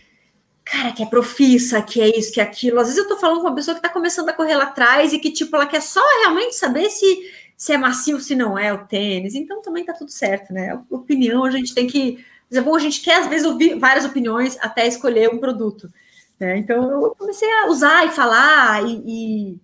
cara, 0.63 0.91
que 0.91 1.03
é 1.03 1.05
profissa, 1.05 1.81
que 1.81 2.01
é 2.01 2.17
isso, 2.17 2.31
que 2.31 2.39
é 2.39 2.43
aquilo. 2.43 2.79
Às 2.79 2.87
vezes 2.87 3.01
eu 3.01 3.07
tô 3.07 3.17
falando 3.17 3.41
com 3.41 3.47
uma 3.47 3.55
pessoa 3.55 3.75
que 3.75 3.81
tá 3.81 3.89
começando 3.89 4.29
a 4.29 4.33
correr 4.33 4.55
lá 4.55 4.65
atrás 4.65 5.13
e 5.13 5.19
que, 5.19 5.31
tipo, 5.31 5.55
ela 5.55 5.65
quer 5.65 5.81
só 5.81 6.01
realmente 6.21 6.55
saber 6.55 6.89
se, 6.89 7.31
se 7.55 7.73
é 7.73 7.77
macio, 7.77 8.19
se 8.19 8.35
não 8.35 8.57
é 8.57 8.73
o 8.73 8.85
tênis. 8.85 9.35
Então 9.35 9.61
também 9.61 9.83
tá 9.83 9.93
tudo 9.93 10.11
certo, 10.11 10.53
né? 10.53 10.79
Opinião, 10.89 11.43
a 11.45 11.51
gente 11.51 11.73
tem 11.73 11.87
que. 11.87 12.23
É 12.51 12.61
bom, 12.61 12.75
a 12.75 12.79
gente 12.79 13.01
quer, 13.01 13.21
às 13.21 13.27
vezes, 13.27 13.45
ouvir 13.45 13.77
várias 13.79 14.05
opiniões 14.05 14.57
até 14.61 14.87
escolher 14.87 15.29
um 15.29 15.39
produto. 15.39 15.91
Né? 16.39 16.57
Então 16.57 17.03
eu 17.03 17.15
comecei 17.17 17.49
a 17.51 17.67
usar 17.67 18.05
e 18.05 18.11
falar 18.11 18.83
e, 18.85 19.59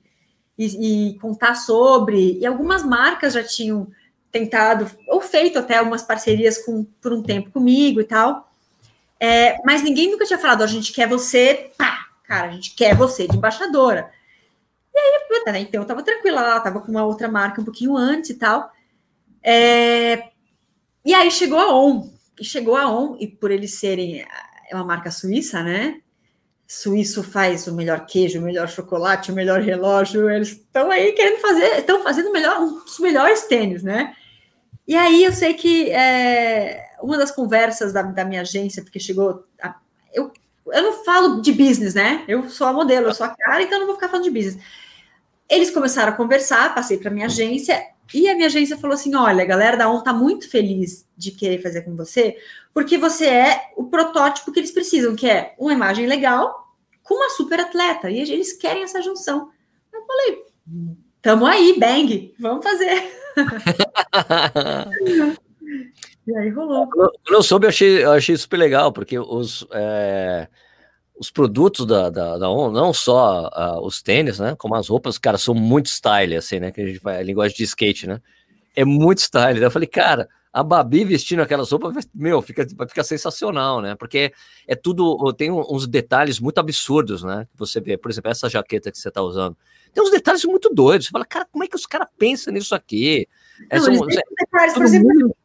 e, 0.58 1.10
e, 1.10 1.20
contar 1.20 1.56
sobre, 1.56 2.40
e 2.40 2.46
algumas 2.46 2.84
marcas 2.84 3.34
já 3.34 3.44
tinham 3.44 3.88
tentado, 4.32 4.90
ou 5.08 5.20
feito 5.20 5.60
até 5.60 5.78
algumas 5.78 6.02
parcerias 6.02 6.60
com, 6.60 6.86
por 7.02 7.12
um 7.12 7.22
tempo 7.22 7.52
comigo 7.52 8.00
e 8.00 8.06
tal. 8.06 8.50
É, 9.20 9.58
mas 9.64 9.84
ninguém 9.84 10.10
nunca 10.10 10.26
tinha 10.26 10.40
falado, 10.40 10.64
a 10.64 10.68
gente 10.68 10.94
quer 10.94 11.08
você, 11.08 11.72
pá, 11.78 12.08
cara, 12.24 12.48
a 12.48 12.52
gente 12.52 12.74
quer 12.74 12.96
você 12.96 13.28
de 13.28 13.38
embaixadora. 13.38 14.10
E 14.94 14.98
aí, 14.98 15.54
né, 15.54 15.60
então 15.60 15.82
eu 15.82 15.88
tava 15.88 16.04
tranquila 16.04 16.42
lá, 16.42 16.60
tava 16.60 16.82
com 16.82 16.92
uma 16.92 17.06
outra 17.06 17.28
marca 17.28 17.62
um 17.62 17.66
pouquinho 17.66 17.96
antes 17.96 18.32
e 18.32 18.36
tal. 18.36 18.72
É, 19.44 20.30
e 21.04 21.14
aí 21.14 21.30
chegou 21.32 21.60
a 21.60 21.74
ON, 21.74 22.10
e 22.42 22.44
chegou 22.44 22.76
a 22.76 22.92
ON, 22.92 23.16
e 23.20 23.28
por 23.28 23.52
eles 23.52 23.76
serem 23.76 24.26
é 24.70 24.76
uma 24.76 24.84
marca 24.84 25.12
suíça, 25.12 25.62
né? 25.64 26.02
suíço 26.72 27.22
faz 27.22 27.68
o 27.68 27.76
melhor 27.76 28.06
queijo, 28.06 28.40
o 28.40 28.42
melhor 28.42 28.70
chocolate, 28.70 29.30
o 29.30 29.36
melhor 29.36 29.60
relógio, 29.60 30.30
eles 30.30 30.52
estão 30.52 30.90
aí 30.90 31.12
querendo 31.12 31.42
fazer, 31.42 31.80
estão 31.80 32.02
fazendo 32.02 32.32
melhor, 32.32 32.62
um 32.62 32.86
dos 32.86 32.98
melhores 33.00 33.42
tênis, 33.42 33.84
né? 33.84 34.16
E 34.88 34.96
aí 34.96 35.22
eu 35.22 35.34
sei 35.34 35.54
que 35.54 35.92
é, 35.92 36.96
uma 37.02 37.18
das 37.18 37.30
conversas 37.30 37.92
da, 37.92 38.02
da, 38.04 38.24
minha 38.24 38.40
agência, 38.40 38.82
porque 38.82 39.02
chegou. 39.02 39.46
A, 39.62 39.76
eu, 40.14 40.32
eu 40.68 40.82
não 40.82 41.04
falo 41.04 41.42
de 41.42 41.52
business, 41.52 41.94
né? 41.94 42.24
Eu 42.26 42.50
sou 42.50 42.66
a 42.66 42.72
modelo, 42.72 43.08
eu 43.08 43.14
sou 43.14 43.26
a 43.26 43.36
cara, 43.36 43.62
então 43.62 43.74
eu 43.74 43.80
não 43.82 43.88
vou 43.88 43.96
ficar 43.96 44.08
falando 44.08 44.24
de 44.24 44.32
business. 44.32 44.64
Eles 45.50 45.72
começaram 45.72 46.14
a 46.14 46.16
conversar, 46.16 46.74
passei 46.74 46.98
para 46.98 47.12
minha 47.12 47.26
agência, 47.26 47.84
e 48.14 48.30
a 48.30 48.36
minha 48.36 48.48
agência 48.48 48.78
falou 48.78 48.96
assim: 48.96 49.16
olha, 49.16 49.44
a 49.44 49.48
galera 49.48 49.78
da 49.78 49.90
ON 49.90 50.00
está 50.00 50.14
muito 50.14 50.50
feliz 50.50 51.08
de 51.16 51.32
querer 51.32 51.62
fazer 51.62 51.82
com 51.82 51.96
você, 51.96 52.38
porque 52.74 52.98
você 52.98 53.26
é 53.26 53.72
o 53.76 53.86
protótipo 53.86 54.52
que 54.52 54.60
eles 54.60 54.72
precisam, 54.72 55.16
que 55.16 55.30
é 55.30 55.56
uma 55.58 55.74
imagem 55.74 56.08
legal, 56.08 56.76
com 57.04 57.16
uma 57.16 57.30
super 57.30 57.60
atleta. 57.60 58.10
E 58.10 58.20
eles 58.20 58.54
querem 58.54 58.84
essa 58.84 59.02
junção. 59.02 59.50
Eu 59.94 60.06
falei, 60.06 60.44
tamo 61.22 61.46
aí, 61.46 61.78
bang, 61.80 62.34
vamos 62.40 62.64
fazer. 62.64 63.12
e 66.28 66.38
aí 66.38 66.50
rolou. 66.50 66.88
Quando 66.90 67.12
eu 67.30 67.44
soube, 67.44 67.66
eu 67.66 67.70
achei, 67.70 68.04
eu 68.04 68.12
achei 68.12 68.36
super 68.38 68.58
legal, 68.58 68.92
porque 68.92 69.20
os, 69.20 69.66
é, 69.72 70.48
os 71.22 71.30
produtos 71.30 71.86
da, 71.86 72.10
da, 72.10 72.36
da 72.40 72.50
ON, 72.50 72.72
não 72.72 72.92
só 72.92 73.48
uh, 73.50 73.86
os 73.86 74.02
tênis, 74.02 74.40
né? 74.40 74.56
Como 74.58 74.74
as 74.74 74.88
roupas, 74.88 75.20
cara, 75.20 75.38
são 75.38 75.54
muito 75.54 75.86
style, 75.86 76.36
assim, 76.36 76.60
né? 76.60 76.72
Que 76.72 76.82
a 76.82 76.88
gente 76.88 76.98
vai, 76.98 77.20
a 77.20 77.22
linguagem 77.22 77.56
de 77.56 77.64
skate, 77.64 78.08
né? 78.08 78.20
É 78.76 78.84
muito 78.84 79.20
style. 79.20 79.62
Eu 79.62 79.70
falei, 79.70 79.88
cara, 79.88 80.28
a 80.52 80.64
Babi 80.64 81.06
vestindo 81.06 81.44
aquelas 81.44 81.72
roupas, 81.72 82.10
meu, 82.12 82.42
fica, 82.42 82.66
vai 82.76 82.88
ficar 82.88 83.04
sensacional, 83.04 83.82
né? 83.82 83.94
Porque 83.94 84.34
é 84.68 84.76
tudo, 84.76 85.32
tem 85.34 85.52
uns 85.52 85.86
detalhes 85.86 86.40
muito 86.40 86.58
absurdos, 86.58 87.22
né? 87.22 87.48
Que 87.52 87.60
você 87.60 87.80
vê, 87.80 87.96
por 87.98 88.10
exemplo, 88.10 88.32
essa 88.32 88.50
jaqueta 88.50 88.92
que 88.92 88.98
você 88.98 89.12
tá 89.12 89.22
usando. 89.22 89.56
Tem 89.94 90.04
uns 90.04 90.10
detalhes 90.10 90.44
muito 90.44 90.74
doidos. 90.74 91.06
Você 91.06 91.12
fala, 91.12 91.26
cara, 91.26 91.46
como 91.52 91.64
é 91.64 91.68
que 91.68 91.76
os 91.76 91.86
caras 91.86 92.08
pensam 92.18 92.52
nisso 92.52 92.74
aqui? 92.74 93.28
Não, 93.72 93.80
são, 93.80 93.94
é, 93.94 94.22
detalhes, 94.40 94.74
por 94.74 94.86
exemplo, 94.86 95.08
mundo... 95.08 95.36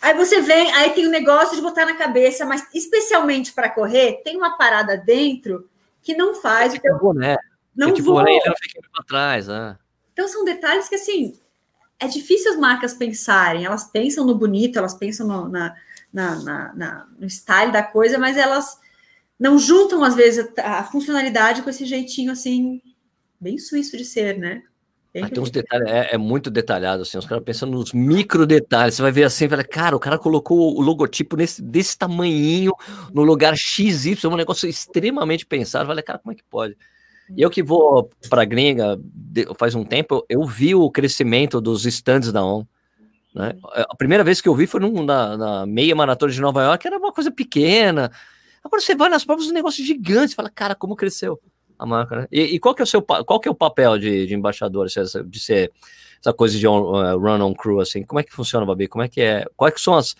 aí 0.00 0.14
você 0.14 0.40
vem, 0.40 0.72
aí 0.72 0.90
tem 0.90 1.06
o 1.06 1.10
negócio 1.10 1.56
de 1.56 1.62
botar 1.62 1.86
na 1.86 1.94
cabeça, 1.94 2.44
mas 2.44 2.66
especialmente 2.74 3.52
para 3.52 3.70
correr, 3.70 4.22
tem 4.24 4.36
uma 4.36 4.56
parada 4.56 4.96
dentro 4.96 5.68
que 6.02 6.14
não 6.14 6.34
faz. 6.34 6.74
É 6.74 6.78
tipo, 6.78 7.12
né? 7.12 7.36
Não 7.74 7.88
é 7.88 7.92
tipo, 7.92 8.10
voa. 8.10 8.22
Ele 8.28 8.42
não 8.44 8.54
fica 8.60 8.80
para 8.92 9.04
trás, 9.04 9.46
né? 9.48 9.76
Então 10.12 10.26
são 10.26 10.44
detalhes 10.44 10.88
que 10.88 10.96
assim 10.96 11.38
é 11.98 12.06
difícil 12.06 12.52
as 12.52 12.58
marcas 12.58 12.94
pensarem, 12.94 13.64
elas 13.64 13.84
pensam 13.84 14.24
no 14.24 14.34
bonito, 14.34 14.78
elas 14.78 14.94
pensam 14.94 15.26
no, 15.26 15.48
na, 15.48 15.74
na, 16.12 16.36
na, 16.42 16.74
na, 16.74 17.08
no 17.18 17.28
style 17.28 17.72
da 17.72 17.82
coisa, 17.82 18.18
mas 18.18 18.36
elas 18.36 18.78
não 19.38 19.58
juntam, 19.58 20.04
às 20.04 20.14
vezes, 20.14 20.48
a, 20.58 20.78
a 20.78 20.84
funcionalidade 20.84 21.62
com 21.62 21.70
esse 21.70 21.84
jeitinho 21.84 22.30
assim, 22.30 22.80
bem 23.40 23.58
suíço 23.58 23.96
de 23.96 24.04
ser, 24.04 24.38
né? 24.38 24.62
Ah, 25.22 25.28
tem 25.28 25.42
uns 25.42 25.50
detalhes, 25.50 25.88
é, 25.88 26.14
é, 26.14 26.18
muito 26.18 26.50
detalhado, 26.50 27.02
assim, 27.02 27.18
os 27.18 27.26
caras 27.26 27.44
pensando 27.44 27.72
nos 27.72 27.92
micro 27.92 28.46
detalhes. 28.46 28.94
Você 28.94 29.02
vai 29.02 29.12
ver 29.12 29.24
assim, 29.24 29.46
vai, 29.46 29.62
cara, 29.64 29.96
o 29.96 30.00
cara 30.00 30.18
colocou 30.18 30.76
o 30.76 30.80
logotipo 30.80 31.36
nesse, 31.36 31.62
desse 31.62 31.96
tamanhinho, 31.96 32.72
no 33.12 33.22
lugar 33.22 33.56
XY, 33.56 34.18
é 34.24 34.28
um 34.28 34.36
negócio 34.36 34.68
extremamente 34.68 35.46
pensado. 35.46 35.90
Olha, 35.90 36.02
cara, 36.02 36.18
como 36.18 36.32
é 36.32 36.34
que 36.34 36.44
pode? 36.44 36.76
Eu 37.36 37.50
que 37.50 37.62
vou 37.62 38.10
para 38.30 38.44
gringa 38.44 38.98
faz 39.58 39.74
um 39.74 39.84
tempo, 39.84 40.24
eu 40.28 40.44
vi 40.46 40.74
o 40.74 40.90
crescimento 40.90 41.60
dos 41.60 41.84
stands 41.84 42.32
da 42.32 42.44
ON. 42.44 42.64
Né? 43.34 43.54
A 43.74 43.94
primeira 43.94 44.24
vez 44.24 44.40
que 44.40 44.48
eu 44.48 44.54
vi 44.54 44.66
foi 44.66 44.80
num, 44.80 45.04
na, 45.04 45.36
na, 45.36 45.66
meia 45.66 45.94
maratona 45.94 46.32
de 46.32 46.40
Nova 46.40 46.62
York, 46.62 46.86
era 46.86 46.96
uma 46.96 47.12
coisa 47.12 47.30
pequena. 47.30 48.10
Agora 48.64 48.80
você 48.80 48.94
vai 48.94 49.10
nas 49.10 49.24
provas, 49.24 49.46
um 49.46 49.52
negócio 49.52 49.84
gigante, 49.84 50.34
fala, 50.34 50.48
cara, 50.48 50.74
como 50.74 50.96
cresceu 50.96 51.38
a 51.78 51.86
marca, 51.86 52.16
né? 52.16 52.26
E, 52.32 52.42
e, 52.54 52.58
qual 52.58 52.74
que 52.74 52.82
é 52.82 52.84
o 52.84 52.86
seu 52.86 53.00
qual 53.02 53.38
que 53.38 53.48
é 53.48 53.50
o 53.50 53.54
papel 53.54 53.98
de, 53.98 54.26
de 54.26 54.34
embaixador, 54.34 54.86
de 54.86 55.40
ser 55.40 55.72
essa 56.20 56.32
coisa 56.32 56.58
de 56.58 56.66
on, 56.66 56.80
uh, 56.80 57.18
run 57.18 57.40
on 57.40 57.54
crew, 57.54 57.80
assim? 57.80 58.02
Como 58.02 58.18
é 58.18 58.22
que 58.22 58.32
funciona, 58.32 58.66
Babi? 58.66 58.88
Como 58.88 59.04
é 59.04 59.08
que 59.08 59.20
é? 59.20 59.44
Quais 59.56 59.74
que 59.74 59.80
são 59.80 59.94
as, 59.94 60.12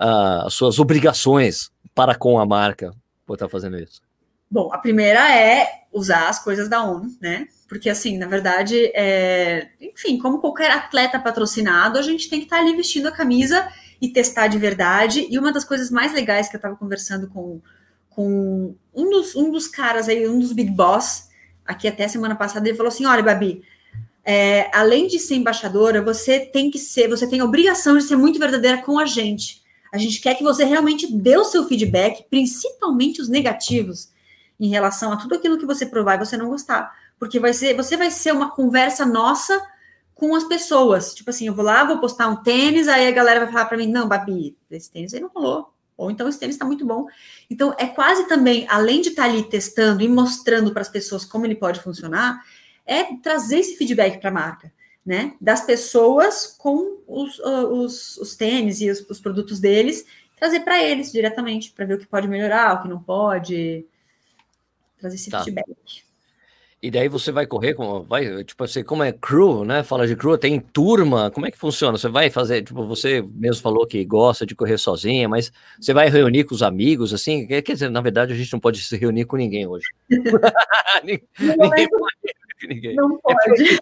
uh, 0.00 0.46
as 0.46 0.54
suas 0.54 0.78
obrigações 0.78 1.70
para 1.94 2.14
com 2.14 2.38
a 2.38 2.46
marca 2.46 2.94
por 3.26 3.34
estar 3.34 3.48
fazendo 3.48 3.78
isso? 3.78 4.00
Bom, 4.50 4.72
a 4.72 4.78
primeira 4.78 5.34
é 5.36 5.66
usar 5.92 6.28
as 6.28 6.42
coisas 6.42 6.68
da 6.68 6.82
ONU, 6.82 7.16
né? 7.20 7.46
Porque, 7.68 7.88
assim, 7.88 8.18
na 8.18 8.26
verdade, 8.26 8.76
é... 8.94 9.68
enfim, 9.80 10.18
como 10.18 10.40
qualquer 10.40 10.70
atleta 10.70 11.18
patrocinado, 11.18 11.98
a 11.98 12.02
gente 12.02 12.28
tem 12.28 12.40
que 12.40 12.46
estar 12.46 12.58
ali 12.58 12.76
vestindo 12.76 13.08
a 13.08 13.12
camisa 13.12 13.66
e 14.00 14.08
testar 14.08 14.48
de 14.48 14.58
verdade. 14.58 15.26
E 15.30 15.38
uma 15.38 15.52
das 15.52 15.64
coisas 15.64 15.90
mais 15.90 16.12
legais 16.12 16.48
que 16.48 16.56
eu 16.56 16.58
estava 16.58 16.76
conversando 16.76 17.28
com, 17.28 17.60
com 18.14 18.74
um, 18.94 19.10
dos, 19.10 19.34
um 19.34 19.50
dos 19.50 19.66
caras 19.66 20.08
aí, 20.08 20.28
um 20.28 20.38
dos 20.38 20.52
big 20.52 20.70
boss, 20.70 21.28
aqui 21.64 21.88
até 21.88 22.06
semana 22.06 22.36
passada, 22.36 22.68
ele 22.68 22.76
falou 22.76 22.88
assim: 22.88 23.04
olha, 23.06 23.22
Babi, 23.22 23.62
é, 24.24 24.70
além 24.72 25.06
de 25.06 25.18
ser 25.18 25.34
embaixadora, 25.34 26.00
você 26.00 26.40
tem 26.40 26.70
que 26.70 26.78
ser, 26.78 27.08
você 27.08 27.26
tem 27.26 27.40
a 27.40 27.44
obrigação 27.44 27.96
de 27.96 28.04
ser 28.04 28.16
muito 28.16 28.38
verdadeira 28.38 28.78
com 28.78 28.98
a 28.98 29.04
gente. 29.04 29.62
A 29.92 29.98
gente 29.98 30.20
quer 30.20 30.34
que 30.34 30.42
você 30.42 30.64
realmente 30.64 31.12
dê 31.12 31.36
o 31.36 31.44
seu 31.44 31.66
feedback, 31.68 32.24
principalmente 32.28 33.20
os 33.20 33.28
negativos 33.28 34.12
em 34.58 34.68
relação 34.68 35.12
a 35.12 35.16
tudo 35.16 35.34
aquilo 35.34 35.58
que 35.58 35.66
você 35.66 35.84
provar 35.84 36.14
e 36.14 36.24
você 36.24 36.36
não 36.36 36.48
gostar. 36.48 36.92
Porque 37.18 37.38
vai 37.38 37.52
ser, 37.52 37.76
você 37.76 37.96
vai 37.96 38.10
ser 38.10 38.32
uma 38.32 38.50
conversa 38.50 39.04
nossa 39.04 39.60
com 40.14 40.34
as 40.34 40.44
pessoas. 40.44 41.14
Tipo 41.14 41.30
assim, 41.30 41.46
eu 41.46 41.54
vou 41.54 41.64
lá, 41.64 41.84
vou 41.84 41.98
postar 41.98 42.28
um 42.28 42.36
tênis, 42.36 42.88
aí 42.88 43.06
a 43.06 43.12
galera 43.12 43.40
vai 43.40 43.52
falar 43.52 43.66
para 43.66 43.76
mim: 43.76 43.86
não, 43.86 44.08
Babi, 44.08 44.56
esse 44.70 44.90
tênis 44.90 45.12
aí 45.14 45.20
não 45.20 45.28
rolou. 45.28 45.73
Ou 45.96 46.10
então 46.10 46.28
esse 46.28 46.38
tênis 46.38 46.56
está 46.56 46.64
muito 46.64 46.84
bom. 46.84 47.06
Então, 47.48 47.74
é 47.78 47.86
quase 47.86 48.26
também, 48.26 48.66
além 48.68 49.00
de 49.00 49.10
estar 49.10 49.24
tá 49.24 49.28
ali 49.28 49.42
testando 49.44 50.02
e 50.02 50.08
mostrando 50.08 50.72
para 50.72 50.82
as 50.82 50.88
pessoas 50.88 51.24
como 51.24 51.46
ele 51.46 51.54
pode 51.54 51.80
funcionar, 51.80 52.42
é 52.84 53.04
trazer 53.16 53.60
esse 53.60 53.76
feedback 53.76 54.20
para 54.20 54.30
a 54.30 54.32
marca, 54.32 54.72
né? 55.04 55.34
Das 55.40 55.64
pessoas 55.64 56.46
com 56.58 56.98
os, 57.06 57.38
uh, 57.38 57.66
os, 57.68 58.16
os 58.18 58.34
tênis 58.36 58.80
e 58.80 58.90
os, 58.90 59.00
os 59.08 59.20
produtos 59.20 59.60
deles, 59.60 60.04
trazer 60.36 60.60
para 60.60 60.82
eles 60.82 61.12
diretamente, 61.12 61.72
para 61.72 61.86
ver 61.86 61.94
o 61.94 61.98
que 61.98 62.06
pode 62.06 62.28
melhorar, 62.28 62.74
o 62.74 62.82
que 62.82 62.88
não 62.88 63.02
pode, 63.02 63.86
trazer 64.98 65.16
esse 65.16 65.30
tá. 65.30 65.44
feedback. 65.44 66.04
E 66.84 66.90
daí 66.90 67.08
você 67.08 67.32
vai 67.32 67.46
correr 67.46 67.72
com, 67.72 68.02
vai, 68.02 68.44
tipo 68.44 68.62
assim, 68.62 68.84
como 68.84 69.02
é 69.02 69.10
crew, 69.10 69.64
né? 69.64 69.82
Fala 69.82 70.06
de 70.06 70.14
crew, 70.14 70.36
tem 70.36 70.60
turma, 70.60 71.30
como 71.30 71.46
é 71.46 71.50
que 71.50 71.56
funciona? 71.56 71.96
Você 71.96 72.10
vai 72.10 72.28
fazer, 72.28 72.62
tipo, 72.62 72.86
você 72.86 73.24
mesmo 73.36 73.62
falou 73.62 73.86
que 73.86 74.04
gosta 74.04 74.44
de 74.44 74.54
correr 74.54 74.76
sozinha, 74.76 75.26
mas 75.26 75.50
você 75.80 75.94
vai 75.94 76.10
reunir 76.10 76.44
com 76.44 76.54
os 76.54 76.62
amigos, 76.62 77.14
assim? 77.14 77.46
Quer 77.46 77.62
dizer, 77.62 77.88
na 77.88 78.02
verdade, 78.02 78.34
a 78.34 78.36
gente 78.36 78.52
não 78.52 78.60
pode 78.60 78.84
se 78.84 78.98
reunir 78.98 79.24
com 79.24 79.38
ninguém 79.38 79.66
hoje. 79.66 79.86
ninguém, 81.02 81.26
ninguém 81.40 81.88
pode 81.88 82.34
com 82.60 82.66
ninguém. 82.68 82.96
Não 82.96 83.18
pode. 83.18 83.80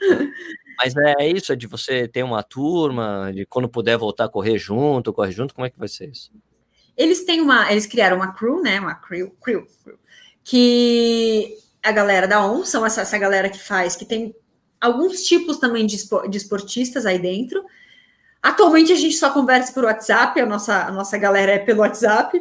Mas 0.76 0.96
é 0.96 1.28
isso, 1.28 1.52
é 1.52 1.56
de 1.56 1.68
você 1.68 2.08
ter 2.08 2.24
uma 2.24 2.42
turma, 2.42 3.30
de 3.32 3.46
quando 3.46 3.68
puder 3.68 3.96
voltar 3.96 4.24
a 4.24 4.28
correr 4.28 4.58
junto, 4.58 5.12
correr 5.12 5.30
junto, 5.30 5.54
como 5.54 5.64
é 5.64 5.70
que 5.70 5.78
vai 5.78 5.86
ser 5.86 6.10
isso? 6.10 6.32
Eles 6.96 7.24
têm 7.24 7.40
uma, 7.40 7.70
eles 7.70 7.86
criaram 7.86 8.16
uma 8.16 8.32
crew, 8.32 8.60
né? 8.60 8.80
Uma 8.80 8.96
crew, 8.96 9.30
crew, 9.40 9.64
crew 9.84 9.96
que 10.44 11.56
a 11.84 11.92
galera 11.92 12.26
da 12.26 12.44
ON, 12.44 12.64
são 12.64 12.84
essa, 12.84 13.02
essa 13.02 13.18
galera 13.18 13.50
que 13.50 13.58
faz, 13.58 13.94
que 13.94 14.06
tem 14.06 14.34
alguns 14.80 15.22
tipos 15.22 15.58
também 15.58 15.86
de, 15.86 15.96
esportistas 16.34 17.04
aí 17.04 17.18
dentro. 17.18 17.62
Atualmente 18.42 18.90
a 18.90 18.96
gente 18.96 19.14
só 19.16 19.30
conversa 19.30 19.72
por 19.72 19.84
WhatsApp, 19.84 20.40
a 20.40 20.46
nossa, 20.46 20.86
a 20.86 20.90
nossa 20.90 21.18
galera 21.18 21.52
é 21.52 21.58
pelo 21.58 21.80
WhatsApp, 21.80 22.40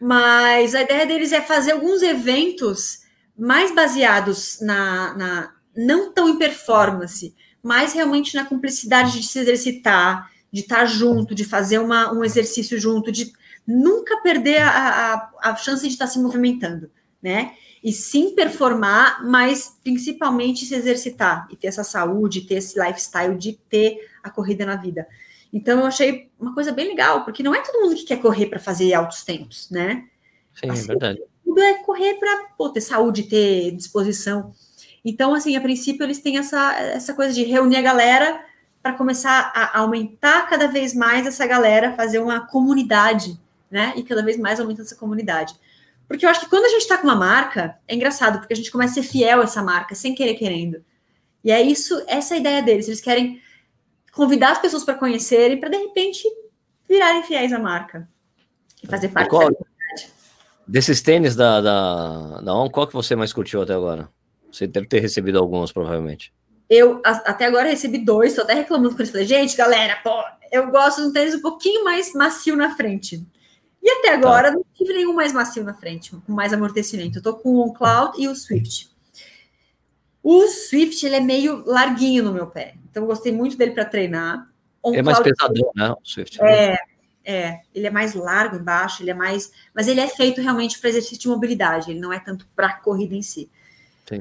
mas 0.00 0.74
a 0.74 0.82
ideia 0.82 1.06
deles 1.06 1.32
é 1.32 1.40
fazer 1.40 1.72
alguns 1.72 2.02
eventos 2.02 3.00
mais 3.36 3.74
baseados 3.74 4.58
na, 4.60 5.14
na 5.14 5.52
não 5.74 6.12
tão 6.12 6.28
em 6.28 6.38
performance, 6.38 7.34
mas 7.62 7.94
realmente 7.94 8.34
na 8.34 8.44
cumplicidade 8.44 9.18
de 9.18 9.26
se 9.26 9.38
exercitar, 9.38 10.30
de 10.52 10.60
estar 10.60 10.84
junto, 10.84 11.34
de 11.34 11.44
fazer 11.44 11.78
uma, 11.78 12.12
um 12.12 12.22
exercício 12.22 12.78
junto, 12.78 13.10
de 13.10 13.32
nunca 13.66 14.20
perder 14.22 14.62
a, 14.62 15.30
a, 15.42 15.50
a 15.50 15.56
chance 15.56 15.86
de 15.86 15.92
estar 15.92 16.06
se 16.06 16.18
movimentando, 16.18 16.90
né? 17.22 17.54
E 17.86 17.92
sim 17.92 18.34
performar, 18.34 19.24
mas 19.24 19.78
principalmente 19.84 20.66
se 20.66 20.74
exercitar 20.74 21.46
e 21.52 21.54
ter 21.54 21.68
essa 21.68 21.84
saúde, 21.84 22.40
ter 22.40 22.56
esse 22.56 22.76
lifestyle 22.76 23.38
de 23.38 23.52
ter 23.52 24.10
a 24.24 24.28
corrida 24.28 24.66
na 24.66 24.74
vida. 24.74 25.06
Então 25.52 25.78
eu 25.78 25.86
achei 25.86 26.28
uma 26.36 26.52
coisa 26.52 26.72
bem 26.72 26.88
legal, 26.88 27.24
porque 27.24 27.44
não 27.44 27.54
é 27.54 27.62
todo 27.62 27.80
mundo 27.80 27.94
que 27.94 28.02
quer 28.02 28.20
correr 28.20 28.46
para 28.46 28.58
fazer 28.58 28.92
altos 28.92 29.22
tempos, 29.22 29.70
né? 29.70 30.04
Sim, 30.52 30.66
é 30.66 30.70
assim, 30.72 30.82
é 30.82 30.86
verdade. 30.88 31.22
Tudo 31.44 31.60
é 31.60 31.74
correr 31.74 32.14
para 32.14 32.70
ter 32.72 32.80
saúde, 32.80 33.22
ter 33.22 33.70
disposição. 33.70 34.52
Então, 35.04 35.32
assim, 35.32 35.54
a 35.54 35.60
princípio 35.60 36.02
eles 36.02 36.18
têm 36.18 36.38
essa, 36.38 36.76
essa 36.80 37.14
coisa 37.14 37.32
de 37.32 37.44
reunir 37.44 37.76
a 37.76 37.82
galera 37.82 38.44
para 38.82 38.94
começar 38.94 39.52
a 39.54 39.78
aumentar 39.78 40.48
cada 40.50 40.66
vez 40.66 40.92
mais 40.92 41.24
essa 41.24 41.46
galera, 41.46 41.94
fazer 41.94 42.18
uma 42.18 42.48
comunidade, 42.48 43.38
né? 43.70 43.92
E 43.94 44.02
cada 44.02 44.24
vez 44.24 44.36
mais 44.36 44.58
aumenta 44.58 44.82
essa 44.82 44.96
comunidade. 44.96 45.54
Porque 46.08 46.24
eu 46.24 46.30
acho 46.30 46.40
que 46.40 46.50
quando 46.50 46.64
a 46.64 46.68
gente 46.68 46.82
está 46.82 46.98
com 46.98 47.04
uma 47.04 47.16
marca, 47.16 47.78
é 47.86 47.94
engraçado, 47.94 48.38
porque 48.38 48.52
a 48.52 48.56
gente 48.56 48.70
começa 48.70 49.00
a 49.00 49.02
ser 49.02 49.08
fiel 49.08 49.40
a 49.40 49.44
essa 49.44 49.62
marca, 49.62 49.94
sem 49.94 50.14
querer 50.14 50.34
querendo. 50.34 50.84
E 51.42 51.50
é 51.50 51.60
isso, 51.60 52.02
essa 52.06 52.34
é 52.34 52.36
a 52.36 52.40
ideia 52.40 52.62
deles. 52.62 52.86
Eles 52.86 53.00
querem 53.00 53.40
convidar 54.12 54.52
as 54.52 54.58
pessoas 54.58 54.84
para 54.84 54.94
conhecerem, 54.94 55.58
para 55.58 55.68
de 55.68 55.76
repente 55.76 56.22
virarem 56.88 57.22
fiéis 57.24 57.52
à 57.52 57.58
marca 57.58 58.08
e 58.82 58.86
fazer 58.86 59.08
parte 59.08 59.28
qual, 59.28 59.50
da. 59.50 59.58
Desses 60.66 61.00
tênis 61.00 61.36
da, 61.36 61.60
da, 61.60 62.40
da 62.40 62.54
ON, 62.54 62.68
qual 62.68 62.86
que 62.86 62.94
você 62.94 63.14
mais 63.14 63.32
curtiu 63.32 63.62
até 63.62 63.74
agora? 63.74 64.08
Você 64.50 64.66
deve 64.66 64.86
ter 64.86 65.00
recebido 65.00 65.38
alguns, 65.38 65.70
provavelmente. 65.70 66.32
Eu 66.68 67.00
a, 67.04 67.10
até 67.10 67.46
agora 67.46 67.68
recebi 67.68 67.98
dois, 67.98 68.34
tô 68.34 68.42
até 68.42 68.54
reclamando 68.54 68.94
com 68.94 69.00
eles. 69.00 69.10
Falei, 69.10 69.26
gente, 69.26 69.56
galera, 69.56 69.96
pô, 70.02 70.10
eu 70.50 70.68
gosto 70.70 71.02
de 71.02 71.08
um 71.08 71.12
tênis 71.12 71.34
um 71.34 71.40
pouquinho 71.40 71.84
mais 71.84 72.12
macio 72.14 72.56
na 72.56 72.74
frente. 72.74 73.24
E 73.86 73.90
até 73.90 74.14
agora 74.14 74.48
tá. 74.48 74.54
não 74.54 74.64
tive 74.74 74.92
nenhum 74.92 75.14
mais 75.14 75.32
macio 75.32 75.62
na 75.62 75.72
frente, 75.72 76.10
com 76.10 76.32
mais 76.32 76.52
amortecimento. 76.52 77.18
Eu 77.18 77.22
tô 77.22 77.34
com 77.34 77.58
o 77.58 77.72
Cloud 77.72 78.20
e 78.20 78.26
o 78.26 78.34
Swift. 78.34 78.90
O 80.20 80.48
Swift 80.48 81.06
ele 81.06 81.14
é 81.14 81.20
meio 81.20 81.62
larguinho 81.64 82.24
no 82.24 82.32
meu 82.32 82.48
pé, 82.48 82.74
então 82.90 83.06
gostei 83.06 83.30
muito 83.30 83.56
dele 83.56 83.70
para 83.70 83.84
treinar. 83.84 84.50
O 84.82 84.92
é 84.92 85.02
mais 85.02 85.20
pesadão, 85.20 85.70
né? 85.72 85.92
O 85.92 85.98
Swift. 86.02 86.42
É, 86.42 86.76
é, 87.24 87.60
ele 87.72 87.86
é 87.86 87.90
mais 87.90 88.12
largo 88.14 88.56
embaixo, 88.56 89.04
ele 89.04 89.12
é 89.12 89.14
mais, 89.14 89.52
mas 89.72 89.86
ele 89.86 90.00
é 90.00 90.08
feito 90.08 90.40
realmente 90.40 90.80
para 90.80 90.90
exercício 90.90 91.20
de 91.20 91.28
mobilidade. 91.28 91.92
Ele 91.92 92.00
não 92.00 92.12
é 92.12 92.18
tanto 92.18 92.44
para 92.56 92.72
corrida 92.72 93.14
em 93.14 93.22
si. 93.22 93.48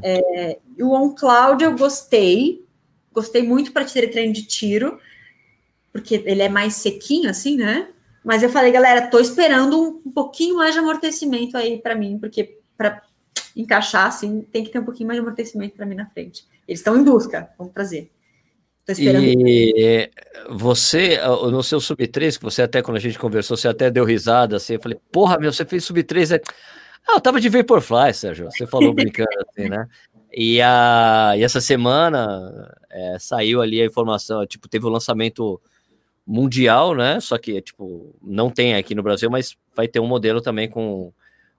É, 0.04 0.60
o 0.80 0.94
On 0.94 1.16
Cloud 1.16 1.64
eu 1.64 1.76
gostei, 1.76 2.64
gostei 3.12 3.42
muito 3.42 3.72
para 3.72 3.84
ter 3.84 4.12
treino 4.12 4.32
de 4.32 4.44
tiro, 4.44 5.00
porque 5.92 6.22
ele 6.24 6.44
é 6.44 6.50
mais 6.50 6.76
sequinho 6.76 7.32
assim, 7.32 7.58
né? 7.58 7.90
Mas 8.26 8.42
eu 8.42 8.50
falei, 8.50 8.72
galera, 8.72 9.06
tô 9.06 9.20
esperando 9.20 9.80
um, 9.80 10.02
um 10.04 10.12
pouquinho 10.12 10.56
mais 10.56 10.74
de 10.74 10.80
amortecimento 10.80 11.56
aí 11.56 11.78
para 11.80 11.94
mim, 11.94 12.18
porque 12.18 12.58
para 12.76 13.04
encaixar 13.56 14.08
assim, 14.08 14.42
tem 14.52 14.64
que 14.64 14.72
ter 14.72 14.80
um 14.80 14.84
pouquinho 14.84 15.06
mais 15.06 15.18
de 15.18 15.22
amortecimento 15.22 15.76
para 15.76 15.86
mim 15.86 15.94
na 15.94 16.08
frente. 16.08 16.44
Eles 16.68 16.80
estão 16.80 16.98
em 16.98 17.04
busca, 17.04 17.52
vamos 17.56 17.72
trazer. 17.72 18.12
Tô 18.84 18.94
esperando. 18.94 19.24
E 19.24 20.10
você, 20.50 21.20
no 21.52 21.62
seu 21.62 21.80
sub 21.80 22.08
3, 22.08 22.38
que 22.38 22.44
você 22.44 22.64
até 22.64 22.82
quando 22.82 22.98
a 22.98 23.00
gente 23.00 23.20
conversou, 23.20 23.56
você 23.56 23.68
até 23.68 23.92
deu 23.92 24.04
risada 24.04 24.56
assim, 24.56 24.74
eu 24.74 24.82
falei, 24.82 24.98
porra, 25.12 25.38
meu, 25.38 25.54
você 25.54 25.64
fez 25.64 25.84
sub 25.84 26.02
3, 26.02 26.32
é... 26.32 26.42
Ah, 27.08 27.18
eu 27.18 27.22
tava 27.22 27.40
de 27.40 27.48
Vaporfly, 27.48 28.12
Sérgio, 28.12 28.50
você 28.50 28.66
falou 28.66 28.92
brincando 28.96 29.30
assim, 29.48 29.70
né? 29.70 29.88
E, 30.34 30.60
a, 30.64 31.34
e 31.38 31.44
essa 31.44 31.62
semana 31.62 32.76
é, 32.90 33.18
saiu 33.20 33.62
ali 33.62 33.80
a 33.80 33.86
informação, 33.86 34.48
tipo, 34.48 34.68
teve 34.68 34.88
o 34.88 34.90
lançamento 34.90 35.62
mundial, 36.26 36.96
né? 36.96 37.20
Só 37.20 37.38
que, 37.38 37.62
tipo, 37.62 38.16
não 38.22 38.50
tem 38.50 38.76
aqui 38.76 38.96
no 38.96 39.04
Brasil, 39.04 39.30
mas 39.30 39.56
vai 39.76 39.88
ter 39.88 40.00
um 40.00 40.08
modelo 40.08 40.42
também 40.42 40.70
com, 40.70 41.14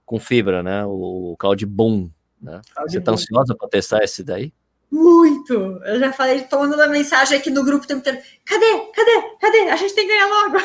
com 0.05 0.19
fibra, 0.19 0.61
né? 0.61 0.85
O 0.85 1.35
Cloud 1.39 1.65
Boom. 1.65 2.09
Né? 2.41 2.61
Cloud 2.73 2.91
Você 2.91 3.01
tá 3.01 3.11
ansiosa 3.11 3.55
para 3.55 3.69
testar 3.69 4.03
esse 4.03 4.23
daí? 4.23 4.51
Muito! 4.91 5.53
Eu 5.53 5.99
já 5.99 6.13
falei, 6.13 6.41
tô 6.41 6.59
mandando 6.59 6.91
mensagem 6.91 7.37
aqui 7.37 7.49
no 7.49 7.63
grupo 7.63 7.83
o 7.83 7.87
tempo 7.87 7.99
inteiro. 7.99 8.19
Cadê? 8.45 8.79
Cadê? 8.93 9.35
Cadê? 9.39 9.69
A 9.69 9.75
gente 9.75 9.93
tem 9.93 10.07
que 10.07 10.13
ganhar 10.13 10.27
logo! 10.27 10.57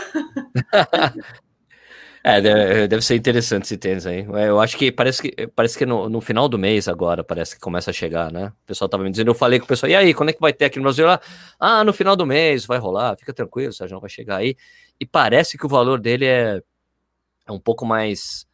É, 2.25 2.87
deve 2.87 3.03
ser 3.03 3.17
interessante 3.17 3.65
esse 3.65 3.77
tênis 3.77 4.07
aí. 4.07 4.21
É, 4.35 4.49
eu 4.49 4.61
acho 4.61 4.77
que 4.77 4.93
parece 4.93 5.23
que, 5.23 5.47
parece 5.49 5.77
que 5.77 5.85
no, 5.85 6.09
no, 6.09 6.21
final 6.21 6.49
do 6.49 6.57
mês 6.57 6.87
agora, 6.87 7.25
parece 7.25 7.57
que 7.57 7.61
começa 7.61 7.91
a 7.91 7.93
chegar, 7.93 8.31
né? 8.31 8.53
O 8.63 8.67
pessoal 8.67 8.89
tava 8.89 9.03
me 9.03 9.11
dizendo, 9.11 9.29
eu 9.29 9.35
falei 9.35 9.59
com 9.59 9.65
o 9.65 9.69
pessoal, 9.69 9.91
e 9.91 9.97
aí, 9.97 10.15
quando 10.15 10.29
é 10.29 10.33
que 10.33 10.41
vai 10.41 10.53
ter 10.53 10.67
aqui 10.67 10.79
no 10.79 10.85
Brasil? 10.85 11.07
Ah, 11.59 11.83
no 11.83 11.93
final 11.93 12.15
do 12.15 12.25
mês 12.25 12.65
vai 12.65 12.79
rolar, 12.79 13.17
fica 13.17 13.33
tranquilo, 13.33 13.71
o 13.71 13.73
Sérgio 13.73 13.99
vai 13.99 14.09
chegar 14.09 14.37
aí. 14.37 14.57
E 15.01 15.07
parece 15.07 15.59
que 15.59 15.67
o 15.67 15.69
valor 15.69 16.01
dele 16.01 16.27
é, 16.27 16.63
é 17.47 17.53
um 17.53 17.59
pouco 17.59 17.85
mais 17.85 18.47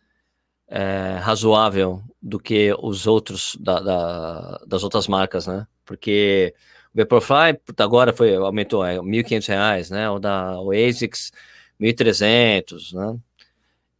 é, 0.69 1.19
razoável 1.21 2.03
do 2.23 2.39
que 2.39 2.75
os 2.81 3.07
outros 3.07 3.57
da, 3.61 3.81
da, 3.81 4.59
das 4.67 4.83
outras 4.83 5.07
marcas, 5.09 5.47
né? 5.47 5.67
Porque 5.85 6.55
o 6.95 6.99
Vaporfly 6.99 7.61
agora 7.79 8.13
foi, 8.15 8.35
aumentou, 8.35 8.85
é 8.85 8.95
R$ 8.95 9.01
1.500, 9.01 9.91
né? 9.91 10.11
O 10.11 10.19
da 10.19 10.59
o 10.61 10.71
ASICS, 10.73 11.33
1.300, 11.81 12.95
né? 12.95 13.19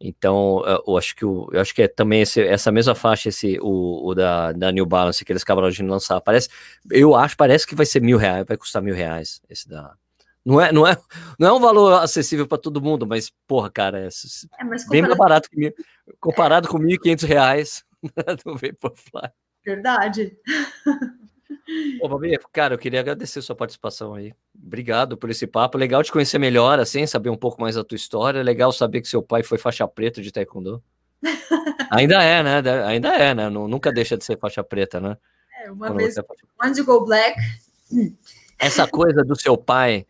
Então, 0.01 0.63
eu 0.87 0.97
acho 0.97 1.13
que, 1.13 1.25
o, 1.25 1.49
eu 1.51 1.59
acho 1.59 1.75
que 1.75 1.81
é 1.81 1.87
também 1.87 2.21
esse, 2.21 2.41
essa 2.41 2.71
mesma 2.71 2.95
faixa, 2.95 3.27
esse, 3.27 3.59
o, 3.61 4.07
o 4.07 4.15
da, 4.15 4.53
da, 4.53 4.71
New 4.71 4.85
Balance, 4.85 5.25
que 5.25 5.31
eles 5.31 5.43
acabaram 5.43 5.69
de 5.69 5.83
lançar. 5.83 6.21
Parece, 6.21 6.47
eu 6.89 7.15
acho, 7.15 7.35
parece 7.35 7.67
que 7.67 7.75
vai 7.75 7.85
ser 7.85 8.01
mil 8.01 8.17
reais, 8.17 8.45
vai 8.47 8.55
custar 8.55 8.81
mil 8.81 8.95
reais 8.95 9.41
esse 9.49 9.67
da. 9.67 9.93
Não 10.45 10.61
é, 10.61 10.71
não 10.71 10.87
é, 10.87 10.97
não 11.37 11.49
é 11.49 11.53
um 11.53 11.59
valor 11.59 12.01
acessível 12.01 12.47
para 12.47 12.57
todo 12.57 12.81
mundo, 12.81 13.05
mas, 13.05 13.29
porra, 13.45 13.69
cara, 13.69 13.99
é, 13.99 14.07
é 14.07 14.89
bem 14.89 15.01
mais 15.01 15.17
barato 15.17 15.49
que 15.49 15.57
mil, 15.57 15.73
comparado 16.19 16.67
é. 16.69 16.71
com 16.71 16.79
mil 16.79 16.95
e 16.95 16.97
quinhentos 16.97 17.25
reais 17.25 17.83
do 18.45 18.55
Vaporfly. 18.55 19.29
Verdade. 19.65 20.37
Ô, 22.01 22.07
Babi, 22.07 22.37
cara, 22.51 22.73
eu 22.73 22.77
queria 22.77 22.99
agradecer 22.99 23.41
sua 23.41 23.55
participação 23.55 24.13
aí. 24.13 24.33
Obrigado 24.55 25.17
por 25.17 25.29
esse 25.29 25.45
papo. 25.45 25.77
Legal 25.77 26.03
te 26.03 26.11
conhecer 26.11 26.39
melhor, 26.39 26.79
assim, 26.79 27.05
saber 27.05 27.29
um 27.29 27.37
pouco 27.37 27.61
mais 27.61 27.75
da 27.75 27.83
tua 27.83 27.95
história. 27.95 28.41
Legal 28.41 28.71
saber 28.71 29.01
que 29.01 29.07
seu 29.07 29.21
pai 29.21 29.43
foi 29.43 29.57
faixa 29.57 29.87
preta 29.87 30.21
de 30.21 30.31
taekwondo. 30.31 30.81
Ainda 31.91 32.23
é, 32.23 32.43
né? 32.43 32.85
Ainda 32.85 33.09
é, 33.15 33.33
né? 33.33 33.49
Nunca 33.49 33.91
deixa 33.91 34.17
de 34.17 34.23
ser 34.23 34.37
faixa 34.37 34.63
preta, 34.63 34.99
né? 34.99 35.17
É, 35.61 35.71
uma 35.71 35.87
Quando 35.87 35.97
vez, 35.97 36.17
é 36.17 36.23
once 36.63 36.79
you 36.79 36.85
go 36.85 37.05
black. 37.05 37.37
Essa 38.57 38.87
coisa 38.87 39.23
do 39.23 39.35
seu 39.35 39.57
pai 39.57 40.05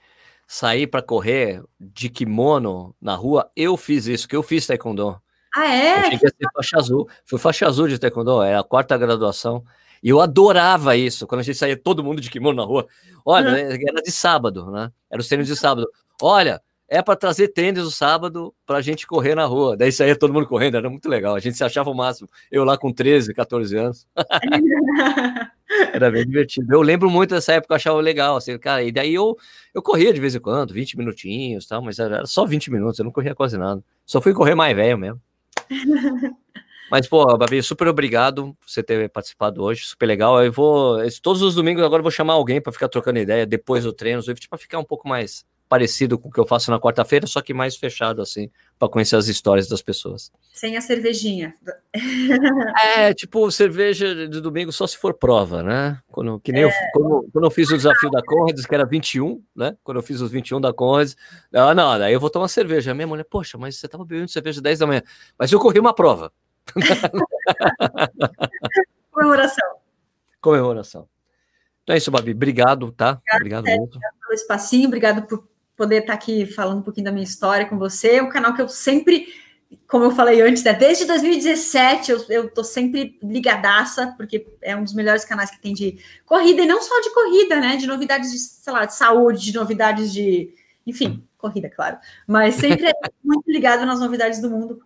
sair 0.48 0.88
para 0.88 1.02
correr 1.02 1.64
de 1.80 2.10
kimono 2.10 2.96
na 3.02 3.16
rua, 3.16 3.50
eu 3.56 3.78
fiz 3.78 4.08
isso, 4.08 4.28
que 4.28 4.36
eu 4.36 4.44
fiz 4.44 4.66
taekwondo. 4.66 5.20
Ah, 5.56 5.74
é? 5.74 6.00
Eu 6.00 6.04
cheguei 6.12 6.30
a 6.30 6.32
ser 6.32 6.48
faixa 6.54 6.78
azul. 6.78 7.10
Fui 7.26 7.40
faixa 7.40 7.68
azul 7.68 7.88
de 7.88 7.98
taekwondo, 7.98 8.42
é 8.42 8.56
a 8.56 8.64
quarta 8.64 8.98
graduação. 8.98 9.64
E 10.02 10.10
eu 10.10 10.22
adorava 10.22 10.96
isso, 10.96 11.28
quando 11.28 11.42
a 11.42 11.44
gente 11.44 11.58
saía 11.58 11.78
todo 11.78 12.04
mundo 12.04 12.22
de 12.22 12.30
kimono 12.30 12.56
na 12.56 12.64
rua. 12.64 12.88
Olha, 13.26 13.52
uhum. 13.52 13.78
era 13.88 14.02
de 14.02 14.12
sábado, 14.12 14.72
né? 14.72 14.92
Era 15.10 15.22
o 15.22 15.26
tênis 15.26 15.48
de 15.48 15.56
sábado. 15.56 15.88
Olha, 16.22 16.62
é 16.88 17.02
para 17.02 17.16
trazer 17.16 17.50
tênis 17.50 17.84
no 17.84 17.92
sábado 17.92 18.54
para 18.66 18.78
a 18.78 18.82
gente 18.82 19.06
correr 19.06 19.36
na 19.36 19.46
rua. 19.46 19.78
Daí 19.78 19.92
saía 19.92 20.18
todo 20.18 20.34
mundo 20.34 20.48
correndo, 20.48 20.78
era 20.78 20.90
muito 20.90 21.08
legal. 21.08 21.36
A 21.36 21.40
gente 21.40 21.56
se 21.56 21.64
achava 21.64 21.90
o 21.90 21.94
máximo. 21.94 22.28
Eu 22.52 22.64
lá 22.64 22.78
com 22.78 22.92
13, 22.92 23.34
14 23.34 23.78
anos. 23.78 24.08
era 25.94 26.10
bem 26.10 26.26
divertido. 26.26 26.74
Eu 26.74 26.82
lembro 26.82 27.10
muito 27.10 27.36
dessa 27.36 27.54
época, 27.54 27.74
eu 27.74 27.76
achava 27.76 28.02
legal, 28.02 28.38
assim, 28.38 28.58
cara. 28.58 28.84
E 28.84 28.92
daí 28.92 29.14
eu, 29.14 29.38
eu 29.74 29.82
corria 29.82 30.12
de 30.12 30.20
vez 30.20 30.34
em 30.34 30.40
quando, 30.40 30.74
20 30.74 30.98
minutinhos, 30.98 31.68
tal, 31.68 31.82
mas 31.82 32.00
era 32.00 32.26
só 32.26 32.46
20 32.46 32.72
minutos, 32.72 32.98
eu 32.98 33.06
não 33.06 33.12
corria 33.12 33.36
quase 33.36 33.58
nada. 33.58 33.84
Só 34.06 34.20
fui 34.20 34.34
correr 34.34 34.56
mais 34.56 34.76
velho 34.76 34.98
mesmo. 34.98 35.22
Mas, 36.90 37.08
pô, 37.08 37.26
Babi, 37.38 37.62
super 37.62 37.88
obrigado 37.88 38.56
por 38.60 38.70
você 38.70 38.82
ter 38.82 39.10
participado 39.10 39.64
hoje, 39.64 39.86
super 39.86 40.06
legal. 40.06 40.44
Eu 40.44 40.52
vou, 40.52 40.98
todos 41.22 41.42
os 41.42 41.56
domingos 41.56 41.84
agora 41.84 42.00
eu 42.00 42.04
vou 42.04 42.12
chamar 42.12 42.34
alguém 42.34 42.62
para 42.62 42.72
ficar 42.72 42.90
trocando 42.90 43.20
ideia 43.20 43.46
depois 43.46 43.84
do 43.84 43.94
treino, 43.94 44.22
para 44.50 44.58
ficar 44.58 44.80
um 44.80 44.84
pouco 44.84 45.08
mais 45.08 45.46
parecido 45.70 46.18
com 46.18 46.30
o 46.30 46.32
que 46.32 46.40
eu 46.40 46.48
faço 46.48 46.72
na 46.72 46.80
quarta-feira, 46.80 47.28
só 47.28 47.42
que 47.42 47.54
mais 47.54 47.78
fechado, 47.78 48.24
assim, 48.24 48.50
para 48.78 48.90
conhecer 48.90 49.16
as 49.16 49.28
histórias 49.28 49.70
das 49.70 49.84
pessoas. 49.84 50.32
Sem 50.52 50.76
a 50.76 50.82
cervejinha. 50.82 51.54
é, 52.98 53.14
tipo, 53.14 53.50
cerveja 53.52 54.28
de 54.28 54.42
domingo 54.42 54.72
só 54.72 54.88
se 54.88 54.98
for 54.98 55.14
prova, 55.14 55.62
né? 55.62 56.00
Quando, 56.12 56.40
que 56.40 56.52
nem 56.52 56.64
é... 56.64 56.66
eu, 56.66 56.72
quando, 56.92 57.30
quando, 57.32 57.46
eu 57.46 57.52
fiz 57.52 57.70
o 57.70 57.78
desafio 57.78 58.10
da 58.10 58.24
Conrads, 58.24 58.66
que 58.66 58.74
era 58.74 58.84
21, 58.84 59.42
né? 59.56 59.78
Quando 59.84 59.98
eu 59.98 60.04
fiz 60.04 60.20
os 60.22 60.32
21 60.32 60.60
da 60.60 60.74
Conrads, 60.74 61.16
ah, 61.54 61.76
não, 61.76 62.00
daí 62.00 62.14
eu 62.14 62.20
vou 62.20 62.32
tomar 62.32 62.48
cerveja. 62.48 62.90
A 62.92 62.96
minha 62.96 63.08
mulher, 63.08 63.24
poxa, 63.24 63.56
mas 63.56 63.78
você 63.78 63.88
tava 63.88 64.04
bebendo 64.04 64.28
cerveja 64.28 64.60
10 64.60 64.80
da 64.80 64.88
manhã. 64.88 65.04
Mas 65.38 65.52
eu 65.52 65.60
corri 65.60 65.80
uma 65.80 65.94
prova. 65.94 66.34
Comemoração. 69.12 69.80
Comemoração. 70.42 71.08
Então 71.84 71.94
é 71.94 71.98
isso, 71.98 72.12
Babi. 72.12 72.32
Obrigado, 72.32 72.92
tá? 72.92 73.22
Obrigado, 73.36 73.62
obrigado 73.62 73.80
muito. 73.80 74.00
pelo 74.00 74.34
espacinho, 74.34 74.88
obrigado 74.88 75.28
por 75.28 75.48
poder 75.76 76.02
estar 76.02 76.14
aqui 76.14 76.46
falando 76.46 76.80
um 76.80 76.84
pouquinho 76.84 77.06
da 77.06 77.12
minha 77.12 77.24
história 77.24 77.66
com 77.66 77.78
você. 77.78 78.18
É 78.18 78.24
um 78.24 78.30
canal 78.30 78.54
que 78.54 78.62
eu 78.62 78.68
sempre, 78.68 79.28
como 79.88 80.04
eu 80.04 80.12
falei 80.12 80.42
antes, 80.42 80.62
né, 80.62 80.74
desde 80.74 81.06
2017 81.06 82.12
eu, 82.12 82.26
eu 82.30 82.50
tô 82.50 82.64
sempre 82.64 83.18
ligadaça, 83.24 84.14
porque 84.18 84.46
é 84.62 84.76
um 84.76 84.84
dos 84.84 84.94
melhores 84.94 85.26
canais 85.26 85.50
que 85.50 85.62
tem 85.62 85.74
de 85.74 85.98
corrida, 86.26 86.62
e 86.62 86.68
não 86.68 86.82
só 86.82 87.00
de 87.00 87.14
corrida, 87.14 87.60
né? 87.60 87.78
De 87.78 87.88
novidades 87.88 88.32
de, 88.32 88.40
sei 88.40 88.74
lá, 88.74 88.86
de 88.86 88.94
saúde, 88.94 89.46
de 89.46 89.56
novidades 89.56 90.12
de. 90.12 90.54
Enfim, 90.86 91.26
corrida, 91.38 91.70
claro. 91.70 91.98
Mas 92.28 92.56
sempre 92.56 92.88
é 92.88 92.94
muito 93.24 93.50
ligado 93.50 93.86
nas 93.86 94.00
novidades 94.00 94.42
do 94.42 94.50
mundo. 94.50 94.84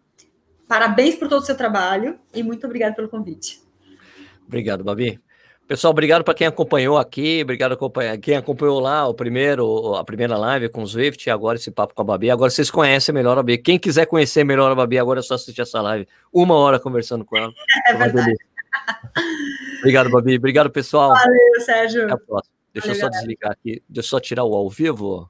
Parabéns 0.67 1.15
por 1.15 1.27
todo 1.27 1.41
o 1.41 1.45
seu 1.45 1.55
trabalho 1.55 2.19
e 2.33 2.41
muito 2.41 2.65
obrigado 2.65 2.95
pelo 2.95 3.09
convite. 3.09 3.61
Obrigado, 4.47 4.83
Babi. 4.83 5.19
Pessoal, 5.67 5.91
obrigado 5.91 6.23
para 6.25 6.33
quem 6.33 6.45
acompanhou 6.45 6.97
aqui, 6.97 7.41
obrigado 7.41 7.73
a 7.73 8.17
quem 8.17 8.35
acompanhou 8.35 8.81
lá 8.81 9.07
o 9.07 9.13
primeiro, 9.13 9.95
a 9.95 10.03
primeira 10.03 10.37
live 10.37 10.67
com 10.67 10.83
o 10.83 10.87
Swift, 10.87 11.29
agora 11.29 11.57
esse 11.57 11.71
papo 11.71 11.93
com 11.95 12.01
a 12.01 12.05
Babi. 12.05 12.29
Agora 12.29 12.49
vocês 12.49 12.69
conhecem 12.69 13.15
melhor 13.15 13.33
a 13.33 13.35
Babi. 13.37 13.57
Quem 13.57 13.79
quiser 13.79 14.05
conhecer 14.05 14.43
melhor 14.43 14.71
a 14.71 14.75
Babi, 14.75 14.99
agora 14.99 15.21
é 15.21 15.23
só 15.23 15.35
assistir 15.35 15.61
essa 15.61 15.81
live. 15.81 16.05
Uma 16.33 16.55
hora 16.55 16.79
conversando 16.79 17.23
com 17.23 17.37
ela. 17.37 17.51
É 17.87 17.93
verdade. 17.93 18.33
Obrigado, 19.79 20.09
Babi. 20.09 20.35
Obrigado, 20.37 20.69
pessoal. 20.69 21.09
Valeu, 21.09 21.61
Sérgio. 21.65 22.03
Até 22.03 22.13
a 22.13 22.17
próxima. 22.17 22.55
Deixa 22.73 22.87
Valeu, 22.87 22.99
eu 22.99 23.01
só 23.01 23.09
galera. 23.09 23.21
desligar 23.21 23.51
aqui. 23.51 23.83
Deixa 23.87 24.07
eu 24.07 24.09
só 24.09 24.19
tirar 24.19 24.43
o 24.43 24.55
ao 24.55 24.69
vivo. 24.69 25.29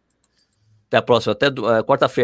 Até 0.87 0.97
a 0.97 1.01
próxima. 1.01 1.33
Até 1.33 1.47
uh, 1.47 1.83
quarta-feira. 1.83 2.21